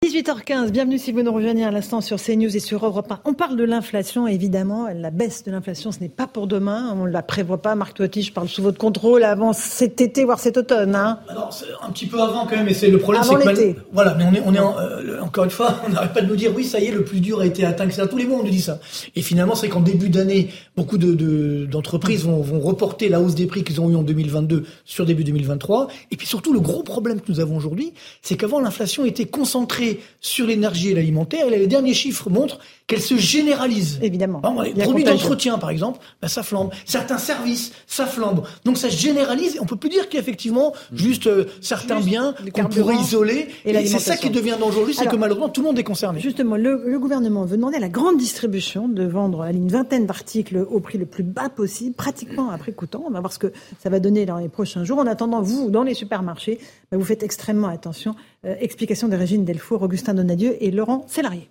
18h15, 0.08 0.70
bienvenue 0.70 0.98
si 0.98 1.12
vous 1.12 1.22
nous 1.22 1.32
rejoignez 1.32 1.64
à 1.64 1.70
l'instant 1.70 2.02
sur 2.02 2.20
CNews 2.20 2.54
et 2.54 2.60
sur 2.60 2.84
Europe 2.84 3.10
1. 3.10 3.20
On 3.24 3.32
parle 3.32 3.56
de 3.56 3.64
l'inflation, 3.64 4.26
évidemment. 4.26 4.86
La 4.94 5.10
baisse 5.10 5.44
de 5.44 5.50
l'inflation, 5.50 5.92
ce 5.92 6.00
n'est 6.00 6.10
pas 6.10 6.26
pour 6.26 6.46
demain. 6.46 6.94
On 6.94 7.06
ne 7.06 7.10
la 7.10 7.22
prévoit 7.22 7.62
pas. 7.62 7.74
Marc 7.74 7.96
Toiti, 7.96 8.20
je 8.20 8.30
parle 8.30 8.46
sous 8.48 8.60
votre 8.62 8.76
contrôle 8.76 9.24
avant 9.24 9.54
cet 9.54 10.02
été, 10.02 10.24
voire 10.24 10.38
cet 10.40 10.58
automne. 10.58 10.94
Hein. 10.94 11.20
Alors, 11.30 11.54
c'est 11.54 11.64
un 11.82 11.90
petit 11.90 12.04
peu 12.04 12.20
avant 12.20 12.44
quand 12.44 12.54
même, 12.54 12.68
et 12.68 12.74
c'est 12.74 12.90
le 12.90 12.98
problème, 12.98 13.22
Avant 13.22 13.36
l'été. 13.38 13.76
voilà, 13.94 14.14
mais 14.14 14.24
on 14.30 14.34
est, 14.34 14.42
on 14.44 14.54
est 14.54 14.58
en- 14.58 14.78
euh, 14.78 15.22
encore 15.22 15.44
une 15.44 15.50
fois, 15.50 15.76
on 15.86 15.90
n'arrête 15.90 16.12
pas 16.12 16.20
de 16.20 16.26
nous 16.26 16.36
dire 16.36 16.52
oui, 16.54 16.64
ça 16.64 16.80
y 16.80 16.84
est, 16.84 16.92
le 16.92 17.02
plus 17.04 17.20
dur 17.20 17.40
a 17.40 17.46
été 17.46 17.64
atteint. 17.64 17.84
etc. 17.86 18.02
Tous 18.10 18.18
les 18.18 18.26
mois, 18.26 18.40
on 18.40 18.44
nous 18.44 18.50
dit 18.50 18.60
ça. 18.60 18.80
Et 19.16 19.22
finalement, 19.22 19.54
c'est 19.54 19.70
qu'en 19.70 19.80
début 19.80 20.10
d'année, 20.10 20.50
beaucoup 20.76 20.98
de, 20.98 21.14
de- 21.14 21.64
d'entreprises 21.64 22.24
vont, 22.26 22.42
vont 22.42 22.60
reporter 22.60 23.08
la 23.08 23.22
hausse 23.22 23.34
des 23.36 23.46
prix 23.46 23.64
qu'ils 23.64 23.80
ont 23.80 23.88
eu 23.90 23.96
en 23.96 24.02
2022 24.02 24.64
sur 24.84 25.06
début 25.06 25.24
2023. 25.24 25.88
Et 26.10 26.18
puis 26.18 26.26
surtout, 26.26 26.52
le 26.52 26.60
gros 26.60 26.82
problème 26.82 27.22
que 27.22 27.32
nous 27.32 27.40
avons 27.40 27.56
aujourd'hui, 27.56 27.94
c'est 28.20 28.36
qu'avant, 28.36 28.60
l'inflation 28.60 29.06
était 29.06 29.24
concentrée 29.24 29.93
sur 30.20 30.46
l'énergie 30.46 30.90
et 30.90 30.94
l'alimentaire. 30.94 31.48
Les 31.48 31.66
derniers 31.66 31.94
chiffres 31.94 32.30
montrent 32.30 32.60
qu'elle 32.86 33.00
se 33.00 33.16
généralise. 33.16 33.98
Évidemment. 34.02 34.38
Exemple, 34.38 34.72
les 34.74 34.82
produits 34.82 35.04
d'entretien, 35.04 35.58
par 35.58 35.70
exemple, 35.70 36.00
bah, 36.20 36.28
ça 36.28 36.42
flambe. 36.42 36.70
Certains 36.84 37.18
services, 37.18 37.72
ça 37.86 38.06
flambe. 38.06 38.46
Donc 38.64 38.76
ça 38.76 38.90
se 38.90 38.96
généralise. 38.96 39.56
Et 39.56 39.60
on 39.60 39.64
peut 39.64 39.76
plus 39.76 39.88
dire 39.88 40.08
qu'effectivement, 40.08 40.74
juste 40.92 41.26
euh, 41.26 41.46
certains 41.60 41.96
Juste 41.96 42.08
biens 42.08 42.34
qu'on 42.52 42.64
pourrait 42.64 42.96
isoler. 42.96 43.48
et 43.64 43.70
Et, 43.70 43.86
c'est 43.86 43.98
ça 43.98 44.16
qui 44.16 44.30
devient 44.30 44.56
dangereux 44.58 44.92
c'est 44.92 45.06
que 45.06 45.16
malheureusement, 45.16 45.48
tout 45.48 45.62
le 45.62 45.68
monde 45.68 45.78
est 45.78 45.84
concerné. 45.84 46.20
Justement, 46.20 46.56
le, 46.56 46.82
le 46.86 46.98
gouvernement 46.98 47.44
veut 47.44 47.56
demander 47.56 47.76
à 47.76 47.80
la 47.80 47.88
grande 47.88 48.18
distribution 48.18 48.88
de 48.88 49.04
vendre 49.04 49.44
une 49.44 49.68
vingtaine 49.68 50.06
d'articles 50.06 50.58
au 50.58 50.80
prix 50.80 50.98
le 50.98 51.06
plus 51.06 51.22
bas 51.22 51.48
possible, 51.48 51.94
pratiquement 51.94 52.50
à 52.50 52.58
prix 52.58 52.74
coûtant. 52.74 53.04
On 53.06 53.10
va 53.10 53.20
voir 53.20 53.32
ce 53.32 53.38
que 53.38 53.52
ça 53.82 53.88
va 53.88 53.98
donner 53.98 54.26
dans 54.26 54.38
les 54.38 54.48
prochains 54.48 54.84
jours. 54.84 54.98
En 54.98 55.06
attendant, 55.06 55.40
vous, 55.40 55.70
dans 55.70 55.82
les 55.82 55.94
supermarchés, 55.94 56.58
bah, 56.90 56.98
vous 56.98 57.04
faites 57.04 57.22
extrêmement 57.22 57.68
attention. 57.68 58.14
Euh, 58.44 58.54
explication 58.60 59.08
de 59.08 59.16
Régine 59.16 59.44
Delfour, 59.44 59.82
Augustin 59.82 60.14
Donadieu 60.14 60.56
et 60.60 60.70
Laurent 60.70 61.06
Sélarié. 61.08 61.48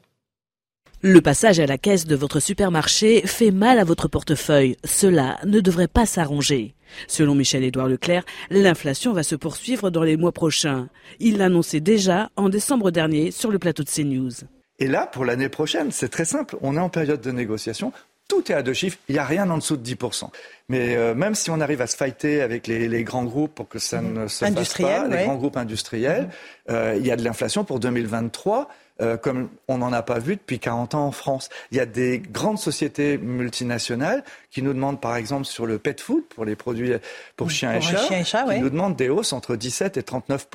Le 1.05 1.19
passage 1.19 1.59
à 1.59 1.65
la 1.65 1.77
caisse 1.77 2.05
de 2.05 2.15
votre 2.15 2.39
supermarché 2.39 3.27
fait 3.27 3.51
mal 3.51 3.77
à 3.77 3.83
votre 3.83 4.07
portefeuille. 4.07 4.77
Cela 4.85 5.37
ne 5.45 5.59
devrait 5.59 5.89
pas 5.89 6.05
s'arranger. 6.05 6.75
Selon 7.09 7.35
Michel-Édouard 7.35 7.89
Leclerc, 7.89 8.23
l'inflation 8.49 9.11
va 9.11 9.21
se 9.21 9.35
poursuivre 9.35 9.89
dans 9.89 10.03
les 10.03 10.15
mois 10.15 10.31
prochains. 10.31 10.87
Il 11.19 11.39
l'annonçait 11.39 11.81
déjà 11.81 12.29
en 12.37 12.47
décembre 12.47 12.89
dernier 12.89 13.31
sur 13.31 13.51
le 13.51 13.59
plateau 13.59 13.83
de 13.83 13.89
CNews. 13.89 14.47
Et 14.79 14.87
là, 14.87 15.05
pour 15.05 15.25
l'année 15.25 15.49
prochaine, 15.49 15.91
c'est 15.91 16.07
très 16.07 16.23
simple. 16.23 16.55
On 16.61 16.77
est 16.77 16.79
en 16.79 16.87
période 16.87 17.19
de 17.19 17.31
négociation. 17.31 17.91
Tout 18.29 18.49
est 18.49 18.55
à 18.55 18.63
deux 18.63 18.71
chiffres. 18.71 18.97
Il 19.09 19.15
n'y 19.15 19.19
a 19.19 19.25
rien 19.25 19.49
en 19.49 19.57
dessous 19.57 19.75
de 19.75 19.85
10%. 19.85 20.29
Mais 20.69 20.95
euh, 20.95 21.13
même 21.13 21.35
si 21.35 21.49
on 21.49 21.59
arrive 21.59 21.81
à 21.81 21.87
se 21.87 21.97
fighter 21.97 22.41
avec 22.41 22.65
les, 22.65 22.87
les 22.87 23.03
grands 23.03 23.25
groupes 23.25 23.53
pour 23.53 23.67
que 23.67 23.77
ça 23.77 24.01
ne 24.01 24.29
se 24.29 24.45
fasse 24.45 24.73
pas, 24.75 25.01
ouais. 25.01 25.17
les 25.17 25.25
grands 25.25 25.35
groupes 25.35 25.57
industriels, 25.57 26.29
euh, 26.69 26.95
il 26.97 27.05
y 27.05 27.11
a 27.11 27.17
de 27.17 27.25
l'inflation 27.25 27.65
pour 27.65 27.81
2023. 27.81 28.69
Euh, 29.01 29.17
comme 29.17 29.49
on 29.67 29.79
n'en 29.79 29.91
a 29.91 30.03
pas 30.03 30.19
vu 30.19 30.35
depuis 30.35 30.59
40 30.59 30.95
ans 30.95 31.07
en 31.07 31.11
France. 31.11 31.49
Il 31.71 31.77
y 31.77 31.79
a 31.79 31.85
des 31.85 32.19
grandes 32.19 32.59
sociétés 32.59 33.17
multinationales 33.17 34.23
qui 34.51 34.61
nous 34.61 34.73
demandent, 34.73 35.01
par 35.01 35.15
exemple, 35.15 35.45
sur 35.45 35.65
le 35.65 35.79
pet 35.79 35.99
food, 35.99 36.23
pour 36.25 36.45
les 36.45 36.55
produits 36.55 36.93
pour 37.35 37.49
chiens 37.49 37.73
et 37.73 37.81
chats, 37.81 37.97
chien 37.97 38.19
et 38.19 38.23
chat, 38.23 38.43
qui 38.43 38.49
ouais. 38.49 38.59
nous 38.59 38.69
demandent 38.69 38.95
des 38.95 39.09
hausses 39.09 39.33
entre 39.33 39.55
17 39.55 39.97
et 39.97 40.03
39 40.03 40.47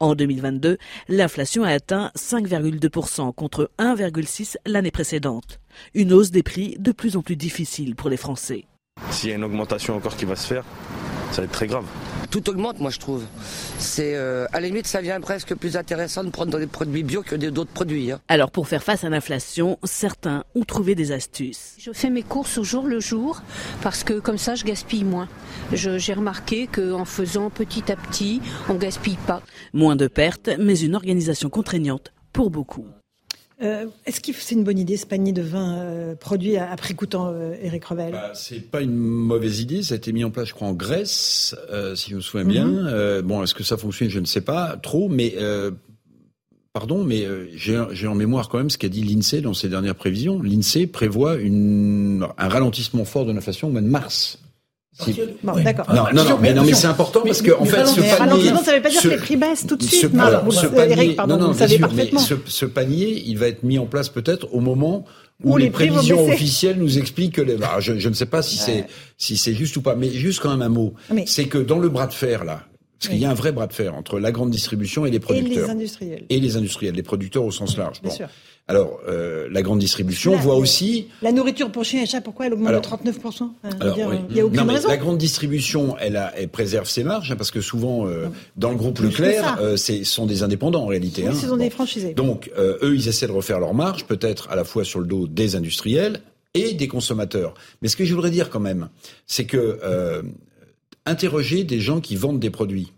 En 0.00 0.14
2022, 0.14 0.78
l'inflation 1.08 1.64
a 1.64 1.70
atteint 1.70 2.10
5,2% 2.16 3.34
contre 3.34 3.70
1,6% 3.78 4.56
l'année 4.66 4.90
précédente. 4.90 5.60
Une 5.94 6.12
hausse 6.12 6.30
des 6.30 6.42
prix 6.42 6.76
de 6.78 6.92
plus 6.92 7.16
en 7.16 7.22
plus 7.22 7.36
difficile 7.36 7.96
pour 7.96 8.10
les 8.10 8.16
Français. 8.16 8.66
S'il 9.10 9.30
y 9.30 9.32
a 9.32 9.36
une 9.36 9.44
augmentation 9.44 9.96
encore 9.96 10.16
qui 10.16 10.26
va 10.26 10.36
se 10.36 10.46
faire, 10.46 10.64
ça 11.32 11.38
va 11.40 11.44
être 11.44 11.52
très 11.52 11.66
grave. 11.66 11.84
Tout 12.30 12.48
augmente, 12.48 12.78
moi, 12.78 12.90
je 12.90 12.98
trouve. 13.00 13.24
C'est 13.78 14.14
euh, 14.14 14.46
à 14.52 14.60
la 14.60 14.68
limite, 14.68 14.86
ça 14.86 15.00
devient 15.00 15.18
presque 15.20 15.54
plus 15.56 15.76
intéressant 15.76 16.22
de 16.22 16.30
prendre 16.30 16.56
des 16.58 16.66
produits 16.68 17.02
bio 17.02 17.22
que 17.22 17.34
des- 17.34 17.50
d'autres 17.50 17.72
produits. 17.72 18.12
hein. 18.12 18.20
Alors 18.28 18.50
pour 18.52 18.68
faire 18.68 18.84
face 18.84 19.02
à 19.02 19.08
l'inflation, 19.08 19.78
certains 19.82 20.44
ont 20.54 20.62
trouvé 20.62 20.94
des 20.94 21.10
astuces. 21.10 21.74
Je 21.78 21.90
fais 21.92 22.08
mes 22.08 22.22
courses 22.22 22.56
au 22.58 22.62
jour 22.64 22.86
le 22.86 23.00
jour 23.00 23.42
parce 23.82 24.04
que 24.04 24.20
comme 24.20 24.38
ça 24.38 24.54
je 24.54 24.64
gaspille 24.64 25.02
moins. 25.04 25.28
Je- 25.72 25.98
J'ai 25.98 26.12
remarqué 26.14 26.68
qu'en 26.68 27.04
faisant 27.04 27.50
petit 27.50 27.90
à 27.90 27.96
petit, 27.96 28.40
on 28.68 28.74
gaspille 28.74 29.18
pas. 29.26 29.42
Moins 29.72 29.96
de 29.96 30.06
pertes, 30.06 30.50
mais 30.58 30.78
une 30.78 30.94
organisation 30.94 31.50
contraignante 31.50 32.12
pour 32.32 32.50
beaucoup. 32.50 32.86
Euh, 33.62 33.86
Est-ce 34.06 34.20
que 34.20 34.32
c'est 34.32 34.54
une 34.54 34.64
bonne 34.64 34.78
idée 34.78 34.96
ce 34.96 35.06
panier 35.06 35.32
de 35.32 35.42
vin 35.42 35.78
euh, 35.78 36.14
produit 36.14 36.56
prix 36.78 36.94
coûtant, 36.94 37.30
euh, 37.32 37.54
Eric 37.62 37.84
Revel? 37.84 38.12
Bah, 38.12 38.32
c'est 38.34 38.70
pas 38.70 38.80
une 38.80 38.96
mauvaise 38.96 39.60
idée. 39.60 39.82
Ça 39.82 39.94
a 39.94 39.96
été 39.98 40.12
mis 40.12 40.24
en 40.24 40.30
place, 40.30 40.48
je 40.48 40.54
crois, 40.54 40.68
en 40.68 40.72
Grèce, 40.72 41.54
euh, 41.70 41.94
si 41.94 42.10
je 42.10 42.16
me 42.16 42.20
souviens 42.20 42.46
bien. 42.46 42.66
Mhm. 42.66 42.88
Euh, 42.90 43.22
bon, 43.22 43.42
est-ce 43.42 43.54
que 43.54 43.62
ça 43.62 43.76
fonctionne? 43.76 44.08
Je 44.08 44.20
ne 44.20 44.24
sais 44.24 44.40
pas 44.40 44.78
trop, 44.82 45.08
mais 45.08 45.34
euh, 45.36 45.70
pardon, 46.72 47.04
mais 47.04 47.26
euh, 47.26 47.48
j'ai 47.52 48.06
en 48.06 48.14
mémoire 48.14 48.48
quand 48.48 48.58
même 48.58 48.70
ce 48.70 48.78
qu'a 48.78 48.88
dit 48.88 49.02
l'INSEE 49.02 49.42
dans 49.42 49.54
ses 49.54 49.68
dernières 49.68 49.94
prévisions. 49.96 50.40
L'INSEE 50.42 50.86
prévoit 50.86 51.36
une, 51.36 52.26
un 52.38 52.48
ralentissement 52.48 53.04
fort 53.04 53.26
de 53.26 53.32
l'inflation 53.32 53.68
au 53.68 53.70
mois 53.72 53.82
de 53.82 53.88
mars. 53.88 54.38
Bon, 55.42 55.52
d'accord. 55.62 55.86
Non, 55.92 56.04
non, 56.12 56.24
non, 56.24 56.38
mais, 56.40 56.54
non, 56.54 56.64
mais 56.64 56.74
c'est 56.74 56.86
important 56.86 57.22
parce 57.24 57.42
que 57.42 57.52
en 57.52 57.64
fait, 57.64 57.86
ce 57.86 58.00
panier, 58.00 58.44
ça 58.46 58.72
ne 58.72 58.76
veut 58.76 58.82
pas 58.82 58.90
dire 58.90 59.02
que 59.02 59.08
les 59.08 59.16
prix 59.16 59.36
baissent 59.36 59.66
tout 59.66 59.76
de 59.76 59.82
suite. 59.82 60.10
Alors, 60.18 60.52
ce 60.52 60.66
panier, 60.66 61.14
pardon, 61.14 61.36
non, 61.36 61.46
non, 61.46 61.52
vous 61.52 61.58
savez 61.58 61.78
parfaitement. 61.78 62.20
Ce, 62.20 62.64
panier, 62.66 63.22
il 63.26 63.38
va 63.38 63.48
être 63.48 63.62
mis 63.62 63.78
en 63.78 63.86
place 63.86 64.08
peut-être 64.08 64.52
au 64.52 64.60
moment 64.60 65.04
où, 65.42 65.54
où 65.54 65.56
les, 65.56 65.64
les 65.64 65.70
prévisions 65.70 66.26
officielles 66.26 66.78
nous 66.78 66.98
expliquent 66.98 67.36
que 67.36 67.42
les. 67.42 67.56
Bah, 67.56 67.76
je, 67.80 67.98
je, 67.98 68.08
ne 68.08 68.14
sais 68.14 68.26
pas 68.26 68.42
si 68.42 68.56
c'est 68.58 68.86
si 69.16 69.36
c'est 69.36 69.54
juste 69.54 69.76
ou 69.76 69.82
pas, 69.82 69.94
mais 69.94 70.10
juste 70.10 70.40
quand 70.40 70.50
même 70.50 70.62
un 70.62 70.68
mot. 70.68 70.94
C'est 71.26 71.46
que 71.46 71.58
dans 71.58 71.78
le 71.78 71.88
bras 71.88 72.06
de 72.06 72.12
fer 72.12 72.44
là, 72.44 72.64
parce 73.00 73.12
qu'il 73.12 73.22
y 73.22 73.24
a 73.24 73.30
un 73.30 73.34
vrai 73.34 73.52
bras 73.52 73.66
de 73.66 73.72
fer 73.72 73.94
entre 73.94 74.18
la 74.18 74.30
grande 74.30 74.50
distribution 74.50 75.06
et 75.06 75.10
les 75.10 75.20
producteurs. 75.20 75.52
Et 75.52 75.60
les 75.62 75.70
industriels. 75.70 76.24
Et 76.28 76.40
les 76.40 76.56
industriels, 76.58 76.94
les 76.94 77.02
producteurs 77.02 77.44
au 77.44 77.50
sens 77.50 77.78
large. 77.78 78.02
Bien 78.02 78.10
sûr. 78.10 78.28
Alors, 78.68 79.00
euh, 79.08 79.48
la 79.50 79.62
grande 79.62 79.80
distribution 79.80 80.36
voit 80.36 80.54
aussi... 80.54 81.08
La 81.22 81.32
nourriture 81.32 81.72
pour 81.72 81.84
chien 81.84 82.02
et 82.02 82.06
chat, 82.06 82.20
pourquoi 82.20 82.46
elle 82.46 82.54
augmente 82.54 82.72
de 82.72 82.78
39% 82.78 83.48
alors, 83.80 83.94
dire, 83.96 84.08
Il 84.30 84.36
y 84.36 84.40
a 84.40 84.46
aucune 84.46 84.60
non, 84.60 84.72
raison. 84.72 84.88
La 84.88 84.96
grande 84.96 85.18
distribution, 85.18 85.96
elle, 85.98 86.16
a, 86.16 86.32
elle 86.36 86.48
préserve 86.48 86.88
ses 86.88 87.02
marges, 87.02 87.32
hein, 87.32 87.36
parce 87.36 87.50
que 87.50 87.60
souvent, 87.60 88.06
euh, 88.06 88.28
dans 88.56 88.70
le 88.70 88.76
groupe 88.76 89.00
Leclerc, 89.00 89.58
euh, 89.60 89.76
ce 89.76 90.04
sont 90.04 90.26
des 90.26 90.44
indépendants 90.44 90.84
en 90.84 90.86
réalité. 90.86 91.22
Oui, 91.22 91.28
hein. 91.28 91.34
ce 91.34 91.48
sont 91.48 91.56
bon. 91.56 91.64
des 91.64 91.70
franchisés. 91.70 92.14
Donc, 92.14 92.52
euh, 92.56 92.78
eux, 92.82 92.94
ils 92.94 93.08
essaient 93.08 93.26
de 93.26 93.32
refaire 93.32 93.58
leurs 93.58 93.74
marges, 93.74 94.04
peut-être 94.04 94.48
à 94.50 94.56
la 94.56 94.62
fois 94.62 94.84
sur 94.84 95.00
le 95.00 95.06
dos 95.06 95.26
des 95.26 95.56
industriels 95.56 96.20
et 96.54 96.74
des 96.74 96.88
consommateurs. 96.88 97.54
Mais 97.82 97.88
ce 97.88 97.96
que 97.96 98.04
je 98.04 98.14
voudrais 98.14 98.30
dire 98.30 98.50
quand 98.50 98.60
même, 98.60 98.88
c'est 99.26 99.46
que 99.46 99.78
euh, 99.82 100.22
interroger 101.06 101.64
des 101.64 101.80
gens 101.80 102.00
qui 102.00 102.16
vendent 102.16 102.40
des 102.40 102.50
produits, 102.50 102.92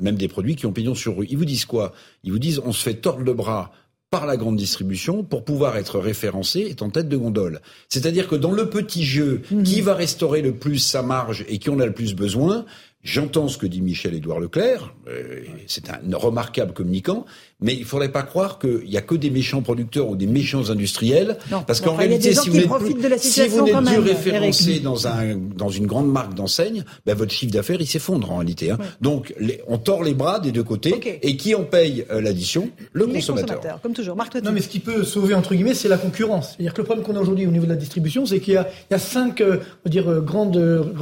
même 0.00 0.16
des 0.16 0.28
produits 0.28 0.56
qui 0.56 0.66
ont 0.66 0.72
pignon 0.72 0.94
sur 0.94 1.16
rue. 1.16 1.26
Ils 1.30 1.38
vous 1.38 1.44
disent 1.44 1.64
quoi? 1.64 1.92
Ils 2.22 2.32
vous 2.32 2.38
disent 2.38 2.60
on 2.64 2.72
se 2.72 2.82
fait 2.82 2.94
tordre 2.94 3.22
le 3.22 3.34
bras 3.34 3.72
par 4.14 4.26
la 4.26 4.36
grande 4.36 4.54
distribution 4.54 5.24
pour 5.24 5.44
pouvoir 5.44 5.76
être 5.76 5.98
référencé 5.98 6.60
est 6.60 6.82
en 6.82 6.90
tête 6.90 7.08
de 7.08 7.16
gondole. 7.16 7.60
C'est-à-dire 7.88 8.28
que 8.28 8.36
dans 8.36 8.52
le 8.52 8.70
petit 8.70 9.04
jeu, 9.04 9.42
mmh. 9.50 9.62
qui 9.64 9.80
va 9.80 9.94
restaurer 9.94 10.40
le 10.40 10.54
plus 10.54 10.78
sa 10.78 11.02
marge 11.02 11.44
et 11.48 11.58
qui 11.58 11.68
en 11.68 11.80
a 11.80 11.86
le 11.86 11.90
plus 11.92 12.14
besoin, 12.14 12.64
J'entends 13.04 13.48
ce 13.48 13.58
que 13.58 13.66
dit 13.66 13.82
Michel-Édouard 13.82 14.40
Leclerc, 14.40 14.94
euh, 15.08 15.42
c'est 15.66 15.90
un 15.90 16.00
remarquable 16.16 16.72
communicant, 16.72 17.26
mais 17.60 17.74
il 17.74 17.84
faudrait 17.84 18.10
pas 18.10 18.22
croire 18.22 18.58
qu'il 18.58 18.88
y 18.88 18.96
a 18.96 19.02
que 19.02 19.14
des 19.14 19.28
méchants 19.28 19.60
producteurs 19.60 20.08
ou 20.08 20.16
des 20.16 20.26
méchants 20.26 20.70
industriels, 20.70 21.36
non, 21.50 21.62
parce 21.66 21.82
qu'en 21.82 21.96
réalité, 21.96 22.34
si 22.34 22.48
vous 22.48 22.56
n'êtes 22.56 23.18
si 23.18 23.46
vous 23.46 23.62
n'êtes 23.62 23.76
plus 23.76 23.98
référencé 23.98 24.80
dans 24.80 25.06
un 25.06 25.36
dans 25.36 25.68
une 25.68 25.86
grande 25.86 26.10
marque 26.10 26.32
d'enseigne, 26.32 26.82
ben 27.04 27.14
votre 27.14 27.30
chiffre 27.30 27.52
d'affaires 27.52 27.76
il 27.78 27.86
s'effondre 27.86 28.32
en 28.32 28.36
réalité. 28.38 28.70
Hein. 28.70 28.78
Ouais. 28.80 28.86
Donc 29.02 29.34
les, 29.38 29.60
on 29.68 29.76
tord 29.76 30.02
les 30.02 30.14
bras 30.14 30.40
des 30.40 30.50
deux 30.50 30.62
côtés, 30.62 30.94
okay. 30.94 31.18
et 31.20 31.36
qui 31.36 31.54
en 31.54 31.64
paye 31.64 32.06
euh, 32.10 32.22
l'addition? 32.22 32.70
Le 32.94 33.04
les 33.04 33.12
consommateur. 33.12 33.80
Comme 33.82 33.92
toujours, 33.92 34.16
Marc 34.16 34.34
Non, 34.36 34.52
mais 34.52 34.62
ce 34.62 34.68
qui 34.68 34.80
peut 34.80 35.04
sauver 35.04 35.34
entre 35.34 35.54
guillemets, 35.54 35.74
c'est 35.74 35.88
la 35.88 35.98
concurrence. 35.98 36.52
C'est-à-dire 36.52 36.72
que 36.72 36.80
le 36.80 36.86
problème 36.86 37.04
qu'on 37.04 37.16
a 37.16 37.20
aujourd'hui 37.20 37.46
au 37.46 37.50
niveau 37.50 37.66
de 37.66 37.70
la 37.70 37.76
distribution, 37.76 38.24
c'est 38.24 38.40
qu'il 38.40 38.54
y 38.54 38.56
a 38.56 38.66
il 38.90 38.94
y 38.94 38.96
a 38.96 38.98
cinq, 38.98 39.42
euh, 39.42 39.58
on 39.84 39.88
va 39.88 39.90
dire 39.90 40.10
euh, 40.10 40.20
grandes 40.20 40.56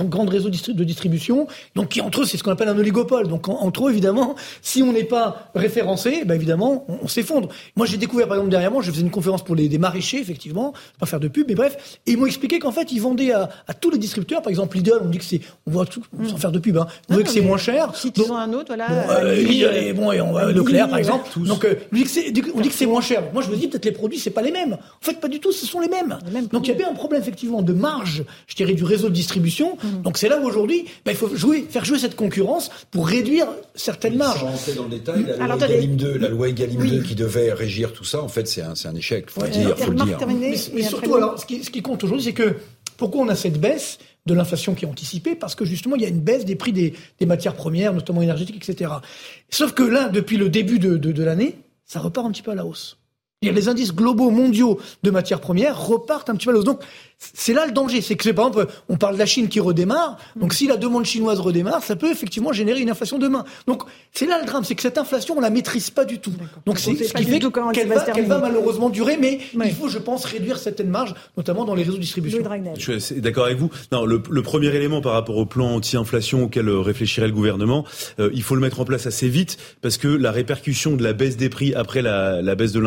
grandes 0.09 0.31
réseaux 0.31 0.51
de 0.51 0.85
distribution, 0.85 1.47
donc 1.77 1.92
qui 1.93 2.01
entre 2.01 2.23
eux 2.23 2.25
c'est 2.25 2.37
ce 2.37 2.43
qu'on 2.43 2.53
appelle 2.53 2.69
un 2.69 2.79
oligopole. 2.79 3.29
Donc 3.29 3.49
en, 3.49 3.61
entre 3.61 3.89
eux, 3.89 3.91
évidemment, 3.91 4.35
si 4.61 4.83
on 4.83 4.93
n'est 4.93 5.05
pas 5.05 5.51
référencé, 5.55 6.25
ben 6.25 6.35
évidemment, 6.35 6.85
on, 6.89 6.99
on 7.05 7.09
s'effondre. 7.09 7.49
Moi, 7.77 7.87
j'ai 7.87 7.97
découvert, 7.97 8.27
par 8.27 8.37
exemple, 8.37 8.51
derrière 8.51 8.71
moi, 8.71 8.83
je 8.83 8.91
faisais 8.91 9.03
une 9.03 9.11
conférence 9.11 9.45
pour 9.45 9.55
les 9.55 9.69
des 9.69 9.79
maraîchers, 9.79 10.19
effectivement, 10.21 10.73
pas 10.99 11.07
faire 11.07 11.21
de 11.21 11.29
pub, 11.29 11.47
mais 11.49 11.55
bref, 11.55 11.99
et 12.07 12.13
ils 12.13 12.19
m'ont 12.19 12.27
expliqué 12.27 12.59
qu'en 12.59 12.73
fait, 12.73 12.93
ils 12.93 13.01
vendaient 13.01 13.33
à, 13.33 13.49
à, 13.67 13.75
tous 13.75 13.91
les 13.91 13.99
distributeurs, 13.99 14.43
par 14.43 14.51
exemple 14.51 14.77
Lidl, 14.77 15.01
on 15.03 15.09
dit 15.09 15.19
que 15.19 15.25
c'est, 15.25 15.41
on 15.67 15.71
voit 15.71 15.87
tout, 15.87 16.03
sans 16.29 16.37
faire 16.37 16.53
de 16.53 16.59
pub, 16.59 16.77
hein, 16.77 16.87
on 17.09 17.17
dit 17.17 17.25
que 17.25 17.31
c'est 17.31 17.41
moins 17.41 17.59
cher. 17.59 17.93
Si 17.95 18.13
ont 18.31 18.37
un 18.37 18.53
autre, 18.53 18.75
voilà. 18.75 18.89
Bon, 18.89 19.11
euh, 19.11 19.25
euh, 19.25 19.89
et, 19.89 19.93
bon, 19.93 20.13
et 20.13 20.21
on, 20.21 20.37
euh, 20.39 20.53
Leclerc, 20.53 20.89
par 20.89 20.99
exemple. 20.99 21.29
Tous. 21.33 21.47
Donc, 21.47 21.67
on 21.67 22.61
dit 22.61 22.69
que 22.69 22.75
c'est 22.75 22.87
moins 22.87 23.01
cher. 23.01 23.25
Moi, 23.33 23.43
je 23.43 23.51
me 23.51 23.57
dis 23.57 23.69
peut-être 23.69 23.85
les 23.85 23.93
produits, 23.93 24.19
c'est 24.19 24.31
pas 24.31 24.43
les 24.43 24.53
mêmes. 24.53 24.75
En 24.75 25.05
fait, 25.05 25.21
pas 25.21 25.29
du 25.29 25.41
tout, 25.41 25.53
ce 25.53 25.67
sont 25.67 25.81
les 25.81 25.89
mêmes. 25.89 26.19
Les 26.27 26.33
mêmes 26.33 26.47
Donc, 26.47 26.67
il 26.67 26.71
y 26.71 26.75
a 26.75 26.77
bien 26.77 26.91
un 26.91 26.95
problème, 26.95 27.21
effectivement, 27.21 27.63
de 27.63 27.73
marge, 27.73 28.25
je 28.47 28.55
dirais, 28.55 28.75
du 28.75 28.85
réseau 28.85 29.09
de 29.09 29.15
distribution. 29.15 29.77
Mmh. 29.83 30.03
Donc, 30.03 30.19
c'est 30.19 30.29
là 30.29 30.39
où 30.39 30.45
aujourd'hui, 30.45 30.87
ben, 31.05 31.13
il 31.13 31.17
faut 31.17 31.35
jouer, 31.35 31.67
faire 31.69 31.82
jouer 31.85 31.99
cette 31.99 32.17
concurrence 32.17 32.71
pour 32.91 33.07
réduire 33.09 33.47
certaines 33.75 34.17
marges. 34.17 34.41
Sans 34.41 34.47
rentrer 34.47 34.75
dans 34.75 34.85
le 34.85 34.91
détail, 34.91 35.25
la 35.39 35.47
loi 35.47 35.57
Egalim 35.57 35.97
2, 35.97 36.19
la 36.19 36.29
loi 36.29 36.49
Egalim 36.49 36.87
2 36.87 37.03
qui 37.03 37.15
devait 37.15 37.53
régir 37.53 37.93
tout 37.93 38.05
ça, 38.05 38.23
en 38.23 38.29
fait, 38.29 38.47
c'est 38.49 38.63
un, 38.63 38.75
un, 38.85 38.95
échec. 38.95 39.31
Faut 39.31 39.41
ouais, 39.41 39.49
le 39.49 39.53
dire, 39.53 39.79
faut 39.79 39.91
le 39.91 40.05
dire. 40.05 40.19
Mais, 40.27 40.55
mais 40.75 40.83
surtout, 40.83 41.15
alors, 41.15 41.39
ce 41.39 41.47
qui, 41.47 41.65
ce 41.65 41.71
qui 41.71 41.83
compte 41.83 42.05
aujourd'hui, 42.05 42.25
c'est 42.25 42.33
que 42.33 42.57
pourquoi 42.97 43.23
on 43.23 43.29
a 43.29 43.35
cette 43.35 43.59
baisse 43.59 43.99
de 44.27 44.35
l'inflation 44.35 44.75
qui 44.75 44.85
est 44.85 44.89
anticipée? 44.89 45.35
Parce 45.35 45.55
que 45.55 45.65
justement, 45.65 45.97
il 45.97 46.03
y 46.03 46.05
a 46.05 46.09
une 46.09 46.21
baisse 46.21 46.45
des 46.45 46.57
prix 46.57 46.73
des, 46.73 46.95
des 47.19 47.27
matières 47.27 47.55
premières, 47.55 47.93
notamment 47.93 48.23
énergétiques, 48.23 48.57
etc. 48.57 48.93
Sauf 49.51 49.73
que 49.73 49.83
là, 49.83 50.09
depuis 50.09 50.37
le 50.37 50.49
début 50.49 50.79
de, 50.79 50.97
de, 50.97 51.13
de 51.13 51.23
l'année, 51.23 51.59
ça 51.85 52.01
repart 52.01 52.27
un 52.27 52.31
petit 52.31 52.43
peu 52.43 52.53
à 52.53 52.55
la 52.55 52.65
hausse. 52.65 52.99
Les 53.43 53.69
indices 53.69 53.95
globaux 53.95 54.31
mondiaux 54.31 54.79
de 55.03 55.11
matières 55.11 55.41
premières 55.41 55.81
repartent 55.87 56.31
un 56.31 56.37
petit 56.37 56.47
peu 56.47 56.55
à 56.55 56.59
hausse. 56.59 56.65
Donc, 56.65 56.81
c'est 57.35 57.55
là 57.55 57.67
le 57.67 57.73
danger. 57.73 58.01
C'est 58.01 58.17
que, 58.17 58.31
par 58.31 58.49
exemple, 58.49 58.73
on 58.89 58.97
parle 58.97 59.15
de 59.15 59.19
la 59.19 59.27
Chine 59.27 59.49
qui 59.49 59.61
redémarre. 59.61 60.19
Donc, 60.37 60.55
si 60.55 60.67
la 60.67 60.77
demande 60.77 61.05
chinoise 61.05 61.41
redémarre, 61.41 61.83
ça 61.83 61.97
peut 61.97 62.11
effectivement 62.11 62.53
générer 62.53 62.81
une 62.81 62.91
inflation 62.91 63.19
demain. 63.19 63.45
Donc, 63.67 63.83
c'est 64.13 64.27
là 64.27 64.39
le 64.41 64.47
drame. 64.47 64.65
C'est 64.65 64.75
que 64.75 64.83
cette 64.83 64.99
inflation, 64.99 65.37
on 65.37 65.41
la 65.41 65.51
maîtrise 65.51 65.91
pas 65.91 66.05
du 66.05 66.19
tout. 66.19 66.33
Donc, 66.67 66.79
c'est 66.79 66.95
ce 66.95 67.13
qui 67.13 67.25
fait 67.25 67.39
qu'elle 67.73 67.89
va, 67.89 68.01
qu 68.01 68.23
va, 68.23 68.39
malheureusement 68.39 68.91
durer. 68.91 69.17
Mais 69.21 69.41
il 69.55 69.75
faut, 69.75 69.89
je 69.89 69.99
pense, 69.99 70.25
réduire 70.25 70.59
certaines 70.59 70.91
marges, 70.91 71.15
notamment 71.37 71.65
dans 71.65 71.75
les 71.75 71.83
réseaux 71.83 71.97
de 71.97 72.03
distribution. 72.03 72.43
Je 72.79 72.99
suis 72.99 73.21
d'accord 73.21 73.47
avec 73.47 73.59
vous. 73.59 73.71
Non, 73.93 74.05
le, 74.05 74.23
le, 74.31 74.43
premier 74.43 74.75
élément 74.75 75.01
par 75.01 75.13
rapport 75.13 75.37
au 75.37 75.47
plan 75.47 75.75
anti-inflation 75.75 76.45
auquel 76.45 76.69
réfléchirait 76.69 77.29
le 77.29 77.33
gouvernement, 77.33 77.85
euh, 78.19 78.31
il 78.35 78.43
faut 78.43 78.55
le 78.55 78.61
mettre 78.61 78.81
en 78.81 78.85
place 78.85 79.07
assez 79.07 79.29
vite 79.29 79.57
parce 79.81 79.97
que 79.97 80.09
la 80.09 80.31
répercussion 80.31 80.97
de 80.97 81.03
la 81.03 81.13
baisse 81.13 81.37
des 81.37 81.49
prix 81.49 81.75
après 81.75 82.03
la, 82.03 82.43
la 82.43 82.55
baisse 82.55 82.73
de 82.73 82.81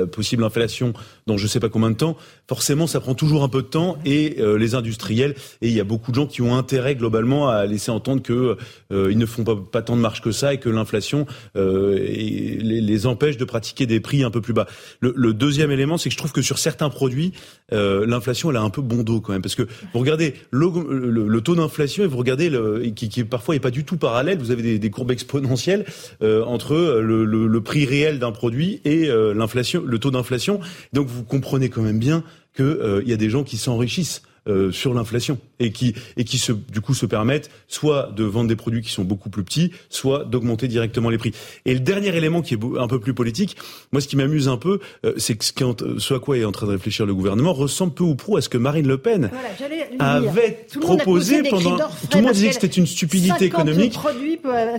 la 0.00 0.06
possible 0.06 0.44
inflation 0.44 0.92
dans 1.26 1.36
je 1.36 1.46
sais 1.46 1.60
pas 1.60 1.68
combien 1.68 1.90
de 1.90 1.96
temps, 1.96 2.16
forcément, 2.48 2.86
ça 2.86 3.00
prend 3.00 3.14
toujours 3.14 3.42
un 3.42 3.48
peu 3.48 3.62
de 3.62 3.66
temps 3.66 3.98
et 4.04 4.36
euh, 4.40 4.58
les 4.58 4.74
industriels. 4.74 5.34
Et 5.62 5.68
il 5.68 5.74
y 5.74 5.80
a 5.80 5.84
beaucoup 5.84 6.10
de 6.10 6.16
gens 6.16 6.26
qui 6.26 6.42
ont 6.42 6.56
intérêt 6.56 6.94
globalement 6.94 7.48
à 7.48 7.66
laisser 7.66 7.90
entendre 7.90 8.22
que 8.22 8.56
euh, 8.92 9.08
ils 9.10 9.18
ne 9.18 9.26
font 9.26 9.44
pas, 9.44 9.82
tant 9.82 9.96
de 9.96 10.00
marge 10.00 10.20
que 10.20 10.32
ça 10.32 10.54
et 10.54 10.58
que 10.58 10.68
l'inflation 10.68 11.26
euh, 11.56 11.98
les, 11.98 13.06
empêche 13.06 13.36
de 13.38 13.44
pratiquer 13.44 13.86
des 13.86 14.00
prix 14.00 14.22
un 14.24 14.30
peu 14.30 14.40
plus 14.40 14.52
bas. 14.52 14.66
Le, 15.00 15.14
le 15.16 15.32
deuxième 15.32 15.70
élément, 15.70 15.96
c'est 15.96 16.10
que 16.10 16.12
je 16.12 16.18
trouve 16.18 16.32
que 16.32 16.42
sur 16.42 16.58
certains 16.58 16.90
produits, 16.90 17.32
euh, 17.72 18.04
l'inflation 18.06 18.50
elle 18.50 18.56
a 18.56 18.62
un 18.62 18.70
peu 18.70 18.82
bon 18.82 19.02
dos 19.02 19.20
quand 19.20 19.32
même 19.32 19.42
parce 19.42 19.54
que 19.54 19.62
vous 19.62 20.00
regardez 20.00 20.34
le, 20.50 20.68
le, 20.90 21.28
le 21.28 21.40
taux 21.40 21.54
d'inflation 21.54 22.04
et 22.04 22.06
vous 22.06 22.18
regardez 22.18 22.50
le, 22.50 22.80
qui, 22.94 23.08
qui 23.08 23.24
parfois 23.24 23.54
est 23.56 23.60
pas 23.60 23.70
du 23.70 23.84
tout 23.84 23.96
parallèle. 23.96 24.38
Vous 24.38 24.50
avez 24.50 24.62
des, 24.62 24.78
des 24.78 24.90
courbes 24.90 25.10
exponentielles 25.10 25.86
euh, 26.22 26.44
entre 26.44 27.00
le, 27.00 27.60
prix 27.60 27.84
réel 27.84 28.18
d'un 28.18 28.32
produit 28.32 28.80
et 28.84 29.08
euh, 29.08 29.34
l'inflation, 29.34 29.82
le 29.90 29.98
taux 29.98 30.10
d'inflation. 30.10 30.60
Donc 30.92 31.08
vous 31.08 31.24
comprenez 31.24 31.68
quand 31.68 31.82
même 31.82 31.98
bien 31.98 32.24
qu'il 32.54 32.64
euh, 32.64 33.02
y 33.04 33.12
a 33.12 33.16
des 33.16 33.30
gens 33.30 33.44
qui 33.44 33.56
s'enrichissent 33.56 34.22
euh, 34.50 34.72
sur 34.72 34.94
l'inflation 34.94 35.38
et 35.58 35.72
qui 35.72 35.94
et 36.16 36.24
qui 36.24 36.38
se 36.38 36.52
du 36.52 36.80
coup 36.80 36.94
se 36.94 37.06
permettent 37.06 37.50
soit 37.68 38.10
de 38.14 38.24
vendre 38.24 38.48
des 38.48 38.56
produits 38.56 38.82
qui 38.82 38.90
sont 38.90 39.04
beaucoup 39.04 39.30
plus 39.30 39.44
petits, 39.44 39.72
soit 39.88 40.24
d'augmenter 40.24 40.68
directement 40.68 41.10
les 41.10 41.18
prix. 41.18 41.32
Et 41.64 41.74
le 41.74 41.80
dernier 41.80 42.14
élément 42.16 42.42
qui 42.42 42.54
est 42.54 42.58
un 42.78 42.88
peu 42.88 43.00
plus 43.00 43.14
politique, 43.14 43.56
moi 43.92 44.00
ce 44.00 44.08
qui 44.08 44.16
m'amuse 44.16 44.48
un 44.48 44.56
peu, 44.56 44.80
euh, 45.04 45.12
c'est 45.16 45.36
que 45.36 45.44
ce, 45.44 45.52
qui, 45.52 45.64
ce 45.98 46.14
à 46.14 46.18
quoi 46.18 46.38
est 46.38 46.44
en 46.44 46.52
train 46.52 46.66
de 46.66 46.72
réfléchir 46.72 47.06
le 47.06 47.14
gouvernement 47.14 47.52
ressemble 47.52 47.92
peu 47.92 48.04
ou 48.04 48.14
prou 48.14 48.36
à 48.36 48.42
ce 48.42 48.48
que 48.48 48.58
Marine 48.58 48.86
Le 48.86 48.98
Pen 48.98 49.30
voilà, 49.32 50.14
avait 50.14 50.66
proposé 50.80 51.42
pendant. 51.48 51.76
Tout 52.10 52.18
le 52.18 52.22
monde 52.22 52.32
disait 52.32 52.48
que 52.48 52.54
c'était 52.54 52.66
une 52.66 52.86
stupidité 52.86 53.46
économique. 53.46 53.98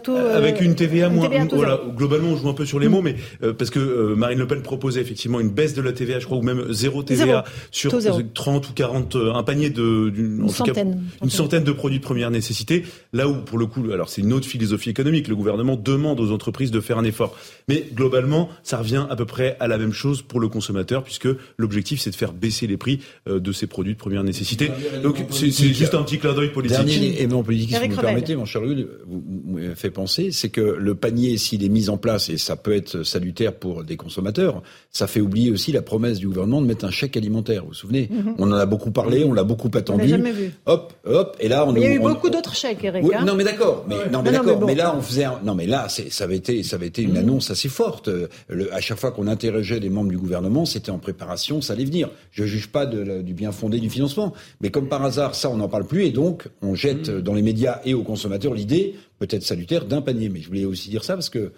Taux, 0.03 0.15
avec 0.15 0.61
une 0.61 0.75
TVA 0.75 1.09
moins. 1.09 1.29
Voilà, 1.51 1.79
globalement, 1.95 2.29
on 2.29 2.37
joue 2.37 2.49
un 2.49 2.53
peu 2.53 2.65
sur 2.65 2.79
les 2.79 2.87
mots, 2.87 3.01
mais 3.01 3.15
euh, 3.43 3.53
parce 3.53 3.69
que 3.69 3.79
euh, 3.79 4.15
Marine 4.15 4.39
Le 4.39 4.47
Pen 4.47 4.61
proposait 4.61 5.01
effectivement 5.01 5.39
une 5.39 5.49
baisse 5.49 5.73
de 5.73 5.81
la 5.81 5.93
TVA, 5.93 6.19
je 6.19 6.25
crois, 6.25 6.37
ou 6.37 6.41
même 6.41 6.71
zéro 6.71 7.03
TVA 7.03 7.45
zéro. 7.71 7.99
sur 8.01 8.33
30 8.33 8.69
ou 8.69 8.73
40, 8.73 9.15
un 9.15 9.43
panier 9.43 9.60
de 9.69 10.09
d'une 10.09 10.49
centaine. 10.49 10.93
Cas, 10.95 11.25
une 11.25 11.29
centaine 11.29 11.63
de 11.63 11.71
produits 11.71 11.99
de 11.99 12.03
première 12.03 12.31
nécessité. 12.31 12.83
Là 13.13 13.27
où, 13.27 13.35
pour 13.35 13.57
le 13.57 13.65
coup, 13.65 13.83
alors 13.91 14.09
c'est 14.09 14.21
une 14.21 14.33
autre 14.33 14.47
philosophie 14.47 14.89
économique. 14.89 15.27
Le 15.27 15.35
gouvernement 15.35 15.75
demande 15.75 16.19
aux 16.19 16.31
entreprises 16.31 16.71
de 16.71 16.79
faire 16.79 16.97
un 16.97 17.03
effort, 17.03 17.37
mais 17.67 17.85
globalement, 17.93 18.49
ça 18.63 18.77
revient 18.77 19.05
à 19.09 19.15
peu 19.15 19.25
près 19.25 19.57
à 19.59 19.67
la 19.67 19.77
même 19.77 19.93
chose 19.93 20.21
pour 20.21 20.39
le 20.39 20.47
consommateur, 20.47 21.03
puisque 21.03 21.29
l'objectif 21.57 22.01
c'est 22.01 22.11
de 22.11 22.15
faire 22.15 22.33
baisser 22.33 22.67
les 22.67 22.77
prix 22.77 22.99
de 23.27 23.51
ces 23.51 23.67
produits 23.67 23.93
de 23.93 23.99
première 23.99 24.23
nécessité. 24.23 24.71
Donc 25.03 25.17
c'est 25.29 25.51
juste 25.51 25.93
un 25.93 26.03
petit 26.03 26.17
clin 26.17 26.33
d'œil 26.33 26.51
politique. 26.51 26.77
Dernier 26.77 27.19
élément 27.19 27.43
politique, 27.43 27.75
si 27.75 27.87
vous 27.87 27.95
me 27.95 28.01
permettez, 28.01 28.35
mon 28.35 28.45
cher 28.45 28.61
Louis, 28.61 28.87
vous, 29.05 29.23
vous 29.45 29.59
fait 29.75 29.91
penser, 29.91 30.31
c'est 30.31 30.49
que 30.49 30.61
le 30.61 30.95
panier, 30.95 31.37
s'il 31.37 31.63
est 31.63 31.69
mis 31.69 31.89
en 31.89 31.97
place, 31.97 32.29
et 32.29 32.37
ça 32.37 32.55
peut 32.55 32.73
être 32.73 33.03
salutaire 33.03 33.53
pour 33.53 33.83
des 33.83 33.97
consommateurs, 33.97 34.61
ça 34.91 35.07
fait 35.07 35.21
oublier 35.21 35.51
aussi 35.51 35.71
la 35.71 35.81
promesse 35.81 36.19
du 36.19 36.27
gouvernement 36.27 36.61
de 36.61 36.67
mettre 36.67 36.85
un 36.85 36.91
chèque 36.91 37.17
alimentaire. 37.17 37.63
Vous 37.63 37.69
vous 37.69 37.73
souvenez? 37.73 38.09
Mm 38.09 38.19
-hmm. 38.19 38.35
On 38.37 38.47
en 38.51 38.59
a 38.65 38.65
beaucoup 38.65 38.91
parlé, 38.91 39.23
on 39.23 39.33
l'a 39.33 39.40
beaucoup 39.43 39.69
attendu. 39.73 40.07
jamais 40.07 40.31
vu. 40.31 40.51
Hop, 40.65 40.93
hop, 41.05 41.37
et 41.39 41.47
là 41.47 41.65
on. 41.65 41.71
Mais 41.71 41.81
il 41.81 41.83
y 41.83 41.87
a 41.87 41.93
eu 41.93 41.99
on, 41.99 42.09
beaucoup 42.09 42.29
d'autres 42.29 42.55
chèques, 42.55 42.83
Eric. 42.83 43.03
Oui, 43.03 43.13
hein 43.15 43.25
non, 43.25 43.35
mais 43.35 43.43
d'accord, 43.43 43.85
mais 43.87 43.95
non, 44.11 44.21
mais 44.21 44.31
d'accord, 44.31 44.45
mais, 44.45 44.55
bon. 44.55 44.65
mais, 44.67 44.75
là 44.75 44.95
on 44.95 45.01
faisait, 45.01 45.23
un, 45.23 45.39
non, 45.43 45.55
mais 45.55 45.65
là 45.65 45.87
ça 45.89 46.23
avait 46.23 46.37
été, 46.37 46.63
ça 46.63 46.75
avait 46.75 46.87
été 46.87 47.01
une 47.01 47.15
-hmm. 47.15 47.19
annonce 47.19 47.51
assez 47.51 47.69
forte. 47.69 48.09
Le, 48.47 48.73
à 48.73 48.81
chaque 48.81 48.99
fois 48.99 49.11
qu'on 49.11 49.27
interrogeait 49.27 49.79
les 49.79 49.89
membres 49.89 50.09
du 50.11 50.17
gouvernement, 50.17 50.65
c'était 50.65 50.91
en 50.91 50.99
préparation, 50.99 51.61
ça 51.61 51.73
allait 51.73 51.85
venir. 51.85 52.09
Je 52.31 52.45
juge 52.45 52.67
pas 52.67 52.85
de, 52.85 53.21
du 53.21 53.33
bien 53.33 53.51
fondé 53.51 53.79
du 53.79 53.89
financement, 53.89 54.33
mais 54.61 54.69
comme 54.69 54.87
par 54.87 55.03
hasard, 55.03 55.35
ça 55.35 55.49
on 55.49 55.57
n'en 55.57 55.69
parle 55.69 55.85
plus, 55.85 56.05
et 56.05 56.11
donc 56.11 56.47
on 56.61 56.75
jette 56.75 57.09
mmh. 57.09 57.21
dans 57.21 57.33
les 57.33 57.41
médias 57.41 57.81
et 57.85 57.93
aux 57.93 58.03
consommateurs 58.03 58.53
l'idée, 58.53 58.95
peut-être 59.19 59.43
salutaire, 59.43 59.85
d'un 59.85 60.01
panier. 60.01 60.29
Mais 60.29 60.41
je 60.41 60.47
voulais 60.47 60.65
aussi 60.65 60.89
dire 60.89 61.03
ça 61.03 61.13
parce 61.13 61.29
que 61.29 61.51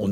on, 0.00 0.10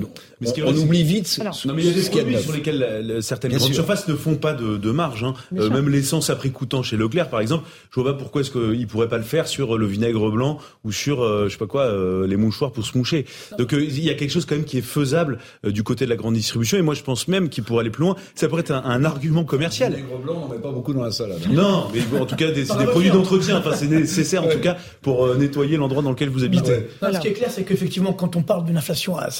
on, 0.65 0.77
oublie 0.77 1.03
vite. 1.03 1.41
non, 1.65 1.75
mais 1.75 1.83
il 1.83 1.89
y 1.89 1.91
a 1.91 1.93
des 1.93 2.09
produits 2.09 2.39
sur 2.39 2.53
lesquels 2.53 3.19
certaines 3.23 3.53
grandes 3.53 3.73
surfaces 3.73 4.09
ne 4.09 4.15
font 4.15 4.37
pas 4.37 4.53
de, 4.53 4.77
de 4.77 4.91
marge. 4.91 5.25
Hein. 5.25 5.35
Euh, 5.57 5.71
même 5.71 5.89
l'essence 5.89 6.31
à 6.31 6.37
prix 6.37 6.51
coûtant 6.51 6.83
chez 6.83 6.97
Leclerc, 6.97 7.29
par 7.29 7.41
exemple, 7.41 7.65
je 7.91 8.01
vois 8.01 8.13
pas 8.13 8.19
pourquoi 8.19 8.43
est-ce 8.43 8.51
qu'ils 8.51 8.87
pourraient 8.87 9.09
pas 9.09 9.19
le 9.19 9.25
faire 9.25 9.49
sur 9.49 9.79
le 9.79 9.87
vinaigre 9.87 10.31
blanc 10.31 10.59
ou 10.85 10.93
sur, 10.93 11.23
euh, 11.23 11.47
je 11.47 11.53
sais 11.53 11.59
pas 11.59 11.67
quoi, 11.67 11.83
euh, 11.83 12.27
les 12.27 12.37
mouchoirs 12.37 12.73
pour 12.73 12.85
se 12.85 12.97
moucher. 12.97 13.27
Donc 13.59 13.73
il 13.73 14.03
y 14.03 14.11
a 14.11 14.15
quelque 14.15 14.31
chose 14.31 14.45
quand 14.45 14.55
même 14.55 14.65
qui 14.65 14.79
est 14.79 14.83
faisable 14.83 15.39
du 15.65 15.83
côté 15.83 16.05
de 16.05 16.11
la 16.11 16.17
grande 16.17 16.35
distribution. 16.35 16.79
Et 16.79 16.83
moi, 16.83 16.95
je 16.95 17.03
pense 17.03 17.29
même 17.29 17.49
qu'il 17.49 17.65
pourrait 17.65 17.81
aller 17.81 17.91
plus 17.91 18.03
loin. 18.03 18.17
Ça 18.35 18.49
pourrait 18.49 18.61
être 18.63 18.73
un, 18.73 19.05
argument 19.05 19.45
commercial. 19.45 19.93
Le 19.93 19.99
vinaigre 19.99 20.19
blanc, 20.19 20.49
on 20.49 20.53
met 20.53 20.61
pas 20.61 20.73
beaucoup 20.73 20.93
dans 20.93 21.05
la 21.05 21.11
salade. 21.11 21.39
Hein. 21.47 21.51
Non, 21.53 21.89
mais 21.95 22.01
bon, 22.01 22.23
en 22.23 22.27
tout 22.27 22.37
cas, 22.37 22.47
c'est 22.55 22.79
des 22.79 22.87
produits 22.87 23.11
d'entretien. 23.11 23.59
Enfin, 23.59 23.73
c'est 23.75 23.87
nécessaire 23.87 24.45
en 24.45 24.49
tout 24.49 24.61
cas 24.61 24.77
pour 25.03 25.35
nettoyer 25.37 25.77
l'endroit 25.77 26.03
dans 26.03 26.11
lequel 26.11 26.29
vous 26.29 26.45
habitez. 26.45 26.89
ce 27.01 27.19
qui 27.21 27.29
est 27.29 27.33
clair, 27.33 27.51
c'est 27.51 27.65
qu'effectivement, 27.65 28.13
quand 28.13 28.37
on 28.37 28.43
parle 28.43 28.65
d'une 28.65 28.77
inflation 28.77 29.17
à 29.17 29.31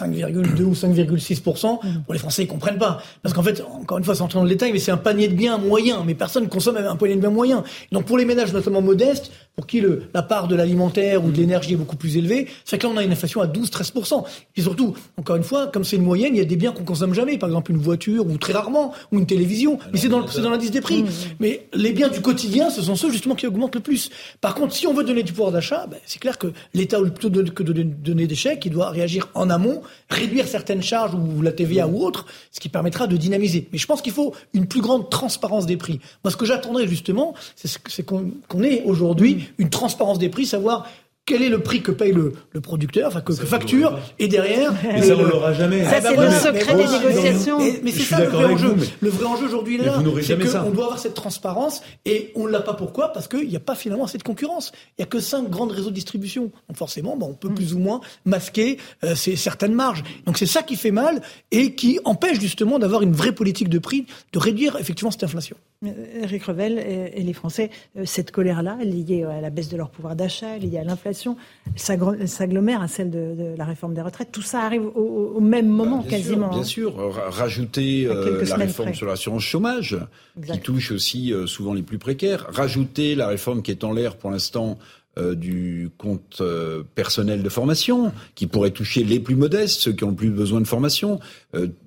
5,2 0.43 0.63
ou 0.63 0.73
5,6%, 0.73 1.79
pour 2.05 2.13
les 2.13 2.19
Français, 2.19 2.45
ils 2.45 2.49
comprennent 2.49 2.79
pas. 2.79 3.03
Parce 3.23 3.35
qu'en 3.35 3.43
fait, 3.43 3.63
encore 3.63 3.99
une 3.99 4.05
fois, 4.05 4.15
sans 4.15 4.25
entrer 4.25 4.39
dans 4.39 4.45
le 4.45 4.51
détail, 4.51 4.73
mais 4.73 4.79
c'est 4.79 4.91
un 4.91 4.97
panier 4.97 5.29
de 5.29 5.35
biens 5.35 5.59
moyen. 5.59 6.03
Mais 6.07 6.15
personne 6.15 6.49
consomme 6.49 6.77
un 6.77 6.97
panier 6.97 7.17
de 7.17 7.21
biens 7.21 7.31
moyen. 7.31 7.65
Donc 7.93 8.05
pour 8.05 8.19
les 8.19 8.25
ménages 8.25 8.53
notamment 8.53 8.83
modestes, 8.83 9.31
pour 9.59 9.67
qui 9.67 9.81
le, 9.81 10.05
la 10.15 10.23
part 10.23 10.47
de 10.47 10.55
l'alimentaire 10.55 11.25
ou 11.25 11.33
de 11.33 11.37
l'énergie 11.37 11.73
est 11.73 11.77
beaucoup 11.77 11.97
plus 11.97 12.17
élevée, 12.17 12.47
c'est 12.65 12.79
que 12.79 12.87
là 12.87 12.93
on 12.95 12.97
a 12.97 13.03
une 13.03 13.11
inflation 13.11 13.41
à 13.41 13.49
12-13%. 13.49 14.25
Et 14.55 14.63
surtout, 14.63 14.95
encore 15.17 15.35
une 15.35 15.43
fois, 15.43 15.67
comme 15.67 15.83
c'est 15.83 15.97
une 15.97 16.05
moyenne, 16.05 16.37
il 16.37 16.39
y 16.39 16.41
a 16.41 16.45
des 16.45 16.55
biens 16.55 16.71
qu'on 16.71 16.85
consomme 16.85 17.13
jamais. 17.13 17.39
Par 17.39 17.49
exemple, 17.49 17.73
une 17.73 17.79
voiture 17.79 18.25
ou 18.25 18.39
très 18.39 18.53
rarement, 18.53 18.95
ou 19.11 19.19
une 19.19 19.27
télévision. 19.27 19.81
Mais 19.93 19.99
c'est 19.99 20.07
dans, 20.07 20.21
dans 20.21 20.51
l'indice 20.51 20.71
des 20.71 20.81
prix. 20.81 21.03
Mmh. 21.03 21.09
Mais 21.41 21.67
les 21.75 21.91
biens 21.91 22.09
du 22.09 22.21
quotidien, 22.21 22.71
ce 22.71 22.83
sont 22.83 22.95
ceux 22.95 23.11
justement 23.11 23.35
qui 23.35 23.49
augmentent 23.49 23.75
le 23.75 23.81
plus. 23.81 24.11
Par 24.41 24.55
contre, 24.55 24.77
si 24.77 24.87
on 24.87 24.95
veut 24.95 25.03
donner 25.03 25.25
du 25.25 25.33
pouvoir 25.33 25.51
d'achat, 25.51 25.89
ben, 25.89 25.99
c'est 26.07 26.21
clair 26.21 26.39
que 26.39 26.53
l'État, 26.73 27.01
plutôt 27.01 27.29
que 27.29 27.65
de 27.65 27.83
donner 27.83 28.29
des 28.29 28.37
chèques, 28.37 28.65
il 28.65 28.71
doit 28.71 28.91
réagir 28.91 29.29
en 29.35 29.51
amont, 29.51 29.83
réduire 30.09 30.47
certaines 30.47 30.83
charges 30.83 31.15
ou 31.15 31.43
la 31.43 31.51
TVA 31.51 31.89
ou 31.89 32.05
autre, 32.05 32.27
ce 32.53 32.61
qui 32.61 32.69
permettra 32.69 33.09
de 33.09 33.17
dynamiser. 33.17 33.67
Mais 33.73 33.79
je 33.79 33.89
pense 33.89 34.03
qu'il 34.03 34.13
faut 34.13 34.37
une 34.55 34.69
plus 34.69 34.83
grande 34.83 35.11
transparence 35.11 35.67
des 35.67 35.77
prix. 35.77 35.99
Moi, 36.23 36.31
ce 36.31 36.37
que 36.37 36.47
j'attendrais 36.47 36.87
justement, 36.87 37.35
c'est 37.57 38.07
qu'on 38.07 38.63
ait 38.63 38.85
aujourd'hui 38.85 39.48
une 39.57 39.71
transparence 39.71 40.19
des 40.19 40.29
prix, 40.29 40.47
savoir 40.47 40.87
quel 41.29 41.43
est 41.43 41.51
le 41.51 41.59
prix 41.59 41.83
que 41.83 41.93
paye 41.93 42.13
le, 42.13 42.33
le 42.53 42.61
producteur, 42.63 43.09
enfin 43.09 43.21
que, 43.21 43.35
que 43.35 43.45
facture, 43.45 43.99
et 44.19 44.29
derrière. 44.29 44.73
Mais 44.83 45.03
ça, 45.03 45.15
on 45.15 45.23
l'aura 45.23 45.53
jamais. 45.53 45.85
Ça, 45.85 46.01
c'est 46.01 46.17
le 46.17 46.31
secret 46.31 46.75
des 46.75 46.87
négociations. 46.87 47.59
Mais, 47.83 47.93
c'est 47.93 48.03
ça 48.03 48.21
le 48.21 48.31
vrai 48.31 48.47
enjeu. 48.47 48.75
Le 49.01 49.11
vrai 49.11 49.27
enjeu 49.27 49.45
aujourd'hui 49.45 49.77
est 49.79 49.85
là. 49.85 50.03
C'est 50.23 50.39
qu'on 50.39 50.71
doit 50.71 50.87
avoir 50.87 50.99
cette 50.99 51.15
transparence, 51.15 51.83
et 52.07 52.33
on 52.35 52.47
ne 52.47 52.51
l'a 52.51 52.61
pas 52.61 52.73
pourquoi? 52.73 53.13
Parce 53.13 53.29
qu'il 53.29 53.47
n'y 53.47 53.57
a 53.57 53.61
pas 53.61 53.75
finalement 53.75 54.05
assez 54.05 54.17
de 54.17 54.23
concurrence. 54.23 54.73
Il 54.97 55.03
n'y 55.03 55.05
a 55.05 55.07
que 55.07 55.21
cinq 55.21 55.51
grandes 55.51 55.73
réseaux 55.73 55.91
de 55.91 55.95
distribution. 55.95 56.51
Donc 56.69 56.79
forcément, 56.79 57.19
on 57.21 57.35
peut 57.35 57.51
mm. 57.51 57.55
plus 57.55 57.75
ou 57.75 57.79
moins 57.79 58.01
masquer 58.25 58.79
euh, 59.05 59.15
ces, 59.15 59.37
certaines 59.37 59.75
marges. 59.75 60.03
Donc 60.25 60.39
c'est 60.39 60.47
ça 60.47 60.63
qui 60.63 60.77
fait 60.77 60.93
mal, 60.93 61.21
et 61.51 61.75
qui 61.75 62.01
empêche 62.05 62.41
justement 62.41 62.79
d'avoir 62.79 63.03
une 63.03 63.13
vraie 63.13 63.33
politique 63.33 63.69
de 63.69 63.79
prix, 63.79 64.07
de 64.33 64.39
réduire 64.39 64.77
effectivement 64.81 65.11
cette 65.11 65.25
inflation. 65.25 65.57
Eric 66.23 66.45
Revel 66.45 66.79
et, 66.79 67.23
les 67.23 67.33
Français, 67.33 67.71
euh, 67.97 68.05
cette 68.05 68.33
colère-là, 68.33 68.79
liée 68.83 69.25
à 69.25 69.41
la 69.41 69.51
baisse 69.51 69.69
de 69.69 69.77
leur 69.77 69.91
pouvoir 69.91 70.17
d'achat, 70.17 70.57
liée 70.59 70.79
à 70.79 70.85
l'inflation, 70.85 71.18
s'agglomère 71.77 72.83
à 72.83 72.89
celle 72.89 73.11
de, 73.11 73.55
la 73.57 73.65
réforme 73.65 73.95
des 73.95 74.03
retraites. 74.03 74.31
Tout 74.33 74.43
ça 74.43 74.63
arrive 74.63 74.87
au, 74.95 75.41
même 75.41 75.69
moment 75.69 75.99
bah, 75.99 76.11
quasiment. 76.11 76.51
bien 76.51 76.65
sûr, 76.65 76.95
rajouter 77.31 78.07
euh, 78.07 78.45
la 78.45 78.57
réforme 78.57 78.95
sur 78.95 79.07
l'assurance 79.07 79.43
chômage, 79.43 79.99
qui 80.51 80.61
touche 80.61 80.93
aussi 80.93 81.33
euh, 81.33 81.47
souvent 81.47 81.75
les 81.75 81.83
plus 81.83 81.99
précaires. 81.99 82.47
Rajouter 82.51 83.15
la 83.15 83.29
réforme 83.29 83.63
qui 83.63 83.71
est 83.71 83.85
en 83.85 83.93
l'air 83.93 84.17
pour 84.17 84.31
l'instant 84.31 84.79
du 85.35 85.91
compte 85.99 86.41
personnel 86.95 87.43
de 87.43 87.49
formation, 87.49 88.13
qui 88.37 88.47
pourrait 88.47 88.71
toucher 88.71 89.03
les 89.03 89.19
plus 89.19 89.35
modestes, 89.35 89.81
ceux 89.81 89.91
qui 89.91 90.05
ont 90.05 90.11
le 90.11 90.15
plus 90.15 90.31
besoin 90.31 90.61
de 90.61 90.67
formation. 90.67 91.19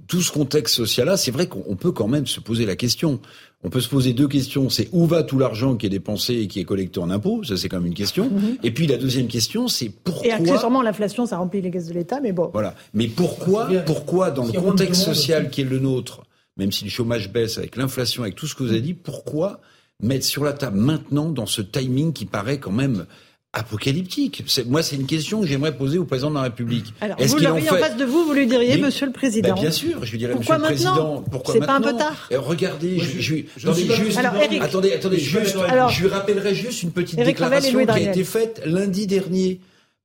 tout 0.07 0.21
ce 0.21 0.33
contexte 0.33 0.75
social-là, 0.75 1.15
c'est 1.15 1.31
vrai 1.31 1.47
qu'on 1.47 1.77
peut 1.77 1.93
quand 1.93 2.09
même 2.09 2.27
se 2.27 2.41
poser 2.41 2.65
la 2.65 2.75
question 2.75 3.21
on 3.63 3.69
peut 3.69 3.81
se 3.81 3.89
poser 3.89 4.13
deux 4.13 4.27
questions. 4.27 4.69
C'est 4.69 4.89
où 4.91 5.05
va 5.05 5.23
tout 5.23 5.37
l'argent 5.37 5.75
qui 5.75 5.85
est 5.85 5.89
dépensé 5.89 6.35
et 6.35 6.47
qui 6.47 6.59
est 6.59 6.63
collecté 6.63 6.99
en 6.99 7.09
impôts? 7.09 7.43
Ça, 7.43 7.57
c'est 7.57 7.69
quand 7.69 7.77
même 7.77 7.87
une 7.87 7.93
question. 7.93 8.29
Mhm. 8.29 8.57
Et 8.63 8.71
puis 8.71 8.87
la 8.87 8.97
deuxième 8.97 9.27
question, 9.27 9.67
c'est 9.67 9.89
pourquoi. 9.89 10.27
Et 10.27 10.31
accessoirement, 10.31 10.81
l'inflation, 10.81 11.25
ça 11.25 11.37
remplit 11.37 11.61
les 11.61 11.71
caisses 11.71 11.87
de 11.87 11.93
l'État, 11.93 12.19
mais 12.21 12.31
bon. 12.31 12.49
Voilà. 12.53 12.75
Mais 12.93 13.07
pourquoi, 13.07 13.69
pourquoi 13.85 14.31
dans 14.31 14.45
le 14.45 14.53
contexte 14.53 15.03
social 15.03 15.49
qui 15.49 15.61
est 15.61 15.65
le 15.65 15.79
nôtre, 15.79 16.23
même 16.57 16.71
si 16.71 16.83
le 16.83 16.89
chômage 16.89 17.31
baisse 17.31 17.57
avec 17.57 17.75
l'inflation, 17.75 18.23
avec 18.23 18.35
tout 18.35 18.47
ce 18.47 18.55
que 18.55 18.63
vous 18.63 18.71
avez 18.71 18.81
dit, 18.81 18.93
pourquoi 18.93 19.61
mettre 20.01 20.25
sur 20.25 20.43
la 20.43 20.53
table 20.53 20.79
maintenant 20.79 21.29
dans 21.29 21.45
ce 21.45 21.61
timing 21.61 22.13
qui 22.13 22.25
paraît 22.25 22.57
quand 22.59 22.71
même 22.71 23.05
apocalyptique. 23.53 24.43
Moi, 24.67 24.81
c'est 24.81 24.95
une 24.95 25.05
question 25.05 25.41
que 25.41 25.47
j'aimerais 25.47 25.75
poser 25.75 25.97
au 25.97 26.05
président 26.05 26.29
de 26.29 26.35
la 26.35 26.43
République. 26.43 26.93
Alors, 27.01 27.17
vous 27.19 27.37
l'auriez 27.37 27.69
en 27.69 27.75
face 27.75 27.97
de 27.97 28.05
vous, 28.05 28.23
vous 28.23 28.33
lui 28.33 28.47
diriez, 28.47 28.77
Monsieur 28.77 29.05
le 29.05 29.11
Président. 29.11 29.49
Ben, 29.49 29.61
bien 29.61 29.71
sûr, 29.71 30.05
je 30.05 30.11
lui 30.11 30.19
dirais, 30.19 30.33
pourquoi 30.33 30.57
Monsieur 30.57 30.69
le 30.69 30.75
Président, 30.75 31.23
pourquoi 31.29 31.55
maintenant 31.55 31.75
C'est 31.75 31.81
pas 31.81 31.89
un 31.89 31.91
peu 31.91 31.97
tard 31.97 32.27
eh, 32.31 32.37
Regardez, 32.37 32.99
je, 32.99 33.19
je, 33.19 33.35
je, 33.57 33.67
attendez, 33.67 33.93
juste, 33.93 34.17
alors, 34.17 34.35
Eric, 34.37 34.61
attendez, 34.61 34.93
attendez, 34.93 35.19
juste, 35.19 35.57
alors, 35.67 35.89
je 35.89 36.03
lui 36.03 36.09
rappellerai 36.09 36.55
juste 36.55 36.83
une 36.83 36.91
petite 36.91 37.19
déclaration 37.19 37.85
qui 37.85 37.91
a 37.91 37.99
été 37.99 38.23
faite 38.23 38.61
lundi 38.65 39.05
dernier 39.05 39.59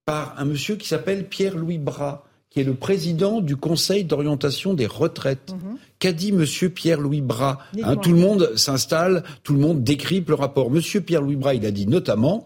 par 0.05 0.35
un 0.39 0.44
monsieur 0.44 0.77
qui 0.77 0.89
s'appelle 0.89 1.28
Pierre-Louis 1.28 1.78
Bras, 1.78 2.24
qui 2.51 2.60
est 2.60 2.64
le 2.64 2.74
président 2.74 3.40
du 3.40 3.56
Conseil 3.56 4.05
d'orientation 4.05 4.74
des 4.74 4.86
retraites. 4.86 5.52
Mhm. 5.52 5.77
Qu'a 5.98 6.12
dit 6.12 6.32
Monsieur 6.32 6.68
Pierre-Louis 6.68 7.20
Bras 7.20 7.59
hein, 7.82 7.97
Tout 7.97 8.12
le 8.12 8.18
monde 8.18 8.52
s'installe, 8.56 9.23
tout 9.44 9.52
le 9.52 9.60
monde 9.60 9.85
décrypte 9.85 10.28
le 10.28 10.35
rapport. 10.35 10.70
Monsieur 10.70 11.01
Pierre-Louis 11.01 11.36
Bras, 11.36 11.55
il 11.55 11.64
a 11.64 11.70
dit 11.70 11.86
notamment 11.86 12.44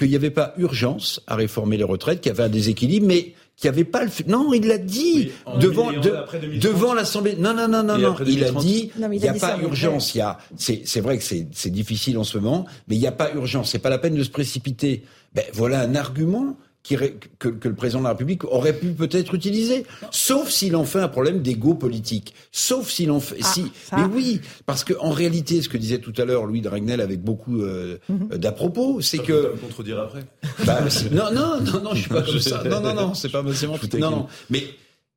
qu'il 0.00 0.10
n'y 0.10 0.16
avait 0.16 0.30
pas 0.30 0.54
urgence 0.56 1.20
à 1.26 1.36
réformer 1.36 1.76
les 1.76 1.84
retraites, 1.84 2.20
qu'il 2.20 2.30
y 2.30 2.34
avait 2.34 2.44
un 2.44 2.48
déséquilibre, 2.48 3.06
mais 3.06 3.34
qu'il 3.56 3.70
n'y 3.70 3.76
avait 3.76 3.84
pas 3.84 4.02
le 4.02 4.10
non 4.26 4.54
il 4.54 4.66
l'a 4.66 4.78
dit 4.78 5.30
devant 5.60 5.92
devant 5.92 6.94
l'Assemblée. 6.94 7.36
Non 7.38 7.52
non 7.52 7.68
non 7.68 7.82
non 7.82 7.98
non 7.98 8.16
il 8.26 8.42
a 8.42 8.50
dit 8.52 8.90
il 8.96 9.08
n'y 9.10 9.28
a, 9.28 9.34
pas 9.34 9.58
urgence 9.58 10.14
il 10.14 10.18
y 10.18 10.20
a 10.22 10.38
c'est 10.56 10.82
c'est 10.86 11.02
vrai 11.02 11.18
que 11.18 11.24
c'est 11.24 11.46
c'est 11.52 11.70
difficile 11.70 12.16
en 12.16 12.24
ce 12.24 12.38
moment 12.38 12.64
mais 12.88 12.96
il 12.96 13.00
n'y 13.00 13.06
a 13.06 13.12
pas 13.12 13.30
urgence 13.34 13.70
c'est 13.70 13.78
pas 13.78 13.90
la 13.90 13.98
peine 13.98 14.14
de 14.14 14.24
se 14.24 14.30
précipiter. 14.30 15.02
Ben 15.34 15.44
voilà 15.52 15.80
un 15.80 15.94
argument 15.94 16.56
qui, 16.82 16.96
que, 17.38 17.48
que, 17.48 17.68
le 17.68 17.74
président 17.74 17.98
de 17.98 18.04
la 18.04 18.10
République 18.10 18.44
aurait 18.44 18.72
pu 18.72 18.92
peut-être 18.92 19.34
utiliser, 19.34 19.84
sauf 20.10 20.48
s'il 20.48 20.74
en 20.76 20.84
fait 20.84 21.00
un 21.00 21.08
problème 21.08 21.42
d'égo 21.42 21.74
politique, 21.74 22.34
sauf 22.52 22.88
s'il 22.88 23.10
en 23.10 23.20
fait. 23.20 23.36
Ah, 23.42 23.46
si, 23.46 23.70
mais 23.96 24.04
oui, 24.04 24.40
parce 24.66 24.84
que 24.84 24.94
en 24.98 25.10
réalité, 25.10 25.60
ce 25.60 25.68
que 25.68 25.76
disait 25.76 25.98
tout 25.98 26.14
à 26.16 26.24
l'heure 26.24 26.46
Louis 26.46 26.62
de 26.62 26.68
Ragnel 26.68 27.00
avec 27.00 27.20
beaucoup 27.20 27.60
euh, 27.60 27.98
mhm. 28.08 28.28
d'à 28.38 28.52
propos, 28.52 29.00
c'est 29.00 29.18
que. 29.18 29.52
me 29.54 29.56
contredire 29.56 30.00
après. 30.00 30.24
Bah, 30.66 30.80
non, 31.10 31.32
non, 31.32 31.60
non, 31.60 31.80
non, 31.80 31.94
je 31.94 32.00
suis 32.00 32.10
pas 32.10 32.22
comme 32.22 32.38
ça. 32.38 32.62
Non, 32.70 32.80
non, 32.80 32.94
non, 32.94 33.14
c'est 33.14 33.30
pas 33.30 33.42
sémantique. 33.52 33.94
Non, 33.94 34.10
non, 34.10 34.26
mais 34.50 34.64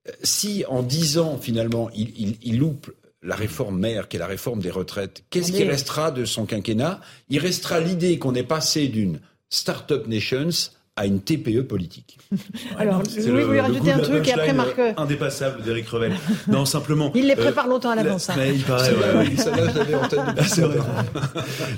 euh, 0.08 0.12
si 0.24 0.64
en 0.68 0.82
dix 0.82 1.18
ans 1.18 1.38
finalement 1.38 1.90
il, 1.94 2.10
il, 2.18 2.38
il 2.42 2.58
loupe 2.60 2.92
la 3.22 3.36
réforme 3.36 3.80
mère, 3.80 4.08
qui 4.08 4.18
est 4.18 4.20
la 4.20 4.28
réforme 4.28 4.60
des 4.60 4.70
retraites, 4.70 5.24
qu'est-ce 5.30 5.52
qui 5.52 5.64
restera 5.64 6.12
de 6.12 6.26
son 6.26 6.46
quinquennat? 6.46 7.00
Il 7.30 7.40
restera 7.40 7.80
l'idée 7.80 8.20
qu'on 8.20 8.36
est 8.36 8.44
passé 8.44 8.88
d'une 8.88 9.20
start-up 9.50 10.08
nations 10.08 10.72
à 10.96 11.08
une 11.08 11.22
TPE 11.22 11.62
politique. 11.62 12.20
Alors, 12.78 13.02
oui, 13.04 13.24
vous 13.26 13.48
voulez 13.48 13.60
rajouter 13.60 13.92
un 13.92 14.00
truc 14.00 14.28
et 14.28 14.34
après 14.34 14.54
Marc. 14.54 14.78
Euh, 14.78 14.94
indépassable 14.98 15.64
d'Éric 15.64 15.88
Revel. 15.88 16.14
non, 16.48 16.66
simplement. 16.66 17.12
Il 17.16 17.28
les 17.28 17.36
prépare 17.36 17.66
euh, 17.66 17.70
longtemps 17.70 17.90
à 17.90 17.96
l'avance. 17.96 18.30
Hein. 18.30 18.36
Il 18.54 18.62
paraît, 18.62 18.92
ouais, 18.92 19.36
ça 19.36 19.50
là, 19.50 19.74
je 19.74 19.96
en 19.96 20.08
tête. 20.08 20.20
C'est 20.48 20.62
vrai. 20.62 20.78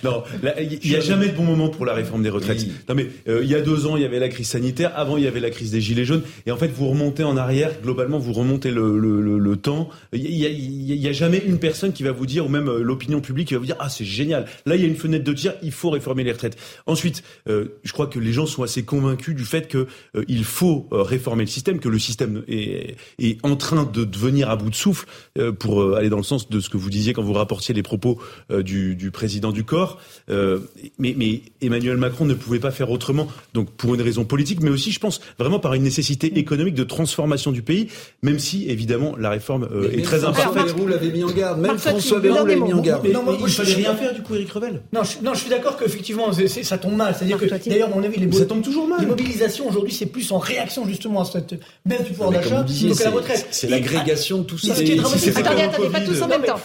non, 0.03 0.23
il 0.59 0.89
n'y 0.89 0.95
a 0.97 0.99
jamais 0.99 1.29
de 1.29 1.35
bon 1.35 1.43
moment 1.43 1.69
pour 1.69 1.85
la 1.85 1.93
réforme 1.93 2.23
des 2.23 2.29
retraites. 2.29 2.65
Non, 2.89 2.95
mais 2.95 3.07
euh, 3.29 3.41
il 3.41 3.49
y 3.49 3.55
a 3.55 3.61
deux 3.61 3.85
ans, 3.85 3.95
il 3.95 4.01
y 4.01 4.05
avait 4.05 4.19
la 4.19 4.27
crise 4.27 4.49
sanitaire. 4.49 4.91
Avant, 4.95 5.15
il 5.15 5.23
y 5.23 5.27
avait 5.27 5.39
la 5.39 5.49
crise 5.49 5.71
des 5.71 5.79
gilets 5.79 6.05
jaunes. 6.05 6.23
Et 6.45 6.51
en 6.51 6.57
fait, 6.57 6.67
vous 6.67 6.89
remontez 6.89 7.23
en 7.23 7.37
arrière. 7.37 7.71
Globalement, 7.81 8.19
vous 8.19 8.33
remontez 8.33 8.71
le, 8.71 8.99
le, 8.99 9.21
le, 9.21 9.55
temps. 9.55 9.89
Il 10.11 10.23
n'y 10.23 10.45
a, 10.45 10.49
y 10.49 11.07
a, 11.07 11.13
jamais 11.13 11.41
une 11.45 11.59
personne 11.59 11.93
qui 11.93 12.03
va 12.03 12.11
vous 12.11 12.25
dire, 12.25 12.45
ou 12.45 12.49
même 12.49 12.69
l'opinion 12.69 13.21
publique 13.21 13.47
qui 13.47 13.53
va 13.53 13.61
vous 13.61 13.65
dire, 13.65 13.77
ah, 13.79 13.87
c'est 13.87 14.03
génial. 14.03 14.45
Là, 14.65 14.75
il 14.75 14.81
y 14.81 14.85
a 14.85 14.87
une 14.87 14.97
fenêtre 14.97 15.23
de 15.23 15.31
tir. 15.31 15.53
Il 15.63 15.71
faut 15.71 15.89
réformer 15.89 16.25
les 16.25 16.33
retraites. 16.33 16.57
Ensuite, 16.85 17.23
je 17.47 17.93
crois 17.93 18.07
que 18.07 18.19
les 18.19 18.33
gens 18.33 18.45
sont 18.45 18.63
assez 18.63 18.83
convaincus 18.83 19.04
convaincu 19.05 19.33
du 19.35 19.45
fait 19.45 19.67
qu'il 19.67 19.85
euh, 20.15 20.43
faut 20.43 20.87
euh, 20.91 21.03
réformer 21.03 21.43
le 21.43 21.49
système, 21.49 21.79
que 21.79 21.89
le 21.89 21.99
système 21.99 22.43
est, 22.47 22.95
est, 23.19 23.37
en 23.43 23.55
train 23.55 23.83
de 23.83 24.03
devenir 24.03 24.49
à 24.49 24.55
bout 24.55 24.69
de 24.69 24.75
souffle, 24.75 25.05
euh, 25.37 25.51
pour 25.51 25.95
aller 25.95 26.09
dans 26.09 26.17
le 26.17 26.23
sens 26.23 26.49
de 26.49 26.59
ce 26.59 26.69
que 26.69 26.77
vous 26.77 26.89
disiez 26.89 27.13
quand 27.13 27.21
vous 27.21 27.33
rapportiez 27.33 27.73
les 27.73 27.83
propos 27.83 28.19
du, 28.49 28.95
du, 28.95 29.11
président 29.11 29.51
du 29.51 29.63
corps. 29.63 29.99
mais, 30.27 31.15
mais, 31.17 31.41
Emmanuel 31.61 31.97
Macron 31.97 32.25
ne 32.25 32.33
pouvait 32.33 32.59
pas 32.59 32.71
faire 32.71 32.89
autrement, 32.91 33.27
donc 33.53 33.69
pour 33.71 33.95
une 33.95 34.01
raison 34.01 34.25
politique, 34.25 34.61
mais 34.61 34.69
aussi, 34.69 34.91
je 34.91 34.99
pense, 34.99 35.19
vraiment 35.39 35.59
par 35.59 35.73
une 35.73 35.83
nécessité 35.83 36.37
économique 36.37 36.75
de 36.75 36.83
transformation 36.83 37.51
du 37.51 37.61
pays, 37.61 37.87
même 38.23 38.39
si, 38.39 38.69
évidemment, 38.69 39.15
la 39.17 39.29
réforme 39.29 39.67
est 39.91 40.03
très 40.03 40.23
imparfaite. 40.23 40.75
Bayrou 40.75 40.87
l'avait 40.87 41.11
mis 41.11 41.23
en 41.23 41.31
garde, 41.31 41.59
même 41.59 41.77
François 41.77 42.19
Bayrou 42.19 42.45
l'avait 42.45 42.59
mis 42.59 42.73
en 42.73 42.81
garde. 42.81 43.07
non, 43.07 43.23
il 43.39 43.51
fallait 43.51 43.73
rien 43.73 43.95
faire, 43.95 44.13
du 44.13 44.21
coup, 44.21 44.35
Eric 44.35 44.51
Revel. 44.51 44.81
Non, 44.93 45.03
je, 45.03 45.23
non, 45.23 45.33
je 45.33 45.39
suis 45.39 45.49
d'accord 45.49 45.77
qu'effectivement, 45.77 46.31
ça 46.31 46.77
tombe 46.77 46.95
mal. 46.95 47.15
C'est-à-dire 47.17 47.37
que, 47.37 47.69
d'ailleurs, 47.69 47.89
mon 47.89 48.03
avis, 48.03 48.19
les 48.19 48.31
Ça 48.31 48.45
tombe 48.45 48.61
toujours 48.61 48.87
mal. 48.87 48.94
Les 48.99 49.05
mobilisations 49.05 49.67
aujourd'hui, 49.67 49.93
c'est 49.93 50.05
plus 50.05 50.31
en 50.31 50.37
réaction 50.37 50.85
justement 50.87 51.21
à 51.21 51.25
cette 51.25 51.55
baisse 51.85 52.03
du 52.03 52.11
pouvoir 52.11 52.31
d'achat 52.31 52.63
donc 52.63 53.01
à 53.01 53.03
la 53.03 53.09
retraite. 53.09 53.47
C'est 53.51 53.69
l'agrégation 53.69 54.39
de 54.39 54.43
tout 54.43 54.57
ça. 54.57 54.73
Attendez, 54.73 55.61
attendez, 55.63 55.89
pas 55.89 56.01
tous 56.01 56.21
en 56.21 56.27
même 56.27 56.43
temps. 56.43 56.59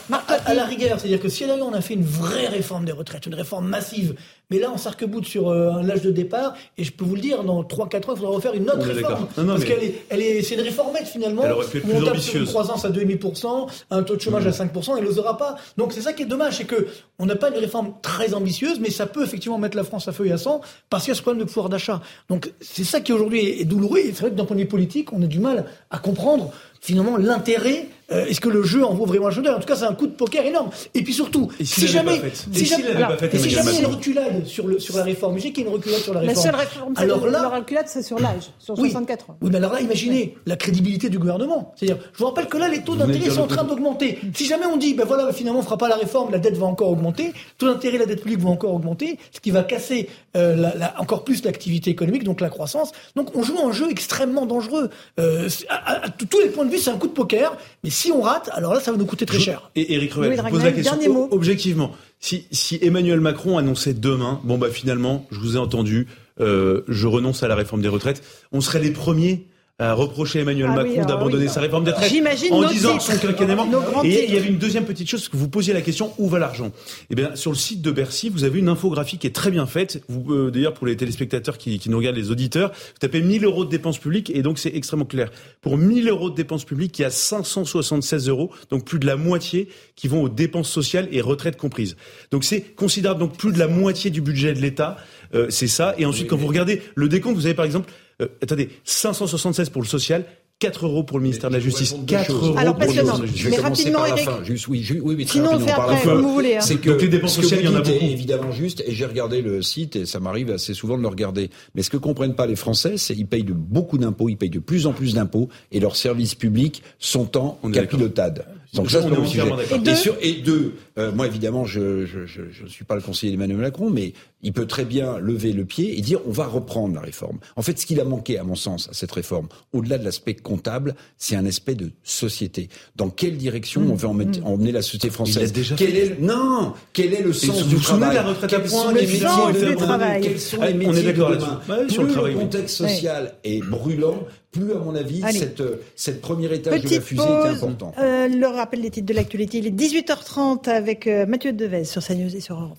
À 0.44 0.54
la 0.54 0.64
rigueur, 0.64 0.98
c'est-à-dire 1.00 1.20
que 1.20 1.28
si 1.28 1.44
on 1.44 1.72
a 1.72 1.80
fait 1.80 1.94
une 1.94 2.04
vraie 2.04 2.48
réforme 2.48 2.84
des 2.84 2.92
retraites, 2.92 3.26
une 3.26 3.34
réforme 3.34 3.68
massive, 3.68 4.14
mais 4.50 4.58
là 4.58 4.70
on 4.72 4.76
s'arc-boute 4.76 5.26
sur 5.26 5.48
euh, 5.48 5.82
l'âge 5.82 6.02
de 6.02 6.10
départ, 6.10 6.54
et 6.76 6.84
je 6.84 6.92
peux 6.92 7.04
vous 7.04 7.14
le 7.14 7.20
dire, 7.20 7.44
dans 7.44 7.62
3-4 7.62 7.82
ans, 7.82 7.98
il 8.14 8.16
faudra 8.18 8.30
refaire 8.30 8.54
une 8.54 8.68
autre 8.70 8.86
réforme. 8.86 9.26
parce 9.34 9.64
qu'elle 9.64 9.84
est, 9.84 10.04
elle 10.08 10.20
est, 10.20 10.42
c'est 10.42 10.54
une 10.54 10.62
réformette 10.62 11.06
finalement. 11.06 11.42
Elle 11.44 11.52
aurait 11.52 11.66
pu 11.66 11.78
être 11.78 11.88
plus 11.88 12.08
ambitieuse. 12.08 12.42
Une 12.42 12.46
croissance 12.46 12.84
à 12.84 12.90
2,5%, 12.90 13.68
un 13.90 14.02
taux 14.02 14.16
de 14.16 14.20
chômage 14.20 14.46
à 14.46 14.50
5%, 14.50 14.98
elle 14.98 15.04
n'osera 15.04 15.36
pas. 15.36 15.56
Donc 15.76 15.92
c'est 15.92 16.02
ça 16.02 16.12
qui 16.12 16.22
est 16.22 16.26
dommage, 16.26 16.58
c'est 16.58 16.64
que 16.64 16.86
on 17.18 17.26
n'a 17.26 17.36
pas 17.36 17.50
une 17.50 17.58
réforme 17.58 17.94
très 18.02 18.34
ambitieuse, 18.34 18.80
mais 18.80 18.90
ça 18.90 19.06
peut 19.06 19.22
effectivement 19.22 19.58
mettre 19.58 19.76
la 19.76 19.84
France 19.84 20.08
à 20.08 20.12
feu 20.12 20.26
et 20.26 20.32
à 20.32 20.38
sang 20.38 20.60
parce 20.88 21.04
qu'il 21.04 21.10
y 21.10 21.14
a 21.14 21.16
ce 21.16 21.22
problème 21.22 21.42
de 21.44 21.48
pouvoir 21.48 21.68
d'achat. 21.68 22.00
Donc 22.28 22.52
c'est 22.60 22.84
ça 22.84 23.00
qui 23.00 23.12
aujourd'hui 23.12 23.60
est 23.60 23.64
douloureux. 23.64 23.98
Et 23.98 24.12
c'est 24.12 24.20
vrai 24.20 24.30
que 24.30 24.36
d'un 24.36 24.44
point 24.44 24.56
de 24.56 24.62
vue 24.62 24.68
politique, 24.68 25.12
on 25.12 25.22
a 25.22 25.26
du 25.26 25.38
mal 25.38 25.66
à 25.90 25.98
comprendre 25.98 26.50
finalement 26.80 27.16
l'intérêt 27.16 27.88
euh, 28.12 28.26
est-ce 28.26 28.40
que 28.40 28.48
le 28.48 28.62
jeu 28.62 28.84
en 28.84 28.92
vaut 28.92 29.06
vraiment 29.06 29.28
la 29.28 29.34
chandelle? 29.34 29.54
En 29.54 29.60
tout 29.60 29.66
cas, 29.66 29.76
c'est 29.76 29.84
un 29.84 29.94
coup 29.94 30.06
de 30.06 30.12
poker 30.12 30.44
énorme. 30.44 30.70
Et 30.94 31.02
puis 31.02 31.14
surtout, 31.14 31.48
si, 31.62 31.86
jamais, 31.86 32.20
si, 32.52 32.66
jamais, 32.66 32.90
si 33.38 33.50
jamais 33.50 33.70
il 33.70 33.74
y 33.74 33.84
a 33.84 33.88
une 33.88 33.94
reculade 33.94 34.46
sur, 34.46 34.66
le, 34.66 34.78
sur 34.80 34.96
la 34.96 35.04
réforme, 35.04 35.38
je 35.38 35.42
sais 35.44 35.52
qu'il 35.52 35.62
y 35.62 35.66
a 35.66 35.68
une 35.68 35.76
reculade 35.76 36.00
sur 36.00 36.14
la 36.14 36.20
réforme. 36.20 36.36
La 36.36 36.42
seule 36.42 36.60
réforme, 36.60 36.94
alors 36.96 37.26
là, 37.26 37.42
la 37.42 37.48
reculade, 37.48 37.86
c'est 37.86 38.02
sur 38.02 38.18
l'âge, 38.18 38.50
sur 38.58 38.76
64 38.76 39.30
ans. 39.30 39.36
Oui, 39.40 39.50
mais 39.52 39.58
alors 39.58 39.72
là, 39.72 39.80
imaginez 39.80 40.36
la 40.46 40.56
crédibilité 40.56 41.08
du 41.08 41.18
gouvernement. 41.18 41.72
C'est-à-dire, 41.76 42.02
je 42.12 42.18
vous 42.18 42.26
rappelle 42.26 42.46
que 42.46 42.58
là, 42.58 42.68
les 42.68 42.82
taux 42.82 42.96
d'intérêt 42.96 43.30
sont 43.30 43.42
en 43.42 43.46
train 43.46 43.64
d'augmenter. 43.64 44.18
Si 44.34 44.46
jamais 44.46 44.66
on 44.66 44.76
dit, 44.76 44.94
ben 44.94 45.06
voilà, 45.06 45.32
finalement, 45.32 45.60
on 45.60 45.62
fera 45.62 45.78
pas 45.78 45.88
la 45.88 45.96
réforme, 45.96 46.32
la 46.32 46.38
dette 46.38 46.56
va 46.56 46.66
encore 46.66 46.90
augmenter, 46.90 47.32
taux 47.58 47.68
d'intérêt, 47.68 47.98
la 47.98 48.06
dette 48.06 48.22
publique 48.22 48.40
va 48.40 48.50
encore 48.50 48.74
augmenter, 48.74 49.18
ce 49.30 49.38
qui 49.38 49.52
va 49.52 49.62
casser 49.62 50.08
euh, 50.36 50.56
la, 50.56 51.00
encore 51.00 51.22
plus 51.22 51.44
l'activité 51.44 51.90
économique, 51.90 52.24
donc 52.24 52.40
la 52.40 52.50
croissance. 52.50 52.90
Donc, 53.14 53.36
on 53.36 53.44
joue 53.44 53.58
un 53.64 53.70
jeu 53.70 53.88
extrêmement 53.88 54.46
dangereux. 54.46 54.90
Euh, 55.20 55.48
à, 55.68 56.06
à 56.06 56.08
tous 56.08 56.40
les 56.40 56.48
points 56.48 56.64
de 56.64 56.69
vue, 56.70 56.78
c'est 56.78 56.90
un 56.90 56.96
coup 56.96 57.08
de 57.08 57.12
poker. 57.12 57.56
Mais 57.84 57.90
si 57.90 58.12
on 58.12 58.22
rate, 58.22 58.50
alors 58.52 58.74
là, 58.74 58.80
ça 58.80 58.92
va 58.92 58.98
nous 58.98 59.06
coûter 59.06 59.26
très 59.26 59.38
cher. 59.38 59.70
Et 59.76 59.94
Eric 59.94 60.12
Revel, 60.14 60.36
je 60.36 60.50
pose 60.50 60.64
la 60.64 60.72
question 60.72 61.28
objectivement. 61.32 61.92
Si, 62.18 62.46
si, 62.50 62.78
Emmanuel 62.82 63.20
Macron 63.20 63.56
annonçait 63.56 63.94
demain, 63.94 64.40
bon 64.44 64.58
bah 64.58 64.68
finalement, 64.70 65.26
je 65.30 65.38
vous 65.38 65.56
ai 65.56 65.58
entendu, 65.58 66.06
euh, 66.40 66.82
je 66.86 67.06
renonce 67.06 67.42
à 67.42 67.48
la 67.48 67.54
réforme 67.54 67.80
des 67.80 67.88
retraites, 67.88 68.22
on 68.52 68.60
serait 68.60 68.80
les 68.80 68.90
premiers 68.90 69.46
à 69.80 69.94
reprocher 69.94 70.40
Emmanuel 70.40 70.68
ah 70.70 70.76
Macron 70.76 71.04
d'abandonner 71.06 71.48
sa 71.48 71.60
réforme 71.60 71.84
des 71.84 71.92
retraites 71.92 72.12
en 72.52 72.68
disant 72.68 73.00
son 73.00 73.16
quinquennat 73.16 73.56
Et 74.04 74.26
il 74.26 74.34
y 74.34 74.36
avait 74.36 74.48
une 74.48 74.58
deuxième 74.58 74.84
petite 74.84 75.08
chose 75.08 75.28
que 75.28 75.36
vous 75.38 75.48
posiez 75.48 75.72
la 75.72 75.80
question 75.80 76.12
où 76.18 76.28
va 76.28 76.38
l'argent? 76.38 76.70
Eh 77.08 77.14
bien, 77.14 77.34
sur 77.34 77.50
le 77.50 77.56
site 77.56 77.80
de 77.80 77.90
Bercy, 77.90 78.28
vous 78.28 78.44
avez 78.44 78.58
une 78.58 78.68
infographie 78.68 79.16
qui 79.16 79.26
est 79.26 79.34
très 79.34 79.50
bien 79.50 79.66
faite. 79.66 80.02
Vous 80.08 80.34
euh, 80.34 80.50
d'ailleurs 80.50 80.74
pour 80.74 80.86
les 80.86 80.96
téléspectateurs 80.96 81.56
qui, 81.56 81.78
qui, 81.78 81.88
nous 81.88 81.96
regardent, 81.96 82.18
les 82.18 82.30
auditeurs, 82.30 82.70
vous 82.70 82.98
tapez 83.00 83.22
1000 83.22 83.44
euros 83.44 83.64
de 83.64 83.70
dépenses 83.70 83.98
publiques 83.98 84.30
et 84.34 84.42
donc 84.42 84.58
c'est 84.58 84.74
extrêmement 84.74 85.06
clair. 85.06 85.30
Pour 85.62 85.78
1000 85.78 86.08
euros 86.10 86.28
de 86.28 86.34
dépenses 86.34 86.66
publiques, 86.66 86.98
il 86.98 87.02
y 87.02 87.06
a 87.06 87.10
576 87.10 88.28
euros, 88.28 88.50
donc 88.68 88.84
plus 88.84 88.98
de 88.98 89.06
la 89.06 89.16
moitié 89.16 89.68
qui 89.96 90.08
vont 90.08 90.22
aux 90.22 90.28
dépenses 90.28 90.68
sociales 90.68 91.08
et 91.10 91.22
retraites 91.22 91.56
comprises. 91.56 91.96
Donc 92.30 92.44
c'est 92.44 92.60
considérable. 92.60 93.20
Donc 93.20 93.38
plus 93.38 93.52
de 93.52 93.58
la 93.58 93.68
moitié 93.68 94.10
du 94.10 94.20
budget 94.20 94.52
de 94.52 94.60
l'État, 94.60 94.98
euh, 95.34 95.46
c'est 95.48 95.68
ça. 95.68 95.94
Et 95.96 96.04
ensuite, 96.04 96.28
quand 96.28 96.36
vous 96.36 96.46
regardez 96.46 96.82
le 96.94 97.08
décompte, 97.08 97.36
vous 97.36 97.46
avez 97.46 97.54
par 97.54 97.64
exemple 97.64 97.90
euh, 98.20 98.28
attendez, 98.42 98.68
576 98.84 99.70
pour 99.70 99.82
le 99.82 99.86
social, 99.86 100.24
4 100.60 100.84
euros 100.84 101.02
pour 101.02 101.18
le 101.18 101.22
ministère 101.22 101.48
de 101.48 101.54
la 101.54 101.60
Justice. 101.60 101.94
4 102.06 102.32
euros 102.32 102.54
Alors, 102.58 102.76
pour 102.76 102.84
le 102.84 103.02
ministère 103.02 103.26
Je 103.34 103.44
vais 103.44 103.50
mais 103.50 103.56
commencer 103.56 103.90
par 103.90 104.08
la 104.08 104.16
fin. 104.16 104.44
Juste, 104.44 104.68
oui, 104.68 104.86
oui, 104.90 105.14
oui, 105.16 105.26
Sinon, 105.26 105.54
on 105.54 105.58
fait 105.58 105.70
après, 105.70 106.02
comme 106.02 106.20
vous 106.20 106.34
voulez. 106.34 106.56
Hein. 106.56 106.60
C'est 106.60 106.76
que, 106.76 106.90
Donc 106.90 107.00
les 107.00 107.08
dépenses 107.08 107.34
sociales, 107.34 107.60
il 107.62 107.66
y 107.66 107.68
en 107.68 107.76
a 107.76 107.80
beaucoup. 107.80 108.04
évidemment 108.04 108.52
juste, 108.52 108.84
et 108.86 108.92
j'ai 108.92 109.06
regardé 109.06 109.40
le 109.40 109.62
site, 109.62 109.96
et 109.96 110.04
ça 110.04 110.20
m'arrive 110.20 110.50
assez 110.50 110.74
souvent 110.74 110.98
de 110.98 111.02
le 111.02 111.08
regarder. 111.08 111.50
Mais 111.74 111.82
ce 111.82 111.88
que 111.88 111.96
comprennent 111.96 112.34
pas 112.34 112.46
les 112.46 112.56
Français, 112.56 112.98
c'est 112.98 113.14
qu'ils 113.14 113.26
payent 113.26 113.42
de 113.42 113.54
beaucoup 113.54 113.96
d'impôts, 113.96 114.28
ils 114.28 114.36
payent 114.36 114.50
de 114.50 114.58
plus 114.58 114.86
en 114.86 114.92
plus 114.92 115.14
d'impôts, 115.14 115.48
et 115.72 115.80
leurs 115.80 115.96
services 115.96 116.34
publics 116.34 116.82
sont 116.98 117.38
en 117.38 117.58
capilotade. 117.72 118.44
Donc 118.74 118.90
ça, 118.90 119.02
c'est 119.02 119.08
le 119.08 119.26
sujet. 119.26 119.42
Et, 119.86 119.94
sur, 119.96 120.16
et 120.20 120.34
deux, 120.34 120.74
euh, 120.98 121.12
moi 121.12 121.26
évidemment, 121.26 121.64
je 121.64 121.80
ne 121.80 122.06
je, 122.06 122.26
je, 122.26 122.42
je, 122.50 122.66
suis 122.66 122.84
pas 122.84 122.94
le 122.94 123.00
conseiller 123.00 123.32
d'Emmanuel 123.32 123.58
Macron, 123.58 123.90
mais 123.90 124.12
il 124.42 124.52
peut 124.52 124.66
très 124.66 124.84
bien 124.84 125.18
lever 125.18 125.52
le 125.52 125.64
pied 125.64 125.98
et 125.98 126.00
dire 126.00 126.20
on 126.26 126.30
va 126.30 126.46
reprendre 126.46 126.94
la 126.94 127.00
réforme. 127.00 127.38
En 127.56 127.62
fait, 127.62 127.78
ce 127.78 127.86
qu'il 127.86 128.00
a 128.00 128.04
manqué, 128.04 128.38
à 128.38 128.44
mon 128.44 128.54
sens, 128.54 128.88
à 128.88 128.92
cette 128.92 129.10
réforme, 129.12 129.48
au-delà 129.72 129.98
de 129.98 130.04
l'aspect 130.04 130.34
comptable, 130.34 130.94
c'est 131.18 131.36
un 131.36 131.46
aspect 131.46 131.74
de 131.74 131.90
société. 132.04 132.68
Dans 132.96 133.10
quelle 133.10 133.36
direction 133.36 133.82
on 133.90 133.94
veut 133.94 134.08
emmener, 134.08 134.38
mmh. 134.38 134.46
emmener 134.46 134.72
la 134.72 134.82
société 134.82 135.10
française 135.10 135.52
déjà 135.52 135.74
quel 135.76 135.96
est, 135.96 136.20
Non 136.20 136.74
Quel 136.92 137.12
est 137.14 137.22
le 137.22 137.32
sens 137.32 137.66
du 137.66 137.76
travail 137.76 138.14
la 138.14 138.22
retraite 138.22 138.52
à 138.52 138.60
point, 138.60 138.92
les 138.92 139.06
métiers 139.06 139.20
de 139.20 140.22
Quels 140.22 140.40
sont 140.40 140.62
les 140.62 140.74
métiers 140.74 140.88
On 140.88 140.94
est 140.94 141.02
d'accord 141.02 141.30
là-dessus. 141.30 142.00
Plus 142.00 142.14
le 142.14 142.34
contexte 142.34 142.76
social 142.76 143.34
est 143.44 143.60
brûlant, 143.60 144.26
plus, 144.50 144.72
à 144.72 144.78
mon 144.78 144.94
avis, 144.94 145.22
cette, 145.32 145.62
cette 145.96 146.20
première 146.20 146.52
étage 146.52 146.74
Petite 146.74 146.90
de 146.90 146.94
la 146.96 147.00
fusée 147.00 147.22
pause, 147.22 147.46
est 147.46 147.48
important. 147.50 147.94
Euh, 147.98 148.28
le 148.28 148.46
rappel 148.46 148.82
des 148.82 148.90
titres 148.90 149.06
de 149.06 149.14
l'actualité, 149.14 149.58
il 149.58 149.66
est 149.66 149.70
18h30 149.70 150.68
avec 150.68 151.06
euh, 151.06 151.26
Mathieu 151.26 151.52
Devez 151.52 151.84
sur 151.84 152.04
CNews 152.04 152.34
et 152.34 152.40
sur 152.40 152.60
Europe 152.60 152.78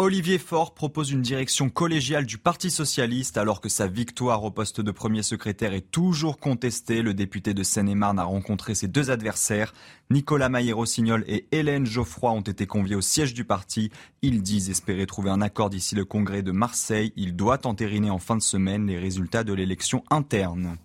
Olivier 0.00 0.38
Faure 0.38 0.74
propose 0.74 1.10
une 1.10 1.22
direction 1.22 1.70
collégiale 1.70 2.24
du 2.24 2.38
Parti 2.38 2.70
socialiste 2.70 3.36
alors 3.36 3.60
que 3.60 3.68
sa 3.68 3.88
victoire 3.88 4.44
au 4.44 4.52
poste 4.52 4.80
de 4.80 4.92
premier 4.92 5.24
secrétaire 5.24 5.74
est 5.74 5.90
toujours 5.90 6.38
contestée. 6.38 7.02
Le 7.02 7.14
député 7.14 7.52
de 7.52 7.64
Seine-et-Marne 7.64 8.20
a 8.20 8.24
rencontré 8.24 8.76
ses 8.76 8.86
deux 8.86 9.10
adversaires. 9.10 9.74
Nicolas 10.10 10.50
Maillé-Rossignol 10.50 11.24
et 11.26 11.48
Hélène 11.50 11.84
Geoffroy 11.84 12.30
ont 12.30 12.42
été 12.42 12.64
conviés 12.64 12.94
au 12.94 13.00
siège 13.00 13.34
du 13.34 13.44
parti. 13.44 13.90
Ils 14.22 14.40
disent 14.40 14.70
espérer 14.70 15.04
trouver 15.04 15.30
un 15.30 15.42
accord 15.42 15.68
d'ici 15.68 15.96
le 15.96 16.04
congrès 16.04 16.42
de 16.42 16.52
Marseille. 16.52 17.12
Il 17.16 17.34
doit 17.34 17.66
entériner 17.66 18.10
en 18.10 18.18
fin 18.18 18.36
de 18.36 18.42
semaine 18.42 18.86
les 18.86 19.00
résultats 19.00 19.42
de 19.42 19.52
l'élection 19.52 20.04
interne. 20.10 20.76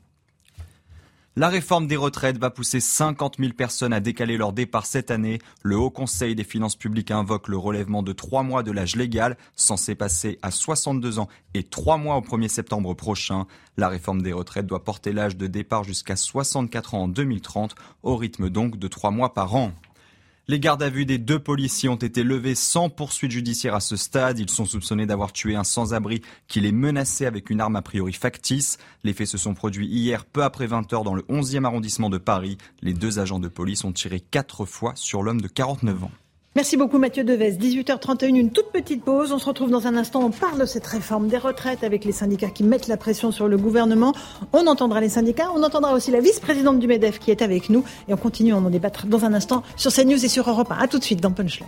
La 1.36 1.50
réforme 1.50 1.88
des 1.88 1.96
retraites 1.96 2.38
va 2.38 2.52
pousser 2.52 2.80
50 2.80 3.38
000 3.40 3.54
personnes 3.54 3.92
à 3.92 4.00
décaler 4.00 4.38
leur 4.38 4.54
départ 4.54 4.86
cette 4.86 5.10
année. 5.10 5.40
Le 5.64 5.76
Haut 5.76 5.90
Conseil 5.90 6.36
des 6.36 6.44
finances 6.44 6.76
publiques 6.76 7.10
invoque 7.10 7.48
le 7.48 7.58
relèvement 7.58 8.04
de 8.04 8.14
trois 8.14 8.44
mois 8.44 8.62
de 8.62 8.72
l'âge 8.72 8.96
légal, 8.96 9.36
censé 9.56 9.96
passer 9.96 10.38
à 10.44 10.52
62 10.52 11.18
ans 11.18 11.28
et 11.56 11.64
trois 11.64 11.98
mois 11.98 12.18
au 12.18 12.22
1er 12.22 12.50
septembre 12.50 12.94
prochain. 12.94 13.48
La 13.78 13.90
réforme 13.90 14.22
des 14.22 14.32
retraites 14.32 14.68
doit 14.68 14.84
porter 14.84 15.12
l'âge 15.12 15.36
de 15.36 15.48
départ 15.48 15.84
jusqu'à 15.84 16.16
64 16.16 16.94
ans 16.94 17.04
en 17.06 17.08
2030, 17.08 17.74
au 18.04 18.16
rythme 18.16 18.52
donc 18.52 18.78
de 18.78 18.88
trois 18.88 19.10
mois 19.10 19.34
par 19.34 19.56
an. 19.56 19.72
Les 20.50 20.60
gardes 20.60 20.84
à 20.84 20.90
vue 20.90 21.06
des 21.06 21.20
deux 21.20 21.40
policiers 21.40 21.88
ont 21.88 21.96
été 21.96 22.22
levés 22.22 22.54
sans 22.54 22.90
poursuite 22.90 23.32
judiciaire 23.32 23.76
à 23.76 23.80
ce 23.80 23.96
stade. 23.96 24.40
Ils 24.40 24.50
sont 24.50 24.66
soupçonnés 24.66 25.06
d'avoir 25.06 25.32
tué 25.32 25.56
un 25.56 25.64
sans-abri 25.64 26.22
qui 26.50 26.60
les 26.60 26.74
menaçait 26.74 27.26
avec 27.26 27.50
une 27.50 27.62
arme 27.62 27.78
a 27.78 27.82
priori 27.82 28.12
factice. 28.12 28.78
Les 29.06 29.14
faits 29.14 29.28
se 29.28 29.38
sont 29.38 29.54
produits 29.54 29.88
hier 29.88 30.26
peu 30.26 30.44
après 30.44 30.68
20 30.68 30.92
heures 30.92 31.06
dans 31.06 31.16
le 31.16 31.22
11e 31.30 31.64
arrondissement 31.64 32.10
de 32.10 32.18
Paris. 32.18 32.58
Les 32.82 32.94
deux 32.94 33.20
agents 33.20 33.40
de 33.40 33.48
police 33.48 33.86
ont 33.86 33.94
tiré 33.94 34.20
quatre 34.20 34.66
fois 34.66 34.92
sur 34.96 35.24
l'homme 35.24 35.40
de 35.40 35.48
49 35.48 36.04
ans. 36.04 36.12
Merci 36.56 36.78
beaucoup 36.78 37.00
Mathieu 37.00 37.24
Deves. 37.24 37.58
18h31, 37.58 38.36
une 38.36 38.52
toute 38.52 38.72
petite 38.72 39.04
pause. 39.04 39.32
On 39.32 39.40
se 39.40 39.46
retrouve 39.48 39.72
dans 39.72 39.88
un 39.88 39.96
instant. 39.98 40.24
On 40.24 40.30
parle 40.30 40.60
de 40.60 40.66
cette 40.66 40.86
réforme 40.86 41.28
des 41.28 41.40
retraites 41.40 41.84
avec 41.84 42.06
les 42.06 42.12
syndicats 42.12 42.52
qui 42.52 42.64
mettent 42.64 42.88
la 42.88 42.96
pression 42.96 43.32
sur 43.32 43.48
le 43.48 43.58
gouvernement. 43.58 44.14
On 44.54 44.68
entendra 44.68 45.02
les 45.02 45.10
syndicats. 45.10 45.50
On 45.56 45.64
entendra 45.64 45.94
aussi 45.94 46.12
la 46.12 46.20
vice-présidente 46.20 46.78
du 46.78 46.86
MEDEF 46.86 47.18
qui 47.18 47.32
est 47.32 47.42
avec 47.42 47.72
nous. 47.72 47.84
Et 48.08 48.14
on 48.14 48.18
continue, 48.18 48.54
on 48.54 48.58
en 48.58 48.70
débattre 48.70 49.08
dans 49.08 49.26
un 49.26 49.34
instant 49.34 49.64
sur 49.78 49.92
CNews 49.92 50.24
et 50.24 50.28
sur 50.28 50.48
Europe 50.48 50.72
1. 50.72 50.78
A 50.78 50.88
tout 50.88 51.00
de 51.00 51.04
suite 51.04 51.22
dans 51.22 51.32
Punchline. 51.32 51.66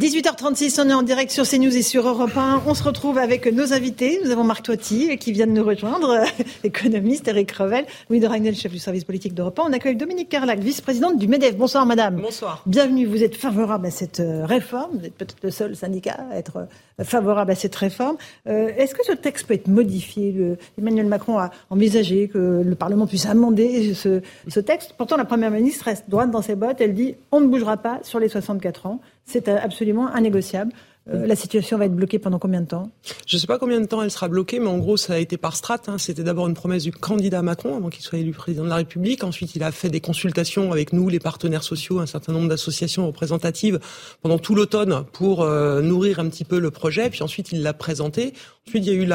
18h36, 0.00 0.80
on 0.80 0.88
est 0.88 0.94
en 0.94 1.02
direct 1.02 1.30
sur 1.30 1.46
CNews 1.46 1.76
et 1.76 1.82
sur 1.82 2.08
Europe 2.08 2.34
1. 2.34 2.62
On 2.66 2.72
se 2.72 2.82
retrouve 2.82 3.18
avec 3.18 3.46
nos 3.52 3.74
invités. 3.74 4.18
Nous 4.24 4.30
avons 4.30 4.42
Marc 4.42 4.64
Toiti 4.64 5.18
qui 5.18 5.32
vient 5.32 5.46
de 5.46 5.52
nous 5.52 5.62
rejoindre, 5.62 6.24
économiste, 6.64 7.28
Eric 7.28 7.52
Revel, 7.52 7.84
Louis 8.08 8.18
de 8.18 8.26
Ragnel, 8.26 8.54
chef 8.54 8.72
du 8.72 8.78
service 8.78 9.04
politique 9.04 9.34
d'Europe 9.34 9.58
1. 9.58 9.64
On 9.68 9.72
accueille 9.74 9.96
Dominique 9.96 10.30
Carlac, 10.30 10.60
vice-présidente 10.60 11.18
du 11.18 11.28
MEDEF. 11.28 11.58
Bonsoir 11.58 11.84
madame. 11.84 12.22
Bonsoir. 12.22 12.62
Bienvenue, 12.64 13.04
vous 13.04 13.22
êtes 13.22 13.36
favorable 13.36 13.84
à 13.84 13.90
cette 13.90 14.20
euh, 14.20 14.46
réforme. 14.46 14.96
Vous 14.96 15.04
êtes 15.04 15.12
peut-être 15.12 15.42
le 15.42 15.50
seul 15.50 15.76
syndicat 15.76 16.24
à 16.30 16.38
être 16.38 16.56
euh, 16.56 17.04
favorable 17.04 17.50
à 17.50 17.54
cette 17.54 17.76
réforme. 17.76 18.16
Euh, 18.46 18.70
est-ce 18.78 18.94
que 18.94 19.04
ce 19.04 19.12
texte 19.12 19.46
peut 19.46 19.52
être 19.52 19.68
modifié? 19.68 20.32
Le, 20.32 20.56
Emmanuel 20.78 21.04
Macron 21.04 21.36
a 21.36 21.50
envisagé 21.68 22.28
que 22.28 22.62
le 22.64 22.74
Parlement 22.76 23.06
puisse 23.06 23.26
amender 23.26 23.92
ce, 23.92 24.22
ce 24.48 24.60
texte. 24.60 24.94
Pourtant, 24.96 25.18
la 25.18 25.26
Première 25.26 25.50
ministre 25.50 25.84
reste 25.84 26.08
droite 26.08 26.30
dans 26.30 26.40
ses 26.40 26.54
bottes. 26.54 26.80
Elle 26.80 26.94
dit 26.94 27.16
on 27.30 27.40
ne 27.40 27.46
bougera 27.48 27.76
pas 27.76 28.00
sur 28.04 28.18
les 28.20 28.30
64 28.30 28.86
ans. 28.86 28.98
C'est 29.24 29.48
absolument 29.48 30.14
innégociable. 30.16 30.72
Euh, 31.10 31.26
la 31.26 31.34
situation 31.34 31.78
va 31.78 31.86
être 31.86 31.94
bloquée 31.94 32.20
pendant 32.20 32.38
combien 32.38 32.60
de 32.60 32.66
temps? 32.66 32.90
Je 33.26 33.36
ne 33.36 33.40
sais 33.40 33.48
pas 33.48 33.58
combien 33.58 33.80
de 33.80 33.86
temps 33.86 34.02
elle 34.02 34.10
sera 34.10 34.28
bloquée, 34.28 34.60
mais 34.60 34.68
en 34.68 34.78
gros, 34.78 34.96
ça 34.96 35.14
a 35.14 35.18
été 35.18 35.36
par 35.36 35.56
strate. 35.56 35.88
Hein. 35.88 35.98
C'était 35.98 36.22
d'abord 36.22 36.46
une 36.46 36.54
promesse 36.54 36.84
du 36.84 36.92
candidat 36.92 37.42
Macron 37.42 37.76
avant 37.76 37.88
qu'il 37.88 38.02
soit 38.02 38.20
élu 38.20 38.30
président 38.30 38.62
de 38.62 38.68
la 38.68 38.76
République. 38.76 39.24
Ensuite, 39.24 39.56
il 39.56 39.64
a 39.64 39.72
fait 39.72 39.88
des 39.88 40.00
consultations 40.00 40.70
avec 40.70 40.92
nous, 40.92 41.08
les 41.08 41.18
partenaires 41.18 41.64
sociaux, 41.64 41.98
un 41.98 42.06
certain 42.06 42.32
nombre 42.32 42.48
d'associations 42.48 43.06
représentatives 43.06 43.80
pendant 44.22 44.38
tout 44.38 44.54
l'automne 44.54 45.04
pour 45.12 45.42
euh, 45.42 45.82
nourrir 45.82 46.20
un 46.20 46.28
petit 46.28 46.44
peu 46.44 46.60
le 46.60 46.70
projet. 46.70 47.10
Puis 47.10 47.22
ensuite, 47.22 47.50
il 47.50 47.62
l'a 47.62 47.72
présenté. 47.72 48.32
Ensuite, 48.68 48.86
il 48.86 48.92
y 48.92 48.96
a 48.96 49.02
eu 49.02 49.08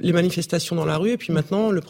les 0.00 0.12
manifestations 0.12 0.76
dans 0.76 0.84
la 0.84 0.98
rue, 0.98 1.12
et 1.12 1.16
puis 1.16 1.32
maintenant, 1.32 1.70
le 1.70 1.80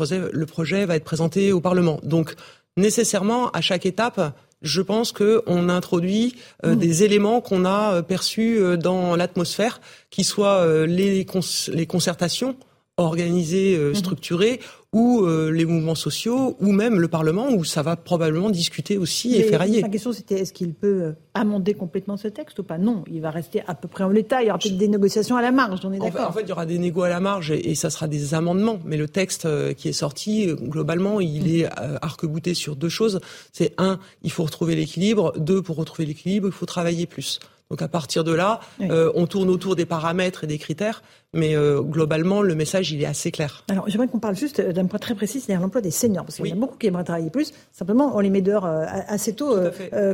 projet 0.47 0.87
va 0.87 0.95
être 0.95 1.05
présenté 1.05 1.51
au 1.51 1.61
Parlement. 1.61 1.99
Donc, 2.05 2.37
nécessairement 2.77 3.51
à 3.51 3.61
chaque 3.61 3.87
étape 3.87 4.21
je 4.67 4.83
pense 4.83 5.13
qu'on 5.13 5.69
introduit 5.69 6.35
euh, 6.65 6.75
mmh. 6.75 6.79
des 6.79 7.05
éléments 7.05 7.41
qu'on 7.41 7.65
a 7.65 7.95
euh, 7.95 8.03
perçus 8.03 8.59
euh, 8.59 8.77
dans 8.77 9.17
l'atmosphère, 9.17 9.81
qui 10.11 10.25
soient 10.25 10.87
les, 10.87 11.25
les 11.73 11.87
concertations 11.87 12.57
organisées, 12.97 13.79
mmh. 13.79 13.95
structurées, 13.95 14.61
ou 14.97 15.27
les 15.27 15.65
mouvements 15.65 15.95
sociaux, 15.95 16.57
ou 16.61 16.73
même 16.73 16.99
le 16.99 17.09
Parlement, 17.09 17.51
où 17.51 17.65
ça 17.65 17.83
va 17.83 17.97
probablement 17.97 18.51
discuter 18.51 18.97
aussi 18.97 19.35
et 19.35 19.43
ferrailler. 19.43 19.83
Ma 19.83 19.89
question, 19.89 20.13
c'était 20.13 20.41
est-ce 20.41 20.53
qu'il 20.53 20.73
peut 20.73 21.15
amender 21.35 21.75
complètement 21.75 22.17
ce 22.17 22.29
texte 22.29 22.59
ou 22.61 22.63
pas? 22.63 22.79
Non, 22.79 23.05
il 23.11 23.21
va 23.21 23.31
rester 23.31 23.63
à 23.67 23.75
peu 23.75 23.89
près 23.89 24.05
en 24.05 24.09
l'état. 24.09 24.43
Il 24.43 24.47
y 24.47 24.51
aura 24.51 24.59
peut-être 24.59 24.79
des 24.79 24.89
négociations 24.89 25.37
à 25.37 25.43
la 25.43 25.53
marge, 25.53 25.81
on 25.85 25.93
est 25.93 25.99
d'accord. 25.99 26.29
En, 26.29 26.33
fait, 26.33 26.43
il 26.43 26.49
y 26.49 26.53
aura 26.53 26.67
des 26.67 26.79
négos 26.79 27.03
à 27.03 27.09
la 27.09 27.21
marge 27.21 27.51
et, 27.51 27.75
ça 27.75 27.91
sera 27.91 28.09
des 28.09 28.33
amendements. 28.33 28.79
Mais 28.85 28.97
le 28.97 29.09
texte 29.09 29.47
qui 29.75 29.89
est 29.89 29.93
sorti, 29.93 30.47
globalement, 30.55 31.21
il 31.21 31.45
mmh. 31.45 31.61
est 31.61 31.69
arc-bouté 32.01 32.55
sur 32.55 32.75
deux 32.75 32.89
choses. 32.89 33.21
C'est 33.53 33.75
un, 33.79 33.99
il 34.23 34.31
faut 34.31 34.45
retrouver 34.45 34.75
l'équilibre. 34.75 35.35
Deux, 35.37 35.61
pour 35.61 35.77
retrouver 35.77 36.07
l'équilibre, 36.07 36.49
il 36.49 36.53
faut 36.53 36.67
travailler 36.67 37.07
plus. 37.07 37.39
Donc 37.71 37.83
à 37.83 37.89
partir 37.89 38.23
de 38.23 38.33
là, 38.33 38.61
euh, 38.81 39.11
on 39.15 39.27
tourne 39.27 39.51
autour 39.51 39.75
des 39.75 39.87
paramètres 39.87 40.45
et 40.45 40.47
des 40.47 40.59
critères, 40.59 41.03
mais 41.35 41.57
euh, 41.57 41.81
globalement, 41.81 42.41
le 42.41 42.55
message, 42.55 42.93
il 42.93 43.03
est 43.03 43.07
assez 43.07 43.33
clair. 43.33 43.65
Alors 43.69 43.89
j'aimerais 43.89 44.07
qu'on 44.07 44.21
parle 44.21 44.37
juste 44.37 44.61
d'un 44.61 44.87
point 44.87 45.01
très 45.01 45.15
précis, 45.15 45.41
c'est-à-dire 45.41 45.63
l'emploi 45.63 45.81
des 45.81 45.91
seniors, 45.91 46.25
parce 46.25 46.37
qu'il 46.37 46.47
y 46.47 46.53
a 46.53 46.55
beaucoup 46.55 46.77
qui 46.77 46.87
aimeraient 46.87 47.05
travailler 47.05 47.31
plus. 47.31 47.53
Simplement, 47.73 48.13
on 48.15 48.21
les 48.21 48.31
met 48.31 48.41
dehors 48.41 48.67
euh, 48.67 48.85
assez 49.09 49.35
tôt 49.35 49.57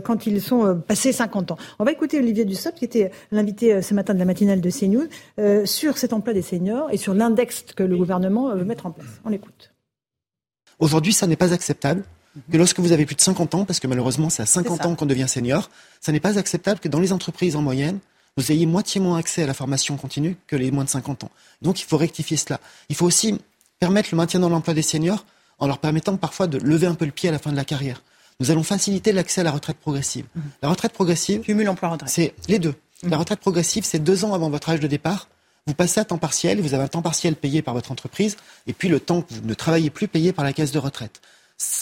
quand 0.04 0.26
ils 0.26 0.40
sont 0.40 0.80
passés 0.86 1.12
50 1.12 1.52
ans. 1.52 1.56
On 1.78 1.84
va 1.84 1.92
écouter 1.92 2.18
Olivier 2.18 2.44
Dussopt, 2.44 2.78
qui 2.78 2.84
était 2.84 3.10
l'invité 3.30 3.82
ce 3.82 3.94
matin 3.94 4.14
de 4.14 4.18
la 4.18 4.24
matinale 4.24 4.60
de 4.60 4.70
CNews, 4.70 5.08
sur 5.66 5.98
cet 5.98 6.12
emploi 6.12 6.32
des 6.32 6.42
seniors 6.42 6.90
et 6.90 6.96
sur 6.96 7.14
l'index 7.14 7.64
que 7.76 7.82
le 7.82 7.96
gouvernement 7.96 8.54
veut 8.54 8.64
mettre 8.64 8.86
en 8.86 8.90
place. 8.92 9.20
On 9.24 9.30
l'écoute. 9.30 9.72
Aujourd'hui, 10.78 11.12
ça 11.12 11.26
n'est 11.26 11.36
pas 11.36 11.52
acceptable 11.52 12.02
que 12.50 12.56
lorsque 12.56 12.80
vous 12.80 12.92
avez 12.92 13.06
plus 13.06 13.14
de 13.14 13.20
50 13.20 13.54
ans, 13.54 13.64
parce 13.64 13.80
que 13.80 13.86
malheureusement 13.86 14.30
c'est 14.30 14.42
à 14.42 14.46
50 14.46 14.86
ans 14.86 14.94
qu'on 14.94 15.06
devient 15.06 15.28
senior, 15.28 15.70
ça 16.00 16.12
n'est 16.12 16.20
pas 16.20 16.38
acceptable 16.38 16.80
que 16.80 16.88
dans 16.88 17.00
les 17.00 17.12
entreprises 17.12 17.56
en 17.56 17.62
moyenne, 17.62 17.98
vous 18.36 18.50
ayez 18.50 18.66
moitié 18.66 19.00
moins 19.00 19.18
accès 19.18 19.42
à 19.42 19.46
la 19.46 19.54
formation 19.54 19.96
continue 19.96 20.36
que 20.46 20.56
les 20.56 20.70
moins 20.70 20.84
de 20.84 20.88
50 20.88 21.24
ans. 21.24 21.30
Donc 21.60 21.80
il 21.80 21.84
faut 21.84 21.98
rectifier 21.98 22.36
cela. 22.36 22.60
Il 22.88 22.96
faut 22.96 23.06
aussi 23.06 23.38
permettre 23.78 24.09
le 24.12 24.16
maintien 24.16 24.40
dans 24.40 24.48
l'emploi 24.48 24.74
des 24.74 24.82
seniors 24.82 25.24
en 25.59 25.66
leur 25.66 25.78
permettant 25.78 26.16
parfois 26.16 26.46
de 26.46 26.59
lever 26.59 26.86
un 26.86 26.94
peu 26.94 27.04
le 27.04 27.10
pied 27.10 27.28
à 27.28 27.32
la 27.32 27.38
fin 27.38 27.52
de 27.52 27.56
la 27.56 27.64
carrière. 27.64 28.02
Nous 28.40 28.50
allons 28.50 28.62
faciliter 28.62 29.12
l'accès 29.12 29.42
à 29.42 29.44
la 29.44 29.50
retraite 29.50 29.76
progressive. 29.76 30.24
Mhm. 30.34 30.42
La 30.62 30.68
retraite 30.70 30.92
progressive, 30.92 31.42
cumul 31.42 31.68
emploi-retraite. 31.68 32.09
C'est 32.09 32.34
les 32.48 32.59
deux. 32.59 32.74
Mhm. 33.02 33.10
La 33.10 33.18
retraite 33.18 33.40
progressive, 33.40 33.84
c'est 33.84 33.98
deux 33.98 34.24
ans 34.24 34.32
avant 34.32 34.48
votre 34.48 34.70
âge 34.70 34.80
de 34.80 34.86
départ. 34.86 35.28
Vous 35.66 35.74
passez 35.74 36.00
à 36.00 36.04
temps 36.04 36.18
partiel, 36.18 36.60
vous 36.60 36.74
avez 36.74 36.84
un 36.84 36.88
temps 36.88 37.02
partiel 37.02 37.36
payé 37.36 37.62
par 37.62 37.74
votre 37.74 37.92
entreprise, 37.92 38.36
et 38.66 38.72
puis 38.72 38.88
le 38.88 38.98
temps 38.98 39.22
que 39.22 39.34
vous 39.34 39.42
ne 39.44 39.54
travaillez 39.54 39.90
plus 39.90 40.09
payé 40.09 40.32
par 40.32 40.44
la 40.44 40.52
caisse 40.52 40.72
de 40.72 40.78
retraite 40.80 41.20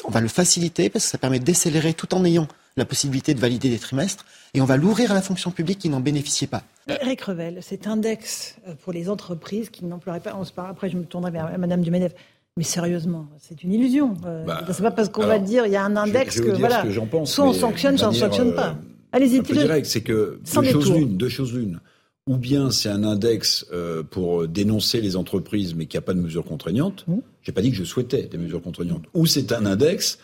on 0.04 0.10
va 0.10 0.20
le 0.20 0.28
faciliter 0.28 0.90
parce 0.90 1.04
que 1.04 1.10
ça 1.10 1.18
permet 1.18 1.38
d'accélérer 1.38 1.94
tout 1.94 2.14
en 2.14 2.24
ayant 2.24 2.48
la 2.76 2.84
possibilité 2.84 3.34
de 3.34 3.40
valider 3.40 3.68
des 3.68 3.78
trimestres 3.78 4.24
et 4.54 4.60
on 4.60 4.64
va 4.64 4.76
l'ouvrir 4.76 5.10
à 5.10 5.14
la 5.14 5.22
fonction 5.22 5.50
publique 5.50 5.78
qui 5.78 5.88
n'en 5.88 6.00
bénéficiait 6.00 6.46
pas. 6.46 6.62
Eric 6.88 7.20
Revel, 7.22 7.58
cet 7.62 7.86
index 7.86 8.56
euh, 8.66 8.74
pour 8.82 8.92
les 8.92 9.08
entreprises 9.08 9.70
qui 9.70 9.84
n'emploieraient 9.84 10.20
pas, 10.20 10.34
on 10.36 10.44
se 10.44 10.52
parle, 10.52 10.70
après 10.70 10.88
je 10.88 10.96
me 10.96 11.04
tournerai 11.04 11.30
vers 11.30 11.58
Madame 11.58 11.82
Dumedef, 11.82 12.12
mais 12.56 12.64
sérieusement, 12.64 13.28
c'est 13.38 13.62
une 13.62 13.72
illusion. 13.72 14.16
Euh, 14.26 14.44
bah, 14.44 14.64
c'est 14.72 14.82
pas 14.82 14.90
parce 14.90 15.08
qu'on 15.08 15.26
va 15.26 15.38
dire 15.38 15.66
il 15.66 15.72
y 15.72 15.76
a 15.76 15.84
un 15.84 15.96
index 15.96 16.40
que 16.40 16.50
voilà, 16.50 16.84
soit 17.24 17.44
on 17.44 17.52
sanctionne, 17.52 17.96
soit 17.96 18.08
on 18.08 18.12
ne 18.12 18.16
sanctionne 18.16 18.54
pas. 18.54 18.70
Euh, 18.70 19.12
Allez-y, 19.12 19.40
direct, 19.40 19.86
c'est 19.86 20.02
que 20.02 20.40
deux 20.54 20.64
choses 20.64 20.92
l'une, 20.92 21.16
deux 21.16 21.28
choses 21.28 21.52
l'une 21.54 21.80
ou 22.26 22.36
bien 22.36 22.70
c'est 22.70 22.88
un 22.88 23.02
index 23.02 23.66
euh, 23.72 24.02
pour 24.02 24.46
dénoncer 24.46 25.00
les 25.00 25.16
entreprises, 25.16 25.74
mais 25.74 25.86
qui 25.86 25.96
n'a 25.96 26.00
pas 26.00 26.14
de 26.14 26.20
mesures 26.20 26.44
contraignantes. 26.44 27.04
Mmh. 27.08 27.18
J'ai 27.42 27.52
pas 27.52 27.62
dit 27.62 27.70
que 27.70 27.76
je 27.76 27.84
souhaitais 27.84 28.24
des 28.24 28.38
mesures 28.38 28.62
contraignantes. 28.62 29.04
Ou 29.14 29.26
c'est 29.26 29.52
un 29.52 29.66
index, 29.66 30.18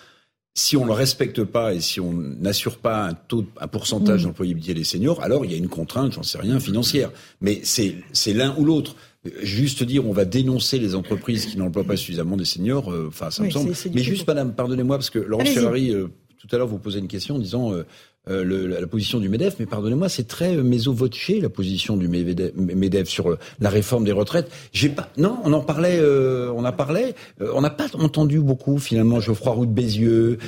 si 0.55 0.77
on 0.77 0.87
le 0.87 0.93
respecte 0.93 1.45
pas 1.45 1.75
et 1.75 1.81
si 1.81 2.01
on 2.01 2.13
n'assure 2.13 2.79
pas 2.79 3.09
un 3.09 3.13
taux, 3.15 3.45
un 3.61 3.69
pourcentage 3.69 4.23
mmh. 4.23 4.29
d'employabilité 4.29 4.75
des 4.75 4.85
seniors, 4.85 5.23
alors 5.23 5.45
il 5.45 5.53
y 5.53 5.55
a 5.55 5.59
une 5.59 5.69
contrainte, 5.69 6.13
j'en 6.13 6.23
sais 6.23 6.39
rien, 6.39 6.59
financière. 6.61 7.13
Mais 7.43 7.61
c'est 7.63 7.97
c'est 8.13 8.33
l'un 8.33 8.57
ou 8.57 8.65
l'autre. 8.65 8.97
Juste 9.43 9.83
dire 9.83 10.07
on 10.07 10.13
va 10.13 10.25
dénoncer 10.25 10.79
les 10.79 10.95
entreprises 10.95 11.47
qui 11.47 11.59
n'emploient 11.59 11.85
pas 11.85 11.97
suffisamment 11.97 12.37
des 12.37 12.45
seniors, 12.45 12.91
euh, 12.91 13.07
enfin 13.09 13.31
ça 13.31 13.43
me 13.43 13.51
semble. 13.51 13.73
Mais 13.93 14.03
juste, 14.03 14.27
madame, 14.27 14.55
pardonnez-moi 14.55 14.97
parce 14.97 15.11
que 15.11 15.19
Laurence 15.19 15.51
Ferrari, 15.51 15.91
euh, 15.91 16.09
tout 16.39 16.49
à 16.53 16.59
l'heure 16.59 16.69
vous 16.69 16.79
posez 16.79 17.01
une 17.01 17.09
question 17.09 17.35
en 17.35 17.39
disant 17.39 17.75
euh, 17.75 17.85
le, 18.29 18.67
la 18.67 18.87
position 18.87 19.21
du 19.21 19.29
MEDEF, 19.29 19.57
mais 19.61 19.67
pardonnez-moi, 19.67 20.09
c'est 20.09 20.27
très 20.27 20.57
méso-voce 20.57 21.07
la 21.41 21.49
position 21.49 21.97
du 21.97 22.09
MEDEF 22.09 23.09
sur 23.09 23.37
la 23.61 23.71
réforme 23.71 24.05
des 24.05 24.13
retraites. 24.13 24.51
J'ai 24.73 24.89
pas, 24.89 25.09
non, 25.17 25.39
on 25.45 25.53
en 25.53 25.61
parlait, 25.61 25.99
euh, 26.01 26.53
on 26.55 26.65
a 26.65 26.73
parlé, 26.73 27.15
euh, 27.41 27.51
on 27.55 27.61
n'a 27.61 27.71
pas 27.71 27.87
entendu 27.95 28.41
beaucoup 28.41 28.79
finalement 28.79 29.21
Geoffroy 29.21 29.53
Roux 29.53 29.67
de 29.67 29.71
Bézieux. 29.71 30.39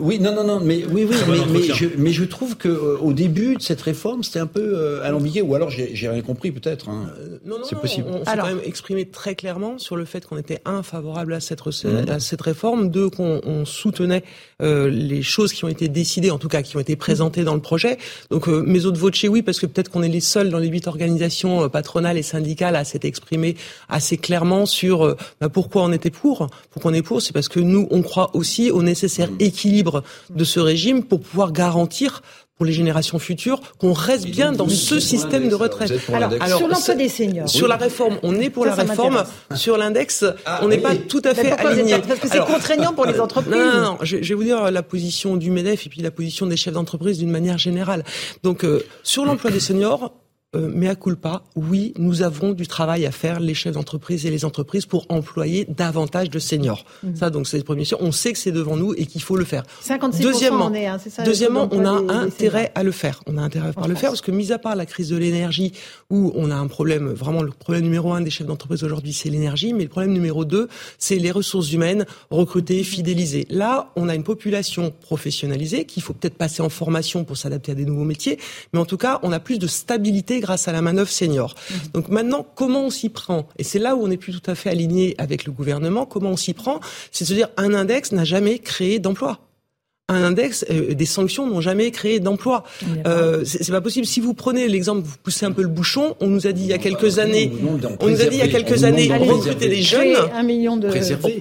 oui, 0.00 0.20
non, 0.20 0.34
non, 0.34 0.44
non, 0.44 0.60
mais 0.60 0.84
oui, 0.90 1.06
oui, 1.08 1.16
mais, 1.28 1.38
mais, 1.50 1.62
je, 1.62 1.86
mais, 1.98 2.12
je, 2.12 2.24
trouve 2.24 2.56
que 2.56 2.68
au 2.68 3.12
début 3.12 3.56
de 3.56 3.62
cette 3.62 3.80
réforme, 3.80 4.22
c'était 4.22 4.38
un 4.38 4.46
peu 4.46 5.00
alambiqué, 5.02 5.42
ou 5.42 5.54
alors 5.54 5.70
j'ai 5.70 6.08
rien 6.08 6.22
compris 6.22 6.52
peut-être. 6.52 6.88
Hein. 6.88 7.10
non, 7.44 7.58
non, 7.58 7.64
c'est 7.64 7.78
possible. 7.78 8.06
On, 8.10 8.20
on 8.20 8.24
s'est 8.24 8.36
quand 8.36 8.46
même 8.46 8.60
exprimé 8.64 9.06
très 9.06 9.34
clairement 9.34 9.78
sur 9.78 9.96
le 9.96 10.04
fait 10.04 10.24
qu'on 10.26 10.38
était 10.38 10.60
un 10.64 10.82
favorable 10.82 11.34
à 11.34 11.40
cette, 11.40 11.64
mmh. 11.64 12.08
à 12.08 12.20
cette 12.20 12.42
réforme, 12.42 12.90
deux 12.90 13.10
qu'on 13.10 13.64
soutenait 13.64 14.22
les 14.60 15.22
choses 15.22 15.52
qui 15.52 15.64
ont 15.64 15.68
été 15.68 15.88
décidées, 15.88 16.30
en 16.30 16.38
tout 16.38 16.48
qui 16.60 16.76
ont 16.76 16.80
été 16.80 16.96
présentés 16.96 17.44
dans 17.44 17.54
le 17.54 17.60
projet. 17.62 17.96
Donc 18.30 18.48
euh, 18.48 18.62
mes 18.66 18.84
autres 18.84 19.00
votes 19.00 19.16
oui, 19.28 19.42
parce 19.42 19.60
que 19.60 19.66
peut-être 19.66 19.90
qu'on 19.90 20.02
est 20.02 20.08
les 20.08 20.20
seuls 20.20 20.50
dans 20.50 20.58
les 20.58 20.68
huit 20.68 20.86
organisations 20.86 21.64
euh, 21.64 21.68
patronales 21.68 22.18
et 22.18 22.22
syndicales 22.22 22.76
à 22.76 22.84
s'être 22.84 23.04
exprimé 23.04 23.56
assez 23.88 24.16
clairement 24.16 24.66
sur 24.66 25.04
euh, 25.04 25.16
bah, 25.40 25.48
pourquoi 25.48 25.82
on 25.82 25.92
était 25.92 26.10
pour. 26.10 26.48
Pourquoi 26.70 26.90
on 26.90 26.94
est 26.94 27.02
pour, 27.02 27.22
c'est 27.22 27.32
parce 27.32 27.48
que 27.48 27.60
nous, 27.60 27.86
on 27.90 28.02
croit 28.02 28.30
aussi 28.34 28.70
au 28.70 28.82
nécessaire 28.82 29.30
mmh. 29.30 29.36
équilibre 29.40 30.02
de 30.30 30.44
ce 30.44 30.60
régime 30.60 31.04
pour 31.04 31.20
pouvoir 31.20 31.52
garantir 31.52 32.22
pour 32.56 32.66
les 32.66 32.72
générations 32.72 33.18
futures 33.18 33.60
qu'on 33.78 33.92
reste 33.92 34.26
bien 34.26 34.52
dans 34.52 34.68
ce 34.68 35.00
système 35.00 35.48
de 35.48 35.54
retraite. 35.54 35.92
Alors, 36.12 36.58
sur 36.58 36.68
l'emploi 36.68 36.94
des 36.94 37.08
seniors. 37.08 37.48
Sur 37.48 37.68
la 37.68 37.76
réforme, 37.76 38.18
on 38.22 38.38
est 38.38 38.50
pour 38.50 38.64
la 38.64 38.74
réforme. 38.74 39.24
Sur 39.54 39.76
l'index, 39.76 40.24
ah, 40.46 40.60
on 40.62 40.68
n'est 40.68 40.78
pas 40.78 40.96
tout 40.96 41.22
à 41.24 41.34
fait 41.34 41.52
aligné. 41.52 41.98
Parce 41.98 42.20
que 42.20 42.28
c'est 42.28 42.44
contraignant 42.44 42.92
pour 42.92 43.06
les 43.06 43.20
entreprises. 43.20 43.52
Non, 43.52 43.72
non, 43.72 43.80
non, 43.82 43.98
je, 44.02 44.16
vais 44.16 44.34
vous 44.34 44.44
dire 44.44 44.70
la 44.70 44.82
position 44.82 45.36
du 45.36 45.50
MEDEF 45.50 45.86
et 45.86 45.90
puis 45.90 46.02
la 46.02 46.10
position 46.10 46.46
des 46.46 46.56
chefs 46.56 46.74
d'entreprise 46.74 47.18
d'une 47.18 47.30
manière 47.30 47.58
générale. 47.58 48.04
Donc, 48.42 48.64
euh, 48.64 48.84
sur 49.02 49.24
l'emploi 49.24 49.50
des 49.50 49.60
seniors, 49.60 50.12
euh, 50.54 50.70
mais 50.72 50.88
à 50.88 50.94
culpa, 50.94 51.44
oui, 51.56 51.94
nous 51.96 52.20
avons 52.20 52.52
du 52.52 52.66
travail 52.66 53.06
à 53.06 53.10
faire, 53.10 53.40
les 53.40 53.54
chefs 53.54 53.72
d'entreprise 53.72 54.26
et 54.26 54.30
les 54.30 54.44
entreprises, 54.44 54.84
pour 54.84 55.06
employer 55.08 55.64
davantage 55.64 56.28
de 56.28 56.38
seniors. 56.38 56.84
Mhm. 57.02 57.16
Ça, 57.16 57.30
donc, 57.30 57.46
c'est 57.48 57.56
le 57.56 57.64
premier 57.64 57.84
On 58.00 58.12
sait 58.12 58.34
que 58.34 58.38
c'est 58.38 58.52
devant 58.52 58.76
nous 58.76 58.92
et 58.92 59.06
qu'il 59.06 59.22
faut 59.22 59.36
le 59.36 59.46
faire. 59.46 59.64
deuxièmement, 60.20 60.66
on, 60.66 60.74
est, 60.74 60.86
hein, 60.86 60.98
ça, 60.98 61.22
deuxièmement, 61.22 61.68
on 61.72 61.86
a 61.86 62.12
intérêt 62.12 62.70
à 62.74 62.82
le 62.82 62.92
faire. 62.92 63.22
On 63.26 63.38
a 63.38 63.42
intérêt 63.42 63.72
à 63.74 63.88
le 63.88 63.94
faire 63.94 64.10
parce 64.10 64.20
que, 64.20 64.30
mis 64.30 64.52
à 64.52 64.58
part 64.58 64.76
la 64.76 64.84
crise 64.84 65.08
de 65.08 65.16
l'énergie, 65.16 65.72
où 66.10 66.32
on 66.34 66.50
a 66.50 66.54
un 66.54 66.66
problème, 66.66 67.08
vraiment, 67.08 67.42
le 67.42 67.50
problème 67.50 67.84
numéro 67.84 68.12
un 68.12 68.20
des 68.20 68.30
chefs 68.30 68.46
d'entreprise 68.46 68.84
aujourd'hui, 68.84 69.14
c'est 69.14 69.30
l'énergie, 69.30 69.72
mais 69.72 69.84
le 69.84 69.88
problème 69.88 70.12
numéro 70.12 70.44
deux, 70.44 70.68
c'est 70.98 71.16
les 71.16 71.30
ressources 71.30 71.72
humaines, 71.72 72.04
recruter, 72.30 72.84
fidéliser. 72.84 73.46
Là, 73.48 73.90
on 73.96 74.10
a 74.10 74.14
une 74.14 74.24
population 74.24 74.92
professionnalisée 75.00 75.86
qu'il 75.86 76.02
faut 76.02 76.12
peut-être 76.12 76.36
passer 76.36 76.60
en 76.60 76.68
formation 76.68 77.24
pour 77.24 77.38
s'adapter 77.38 77.72
à 77.72 77.74
des 77.74 77.86
nouveaux 77.86 78.04
métiers, 78.04 78.38
mais 78.74 78.80
en 78.80 78.84
tout 78.84 78.98
cas, 78.98 79.18
on 79.22 79.32
a 79.32 79.40
plus 79.40 79.58
de 79.58 79.66
stabilité 79.66 80.41
grâce 80.42 80.68
à 80.68 80.72
la 80.72 80.82
manœuvre 80.82 81.10
senior. 81.10 81.54
Mhm. 81.54 81.76
Donc 81.94 82.08
maintenant, 82.08 82.46
comment 82.54 82.84
on 82.84 82.90
s'y 82.90 83.08
prend? 83.08 83.48
Et 83.58 83.64
c'est 83.64 83.78
là 83.78 83.96
où 83.96 84.04
on 84.04 84.08
n'est 84.08 84.18
plus 84.18 84.38
tout 84.38 84.50
à 84.50 84.54
fait 84.54 84.70
aligné 84.70 85.14
avec 85.18 85.46
le 85.46 85.52
gouvernement. 85.52 86.04
Comment 86.04 86.30
on 86.30 86.36
s'y 86.36 86.52
prend? 86.52 86.80
C'est 87.10 87.24
de 87.24 87.28
se 87.28 87.34
dire 87.34 87.48
un 87.56 87.72
index 87.74 88.12
n'a 88.12 88.24
jamais 88.24 88.58
créé 88.58 88.98
d'emploi 88.98 89.40
un 90.12 90.22
index, 90.24 90.64
euh, 90.70 90.94
des 90.94 91.06
sanctions 91.06 91.46
n'ont 91.46 91.60
jamais 91.60 91.90
créé 91.90 92.20
d'emploi. 92.20 92.64
Euh, 93.06 93.44
c'est 93.44 93.70
pas 93.70 93.80
possible. 93.80 94.06
Si 94.06 94.20
vous 94.20 94.34
prenez 94.34 94.68
l'exemple, 94.68 95.02
vous 95.02 95.16
poussez 95.22 95.46
un 95.46 95.52
peu 95.52 95.62
le 95.62 95.68
bouchon. 95.68 96.16
On 96.20 96.26
nous 96.26 96.46
a 96.46 96.52
dit 96.52 96.62
il 96.62 96.68
y 96.68 96.72
a 96.72 96.78
quelques 96.78 97.18
années, 97.18 97.50
on 98.00 98.08
nous 98.08 98.20
a 98.20 98.24
dit 98.24 98.36
il 98.36 98.38
y 98.38 98.42
a 98.42 98.48
quelques 98.48 98.84
années, 98.84 99.10
recruter 99.12 99.68
des 99.68 99.82
jeunes, 99.82 100.16
un 100.34 100.42
million 100.42 100.76
de 100.76 100.88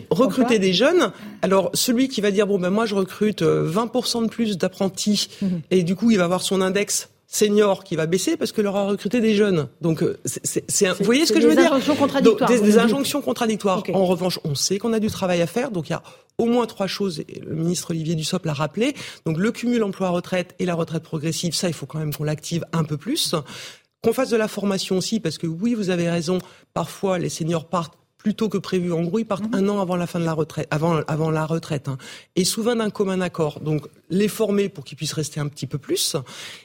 recruter 0.09 0.59
des 0.59 0.73
jeunes. 0.73 1.11
Alors 1.41 1.69
celui 1.73 2.07
qui 2.07 2.21
va 2.21 2.31
dire 2.31 2.47
bon 2.47 2.59
ben 2.59 2.69
moi 2.69 2.85
je 2.85 2.95
recrute 2.95 3.41
20% 3.41 3.45
euh, 3.45 4.25
de 4.25 4.29
plus 4.29 4.57
d'apprentis 4.57 5.29
mhm. 5.41 5.61
et 5.71 5.83
du 5.83 5.95
coup 5.95 6.11
il 6.11 6.17
va 6.17 6.25
avoir 6.25 6.41
son 6.41 6.61
index 6.61 7.09
senior 7.31 7.85
qui 7.85 7.95
va 7.95 8.07
baisser 8.07 8.35
parce 8.35 8.51
que 8.51 8.61
leur 8.61 8.75
a 8.75 8.83
recruté 8.85 9.21
des 9.21 9.35
jeunes. 9.35 9.69
Donc, 9.79 10.03
euh, 10.03 10.19
c'est, 10.25 10.89
vous 10.89 11.05
voyez 11.05 11.25
ce 11.25 11.31
que 11.31 11.39
je 11.39 11.47
veux 11.47 11.55
dire 11.55 11.71
Des 11.71 11.77
injonctions 11.77 11.95
contradictoires. 11.95 12.49
des, 12.49 12.77
injonctions 12.77 13.21
contradictoires. 13.21 13.83
En 13.93 14.05
revanche, 14.05 14.39
on 14.43 14.53
sait 14.53 14.77
qu'on 14.77 14.91
a 14.91 14.99
du 14.99 15.07
travail 15.07 15.41
à 15.41 15.47
faire. 15.47 15.71
Donc, 15.71 15.87
il 15.87 15.93
y 15.93 15.95
a 15.95 16.03
au 16.37 16.45
moins 16.45 16.65
trois 16.65 16.87
choses. 16.87 17.21
Et 17.21 17.39
le 17.39 17.55
ministre 17.55 17.91
Olivier 17.91 18.15
Dussopt 18.15 18.45
l'a 18.45 18.53
rappelé. 18.53 18.93
Donc, 19.25 19.37
le 19.37 19.51
cumul 19.53 19.81
emploi-retraite 19.81 20.55
et 20.59 20.65
la 20.65 20.75
retraite 20.75 21.03
progressive, 21.03 21.55
ça, 21.55 21.69
il 21.69 21.73
faut 21.73 21.85
quand 21.85 21.99
même 21.99 22.13
qu'on 22.13 22.25
l'active 22.25 22.65
un 22.73 22.83
peu 22.83 22.97
plus. 22.97 23.33
Qu'on 24.03 24.11
fasse 24.11 24.29
de 24.29 24.37
la 24.37 24.49
formation 24.49 24.97
aussi, 24.97 25.21
parce 25.21 25.37
que 25.37 25.47
oui, 25.47 25.73
vous 25.73 25.89
avez 25.89 26.09
raison. 26.09 26.39
Parfois, 26.73 27.17
les 27.17 27.29
seniors 27.29 27.65
partent 27.65 27.97
plus 28.21 28.35
tôt 28.35 28.49
que 28.49 28.59
prévu. 28.59 28.93
En 28.93 29.01
gros, 29.01 29.19
ils 29.19 29.25
partent 29.25 29.51
mhm. 29.51 29.65
un 29.65 29.69
an 29.69 29.81
avant 29.81 29.95
la 29.95 30.05
fin 30.05 30.19
de 30.19 30.25
la 30.25 30.33
retraite, 30.33 30.67
avant, 30.69 31.01
avant 31.07 31.31
la 31.31 31.45
retraite, 31.45 31.87
hein. 31.87 31.97
et 32.35 32.45
souvent 32.45 32.75
d'un 32.75 32.91
commun 32.91 33.19
accord. 33.19 33.59
Donc, 33.61 33.87
les 34.09 34.27
former 34.27 34.69
pour 34.69 34.83
qu'ils 34.83 34.97
puissent 34.97 35.13
rester 35.13 35.39
un 35.39 35.47
petit 35.47 35.65
peu 35.65 35.79
plus, 35.79 36.15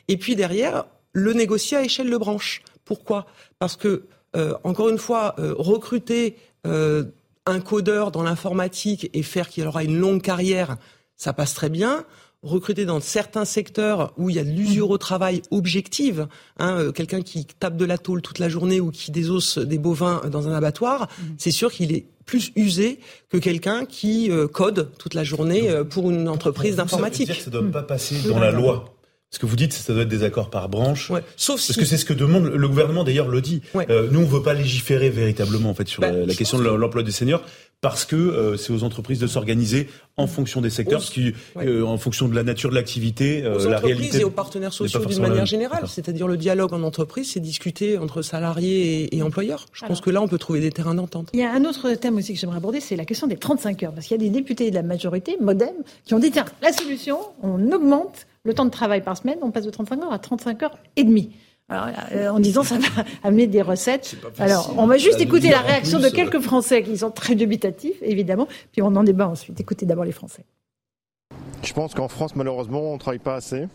et 0.09 0.19
puis 0.19 0.37
derrière, 0.37 0.85
le 1.13 1.33
négocier 1.33 1.79
à 1.79 1.83
échelle 1.83 2.11
de 2.11 2.17
branche. 2.17 2.63
Pourquoi? 2.85 3.27
Parce 3.59 3.77
que, 3.77 4.05
euh, 4.37 4.55
encore 4.65 4.91
une 4.91 4.99
fois, 4.99 5.35
euh, 5.39 5.55
recruter 5.57 6.37
euh, 6.67 7.05
un 7.47 7.61
codeur 7.61 8.11
dans 8.11 8.23
l'informatique 8.23 9.09
et 9.15 9.23
faire 9.23 9.49
qu'il 9.49 9.67
aura 9.67 9.83
une 9.83 9.99
longue 9.99 10.21
carrière, 10.21 10.77
ça 11.17 11.33
passe 11.33 11.55
très 11.55 11.71
bien 11.71 12.05
recruter 12.47 12.85
dans 12.85 13.01
certains 13.01 13.45
secteurs 13.45 14.13
où 14.17 14.31
il 14.31 14.37
y 14.37 14.39
a 14.39 14.45
de 14.45 14.51
l'usure 14.51 14.91
au 14.91 14.99
travail 14.99 15.43
objective, 15.51 16.27
hein, 16.59 16.79
euh, 16.79 16.93
quelqu'un 16.93 17.23
qui 17.23 17.45
tape 17.45 17.77
de 17.77 17.85
la 17.85 17.99
tôle 17.99 18.23
toute 18.23 18.39
la 18.39 18.49
journée 18.49 18.81
ou 18.81 18.91
qui 18.91 19.11
désosse 19.11 19.59
des 19.59 19.79
bovins 19.79 20.23
dans 20.31 20.49
un 20.49 20.53
abattoir, 20.53 21.09
mhm. 21.19 21.35
c'est 21.39 21.51
sûr 21.51 21.73
qu'il 21.73 21.93
est 21.93 22.07
plus 22.25 22.51
usé 22.57 22.99
que 23.31 23.39
quelqu'un 23.39 23.85
qui 23.85 24.31
euh, 24.31 24.49
code 24.49 24.91
toute 24.99 25.15
la 25.15 25.25
journée 25.25 25.71
euh, 25.71 25.85
pour 25.85 26.11
une 26.11 26.29
entreprise 26.29 26.77
d'informatique. 26.77 27.33
Ça 27.33 27.47
ne 27.47 27.51
doit 27.51 27.71
pas 27.71 27.83
passer 27.83 28.17
dans 28.29 28.41
la 28.41 28.51
loi. 28.51 28.96
Ce 29.31 29.39
que 29.39 29.47
vous 29.47 29.57
dites, 29.57 29.73
ça 29.73 29.93
doit 29.93 30.03
être 30.03 30.09
des 30.09 30.23
accords 30.23 30.51
par 30.51 30.69
branche. 30.69 31.11
Sauf 31.37 31.67
Parce 31.67 31.77
que 31.77 31.85
c'est 31.85 31.97
ce 31.97 32.05
que 32.05 32.15
demande 32.15 32.47
le 32.47 32.69
gouvernement. 32.69 33.05
D'ailleurs, 33.05 33.29
le 33.29 33.41
dit. 33.41 33.63
nous, 33.75 34.21
on 34.21 34.25
veut 34.25 34.43
pas 34.43 34.55
légiférer 34.55 35.11
véritablement 35.11 35.71
en 35.71 35.75
fait 35.75 35.89
sur 35.89 36.01
bah, 36.01 36.11
la, 36.11 36.35
question 36.35 36.59
de 36.59 36.65
l'emploi 36.65 37.03
des 37.03 37.13
seniors 37.13 37.43
parce 37.81 38.05
que 38.05 38.17
euh, 38.17 38.57
c'est 38.57 38.73
aux 38.73 38.85
entreprises 38.85 39.19
de 39.19 39.27
s'organiser 39.27 39.89
en 40.17 40.27
fonction 40.27 40.61
des 40.61 40.71
secteurs, 40.71 41.03
qui, 41.03 41.35
euh, 41.59 41.83
en 41.83 41.99
fonction 41.99 42.27
de 42.27 42.35
la 42.35 42.43
nature 42.43 42.71
de 42.71 42.75
l'activité, 42.75 43.45
euh, 43.45 43.69
la 43.69 43.79
réalité. 43.79 44.21
et 44.21 44.25
aux 44.25 44.31
partenaires 44.31 44.73
sociaux 44.73 45.05
d'une 45.05 45.21
manière 45.21 45.47
générale, 45.47 45.85
c'est-à-dire 45.87 46.27
le 46.27 46.39
dialogue 46.39 46.73
en 46.73 46.83
entreprise, 46.83 47.33
c'est 47.33 47.41
discuter 47.41 47.99
entre 47.99 48.23
salariés 48.23 49.15
et, 49.15 49.23
employeurs. 49.23 49.67
Je 49.73 49.85
pense 49.85 50.01
que 50.01 50.11
là, 50.11 50.23
on 50.23 50.29
peut 50.29 50.39
trouver 50.39 50.61
des 50.61 50.71
terrains 50.71 50.95
d'entente. 50.95 51.29
Il 51.35 51.41
y 51.41 51.43
a 51.43 51.53
un 51.53 51.65
autre 51.65 51.93
thème 51.95 52.17
aussi 52.17 52.33
que 52.33 52.41
j'aimerais 52.41 52.57
aborder, 52.57 52.81
c'est 52.81 52.97
la 52.97 53.05
question 53.05 53.27
des 53.27 53.37
35 53.37 53.83
heures, 53.83 53.93
parce 53.93 54.07
qu'il 54.07 54.17
y 54.17 54.21
a 54.21 54.25
des 54.25 54.31
députés 54.31 54.71
de 54.71 54.75
la 54.75 54.83
majorité, 54.83 55.37
MoDem, 55.41 55.75
qui 56.05 56.15
ont 56.15 56.19
dit 56.19 56.31
tiens, 56.31 56.47
la 56.63 56.73
solution, 56.73 57.19
on 57.43 57.71
augmente 57.73 58.27
le 58.47 58.55
temps 58.55 58.65
de 58.65 58.71
travail 58.71 59.03
par 59.03 59.17
semaine, 59.17 59.39
on 59.43 59.51
passe 59.51 59.67
de 59.67 59.71
35 59.71 60.03
heures 60.05 60.13
à 60.13 60.19
35 60.19 60.63
heures 60.63 60.79
et 60.97 61.05
demie. 61.05 61.37
Alors, 61.69 61.89
euh, 62.13 62.29
en 62.29 62.39
disant 62.39 62.63
ça 62.63 62.79
va 62.79 63.05
amener 63.25 63.49
des 63.49 63.61
recettes. 63.61 64.17
Alors, 64.39 64.73
on 64.79 64.87
va 64.87 64.99
juste 64.99 65.21
écouter 65.21 65.51
la 65.51 65.59
réaction 65.59 65.99
de 65.99 66.09
quelques 66.09 66.41
Français 66.41 66.83
qui 66.83 66.97
sont 66.97 67.11
très 67.11 67.35
dubitatifs, 67.35 67.97
évidemment, 68.03 68.47
puis 68.71 68.83
on 68.83 68.95
en 68.95 69.03
débat 69.03 69.29
ensuite. 69.29 69.59
Écoutez 69.59 69.85
d'abord 69.85 70.05
les 70.05 70.13
Français. 70.13 70.45
Je 71.65 71.73
pense 71.73 71.95
qu'en 71.95 72.07
France, 72.07 72.37
malheureusement, 72.37 72.83
on 72.83 72.95
ne 72.95 72.99
travaille 72.99 73.19
pas 73.19 73.35
assez. 73.35 73.67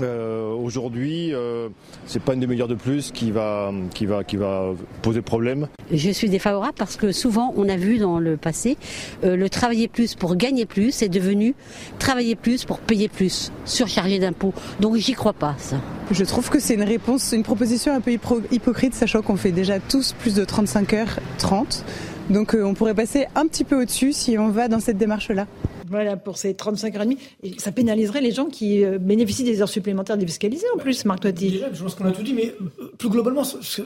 Euh, 0.00 0.54
Aujourd'hui, 0.54 1.34
euh, 1.34 1.68
c'est 2.06 2.22
pas 2.22 2.34
une 2.34 2.40
demi-heure 2.40 2.68
de 2.68 2.74
plus 2.74 3.10
qui 3.12 3.30
va, 3.30 3.72
qui, 3.94 4.06
va, 4.06 4.24
qui 4.24 4.36
va 4.36 4.72
poser 5.02 5.22
problème. 5.22 5.68
Je 5.92 6.10
suis 6.10 6.28
défavorable 6.28 6.74
parce 6.78 6.96
que 6.96 7.12
souvent, 7.12 7.52
on 7.56 7.68
a 7.68 7.76
vu 7.76 7.98
dans 7.98 8.18
le 8.18 8.36
passé, 8.36 8.76
euh, 9.24 9.36
le 9.36 9.48
travailler 9.48 9.88
plus 9.88 10.14
pour 10.14 10.36
gagner 10.36 10.66
plus 10.66 11.02
est 11.02 11.08
devenu 11.08 11.54
travailler 11.98 12.36
plus 12.36 12.64
pour 12.64 12.78
payer 12.78 13.08
plus, 13.08 13.52
surchargé 13.64 14.18
d'impôts. 14.18 14.54
Donc 14.80 14.96
j'y 14.96 15.14
crois 15.14 15.32
pas, 15.32 15.54
ça. 15.58 15.76
Je 16.10 16.24
trouve 16.24 16.50
que 16.50 16.60
c'est 16.60 16.74
une 16.74 16.82
réponse, 16.82 17.32
une 17.32 17.42
proposition 17.42 17.94
un 17.94 18.00
peu 18.00 18.12
hypocrite, 18.50 18.94
sachant 18.94 19.22
qu'on 19.22 19.36
fait 19.36 19.52
déjà 19.52 19.80
tous 19.80 20.12
plus 20.12 20.34
de 20.34 20.44
35 20.44 20.92
heures 20.92 21.20
30. 21.38 21.84
Donc 22.30 22.54
euh, 22.54 22.64
on 22.64 22.74
pourrait 22.74 22.94
passer 22.94 23.26
un 23.34 23.46
petit 23.46 23.64
peu 23.64 23.80
au-dessus 23.80 24.12
si 24.12 24.38
on 24.38 24.48
va 24.50 24.68
dans 24.68 24.80
cette 24.80 24.98
démarche-là. 24.98 25.46
Voilà, 25.90 26.16
pour 26.16 26.38
ces 26.38 26.54
35 26.54 26.94
heures 26.94 27.02
et 27.02 27.04
demie. 27.04 27.18
Et 27.42 27.58
ça 27.58 27.72
pénaliserait 27.72 28.20
les 28.20 28.30
gens 28.30 28.46
qui 28.46 28.84
euh, 28.84 28.98
bénéficient 28.98 29.42
des 29.42 29.60
heures 29.60 29.68
supplémentaires 29.68 30.16
défiscalisées 30.16 30.66
en 30.72 30.78
plus, 30.78 31.04
Marc 31.04 31.20
Toiti. 31.20 31.60
Je 31.72 31.82
pense 31.82 31.96
qu'on 31.96 32.04
a 32.04 32.12
tout 32.12 32.22
dit, 32.22 32.32
mais 32.32 32.54
euh, 32.80 32.92
plus 32.96 33.08
globalement, 33.08 33.42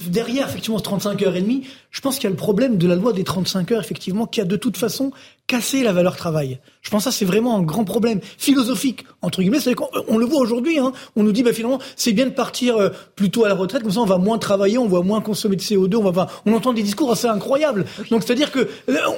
derrière, 0.08 0.46
effectivement, 0.46 0.76
ce 0.76 0.82
35 0.82 1.22
heures 1.22 1.34
et 1.34 1.40
demie, 1.40 1.66
je 1.90 2.02
pense 2.02 2.16
qu'il 2.16 2.24
y 2.24 2.26
a 2.26 2.30
le 2.30 2.36
problème 2.36 2.76
de 2.76 2.86
la 2.86 2.94
loi 2.94 3.14
des 3.14 3.24
35 3.24 3.72
heures, 3.72 3.80
effectivement, 3.80 4.26
qui 4.26 4.42
a 4.42 4.44
de 4.44 4.56
toute 4.56 4.76
façon 4.76 5.12
cassé 5.46 5.82
la 5.82 5.92
valeur 5.92 6.16
travail. 6.16 6.58
Je 6.82 6.90
pense 6.90 7.04
que 7.04 7.10
ça, 7.10 7.16
c'est 7.16 7.24
vraiment 7.24 7.56
un 7.56 7.62
grand 7.62 7.84
problème 7.84 8.20
philosophique, 8.36 9.04
entre 9.22 9.40
guillemets. 9.40 9.60
C'est 9.60 9.74
qu'on 9.74 9.88
on 10.08 10.18
le 10.18 10.26
voit 10.26 10.40
aujourd'hui, 10.40 10.78
hein, 10.78 10.92
on 11.16 11.22
nous 11.22 11.32
dit, 11.32 11.42
bah, 11.42 11.54
finalement, 11.54 11.78
c'est 11.96 12.12
bien 12.12 12.26
de 12.26 12.30
partir 12.30 12.76
euh, 12.76 12.90
plutôt 13.16 13.44
à 13.46 13.48
la 13.48 13.54
retraite, 13.54 13.82
comme 13.82 13.92
ça 13.92 14.00
on 14.00 14.06
va 14.06 14.18
moins 14.18 14.36
travailler, 14.36 14.76
on 14.76 14.88
va 14.88 15.00
moins 15.00 15.22
consommer 15.22 15.56
de 15.56 15.62
CO2, 15.62 15.96
on 15.96 16.10
va, 16.10 16.28
on 16.44 16.52
entend 16.52 16.74
des 16.74 16.82
discours 16.82 17.10
assez 17.10 17.28
incroyables. 17.28 17.86
Donc, 18.10 18.22
c'est-à-dire 18.22 18.52
que 18.52 18.68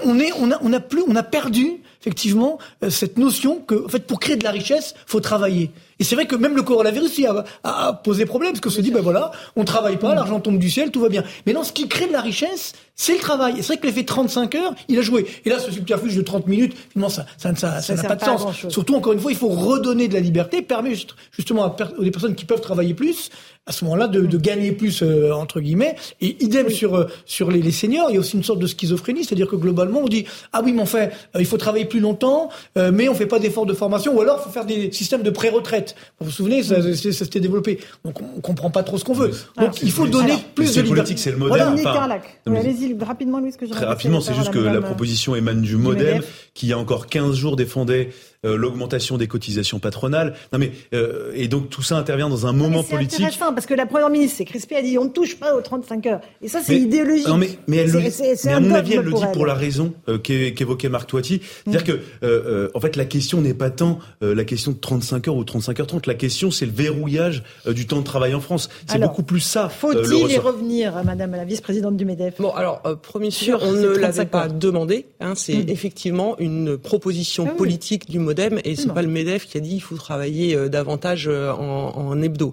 on 0.05 0.21
est, 0.21 0.33
on 0.39 0.53
a, 0.53 0.59
on 0.63 0.73
a 0.73 0.81
plus, 0.81 1.03
on 1.09 1.17
a 1.17 1.25
perdu 1.25 1.81
effectivement 2.07 2.59
euh, 2.83 2.91
cette 2.91 3.19
notion 3.19 3.57
que, 3.61 3.85
en 3.85 3.89
fait, 3.89 4.07
pour 4.07 4.21
créer 4.21 4.37
de 4.37 4.45
la 4.45 4.53
richesse, 4.53 4.95
faut 5.07 5.21
travailler. 5.21 5.71
Et 5.99 6.05
c'est 6.05 6.15
vrai 6.15 6.27
que 6.27 6.37
même 6.37 6.57
le 6.57 6.63
coronavirus 6.63 7.25
a, 7.25 7.45
a, 7.65 7.93
posé 7.93 8.27
problème, 8.27 8.53
parce 8.53 8.61
qu'on 8.61 8.71
se 8.71 8.81
dit, 8.81 8.91
ben 8.91 9.01
voilà, 9.01 9.31
on 9.57 9.65
travaille 9.65 9.97
pas, 9.97 10.15
l'argent 10.15 10.41
tombe 10.41 10.59
du 10.59 10.71
ciel, 10.71 10.91
tout 10.91 11.01
va 11.01 11.09
bien. 11.09 11.25
Mais 11.47 11.53
non, 11.53 11.65
ce 11.65 11.73
qui 11.73 11.89
crée 11.89 12.07
de 12.07 12.13
la 12.13 12.21
richesse, 12.21 12.75
c'est 12.95 13.15
le 13.15 13.21
travail. 13.21 13.55
Et 13.59 13.63
c'est 13.63 13.75
vrai 13.75 13.77
que 13.77 13.87
l'effet 13.87 14.05
35 14.05 14.55
heures, 14.55 14.75
il 14.89 14.99
a 14.99 15.03
joué. 15.03 15.27
Et 15.45 15.51
là, 15.51 15.59
ce 15.59 15.71
subterfuge 15.71 16.17
de 16.17 16.23
30 16.23 16.47
minutes, 16.49 16.75
finalement, 16.91 17.11
ça 17.11 17.27
ça, 17.39 17.55
ça, 17.55 17.81
ça 17.81 17.95
n'a 17.95 18.03
pas 18.03 18.17
de 18.17 18.25
sens. 18.25 18.67
Surtout, 18.69 18.95
encore 18.95 19.13
une 19.13 19.21
fois, 19.21 19.31
il 19.31 19.39
faut 19.39 19.49
redonner 19.49 20.09
de 20.09 20.15
la 20.15 20.21
liberté, 20.21 20.63
permettre 20.63 21.17
justement 21.33 21.65
à 21.65 21.77
des 22.01 22.11
personnes 22.11 22.35
qui 22.35 22.45
peuvent 22.45 22.61
travailler 22.61 22.95
plus, 22.95 23.31
à 23.67 23.73
ce 23.73 23.85
moment-là, 23.85 24.09
de, 24.09 24.23
de, 24.23 24.39
gagner 24.39 24.73
plus, 24.73 25.03
euh, 25.03 25.33
entre 25.33 25.61
guillemets. 25.61 25.97
Et 26.21 26.43
idem 26.43 26.71
sur, 26.71 26.95
euh, 26.95 27.07
sur 27.27 27.51
les, 27.51 27.61
les, 27.61 27.73
seniors, 27.73 28.11
il 28.11 28.15
y 28.15 28.17
a 28.17 28.21
aussi 28.21 28.37
une 28.37 28.45
sorte 28.45 28.61
de 28.61 28.67
schizophrénie, 28.67 29.25
c'est-à-dire 29.25 29.49
que 29.49 29.57
globalement, 29.57 30.01
on 30.01 30.09
dit, 30.09 30.25
ah 30.53 30.63
oui, 30.65 30.73
mais 30.73 30.83
en 30.83 30.87
fait, 30.87 31.13
euh, 31.35 31.41
il 31.41 31.47
faut 31.47 31.59
travailler 31.59 31.85
plus 31.85 32.01
longtemps, 32.01 32.49
mais 32.77 33.09
on 33.09 33.15
fait 33.15 33.27
pas 33.27 33.39
d'efforts 33.39 33.67
de 33.67 33.75
formation, 33.75 34.17
ou 34.17 34.21
alors 34.21 34.39
il 34.41 34.45
faut 34.45 34.51
faire 34.51 34.65
des 34.65 34.93
systèmes 34.93 35.23
de 35.23 35.31
pré-retraite. 35.31 35.86
Vous 36.19 36.27
vous 36.27 36.33
souvenez, 36.33 36.63
ça, 36.63 36.83
ça, 36.83 36.95
ça 36.95 37.25
s'était 37.25 37.41
développé. 37.41 37.79
Donc 38.05 38.21
on, 38.21 38.41
comprend 38.41 38.71
pas 38.71 38.83
trop 38.83 38.99
ce 38.99 39.05
qu'on 39.05 39.15
veut. 39.15 39.31
Donc 39.59 39.83
il 39.83 39.91
faut 39.91 40.07
donner 40.07 40.35
plus 40.55 40.75
de 40.75 40.83
liberté. 40.83 41.17
C'est 41.17 41.31
le 41.31 41.37
modèle. 41.37 41.75
Voilà. 41.83 42.21
Allez-y 42.47 42.97
rapidement, 43.03 43.41
Louis, 43.41 43.53
ce 43.53 43.59
que 43.59 43.67
Très 43.67 43.85
rapidement, 43.85 44.21
c'est 44.21 44.35
juste 44.35 44.51
que 44.51 44.59
la 44.59 44.81
proposition 44.81 45.35
émane 45.37 45.63
du 45.63 45.77
modèle 45.77 46.23
qui, 46.55 46.67
il 46.67 46.69
y 46.71 46.73
a 46.73 46.79
encore 46.79 47.07
15 47.07 47.35
jours, 47.37 47.57
défendait 47.57 48.11
euh, 48.47 48.57
l'augmentation 48.57 49.17
des 49.17 49.27
cotisations 49.27 49.79
patronales. 49.79 50.35
Non 50.53 50.59
mais 50.59 50.71
euh, 50.95 51.33
et 51.35 51.49
donc 51.49 51.69
tout 51.69 51.83
ça 51.83 51.97
intervient 51.97 52.29
dans 52.29 52.47
un 52.47 52.53
moment 52.53 52.83
politique. 52.83 53.19
C'est 53.19 53.25
intéressant 53.25 53.53
parce 53.53 53.67
que 53.67 53.75
la 53.75 53.87
première 53.87 54.09
ministre, 54.09 54.37
c'est 54.39 54.45
crispé, 54.45 54.77
a 54.77 54.83
dit 54.83 54.99
on 54.99 55.05
ne 55.05 55.11
touche 55.11 55.37
pas 55.37 55.55
aux 55.55 55.61
35 55.61 56.07
heures. 56.07 56.21
Et 56.43 56.49
ça, 56.49 56.61
c'est 56.63 56.79
idéologique. 56.79 57.27
Non 57.27 57.39
mais, 57.39 57.51
mais, 57.67 57.79
elle 57.79 57.93
mais 57.93 58.53
à 58.53 58.61
mon 58.61 58.75
avis, 58.75 58.95
elle 58.95 59.01
le 59.01 59.13
dit 59.13 59.25
pour 59.33 59.47
la 59.47 59.55
raison 59.55 59.95
euh, 60.09 60.19
qu'évoquait 60.19 60.89
Marc 60.89 61.09
Toiti, 61.09 61.41
c'est-à-dire 61.65 61.97
mm. 61.97 62.21
que 62.21 62.71
en 62.75 62.81
fait 62.81 62.97
la 62.97 63.05
question 63.05 63.41
n'est 63.41 63.55
pas 63.55 63.71
tant 63.71 63.99
la 64.21 64.45
question 64.45 64.73
de 64.73 64.77
35 64.77 65.29
heures 65.29 65.37
ou 65.37 65.45
35 65.45 65.81
heures 65.81 65.87
30. 65.87 66.07
La 66.07 66.15
question, 66.15 66.51
c'est 66.51 66.67
le 66.67 66.73
verrouillage 66.73 67.43
du 67.67 67.87
temps 67.87 67.99
de 67.99 68.05
travail 68.05 68.35
en 68.35 68.41
France. 68.41 68.69
C'est 68.87 69.01
beaucoup 69.01 69.23
plus 69.23 69.41
ça. 69.41 69.69
Faut-il 69.69 70.31
y 70.31 70.39
revenir, 70.39 71.03
Madame 71.05 71.33
la 71.33 71.45
vice-présidente 71.45 71.97
du 71.97 72.05
Medef? 72.05 72.41
Bon, 72.41 72.51
alors 72.51 72.83
premier 73.03 73.31
sûr, 73.31 73.59
on 73.63 73.73
ne 73.73 73.89
l'avait 73.89 74.27
pas 74.27 74.49
demandé. 74.49 75.07
Hein, 75.21 75.35
c'est 75.35 75.55
mm. 75.55 75.69
effectivement 75.69 76.37
une 76.39 76.77
proposition 76.79 77.49
ah 77.49 77.55
politique 77.55 78.09
du 78.09 78.19
modem 78.37 78.61
et 78.65 78.77
c'est 78.77 78.93
pas 78.93 79.03
le 79.03 79.09
Medef 79.09 79.47
qui 79.47 79.57
a 79.57 79.61
dit 79.61 79.77
il 79.77 79.81
faut 79.81 79.97
travailler 79.97 80.55
euh, 80.55 80.69
davantage 80.69 81.29
euh, 81.29 81.53
en, 81.53 81.97
en 81.97 82.23
hebdo. 82.23 82.53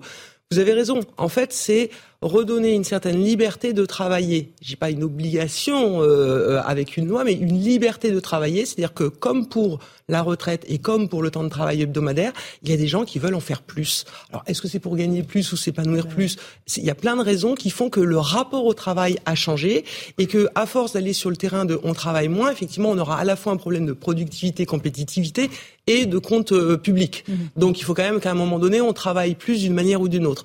Vous 0.52 0.60
avez 0.60 0.74
raison. 0.74 1.00
En 1.18 1.30
fait, 1.30 1.52
c'est 1.52 1.90
redonner 2.24 2.74
une 2.74 2.84
certaine 2.84 3.24
liberté 3.24 3.74
de 3.74 3.86
travailler. 3.86 4.54
J'ai 4.62 4.76
pas 4.76 4.90
une 4.90 5.04
obligation 5.04 6.02
euh, 6.02 6.06
euh, 6.06 6.62
avec 6.66 6.98
une 6.98 7.08
loi, 7.08 7.24
mais 7.24 7.34
une 7.34 7.60
liberté 7.60 8.12
de 8.12 8.20
travailler. 8.20 8.66
C'est-à-dire 8.66 8.94
que 8.94 9.06
comme 9.06 9.48
pour 9.48 9.80
la 10.10 10.22
retraite 10.22 10.66
et 10.68 10.80
comme 10.80 11.08
pour 11.10 11.22
le 11.22 11.32
temps 11.32 11.44
de 11.44 11.50
travail 11.50 11.82
hebdomadaire, 11.82 12.34
il 12.62 12.70
y 12.70 12.74
a 12.74 12.78
des 12.78 12.88
gens 12.88 13.06
qui 13.06 13.20
veulent 13.20 13.36
en 13.36 13.40
faire 13.40 13.62
plus. 13.62 14.06
Alors, 14.30 14.44
est-ce 14.48 14.62
que 14.62 14.68
c'est 14.68 14.80
pour 14.80 14.96
gagner 14.96 15.24
plus 15.24 15.52
ou 15.54 15.58
s'épanouir 15.58 16.08
plus? 16.08 16.38
Il 16.78 16.84
y 16.84 16.90
a 16.90 16.96
plein 16.96 17.16
de 17.16 17.22
raisons 17.22 17.56
qui 17.56 17.70
font 17.70 17.90
que 17.90 18.00
le 18.00 18.18
rapport 18.18 18.66
au 18.66 18.74
travail 18.74 19.18
a 19.26 19.36
changé 19.36 19.86
et 20.18 20.28
que, 20.28 20.50
à 20.56 20.66
force 20.66 20.94
d'aller 20.94 21.14
sur 21.14 21.30
le 21.30 21.36
terrain 21.36 21.66
de 21.66 21.80
on 21.84 21.94
travaille 21.94 22.28
moins, 22.28 22.52
effectivement, 22.52 22.90
on 22.90 22.98
aura 22.98 23.18
à 23.18 23.24
la 23.24 23.36
fois 23.36 23.54
un 23.54 23.58
problème 23.58 23.86
de 23.86 23.94
productivité, 23.94 24.66
compétitivité 24.66 25.50
et 25.88 26.06
de 26.06 26.18
compte 26.18 26.52
euh, 26.52 26.78
public. 26.78 27.24
Mmh. 27.28 27.34
Donc, 27.58 27.80
il 27.80 27.84
faut 27.84 27.94
quand 27.94 28.04
même 28.04 28.20
qu'à 28.20 28.32
un 28.32 28.36
moment 28.36 28.60
donné, 28.60 28.82
on 28.82 28.94
travaille 28.94 29.36
plus 29.36 29.62
d'une 29.62 29.74
manière 29.74 30.02
ou 30.02 30.08
d'une 30.08 30.26
autre 30.26 30.44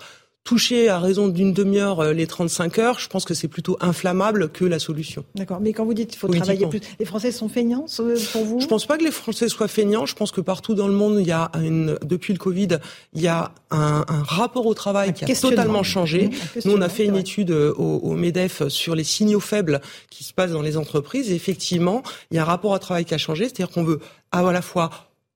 toucher 0.48 0.88
à 0.88 0.98
raison 0.98 1.28
d'une 1.28 1.52
demi-heure 1.52 2.00
euh, 2.00 2.12
les 2.14 2.26
35 2.26 2.78
heures, 2.78 2.98
je 2.98 3.08
pense 3.08 3.26
que 3.26 3.34
c'est 3.34 3.48
plutôt 3.48 3.76
inflammable 3.82 4.48
que 4.48 4.64
la 4.64 4.78
solution. 4.78 5.22
D'accord. 5.34 5.60
Mais 5.60 5.74
quand 5.74 5.84
vous 5.84 5.92
dites 5.92 6.08
qu'il 6.08 6.18
faut 6.18 6.28
travailler 6.28 6.66
plus, 6.66 6.80
les 6.98 7.04
Français 7.04 7.32
sont 7.32 7.50
feignants 7.50 7.84
pour 8.32 8.44
vous? 8.46 8.58
Je 8.58 8.66
pense 8.66 8.86
pas 8.86 8.96
que 8.96 9.04
les 9.04 9.10
Français 9.10 9.50
soient 9.50 9.68
feignants. 9.68 10.06
Je 10.06 10.14
pense 10.14 10.32
que 10.32 10.40
partout 10.40 10.74
dans 10.74 10.88
le 10.88 10.94
monde, 10.94 11.18
il 11.20 11.26
y 11.26 11.32
a 11.32 11.50
une, 11.62 11.98
depuis 12.02 12.32
le 12.32 12.38
Covid, 12.38 12.78
il 13.12 13.20
y 13.20 13.28
a 13.28 13.52
un, 13.70 14.06
un 14.08 14.22
rapport 14.22 14.64
au 14.64 14.72
travail 14.72 15.12
qui 15.12 15.30
a 15.30 15.34
totalement 15.36 15.82
changé. 15.82 16.30
Nous, 16.64 16.72
on 16.72 16.80
a 16.80 16.88
fait 16.88 17.04
une 17.04 17.16
étude 17.16 17.50
euh, 17.50 17.74
au, 17.76 17.98
au, 17.98 18.14
MEDEF 18.14 18.68
sur 18.68 18.94
les 18.94 19.04
signaux 19.04 19.40
faibles 19.40 19.82
qui 20.08 20.24
se 20.24 20.32
passent 20.32 20.52
dans 20.52 20.62
les 20.62 20.78
entreprises. 20.78 21.30
Et 21.30 21.34
effectivement, 21.34 22.02
il 22.30 22.36
y 22.36 22.38
a 22.38 22.42
un 22.42 22.46
rapport 22.46 22.70
au 22.70 22.78
travail 22.78 23.04
qui 23.04 23.12
a 23.12 23.18
changé. 23.18 23.44
C'est-à-dire 23.44 23.68
qu'on 23.68 23.84
veut 23.84 24.00
à 24.32 24.40
la 24.50 24.62
fois 24.62 24.88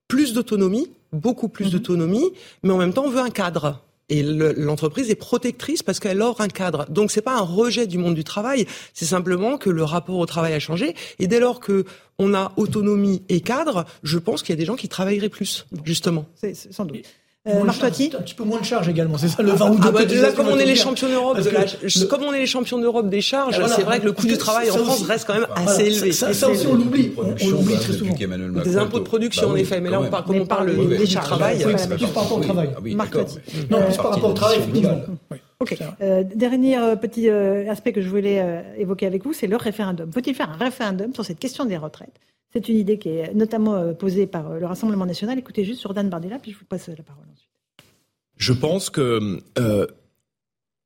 plus 0.08 0.32
d'autonomie, 0.32 0.90
beaucoup 1.12 1.50
plus 1.50 1.66
mhm. 1.66 1.72
d'autonomie, 1.72 2.32
mais 2.62 2.72
en 2.72 2.78
même 2.78 2.94
temps, 2.94 3.04
on 3.04 3.10
veut 3.10 3.20
un 3.20 3.28
cadre. 3.28 3.82
Et 4.12 4.22
l'entreprise 4.22 5.08
est 5.08 5.14
protectrice 5.14 5.82
parce 5.82 5.98
qu'elle 5.98 6.20
offre 6.20 6.42
un 6.42 6.48
cadre. 6.48 6.84
Donc 6.90 7.10
c'est 7.10 7.22
pas 7.22 7.34
un 7.34 7.40
rejet 7.40 7.86
du 7.86 7.96
monde 7.96 8.14
du 8.14 8.24
travail, 8.24 8.66
c'est 8.92 9.06
simplement 9.06 9.56
que 9.56 9.70
le 9.70 9.82
rapport 9.84 10.18
au 10.18 10.26
travail 10.26 10.52
a 10.52 10.58
changé. 10.58 10.94
Et 11.18 11.26
dès 11.28 11.40
lors 11.40 11.60
que 11.60 11.86
on 12.18 12.34
a 12.34 12.52
autonomie 12.58 13.22
et 13.30 13.40
cadre, 13.40 13.86
je 14.02 14.18
pense 14.18 14.42
qu'il 14.42 14.52
y 14.52 14.58
a 14.58 14.60
des 14.60 14.66
gens 14.66 14.76
qui 14.76 14.90
travailleraient 14.90 15.30
plus, 15.30 15.66
justement. 15.82 16.26
C'est 16.34 16.54
sans 16.54 16.84
doute. 16.84 17.06
Euh, 17.48 17.64
un 17.64 17.90
petit 17.90 18.34
peu 18.36 18.44
moins 18.44 18.60
de 18.60 18.64
charge 18.64 18.88
également, 18.88 19.18
c'est 19.18 19.26
ça 19.26 19.42
le 19.42 19.50
20 19.50 19.70
ou 19.72 19.78
ah 19.82 19.90
bah, 19.90 20.02
comme 20.36 20.46
on 20.46 20.58
est 20.58 20.64
les 20.64 20.76
champions 20.76 21.08
d'Europe, 21.08 21.38
comme 22.08 22.22
on 22.22 22.32
est 22.32 22.38
les 22.38 22.46
champions 22.46 22.78
d'Europe 22.78 23.08
des 23.08 23.20
charges, 23.20 23.60
c'est 23.66 23.82
vrai 23.82 23.98
que 23.98 24.04
le 24.04 24.12
coût 24.12 24.28
du 24.28 24.38
travail 24.38 24.70
en 24.70 24.76
France 24.76 25.02
reste 25.02 25.26
quand 25.26 25.34
même 25.34 25.48
assez 25.56 25.86
élevé. 25.86 26.12
Ça, 26.12 26.28
aussi 26.48 26.66
on 26.68 26.74
l'oublie, 26.74 27.12
on 27.18 27.50
l'oublie 27.50 27.74
très 27.80 27.94
souvent. 27.94 28.14
Des 28.62 28.76
impôts 28.76 29.00
de 29.00 29.04
production 29.04 29.48
en 29.48 29.54
bah 29.54 29.58
effet, 29.58 29.80
mais 29.80 29.90
là 29.90 30.00
on 30.00 30.08
parle, 30.08 30.24
comme 30.24 30.40
on 30.40 30.46
parle 30.46 30.72
du 30.72 31.14
travail, 31.14 31.58
plus 31.96 32.06
par 32.06 32.22
rapport 32.22 32.38
au 32.38 32.42
travail. 32.42 32.70
Marc 32.94 33.16
Non, 33.16 33.82
plus 33.86 33.96
par 33.96 34.10
rapport 34.12 34.30
au 34.30 34.34
travail, 34.34 34.58
effectivement. 34.58 35.00
Ok. 35.62 35.76
Euh, 36.00 36.24
dernier 36.24 36.78
euh, 36.78 36.96
petit 36.96 37.28
euh, 37.28 37.70
aspect 37.70 37.92
que 37.92 38.00
je 38.00 38.08
voulais 38.08 38.64
évoquer 38.76 39.06
avec 39.06 39.24
vous, 39.24 39.32
c'est 39.32 39.46
le 39.46 39.56
référendum. 39.56 40.12
Faut-il 40.12 40.34
faire 40.34 40.50
un 40.50 40.56
référendum 40.56 41.14
sur 41.14 41.24
cette 41.24 41.38
question 41.38 41.64
des 41.64 41.76
retraites? 41.76 42.20
C'est 42.52 42.68
une 42.68 42.76
idée 42.76 42.98
qui 42.98 43.08
est 43.08 43.32
notamment 43.34 43.94
posée 43.94 44.26
par 44.26 44.58
le 44.58 44.66
Rassemblement 44.66 45.06
national. 45.06 45.38
Écoutez 45.38 45.64
juste 45.64 45.82
Jordan 45.82 46.08
Bardella, 46.08 46.38
puis 46.38 46.52
je 46.52 46.58
vous 46.58 46.66
passe 46.66 46.88
la 46.88 47.02
parole 47.02 47.24
ensuite. 47.32 47.48
Je 48.36 48.52
pense 48.52 48.90
que 48.90 49.40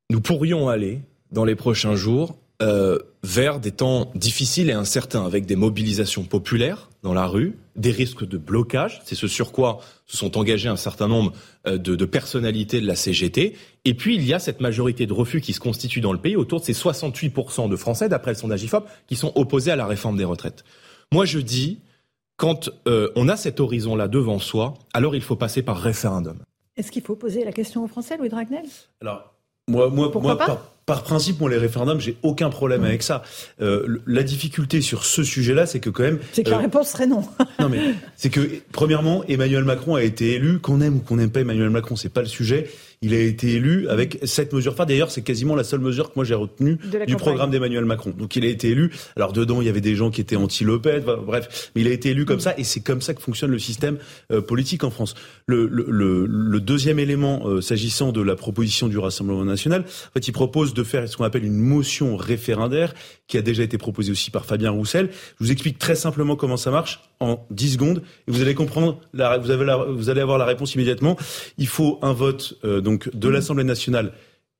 nous 0.09 0.21
pourrions 0.21 0.69
aller 0.69 1.01
dans 1.31 1.43
les 1.43 1.55
prochains 1.55 1.95
jours 1.95 2.37
euh, 2.63 2.97
vers 3.21 3.59
des 3.59 3.69
temps 3.71 4.11
difficiles 4.15 4.71
et 4.71 4.73
incertains, 4.73 5.23
avec 5.25 5.45
des 5.45 5.55
mobilisations 5.55 6.23
populaires 6.23 6.89
dans 7.03 7.13
la 7.13 7.27
rue, 7.27 7.55
des 7.77 7.91
risques 7.91 8.27
de 8.27 8.37
blocage, 8.37 9.01
c'est 9.05 9.15
ce 9.15 9.27
sur 9.27 9.51
quoi 9.51 9.79
se 10.05 10.17
sont 10.17 10.37
engagés 10.37 10.67
un 10.67 10.75
certain 10.75 11.07
nombre 11.07 11.33
euh, 11.67 11.77
de, 11.77 11.95
de, 11.95 12.05
personnalités 12.05 12.81
de 12.81 12.87
la 12.87 12.95
CGT, 12.95 13.55
et 13.85 13.93
puis 13.93 14.15
il 14.15 14.25
y 14.25 14.33
a 14.33 14.39
cette 14.39 14.59
majorité 14.59 15.05
de 15.05 15.13
refus 15.13 15.41
qui 15.41 15.53
se 15.53 15.59
constitue 15.59 16.01
dans 16.01 16.13
le 16.13 16.19
pays, 16.19 16.35
autour 16.35 16.59
de 16.59 16.65
ces 16.65 16.73
68% 16.73 17.69
de 17.69 17.75
Français, 17.75 18.09
d'après 18.09 18.31
le 18.31 18.37
sondage 18.37 18.63
IFOP, 18.63 18.85
qui 19.07 19.15
sont 19.15 19.31
opposés 19.35 19.71
à 19.71 19.75
la 19.75 19.85
réforme 19.85 20.17
des 20.17 20.25
retraites. 20.25 20.65
Moi 21.11 21.25
je 21.25 21.39
dis, 21.39 21.79
quand 22.35 22.69
euh, 22.87 23.11
on 23.15 23.29
a 23.29 23.37
cet 23.37 23.59
horizon-là 23.59 24.07
devant 24.07 24.39
soi, 24.39 24.75
alors 24.93 25.15
il 25.15 25.21
faut 25.21 25.35
passer 25.35 25.61
par 25.61 25.77
référendum. 25.77 26.37
Est-ce 26.75 26.91
qu'il 26.91 27.01
faut 27.01 27.15
poser 27.15 27.43
la 27.43 27.51
question 27.51 27.83
aux 27.83 27.87
Français, 27.87 28.17
Louis 28.17 28.29
Dragnel? 28.29 28.65
Alors, 29.01 29.33
moi, 29.67 29.89
moi, 29.89 30.11
moi 30.13 30.37
pas? 30.37 30.45
par 30.45 30.76
principe, 30.95 31.39
moi, 31.39 31.49
les 31.49 31.57
référendums, 31.57 31.99
j'ai 31.99 32.17
aucun 32.23 32.49
problème 32.49 32.83
avec 32.83 33.03
ça. 33.03 33.23
Euh, 33.61 33.99
la 34.07 34.23
difficulté 34.23 34.81
sur 34.81 35.03
ce 35.03 35.23
sujet-là, 35.23 35.65
c'est 35.65 35.79
que 35.79 35.89
quand 35.89 36.03
même. 36.03 36.19
C'est 36.31 36.43
que 36.43 36.49
la 36.49 36.57
euh, 36.57 36.61
réponse 36.61 36.89
serait 36.89 37.07
non. 37.07 37.23
non, 37.59 37.69
mais 37.69 37.79
c'est 38.15 38.29
que 38.29 38.39
premièrement, 38.71 39.23
Emmanuel 39.27 39.65
Macron 39.65 39.95
a 39.95 40.03
été 40.03 40.35
élu. 40.35 40.59
Qu'on 40.59 40.79
aime 40.81 40.97
ou 40.97 40.99
qu'on 40.99 41.17
n'aime 41.17 41.29
pas 41.29 41.41
Emmanuel 41.41 41.69
Macron, 41.69 41.95
c'est 41.95 42.09
pas 42.09 42.21
le 42.21 42.27
sujet. 42.27 42.69
Il 43.01 43.13
a 43.13 43.19
été 43.19 43.53
élu 43.53 43.87
avec 43.89 44.17
cette 44.23 44.53
mesure 44.53 44.75
phare. 44.75 44.87
D'ailleurs, 44.87 45.11
c'est 45.11 45.21
quasiment 45.21 45.55
la 45.55 45.63
seule 45.63 45.81
mesure 45.81 46.07
que 46.07 46.13
moi 46.15 46.25
j'ai 46.25 46.33
retenue 46.33 46.79
du 47.05 47.15
programme 47.15 47.51
d'Emmanuel 47.51 47.85
Macron. 47.85 48.11
Donc 48.17 48.35
il 48.35 48.43
a 48.43 48.47
été 48.47 48.69
élu. 48.69 48.91
Alors 49.15 49.33
dedans, 49.33 49.61
il 49.61 49.67
y 49.67 49.69
avait 49.69 49.81
des 49.81 49.95
gens 49.95 50.09
qui 50.09 50.19
étaient 50.19 50.35
anti-Le 50.35 50.79
bref, 50.79 51.71
mais 51.75 51.81
il 51.81 51.87
a 51.87 51.91
été 51.91 52.09
élu 52.09 52.25
comme 52.25 52.39
ça, 52.39 52.57
et 52.57 52.63
c'est 52.63 52.79
comme 52.79 53.01
ça 53.01 53.13
que 53.13 53.21
fonctionne 53.21 53.51
le 53.51 53.59
système 53.59 53.97
euh, 54.31 54.41
politique 54.41 54.83
en 54.83 54.89
France. 54.89 55.13
Le, 55.45 55.67
le, 55.67 55.85
le, 56.25 56.59
deuxième 56.59 56.97
élément, 56.97 57.47
euh, 57.47 57.61
s'agissant 57.61 58.11
de 58.11 58.21
la 58.21 58.35
proposition 58.35 58.87
du 58.87 58.97
Rassemblement 58.97 59.45
national, 59.45 59.81
en 59.81 60.11
fait, 60.13 60.27
il 60.27 60.31
propose 60.31 60.73
de 60.77 60.83
faire 60.83 61.07
ce 61.07 61.17
qu'on 61.17 61.23
appelle 61.23 61.43
une 61.43 61.57
motion 61.57 62.15
référendaire, 62.15 62.93
qui 63.27 63.37
a 63.37 63.41
déjà 63.41 63.63
été 63.63 63.77
proposée 63.77 64.11
aussi 64.11 64.31
par 64.31 64.45
Fabien 64.45 64.71
Roussel. 64.71 65.09
Je 65.11 65.45
vous 65.45 65.51
explique 65.51 65.79
très 65.79 65.95
simplement 65.95 66.35
comment 66.35 66.57
ça 66.57 66.71
marche 66.71 67.01
en 67.19 67.45
10 67.51 67.73
secondes, 67.73 68.03
et 68.27 68.31
vous 68.31 68.41
allez 68.41 68.55
comprendre, 68.55 68.99
la, 69.13 69.37
vous, 69.37 69.51
avez 69.51 69.65
la, 69.65 69.77
vous 69.77 70.09
allez 70.09 70.21
avoir 70.21 70.37
la 70.37 70.45
réponse 70.45 70.75
immédiatement. 70.75 71.17
Il 71.57 71.67
faut 71.67 71.99
un 72.01 72.13
vote 72.13 72.57
euh, 72.63 72.79
donc 72.81 73.13
de 73.13 73.27
l'Assemblée 73.27 73.63
nationale 73.63 74.13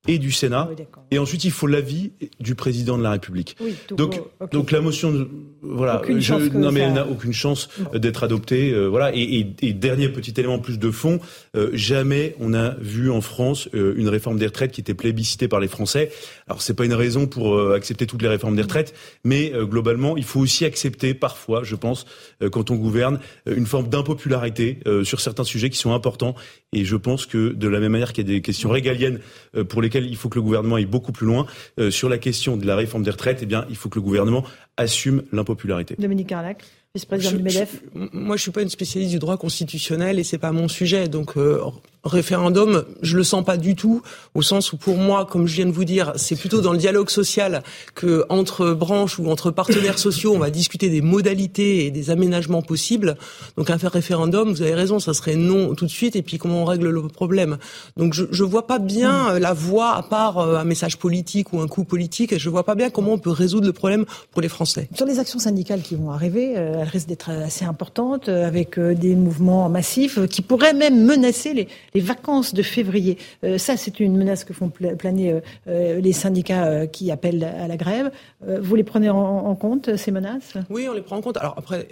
et 0.06 0.18
du 0.18 0.32
Sénat. 0.32 0.70
et 1.10 1.18
ensuite, 1.18 1.44
il 1.44 1.50
faut 1.50 1.66
l'avis 1.66 2.12
du 2.40 2.54
président 2.54 2.96
de 2.96 3.02
la 3.02 3.10
République. 3.10 3.56
donc, 3.90 4.20
donc 4.52 4.70
la 4.70 4.80
motion, 4.80 5.28
voilà, 5.60 6.02
je, 6.08 6.34
non 6.56 6.72
mais 6.72 6.80
elle 6.80 6.94
n'a 6.94 7.06
aucune 7.06 7.32
chance 7.32 7.68
d'être 7.94 8.22
adoptée, 8.22 8.70
euh, 8.72 8.86
voilà. 8.86 9.14
Et, 9.14 9.54
et, 9.60 9.72
dernier 9.72 10.08
petit 10.08 10.32
élément 10.38 10.58
plus 10.58 10.78
de 10.78 10.90
fond, 10.90 11.20
euh, 11.56 11.70
jamais 11.72 12.34
on 12.40 12.54
a 12.54 12.74
vu 12.80 13.10
en 13.10 13.20
France 13.20 13.68
euh, 13.74 13.94
une 13.96 14.08
réforme 14.08 14.38
des 14.38 14.46
retraites 14.46 14.72
qui 14.72 14.80
était 14.80 14.94
plébiscitée 14.94 15.48
par 15.48 15.60
les 15.60 15.68
Français. 15.68 16.10
Alors 16.46 16.62
c'est 16.62 16.74
pas 16.74 16.84
une 16.84 16.94
raison 16.94 17.26
pour 17.26 17.60
accepter 17.72 18.06
toutes 18.06 18.22
les 18.22 18.28
réformes 18.28 18.56
des 18.56 18.62
retraites, 18.62 18.94
mais 19.24 19.52
globalement, 19.64 20.16
il 20.16 20.24
faut 20.24 20.40
aussi 20.40 20.64
accepter 20.64 21.12
parfois, 21.12 21.62
je 21.64 21.74
pense, 21.74 22.06
quand 22.50 22.70
on 22.70 22.76
gouverne, 22.76 23.20
une 23.46 23.66
forme 23.66 23.88
d'impopularité 23.88 24.80
sur 25.04 25.20
certains 25.20 25.44
sujets 25.44 25.70
qui 25.70 25.76
sont 25.76 25.92
importants. 25.92 26.34
Et 26.72 26.84
je 26.84 26.96
pense 26.96 27.26
que 27.26 27.52
de 27.52 27.68
la 27.68 27.80
même 27.80 27.92
manière 27.92 28.12
qu'il 28.12 28.26
y 28.26 28.30
a 28.30 28.34
des 28.34 28.40
questions 28.40 28.70
régaliennes 28.70 29.20
pour 29.68 29.82
il 29.94 30.16
faut 30.16 30.28
que 30.28 30.36
le 30.36 30.42
gouvernement 30.42 30.76
aille 30.76 30.86
beaucoup 30.86 31.12
plus 31.12 31.26
loin. 31.26 31.46
Euh, 31.78 31.90
sur 31.90 32.08
la 32.08 32.18
question 32.18 32.56
de 32.56 32.66
la 32.66 32.76
réforme 32.76 33.02
des 33.02 33.10
retraites, 33.10 33.38
eh 33.42 33.46
bien, 33.46 33.66
il 33.70 33.76
faut 33.76 33.88
que 33.88 33.96
le 33.96 34.02
gouvernement 34.02 34.44
assume 34.76 35.22
l'impopularité. 35.32 35.96
Dominique 35.98 36.28
Carlac 36.28 36.64
vice-président 36.94 37.36
du 37.36 37.42
MEDEF. 37.42 37.82
moi, 37.94 38.36
je 38.36 38.42
suis 38.42 38.50
pas 38.50 38.62
une 38.62 38.68
spécialiste 38.68 39.12
du 39.12 39.18
droit 39.18 39.36
constitutionnel 39.36 40.18
et 40.18 40.24
c'est 40.24 40.38
pas 40.38 40.52
mon 40.52 40.68
sujet. 40.68 41.08
Donc, 41.08 41.36
euh, 41.36 41.60
référendum, 42.04 42.84
je 43.02 43.16
le 43.16 43.24
sens 43.24 43.44
pas 43.44 43.56
du 43.56 43.74
tout, 43.74 44.02
au 44.34 44.42
sens 44.42 44.72
où 44.72 44.76
pour 44.76 44.96
moi, 44.96 45.26
comme 45.26 45.46
je 45.46 45.56
viens 45.56 45.66
de 45.66 45.72
vous 45.72 45.84
dire, 45.84 46.12
c'est 46.16 46.36
plutôt 46.36 46.60
dans 46.60 46.72
le 46.72 46.78
dialogue 46.78 47.10
social 47.10 47.62
que 47.94 48.24
entre 48.28 48.72
branches 48.72 49.18
ou 49.18 49.28
entre 49.30 49.50
partenaires 49.50 49.98
sociaux, 49.98 50.32
on 50.34 50.38
va 50.38 50.50
discuter 50.50 50.88
des 50.90 51.02
modalités 51.02 51.86
et 51.86 51.90
des 51.90 52.10
aménagements 52.10 52.62
possibles. 52.62 53.16
Donc 53.56 53.70
un 53.70 53.76
référendum, 53.76 54.50
vous 54.50 54.62
avez 54.62 54.74
raison, 54.74 54.98
ça 54.98 55.14
serait 55.14 55.36
non 55.36 55.74
tout 55.74 55.86
de 55.86 55.90
suite. 55.90 56.16
Et 56.16 56.22
puis 56.22 56.38
comment 56.38 56.62
on 56.62 56.64
règle 56.64 56.88
le 56.88 57.02
problème? 57.08 57.58
Donc 57.96 58.14
je, 58.14 58.24
je 58.30 58.44
vois 58.44 58.66
pas 58.66 58.78
bien 58.78 59.30
euh, 59.30 59.38
la 59.38 59.52
voie 59.52 59.94
à 59.94 60.02
part 60.02 60.38
euh, 60.38 60.56
un 60.56 60.64
message 60.64 60.98
politique 60.98 61.52
ou 61.52 61.60
un 61.60 61.68
coup 61.68 61.84
politique. 61.84 62.38
Je 62.38 62.50
vois 62.50 62.64
pas 62.64 62.74
bien 62.74 62.90
comment 62.90 63.12
on 63.12 63.18
peut 63.18 63.30
résoudre 63.30 63.66
le 63.66 63.72
problème 63.72 64.04
pour 64.32 64.42
les 64.42 64.48
Français. 64.48 64.88
Sur 64.94 65.06
les 65.06 65.18
actions 65.18 65.38
syndicales 65.38 65.82
qui 65.82 65.94
vont 65.94 66.10
arriver, 66.10 66.54
euh, 66.56 66.80
elles 66.80 66.88
risquent 66.88 67.08
d'être 67.08 67.30
assez 67.30 67.64
importantes, 67.64 68.28
avec 68.28 68.78
des 68.78 69.14
mouvements 69.14 69.68
massifs 69.68 70.26
qui 70.26 70.42
pourraient 70.42 70.74
même 70.74 71.04
menacer 71.04 71.54
les 71.54 71.68
les 71.94 72.00
vacances 72.00 72.54
de 72.54 72.62
février. 72.62 73.18
Euh, 73.44 73.58
ça, 73.58 73.76
c'est 73.76 74.00
une 74.00 74.16
menace 74.16 74.44
que 74.44 74.52
font 74.52 74.70
planer 74.70 75.32
euh, 75.32 75.40
euh, 75.68 76.00
les 76.00 76.12
syndicats 76.12 76.86
qui 76.86 77.10
appellent 77.10 77.44
à 77.44 77.68
la 77.68 77.76
grève. 77.76 78.10
vous 78.46 78.74
les 78.74 78.84
prenez 78.84 79.10
en, 79.10 79.54
compte, 79.54 79.96
ces 79.96 80.10
menaces? 80.10 80.54
Oui, 80.70 80.86
on 80.88 80.94
les 80.94 81.00
prend 81.00 81.16
en 81.16 81.20
compte. 81.20 81.36
Alors 81.36 81.54
après, 81.56 81.88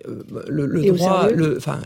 le, 0.49 0.93
droit, 0.93 1.29
le, 1.31 1.57
enfin, 1.57 1.81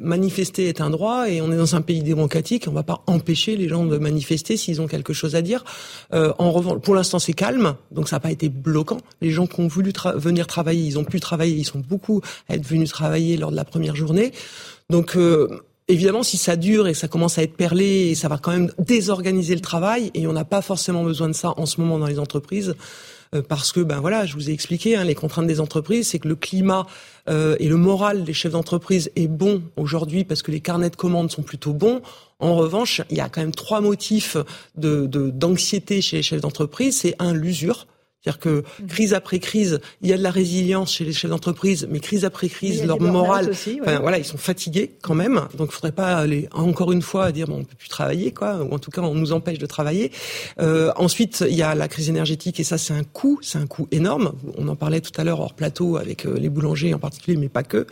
manifester 0.00 0.68
est 0.68 0.80
un 0.80 0.90
droit 0.90 1.28
et 1.28 1.40
on 1.40 1.52
est 1.52 1.56
dans 1.56 1.74
un 1.74 1.80
pays 1.80 2.02
démocratique. 2.02 2.64
On 2.66 2.70
ne 2.70 2.76
va 2.76 2.82
pas 2.82 3.02
empêcher 3.06 3.56
les 3.56 3.68
gens 3.68 3.84
de 3.84 3.98
manifester 3.98 4.56
s'ils 4.56 4.80
ont 4.80 4.86
quelque 4.86 5.12
chose 5.12 5.34
à 5.34 5.42
dire. 5.42 5.64
en 6.12 6.50
revanche, 6.52 6.80
pour 6.80 6.94
l'instant, 6.94 7.18
c'est 7.18 7.32
calme, 7.32 7.74
donc 7.90 8.08
ça 8.08 8.16
n'a 8.16 8.20
pas 8.20 8.30
été 8.30 8.48
bloquant. 8.48 8.98
Les 9.20 9.30
gens 9.30 9.46
qui 9.46 9.60
ont 9.60 9.68
voulu 9.68 9.92
venir 10.14 10.46
travailler, 10.46 10.84
ils 10.84 10.98
ont 10.98 11.04
pu 11.04 11.20
travailler. 11.20 11.56
Ils 11.56 11.64
sont 11.64 11.82
beaucoup 11.86 12.20
à 12.48 12.54
être 12.54 12.66
venus 12.66 12.90
travailler 12.90 13.36
lors 13.36 13.50
de 13.50 13.56
la 13.56 13.64
première 13.64 13.96
journée. 13.96 14.32
Donc 14.90 15.16
Évidemment, 15.90 16.22
si 16.22 16.36
ça 16.36 16.56
dure 16.56 16.86
et 16.86 16.92
ça 16.92 17.08
commence 17.08 17.38
à 17.38 17.42
être 17.42 17.56
perlé, 17.56 18.14
ça 18.14 18.28
va 18.28 18.36
quand 18.36 18.50
même 18.50 18.70
désorganiser 18.78 19.54
le 19.54 19.62
travail 19.62 20.10
et 20.12 20.26
on 20.26 20.34
n'a 20.34 20.44
pas 20.44 20.60
forcément 20.60 21.02
besoin 21.02 21.28
de 21.28 21.32
ça 21.32 21.54
en 21.56 21.64
ce 21.64 21.80
moment 21.80 21.98
dans 21.98 22.06
les 22.06 22.18
entreprises 22.18 22.74
euh, 23.34 23.42
parce 23.42 23.72
que 23.72 23.80
ben 23.80 24.00
voilà, 24.00 24.26
je 24.26 24.34
vous 24.34 24.50
ai 24.50 24.52
expliqué 24.52 24.96
hein, 24.96 25.04
les 25.04 25.14
contraintes 25.14 25.46
des 25.46 25.60
entreprises, 25.60 26.08
c'est 26.08 26.18
que 26.18 26.28
le 26.28 26.36
climat 26.36 26.86
euh, 27.28 27.56
et 27.58 27.68
le 27.68 27.76
moral 27.76 28.24
des 28.24 28.34
chefs 28.34 28.52
d'entreprise 28.52 29.10
est 29.16 29.28
bon 29.28 29.62
aujourd'hui 29.76 30.24
parce 30.24 30.42
que 30.42 30.50
les 30.50 30.60
carnets 30.60 30.90
de 30.90 30.96
commandes 30.96 31.30
sont 31.30 31.42
plutôt 31.42 31.72
bons. 31.72 32.02
En 32.38 32.54
revanche, 32.54 33.02
il 33.10 33.16
y 33.16 33.20
a 33.20 33.28
quand 33.28 33.40
même 33.40 33.54
trois 33.54 33.80
motifs 33.80 34.36
de 34.76 35.06
d'anxiété 35.06 36.00
chez 36.00 36.18
les 36.18 36.22
chefs 36.22 36.40
d'entreprise. 36.40 36.98
C'est 36.98 37.16
un 37.18 37.32
l'usure 37.32 37.86
c'est-à-dire 38.28 38.40
que 38.40 38.82
mhm. 38.82 38.88
crise 38.88 39.14
après 39.14 39.38
crise, 39.38 39.80
il 40.02 40.10
y 40.10 40.12
a 40.12 40.18
de 40.18 40.22
la 40.22 40.30
résilience 40.30 40.92
chez 40.92 41.04
les 41.04 41.12
chefs 41.12 41.30
d'entreprise, 41.30 41.88
mais 41.90 42.00
crise 42.00 42.24
après 42.24 42.48
crise, 42.48 42.84
leur 42.84 43.00
morale, 43.00 43.50
enfin, 43.80 44.00
voilà, 44.00 44.18
ils 44.18 44.24
sont 44.24 44.38
fatigués 44.38 44.90
quand 45.00 45.14
même. 45.14 45.40
Donc, 45.56 45.68
il 45.70 45.74
faudrait 45.74 45.92
pas 45.92 46.16
aller 46.16 46.48
encore 46.52 46.92
une 46.92 47.02
fois 47.02 47.32
dire 47.32 47.46
bon, 47.46 47.60
on 47.60 47.64
peut 47.64 47.76
plus 47.78 47.88
travailler, 47.88 48.32
quoi, 48.32 48.62
ou 48.62 48.74
en 48.74 48.78
tout 48.78 48.90
cas, 48.90 49.00
on 49.00 49.14
nous 49.14 49.32
empêche 49.32 49.58
de 49.58 49.66
travailler. 49.66 50.12
Euh, 50.60 50.92
ensuite, 50.96 51.44
il 51.48 51.56
y 51.56 51.62
a 51.62 51.74
la 51.74 51.88
crise 51.88 52.08
énergétique 52.08 52.60
et 52.60 52.64
ça, 52.64 52.76
c'est 52.76 52.92
un 52.92 53.04
coût, 53.04 53.38
c'est 53.42 53.58
un 53.58 53.66
coût 53.66 53.88
énorme. 53.92 54.32
On 54.58 54.68
en 54.68 54.76
parlait 54.76 55.00
tout 55.00 55.18
à 55.18 55.24
l'heure 55.24 55.40
hors 55.40 55.54
plateau 55.54 55.96
avec 55.96 56.26
euh, 56.26 56.36
les 56.38 56.50
boulangers 56.50 56.92
en 56.92 56.98
particulier, 56.98 57.36
mais 57.38 57.48
pas 57.48 57.62
que. 57.62 57.86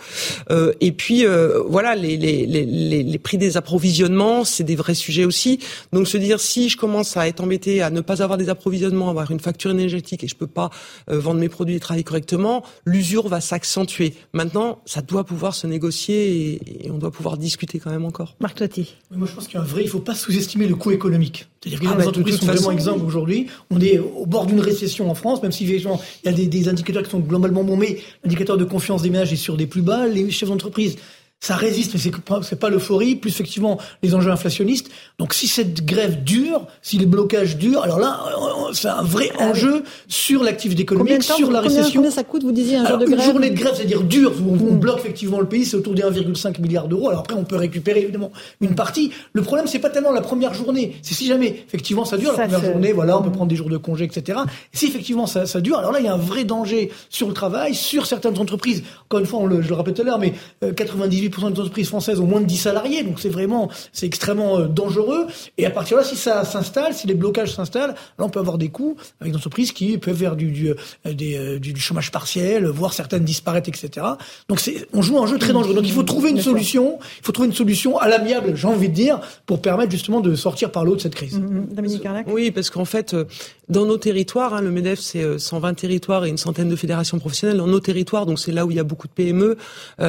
Euh, 0.50 0.72
et 0.80 0.92
puis, 0.92 1.24
euh, 1.24 1.62
voilà, 1.66 1.94
les, 1.94 2.16
les, 2.16 2.44
les, 2.46 2.64
les, 3.02 3.18
prix 3.18 3.38
des 3.38 3.56
approvisionnements, 3.56 4.44
c'est 4.44 4.64
des 4.64 4.76
vrais 4.76 4.94
sujets 4.94 5.24
aussi. 5.24 5.60
Donc, 5.92 6.06
se 6.06 6.18
dire 6.18 6.40
si 6.40 6.68
je 6.68 6.76
commence 6.76 7.16
à 7.16 7.26
être 7.26 7.40
embêté 7.40 7.80
à 7.80 7.90
ne 7.90 8.02
pas 8.02 8.22
avoir 8.22 8.36
des 8.36 8.50
approvisionnements, 8.50 9.08
avoir 9.08 9.30
une 9.30 9.40
facture 9.40 9.70
énergétique 9.70 10.25
et 10.26 10.28
je 10.28 10.36
peux 10.36 10.46
pas 10.46 10.70
euh, 11.08 11.18
vendre 11.18 11.40
mes 11.40 11.48
produits 11.48 11.76
et 11.76 11.80
travailler 11.80 12.04
correctement, 12.04 12.62
l'usure 12.84 13.28
va 13.28 13.40
s'accentuer. 13.40 14.14
Maintenant, 14.32 14.80
ça 14.84 15.00
doit 15.00 15.24
pouvoir 15.24 15.54
se 15.54 15.66
négocier 15.66 16.60
et, 16.84 16.90
on 16.90 16.98
doit 16.98 17.10
pouvoir 17.10 17.38
discuter 17.38 17.78
quand 17.78 17.90
même 17.90 18.04
encore. 18.04 18.36
Marc 18.40 18.58
Totti. 18.58 18.94
Moi, 19.10 19.26
je 19.26 19.34
pense 19.34 19.46
qu'il 19.46 19.54
y 19.54 19.58
a 19.58 19.62
un 19.62 19.66
vrai, 19.66 19.82
il 19.82 19.88
faut 19.88 20.00
pas 20.00 20.14
sous-estimer 20.14 20.66
le 20.66 20.74
coût 20.74 20.90
économique. 20.90 21.46
C'est-à-dire 21.60 21.80
que 21.80 21.84
les 21.84 21.90
ah, 21.90 21.96
bah, 21.96 22.08
entreprises 22.08 22.38
sont 22.38 22.46
vraiment 22.46 22.70
exemples 22.70 23.04
aujourd'hui. 23.04 23.46
On 23.70 23.80
est 23.80 23.98
au 23.98 24.26
bord 24.26 24.46
d'une 24.46 24.60
récession 24.60 25.10
en 25.10 25.14
France, 25.14 25.42
même 25.42 25.52
si 25.52 25.64
il 25.64 25.82
y 26.24 26.28
a 26.28 26.32
des, 26.32 26.46
des 26.46 26.68
indicateurs 26.68 27.02
qui 27.02 27.10
sont 27.10 27.18
globalement 27.20 27.64
bons, 27.64 27.76
mais 27.76 27.98
l'indicateur 28.22 28.56
de 28.56 28.64
confiance 28.64 29.02
des 29.02 29.10
ménages 29.10 29.32
est 29.32 29.36
sur 29.36 29.56
des 29.56 29.66
plus 29.66 29.82
bas. 29.82 30.06
Les 30.06 30.30
chefs 30.30 30.48
d'entreprise 30.48 30.96
ça 31.40 31.54
résiste, 31.54 31.94
mais 31.94 32.12
c'est 32.42 32.58
pas 32.58 32.70
l'euphorie, 32.70 33.14
plus 33.14 33.30
effectivement 33.30 33.78
les 34.02 34.14
enjeux 34.14 34.30
inflationnistes. 34.30 34.88
Donc 35.18 35.34
si 35.34 35.46
cette 35.46 35.84
grève 35.84 36.24
dure, 36.24 36.66
si 36.82 36.98
les 36.98 37.06
blocages 37.06 37.56
durent, 37.56 37.82
alors 37.82 37.98
là, 37.98 38.20
euh, 38.26 38.72
c'est 38.72 38.88
un 38.88 39.02
vrai 39.02 39.30
ah 39.38 39.48
enjeu 39.48 39.84
sur 40.08 40.42
l'activité 40.42 40.82
économique, 40.82 41.22
sur 41.22 41.50
la 41.50 41.60
récession. 41.60 42.00
Combien 42.00 42.10
ça 42.10 42.24
coûte, 42.24 42.42
vous 42.42 42.52
disiez, 42.52 42.76
un 42.78 42.86
jour 42.86 42.98
de 42.98 43.04
grève 43.04 43.18
Une 43.18 43.24
journée 43.24 43.50
de 43.50 43.54
grève, 43.54 43.74
c'est-à-dire 43.76 44.02
dure, 44.02 44.32
où 44.40 44.54
on, 44.54 44.72
hmm. 44.72 44.78
bloque 44.78 44.98
effectivement 45.00 45.38
le 45.38 45.46
pays, 45.46 45.64
c'est 45.64 45.76
autour 45.76 45.94
des 45.94 46.02
1,5 46.02 46.60
milliard 46.60 46.88
d'euros. 46.88 47.10
Alors 47.10 47.20
après, 47.20 47.36
on 47.36 47.44
peut 47.44 47.56
récupérer 47.56 48.00
évidemment 48.00 48.32
une 48.60 48.74
partie. 48.74 49.12
Le 49.32 49.42
problème, 49.42 49.66
c'est 49.66 49.78
pas 49.78 49.90
tellement 49.90 50.12
la 50.12 50.22
première 50.22 50.54
journée, 50.54 50.96
c'est 51.02 51.14
si 51.14 51.26
jamais 51.26 51.64
effectivement 51.66 52.04
ça 52.04 52.16
dure, 52.16 52.32
la 52.32 52.48
première 52.48 52.64
journée, 52.64 52.92
voilà, 52.92 53.18
on 53.18 53.22
peut 53.22 53.30
prendre 53.30 53.48
des 53.48 53.56
jours 53.56 53.68
de 53.68 53.76
congé, 53.76 54.04
etc. 54.04 54.38
si 54.72 54.86
effectivement 54.86 55.26
ça, 55.26 55.46
ça, 55.46 55.60
dure, 55.60 55.78
alors 55.78 55.92
là, 55.92 56.00
il 56.00 56.06
y 56.06 56.08
a 56.08 56.14
un 56.14 56.18
vrai 56.18 56.44
danger 56.44 56.90
sur 57.10 57.28
le 57.28 57.34
travail, 57.34 57.74
sur 57.74 58.06
certaines 58.06 58.38
entreprises. 58.38 58.82
Encore 59.04 59.20
une 59.20 59.26
fois, 59.26 59.40
on 59.40 59.46
le, 59.46 59.62
je 59.62 59.68
le 59.68 59.74
rappelle 59.74 59.94
tout 59.94 60.02
à 60.02 60.04
l'heure, 60.04 60.18
mais 60.18 60.32
98 60.74 61.25
98% 61.28 61.52
des 61.52 61.60
entreprises 61.60 61.88
françaises 61.88 62.20
ont 62.20 62.26
moins 62.26 62.40
de 62.40 62.46
10 62.46 62.56
salariés, 62.56 63.02
donc 63.02 63.20
c'est 63.20 63.28
vraiment, 63.28 63.68
c'est 63.92 64.06
extrêmement 64.06 64.58
euh, 64.58 64.66
dangereux. 64.66 65.26
Et 65.58 65.66
à 65.66 65.70
partir 65.70 65.96
de 65.96 66.02
là, 66.02 66.08
si 66.08 66.16
ça 66.16 66.44
s'installe, 66.44 66.94
si 66.94 67.06
les 67.06 67.14
blocages 67.14 67.54
s'installent, 67.54 67.94
là 68.18 68.24
on 68.24 68.28
peut 68.28 68.40
avoir 68.40 68.58
des 68.58 68.68
coûts 68.68 68.96
avec 69.20 69.32
des 69.32 69.36
entreprises 69.36 69.72
qui 69.72 69.98
peuvent 69.98 70.16
faire 70.16 70.36
du, 70.36 70.50
du, 70.50 70.70
euh, 71.06 71.58
du, 71.58 71.72
du 71.72 71.80
chômage 71.80 72.10
partiel, 72.10 72.66
voir 72.66 72.92
certaines 72.92 73.24
disparaître, 73.24 73.68
etc. 73.68 74.06
Donc 74.48 74.60
c'est, 74.60 74.86
on 74.92 75.02
joue 75.02 75.18
un 75.18 75.26
jeu 75.26 75.38
très 75.38 75.52
dangereux. 75.52 75.74
Donc 75.74 75.86
il 75.86 75.92
faut 75.92 76.02
trouver 76.02 76.30
une 76.30 76.40
solution, 76.40 76.98
il 77.20 77.24
faut 77.24 77.32
trouver 77.32 77.48
une 77.48 77.54
solution 77.54 77.98
à 77.98 78.08
l'amiable, 78.08 78.56
j'ai 78.56 78.66
envie 78.66 78.88
de 78.88 78.94
dire, 78.94 79.20
pour 79.44 79.60
permettre 79.60 79.90
justement 79.90 80.20
de 80.20 80.34
sortir 80.34 80.70
par 80.70 80.84
l'eau 80.84 80.96
de 80.96 81.00
cette 81.00 81.14
crise. 81.14 81.38
Mm-hmm. 81.38 81.74
Dominique 81.74 82.02
Carlac 82.02 82.26
Oui, 82.30 82.50
parce 82.50 82.70
qu'en 82.70 82.84
fait, 82.84 83.14
euh, 83.14 83.24
dans 83.68 83.84
nos 83.84 83.98
territoires, 83.98 84.54
hein, 84.54 84.62
le 84.62 84.70
MEDEF 84.70 85.00
c'est 85.00 85.38
120 85.38 85.74
territoires 85.74 86.24
et 86.24 86.28
une 86.28 86.38
centaine 86.38 86.68
de 86.68 86.76
fédérations 86.76 87.18
professionnelles. 87.18 87.56
Dans 87.56 87.66
nos 87.66 87.80
territoires, 87.80 88.26
donc 88.26 88.38
c'est 88.38 88.52
là 88.52 88.66
où 88.66 88.70
il 88.70 88.76
y 88.76 88.80
a 88.80 88.84
beaucoup 88.84 89.08
de 89.08 89.12
PME, 89.12 89.56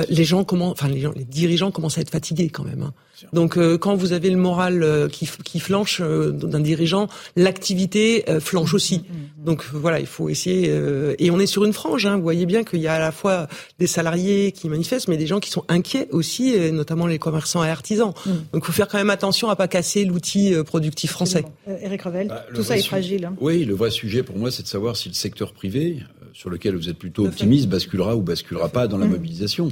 les 0.09 0.23
gens 0.23 0.43
comment, 0.43 0.69
enfin 0.69 0.87
les 0.87 1.25
dirigeants 1.25 1.71
commencent 1.71 1.97
à 1.97 2.01
être 2.01 2.11
fatigués 2.11 2.49
quand 2.49 2.63
même. 2.63 2.83
Hein. 2.83 2.93
Donc 3.33 3.57
euh, 3.57 3.77
quand 3.77 3.95
vous 3.95 4.13
avez 4.13 4.29
le 4.29 4.37
moral 4.37 4.83
euh, 4.83 5.07
qui, 5.07 5.29
qui, 5.43 5.59
flanche 5.59 6.01
euh, 6.01 6.31
d'un 6.31 6.59
dirigeant, 6.59 7.07
l'activité 7.35 8.25
flanche 8.39 8.73
aussi. 8.73 8.99
Mm, 8.99 9.01
mm, 9.01 9.17
mm. 9.41 9.45
Donc 9.45 9.65
voilà, 9.73 9.99
il 9.99 10.07
faut 10.07 10.29
essayer. 10.29 10.73
et 11.19 11.31
on 11.31 11.39
est 11.39 11.45
sur 11.45 11.65
une 11.65 11.73
frange. 11.73 12.05
Hein, 12.05 12.17
vous 12.17 12.23
voyez 12.23 12.45
bien 12.45 12.63
qu'il 12.63 12.79
y 12.79 12.87
a 12.87 12.93
à 12.93 12.99
la 12.99 13.11
fois 13.11 13.47
des 13.79 13.87
salariés 13.87 14.51
qui 14.51 14.69
manifestent, 14.69 15.07
mais 15.07 15.17
des 15.17 15.27
gens 15.27 15.39
qui 15.39 15.49
sont 15.49 15.63
inquiets 15.67 16.07
aussi, 16.11 16.53
et 16.53 16.71
notamment 16.71 17.07
les 17.07 17.19
commerçants 17.19 17.63
et 17.63 17.69
artisans. 17.69 18.13
Donc 18.25 18.63
il 18.63 18.65
faut 18.65 18.71
faire 18.71 18.87
quand 18.87 18.97
même 18.97 19.09
attention 19.09 19.49
à 19.49 19.55
pas 19.55 19.67
casser 19.67 20.05
l'outil 20.05 20.53
productif 20.65 21.11
français. 21.11 21.45
Eric 21.81 22.01
Revel, 22.01 22.27
bah, 22.27 22.45
tout 22.53 22.63
ça 22.63 22.77
est 22.77 22.81
fragile. 22.81 23.25
Hein. 23.25 23.35
Oui, 23.39 23.63
le 23.65 23.73
vrai 23.73 23.91
sujet 23.91 24.23
pour 24.23 24.37
moi, 24.37 24.51
c'est 24.51 24.63
de 24.63 24.67
savoir 24.67 24.97
si 24.97 25.09
le 25.09 25.15
secteur 25.15 25.53
privé, 25.53 25.99
sur 26.37 26.51
lequel 26.51 26.75
vous 26.75 26.87
êtes 26.87 26.99
plutôt 26.99 27.25
optimiste, 27.25 27.67
basculera 27.67 28.15
ou 28.15 28.21
basculera 28.21 28.69
pas 28.69 28.87
dans 28.87 28.99
la 28.99 29.07
mobilisation. 29.07 29.69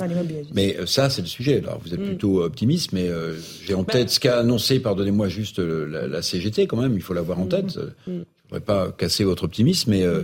Mais 0.51 0.75
ça, 0.87 1.11
c'est 1.11 1.21
le 1.21 1.27
sujet. 1.27 1.59
Alors 1.59 1.79
vous 1.85 1.93
êtes 1.93 2.03
plutôt 2.03 2.41
optimiste, 2.41 2.91
mais 2.91 3.07
j'ai 3.63 3.75
en 3.75 3.83
tête 3.83 4.09
ce 4.09 4.19
qu'a 4.19 4.39
annoncé, 4.39 4.79
pardonnez-moi 4.79 5.27
juste 5.27 5.59
la, 5.59 6.21
CGT 6.23 6.65
quand 6.65 6.81
même, 6.81 6.95
il 6.95 7.01
faut 7.01 7.13
l'avoir 7.13 7.39
en 7.39 7.45
tête. 7.45 7.77
Je 8.07 8.11
ne 8.11 8.23
voudrais 8.49 8.65
pas 8.65 8.91
casser 8.91 9.23
votre 9.23 9.43
optimisme, 9.43 9.91
mais 9.91 10.03
euh, 10.03 10.23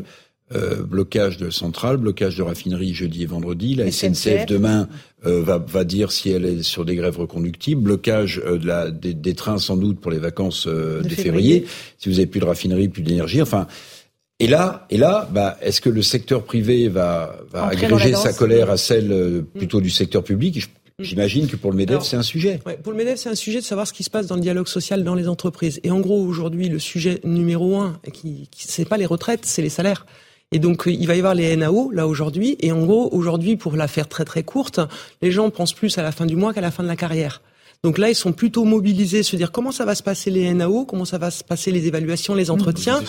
euh, 0.53 0.83
blocage 0.83 1.37
de 1.37 1.49
centrale, 1.49 1.97
blocage 1.97 2.37
de 2.37 2.43
raffinerie 2.43 2.93
jeudi 2.93 3.23
et 3.23 3.25
vendredi. 3.25 3.75
La 3.75 3.91
SNCF, 3.91 4.45
demain 4.45 4.89
euh, 5.25 5.41
va, 5.41 5.57
va 5.57 5.83
dire 5.83 6.11
si 6.11 6.29
elle 6.29 6.45
est 6.45 6.63
sur 6.63 6.85
des 6.85 6.95
grèves 6.95 7.17
reconductibles. 7.17 7.81
Blocage 7.81 8.41
de 8.45 8.65
la, 8.65 8.91
des, 8.91 9.33
trains 9.33 9.57
sans 9.57 9.77
doute 9.77 9.99
pour 9.99 10.11
les 10.11 10.19
vacances 10.19 10.67
de, 10.67 11.07
février. 11.09 11.65
Si 11.97 12.09
vous 12.09 12.19
avez 12.19 12.27
plus 12.27 12.39
de 12.39 12.45
raffinerie, 12.45 12.89
plus 12.89 13.03
d'énergie. 13.03 13.41
Enfin. 13.41 13.67
Et 14.41 14.47
là, 14.47 14.87
et 14.89 14.97
là, 14.97 15.29
bah, 15.31 15.57
est-ce 15.61 15.81
que 15.81 15.89
le 15.89 16.01
secteur 16.01 16.43
privé 16.43 16.89
va, 16.89 17.35
va 17.51 17.67
agréger 17.67 18.15
sa 18.15 18.33
colère 18.33 18.71
à 18.71 18.77
celle 18.77 19.43
plutôt 19.55 19.81
du 19.81 19.91
secteur 19.91 20.23
public? 20.23 20.57
Mm. 21.01 21.03
J'imagine 21.03 21.47
que 21.47 21.55
pour 21.55 21.71
le 21.71 21.77
MEDEF, 21.77 22.01
c'est 22.01 22.17
un 22.17 22.23
sujet. 22.23 22.59
pour 22.81 22.91
le 22.91 22.97
MEDEF, 22.97 23.19
c'est 23.19 23.29
un 23.29 23.35
sujet 23.35 23.59
de 23.59 23.65
savoir 23.65 23.85
ce 23.87 23.93
qui 23.93 24.03
se 24.03 24.09
passe 24.09 24.25
dans 24.25 24.35
le 24.35 24.41
dialogue 24.41 24.67
social 24.67 25.03
dans 25.03 25.13
les 25.13 25.27
entreprises. 25.27 25.79
Et 25.83 25.91
en 25.91 25.99
gros, 25.99 26.19
aujourd'hui, 26.19 26.69
le 26.69 26.79
sujet 26.79 27.19
numéro 27.23 27.77
un, 27.77 27.99
qui, 28.13 28.47
qui 28.51 28.65
c'est 28.67 28.85
pas 28.85 28.97
les 28.97 29.05
retraites, 29.05 29.45
c'est 29.45 29.61
les 29.61 29.69
salaires. 29.69 30.05
Et 30.51 30.59
donc, 30.59 30.83
il 30.85 31.07
va 31.07 31.15
y 31.15 31.19
avoir 31.19 31.35
les 31.35 31.55
NAO, 31.55 31.91
là, 31.91 32.07
aujourd'hui. 32.07 32.57
Et 32.59 32.71
en 32.71 32.83
gros, 32.83 33.09
aujourd'hui, 33.13 33.55
pour 33.55 33.75
la 33.75 33.87
faire 33.87 34.09
très 34.09 34.25
très 34.25 34.43
courte, 34.43 34.79
les 35.21 35.31
gens 35.31 35.49
pensent 35.49 35.73
plus 35.73 35.97
à 35.97 36.01
la 36.01 36.11
fin 36.11 36.25
du 36.25 36.35
mois 36.35 36.53
qu'à 36.53 36.61
la 36.61 36.71
fin 36.71 36.83
de 36.83 36.89
la 36.89 36.97
carrière. 36.97 37.41
Donc 37.83 37.97
là, 37.97 38.09
ils 38.09 38.15
sont 38.15 38.31
plutôt 38.31 38.63
mobilisés, 38.63 39.23
se 39.23 39.35
dire 39.35 39.51
comment 39.51 39.71
ça 39.71 39.85
va 39.85 39.95
se 39.95 40.03
passer 40.03 40.29
les 40.29 40.53
NAO, 40.53 40.85
comment 40.85 41.03
ça 41.03 41.17
va 41.17 41.31
se 41.31 41.43
passer 41.43 41.71
les 41.71 41.87
évaluations, 41.87 42.35
les 42.35 42.51
entretiens. 42.51 43.01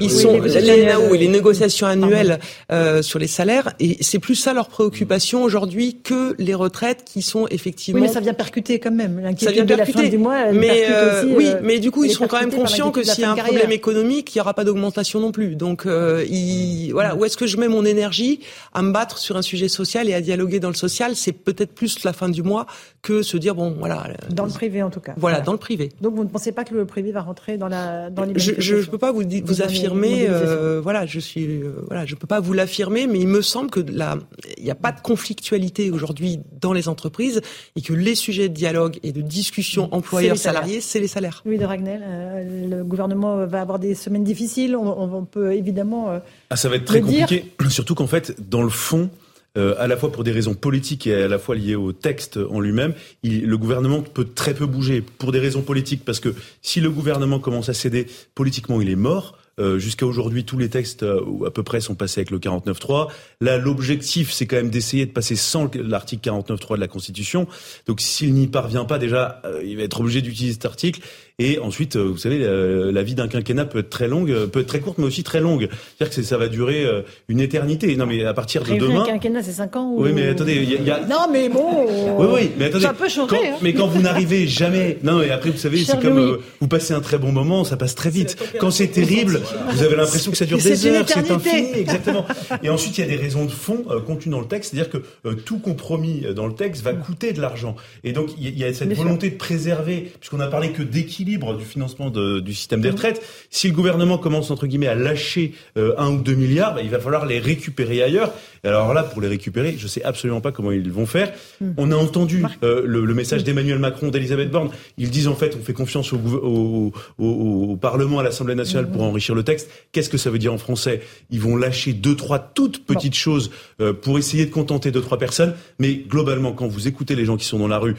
Ils 0.00 0.10
sont 0.10 0.40
les, 0.40 0.84
NAO 0.84 1.14
et 1.14 1.18
les 1.18 1.28
négociations 1.28 1.86
annuelles 1.86 2.40
euh, 2.72 3.02
sur 3.02 3.20
les 3.20 3.28
salaires. 3.28 3.74
Et 3.78 3.98
c'est 4.00 4.18
plus 4.18 4.34
ça 4.34 4.52
leur 4.52 4.66
préoccupation 4.66 5.44
aujourd'hui 5.44 6.00
que 6.02 6.34
les 6.40 6.54
retraites 6.54 7.04
qui 7.04 7.22
sont 7.22 7.46
effectivement. 7.52 8.00
Oui, 8.00 8.08
mais 8.08 8.12
ça 8.12 8.18
vient 8.18 8.34
percuter 8.34 8.80
quand 8.80 8.90
même. 8.90 9.32
Ça 9.38 9.52
vient 9.52 9.64
percuter. 9.64 9.92
De 9.92 10.02
la 10.02 10.02
fin 10.02 10.08
du 10.08 10.18
mois, 10.18 10.50
mais 10.50 10.86
euh, 10.90 11.24
oui, 11.36 11.46
euh, 11.46 11.60
mais 11.62 11.78
du 11.78 11.92
coup, 11.92 12.02
ils 12.02 12.10
seront 12.10 12.26
quand 12.26 12.40
même 12.40 12.50
conscients 12.50 12.90
que 12.90 13.04
s'il 13.04 13.22
y 13.22 13.24
a 13.24 13.30
un 13.30 13.36
problème 13.36 13.70
économique, 13.70 14.34
il 14.34 14.38
n'y 14.38 14.42
aura 14.42 14.54
pas 14.54 14.64
d'augmentation 14.64 15.20
non 15.20 15.30
plus. 15.30 15.54
Donc, 15.54 15.86
euh, 15.86 16.24
ils, 16.28 16.90
voilà, 16.90 17.14
où 17.14 17.24
est-ce 17.24 17.36
que 17.36 17.46
je 17.46 17.58
mets 17.58 17.68
mon 17.68 17.84
énergie 17.84 18.40
à 18.74 18.82
me 18.82 18.90
battre 18.90 19.18
sur 19.18 19.36
un 19.36 19.42
sujet 19.42 19.68
social 19.68 20.08
et 20.08 20.14
à 20.14 20.20
dialoguer 20.20 20.58
dans 20.58 20.70
le 20.70 20.74
social? 20.74 21.14
C'est 21.14 21.30
peut-être 21.30 21.74
plus 21.74 22.02
la 22.02 22.12
fin 22.12 22.28
du 22.28 22.42
mois 22.42 22.66
que 23.02 23.22
se 23.22 23.36
dire 23.36 23.54
bon, 23.54 23.76
voilà 23.78 24.15
dans 24.30 24.46
le 24.46 24.50
privé, 24.50 24.82
en 24.82 24.90
tout 24.90 25.00
cas. 25.00 25.14
Voilà, 25.16 25.40
dans 25.40 25.52
le 25.52 25.58
privé. 25.58 25.90
Donc, 26.00 26.14
vous 26.14 26.24
ne 26.24 26.28
pensez 26.28 26.52
pas 26.52 26.64
que 26.64 26.74
le 26.74 26.84
privé 26.84 27.12
va 27.12 27.22
rentrer 27.22 27.56
dans, 27.56 27.68
la, 27.68 28.10
dans 28.10 28.24
les 28.24 28.38
Je 28.38 28.76
ne 28.76 28.82
peux 28.82 28.98
pas 28.98 29.12
vous, 29.12 29.22
vous, 29.44 29.62
affirmer, 29.62 30.26
euh, 30.28 30.80
voilà, 30.80 31.06
je 31.06 31.20
suis, 31.20 31.44
euh, 31.44 31.72
voilà, 31.86 32.06
je 32.06 32.14
peux 32.14 32.26
pas 32.26 32.40
vous 32.40 32.52
l'affirmer, 32.52 33.06
mais 33.06 33.18
il 33.18 33.28
me 33.28 33.42
semble 33.42 33.70
que 33.70 33.80
il 33.80 34.64
n'y 34.64 34.70
a 34.70 34.74
pas 34.74 34.92
de 34.92 35.00
conflictualité 35.00 35.90
aujourd'hui 35.90 36.40
dans 36.60 36.72
les 36.72 36.88
entreprises 36.88 37.40
et 37.76 37.82
que 37.82 37.92
les 37.92 38.14
sujets 38.14 38.48
de 38.48 38.54
dialogue 38.54 38.98
et 39.02 39.12
de 39.12 39.20
discussion 39.20 39.88
employeurs-salariés, 39.92 40.80
c'est 40.80 41.00
les 41.00 41.08
salaires. 41.08 41.42
Louis 41.44 41.58
de 41.58 41.64
Ragnel, 41.64 42.02
euh, 42.04 42.68
le 42.68 42.84
gouvernement 42.84 43.46
va 43.46 43.60
avoir 43.60 43.78
des 43.78 43.94
semaines 43.94 44.24
difficiles. 44.24 44.76
On, 44.76 45.24
peut 45.24 45.54
évidemment. 45.54 46.20
ah, 46.50 46.56
ça 46.56 46.68
va 46.68 46.76
être 46.76 46.84
très 46.84 47.00
compliqué, 47.00 47.52
surtout 47.68 47.94
qu'en 47.94 48.06
fait, 48.06 48.34
dans 48.48 48.62
le 48.62 48.68
fond, 48.68 49.10
euh, 49.56 49.74
à 49.78 49.86
la 49.86 49.96
fois 49.96 50.12
pour 50.12 50.24
des 50.24 50.32
raisons 50.32 50.54
politiques 50.54 51.06
et 51.06 51.14
à 51.14 51.28
la 51.28 51.38
fois 51.38 51.54
liées 51.54 51.74
au 51.74 51.92
texte 51.92 52.38
en 52.50 52.60
lui-même, 52.60 52.94
le 53.24 53.56
gouvernement 53.56 54.02
peut 54.02 54.24
très 54.24 54.54
peu 54.54 54.66
bouger. 54.66 55.00
Pour 55.00 55.32
des 55.32 55.38
raisons 55.38 55.62
politiques, 55.62 56.04
parce 56.04 56.20
que 56.20 56.34
si 56.62 56.80
le 56.80 56.90
gouvernement 56.90 57.38
commence 57.38 57.68
à 57.68 57.74
céder 57.74 58.06
politiquement, 58.34 58.80
il 58.80 58.90
est 58.90 58.96
mort. 58.96 59.38
Euh, 59.58 59.78
jusqu'à 59.78 60.04
aujourd'hui, 60.04 60.44
tous 60.44 60.58
les 60.58 60.68
textes 60.68 61.02
euh, 61.02 61.46
à 61.46 61.50
peu 61.50 61.62
près 61.62 61.80
sont 61.80 61.94
passés 61.94 62.20
avec 62.20 62.30
le 62.30 62.38
49.3. 62.38 63.08
Là, 63.40 63.56
l'objectif, 63.56 64.30
c'est 64.30 64.46
quand 64.46 64.56
même 64.56 64.68
d'essayer 64.68 65.06
de 65.06 65.12
passer 65.12 65.34
sans 65.34 65.70
l'article 65.74 66.28
49.3 66.28 66.76
de 66.76 66.80
la 66.80 66.88
Constitution. 66.88 67.48
Donc, 67.86 68.02
s'il 68.02 68.34
n'y 68.34 68.48
parvient 68.48 68.84
pas, 68.84 68.98
déjà, 68.98 69.40
il 69.64 69.78
va 69.78 69.84
être 69.84 70.00
obligé 70.00 70.20
d'utiliser 70.20 70.52
cet 70.52 70.66
article. 70.66 71.00
Et 71.38 71.58
ensuite, 71.58 71.96
vous 71.96 72.16
savez, 72.16 72.38
la 72.38 73.02
vie 73.02 73.14
d'un 73.14 73.28
quinquennat 73.28 73.66
peut 73.66 73.80
être 73.80 73.90
très 73.90 74.08
longue, 74.08 74.46
peut 74.46 74.60
être 74.60 74.66
très 74.66 74.80
courte, 74.80 74.96
mais 74.98 75.04
aussi 75.04 75.22
très 75.22 75.40
longue. 75.40 75.68
C'est-à-dire 75.98 76.16
que 76.16 76.22
ça 76.22 76.38
va 76.38 76.48
durer 76.48 76.86
une 77.28 77.40
éternité. 77.40 77.94
Non, 77.96 78.06
mais 78.06 78.24
à 78.24 78.32
partir 78.32 78.62
de 78.64 78.74
demain. 78.74 79.02
Un 79.02 79.06
quinquennat, 79.06 79.42
c'est 79.42 79.52
5 79.52 79.76
ans. 79.76 79.92
Ou... 79.92 80.02
Oui, 80.02 80.12
mais 80.14 80.28
attendez, 80.28 80.54
il 80.54 80.82
y, 80.82 80.90
a. 80.90 81.00
Non, 81.06 81.26
mais 81.30 81.48
bon. 81.48 81.86
Oui, 82.18 82.26
oui, 82.32 82.50
mais 82.58 82.66
attendez. 82.66 82.84
Ça 82.84 82.94
peut 82.94 83.08
changer. 83.08 83.36
Quand, 83.36 83.44
hein. 83.44 83.58
Mais 83.62 83.74
quand 83.74 83.86
vous 83.86 84.00
n'arrivez 84.00 84.46
jamais. 84.46 84.98
Non, 85.06 85.22
et 85.22 85.30
après, 85.30 85.50
vous 85.50 85.58
savez, 85.58 85.84
c'est 85.84 86.00
comme 86.00 86.38
vous 86.60 86.68
passez 86.68 86.92
un 86.92 87.00
très 87.00 87.18
bon 87.18 87.30
moment, 87.30 87.64
ça 87.64 87.76
passe 87.76 87.94
très 87.94 88.10
vite. 88.10 88.36
Quand 88.58 88.70
c'est 88.70 88.88
terrible, 88.88 89.40
vous 89.70 89.82
avez 89.82 89.94
l'impression 89.94 90.30
que 90.30 90.36
ça 90.36 90.44
dure 90.44 90.58
des 90.58 90.86
heures, 90.86 91.08
c'est 91.08 91.30
infini, 91.30 91.70
exactement. 91.74 92.26
Et 92.62 92.68
ensuite, 92.68 92.98
il 92.98 93.02
y 93.02 93.04
a 93.04 93.06
des 93.06 93.22
raisons 93.22 93.44
de 93.44 93.50
fond 93.50 93.84
euh, 93.90 94.00
contenues 94.00 94.32
dans 94.32 94.40
le 94.40 94.46
texte, 94.46 94.72
c'est-à-dire 94.72 94.90
que 94.90 94.98
euh, 95.26 95.34
tout 95.34 95.58
compromis 95.58 96.24
dans 96.34 96.46
le 96.46 96.54
texte 96.54 96.82
va 96.82 96.92
coûter 96.92 97.32
de 97.32 97.40
l'argent. 97.40 97.76
Et 98.04 98.12
donc, 98.12 98.30
il 98.40 98.58
y, 98.58 98.64
a 98.64 98.72
cette 98.72 98.92
volonté 98.94 99.30
de 99.30 99.36
préserver, 99.36 100.10
puisqu'on 100.18 100.40
a 100.40 100.48
parlé 100.48 100.70
que 100.70 100.82
d'équilibre 101.26 101.56
du 101.56 101.64
financement 101.64 102.10
du 102.10 102.54
système 102.54 102.80
des 102.80 102.90
retraites. 102.90 103.20
Si 103.50 103.68
le 103.68 103.74
gouvernement 103.74 104.18
commence 104.18 104.50
entre 104.50 104.66
guillemets 104.66 104.86
à 104.86 104.94
lâcher 104.94 105.54
euh, 105.76 105.94
un 105.98 106.12
ou 106.12 106.22
deux 106.22 106.34
milliards, 106.34 106.74
bah, 106.74 106.82
il 106.82 106.90
va 106.90 107.00
falloir 107.00 107.26
les 107.26 107.38
récupérer 107.38 108.02
ailleurs. 108.02 108.32
Et 108.64 108.68
alors 108.68 108.94
là, 108.94 109.02
pour 109.02 109.20
les 109.20 109.28
récupérer, 109.28 109.76
je 109.78 109.86
sais 109.86 110.02
absolument 110.02 110.40
pas 110.40 110.52
comment 110.52 110.72
ils 110.72 110.90
vont 110.90 111.06
faire. 111.06 111.32
Hmm. 111.60 111.72
On 111.76 111.92
a 111.92 111.96
entendu 111.96 112.44
euh, 112.62 112.82
le, 112.84 113.14
message 113.14 113.44
d'Emmanuel 113.44 113.78
Macron, 113.78 114.08
d'Elisabeth 114.08 114.50
Borne. 114.50 114.70
Ils 114.98 115.10
disent 115.10 115.28
en 115.28 115.34
fait, 115.34 115.56
on 115.60 115.64
fait 115.64 115.72
confiance 115.72 116.12
au, 116.12 116.92
au, 117.18 117.76
Parlement, 117.76 118.18
à 118.18 118.22
l'Assemblée 118.22 118.54
nationale 118.54 118.90
pour 118.90 119.02
hmm. 119.02 119.08
enrichir 119.08 119.34
le 119.34 119.42
texte. 119.42 119.70
Qu'est-ce 119.92 120.10
que 120.10 120.18
ça 120.18 120.30
veut 120.30 120.38
dire 120.38 120.52
en 120.52 120.58
français? 120.58 121.02
Ils 121.30 121.40
vont 121.40 121.56
lâcher 121.56 121.92
deux, 121.92 122.16
trois 122.16 122.38
toutes 122.38 122.84
petites 122.84 123.14
choses 123.14 123.50
euh, 123.80 123.92
pour 123.92 124.18
essayer 124.18 124.46
de 124.46 124.50
contenter 124.50 124.90
deux, 124.90 125.00
trois 125.00 125.18
personnes. 125.18 125.54
Mais 125.78 125.94
globalement, 125.94 126.52
quand 126.52 126.66
vous 126.66 126.88
écoutez 126.88 127.14
les 127.14 127.24
gens 127.24 127.36
qui 127.36 127.44
sont 127.44 127.58
dans 127.58 127.68
la 127.68 127.78
rue, 127.78 127.96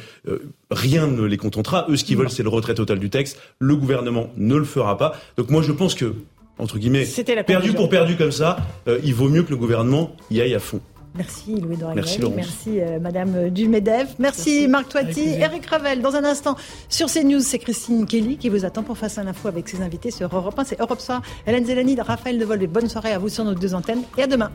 rien 0.71 1.07
ne 1.07 1.23
les 1.23 1.37
contentera. 1.37 1.85
Eux, 1.89 1.97
ce 1.97 2.03
qu'ils 2.03 2.17
veulent, 2.17 2.29
c'est 2.29 2.43
le 2.43 2.49
retrait 2.49 2.73
total 2.73 2.99
du 2.99 3.09
texte. 3.09 3.16
Le 3.59 3.75
gouvernement 3.75 4.27
ne 4.37 4.55
le 4.55 4.65
fera 4.65 4.97
pas. 4.97 5.15
Donc 5.37 5.49
moi, 5.49 5.61
je 5.61 5.71
pense 5.71 5.95
que, 5.95 6.15
entre 6.57 6.77
guillemets, 6.77 7.05
perdu 7.45 7.73
pour 7.73 7.89
perdu 7.89 8.15
comme 8.15 8.31
ça, 8.31 8.57
euh, 8.87 8.99
il 9.03 9.13
vaut 9.13 9.29
mieux 9.29 9.43
que 9.43 9.49
le 9.49 9.57
gouvernement 9.57 10.15
y 10.31 10.41
aille 10.41 10.55
à 10.55 10.59
fond. 10.59 10.81
Merci 11.15 11.59
Louis 11.59 11.77
Doragel. 11.77 12.03
Merci, 12.03 12.19
Merci 12.35 12.79
euh, 12.79 12.99
Madame 12.99 13.49
Dumedef. 13.49 14.15
Merci, 14.19 14.67
Marc 14.67 14.89
Toiti, 14.89 15.29
Eric 15.39 15.65
Ravel. 15.65 16.01
Dans 16.01 16.15
un 16.15 16.23
instant, 16.23 16.55
sur 16.89 17.07
CNews, 17.07 17.39
c'est 17.39 17.57
Christine 17.57 18.05
Kelly 18.05 18.37
qui 18.37 18.49
vous 18.49 18.65
attend 18.65 18.83
pour 18.83 18.97
Face 18.97 19.17
à 19.17 19.23
l'info 19.23 19.47
avec 19.47 19.67
ses 19.67 19.81
invités 19.81 20.11
sur 20.11 20.33
Europe 20.35 20.57
1. 20.57 20.63
C'est 20.63 20.79
Europe 20.79 20.99
Soir. 20.99 21.21
Hélène 21.47 21.65
Zélani, 21.65 21.99
Raphaël 21.99 22.37
Devol. 22.37 22.61
Et 22.61 22.67
bonne 22.67 22.87
soirée 22.87 23.13
à 23.13 23.19
vous 23.19 23.29
sur 23.29 23.43
nos 23.45 23.55
deux 23.55 23.73
antennes. 23.73 24.03
Et 24.17 24.23
à 24.23 24.27
demain. 24.27 24.51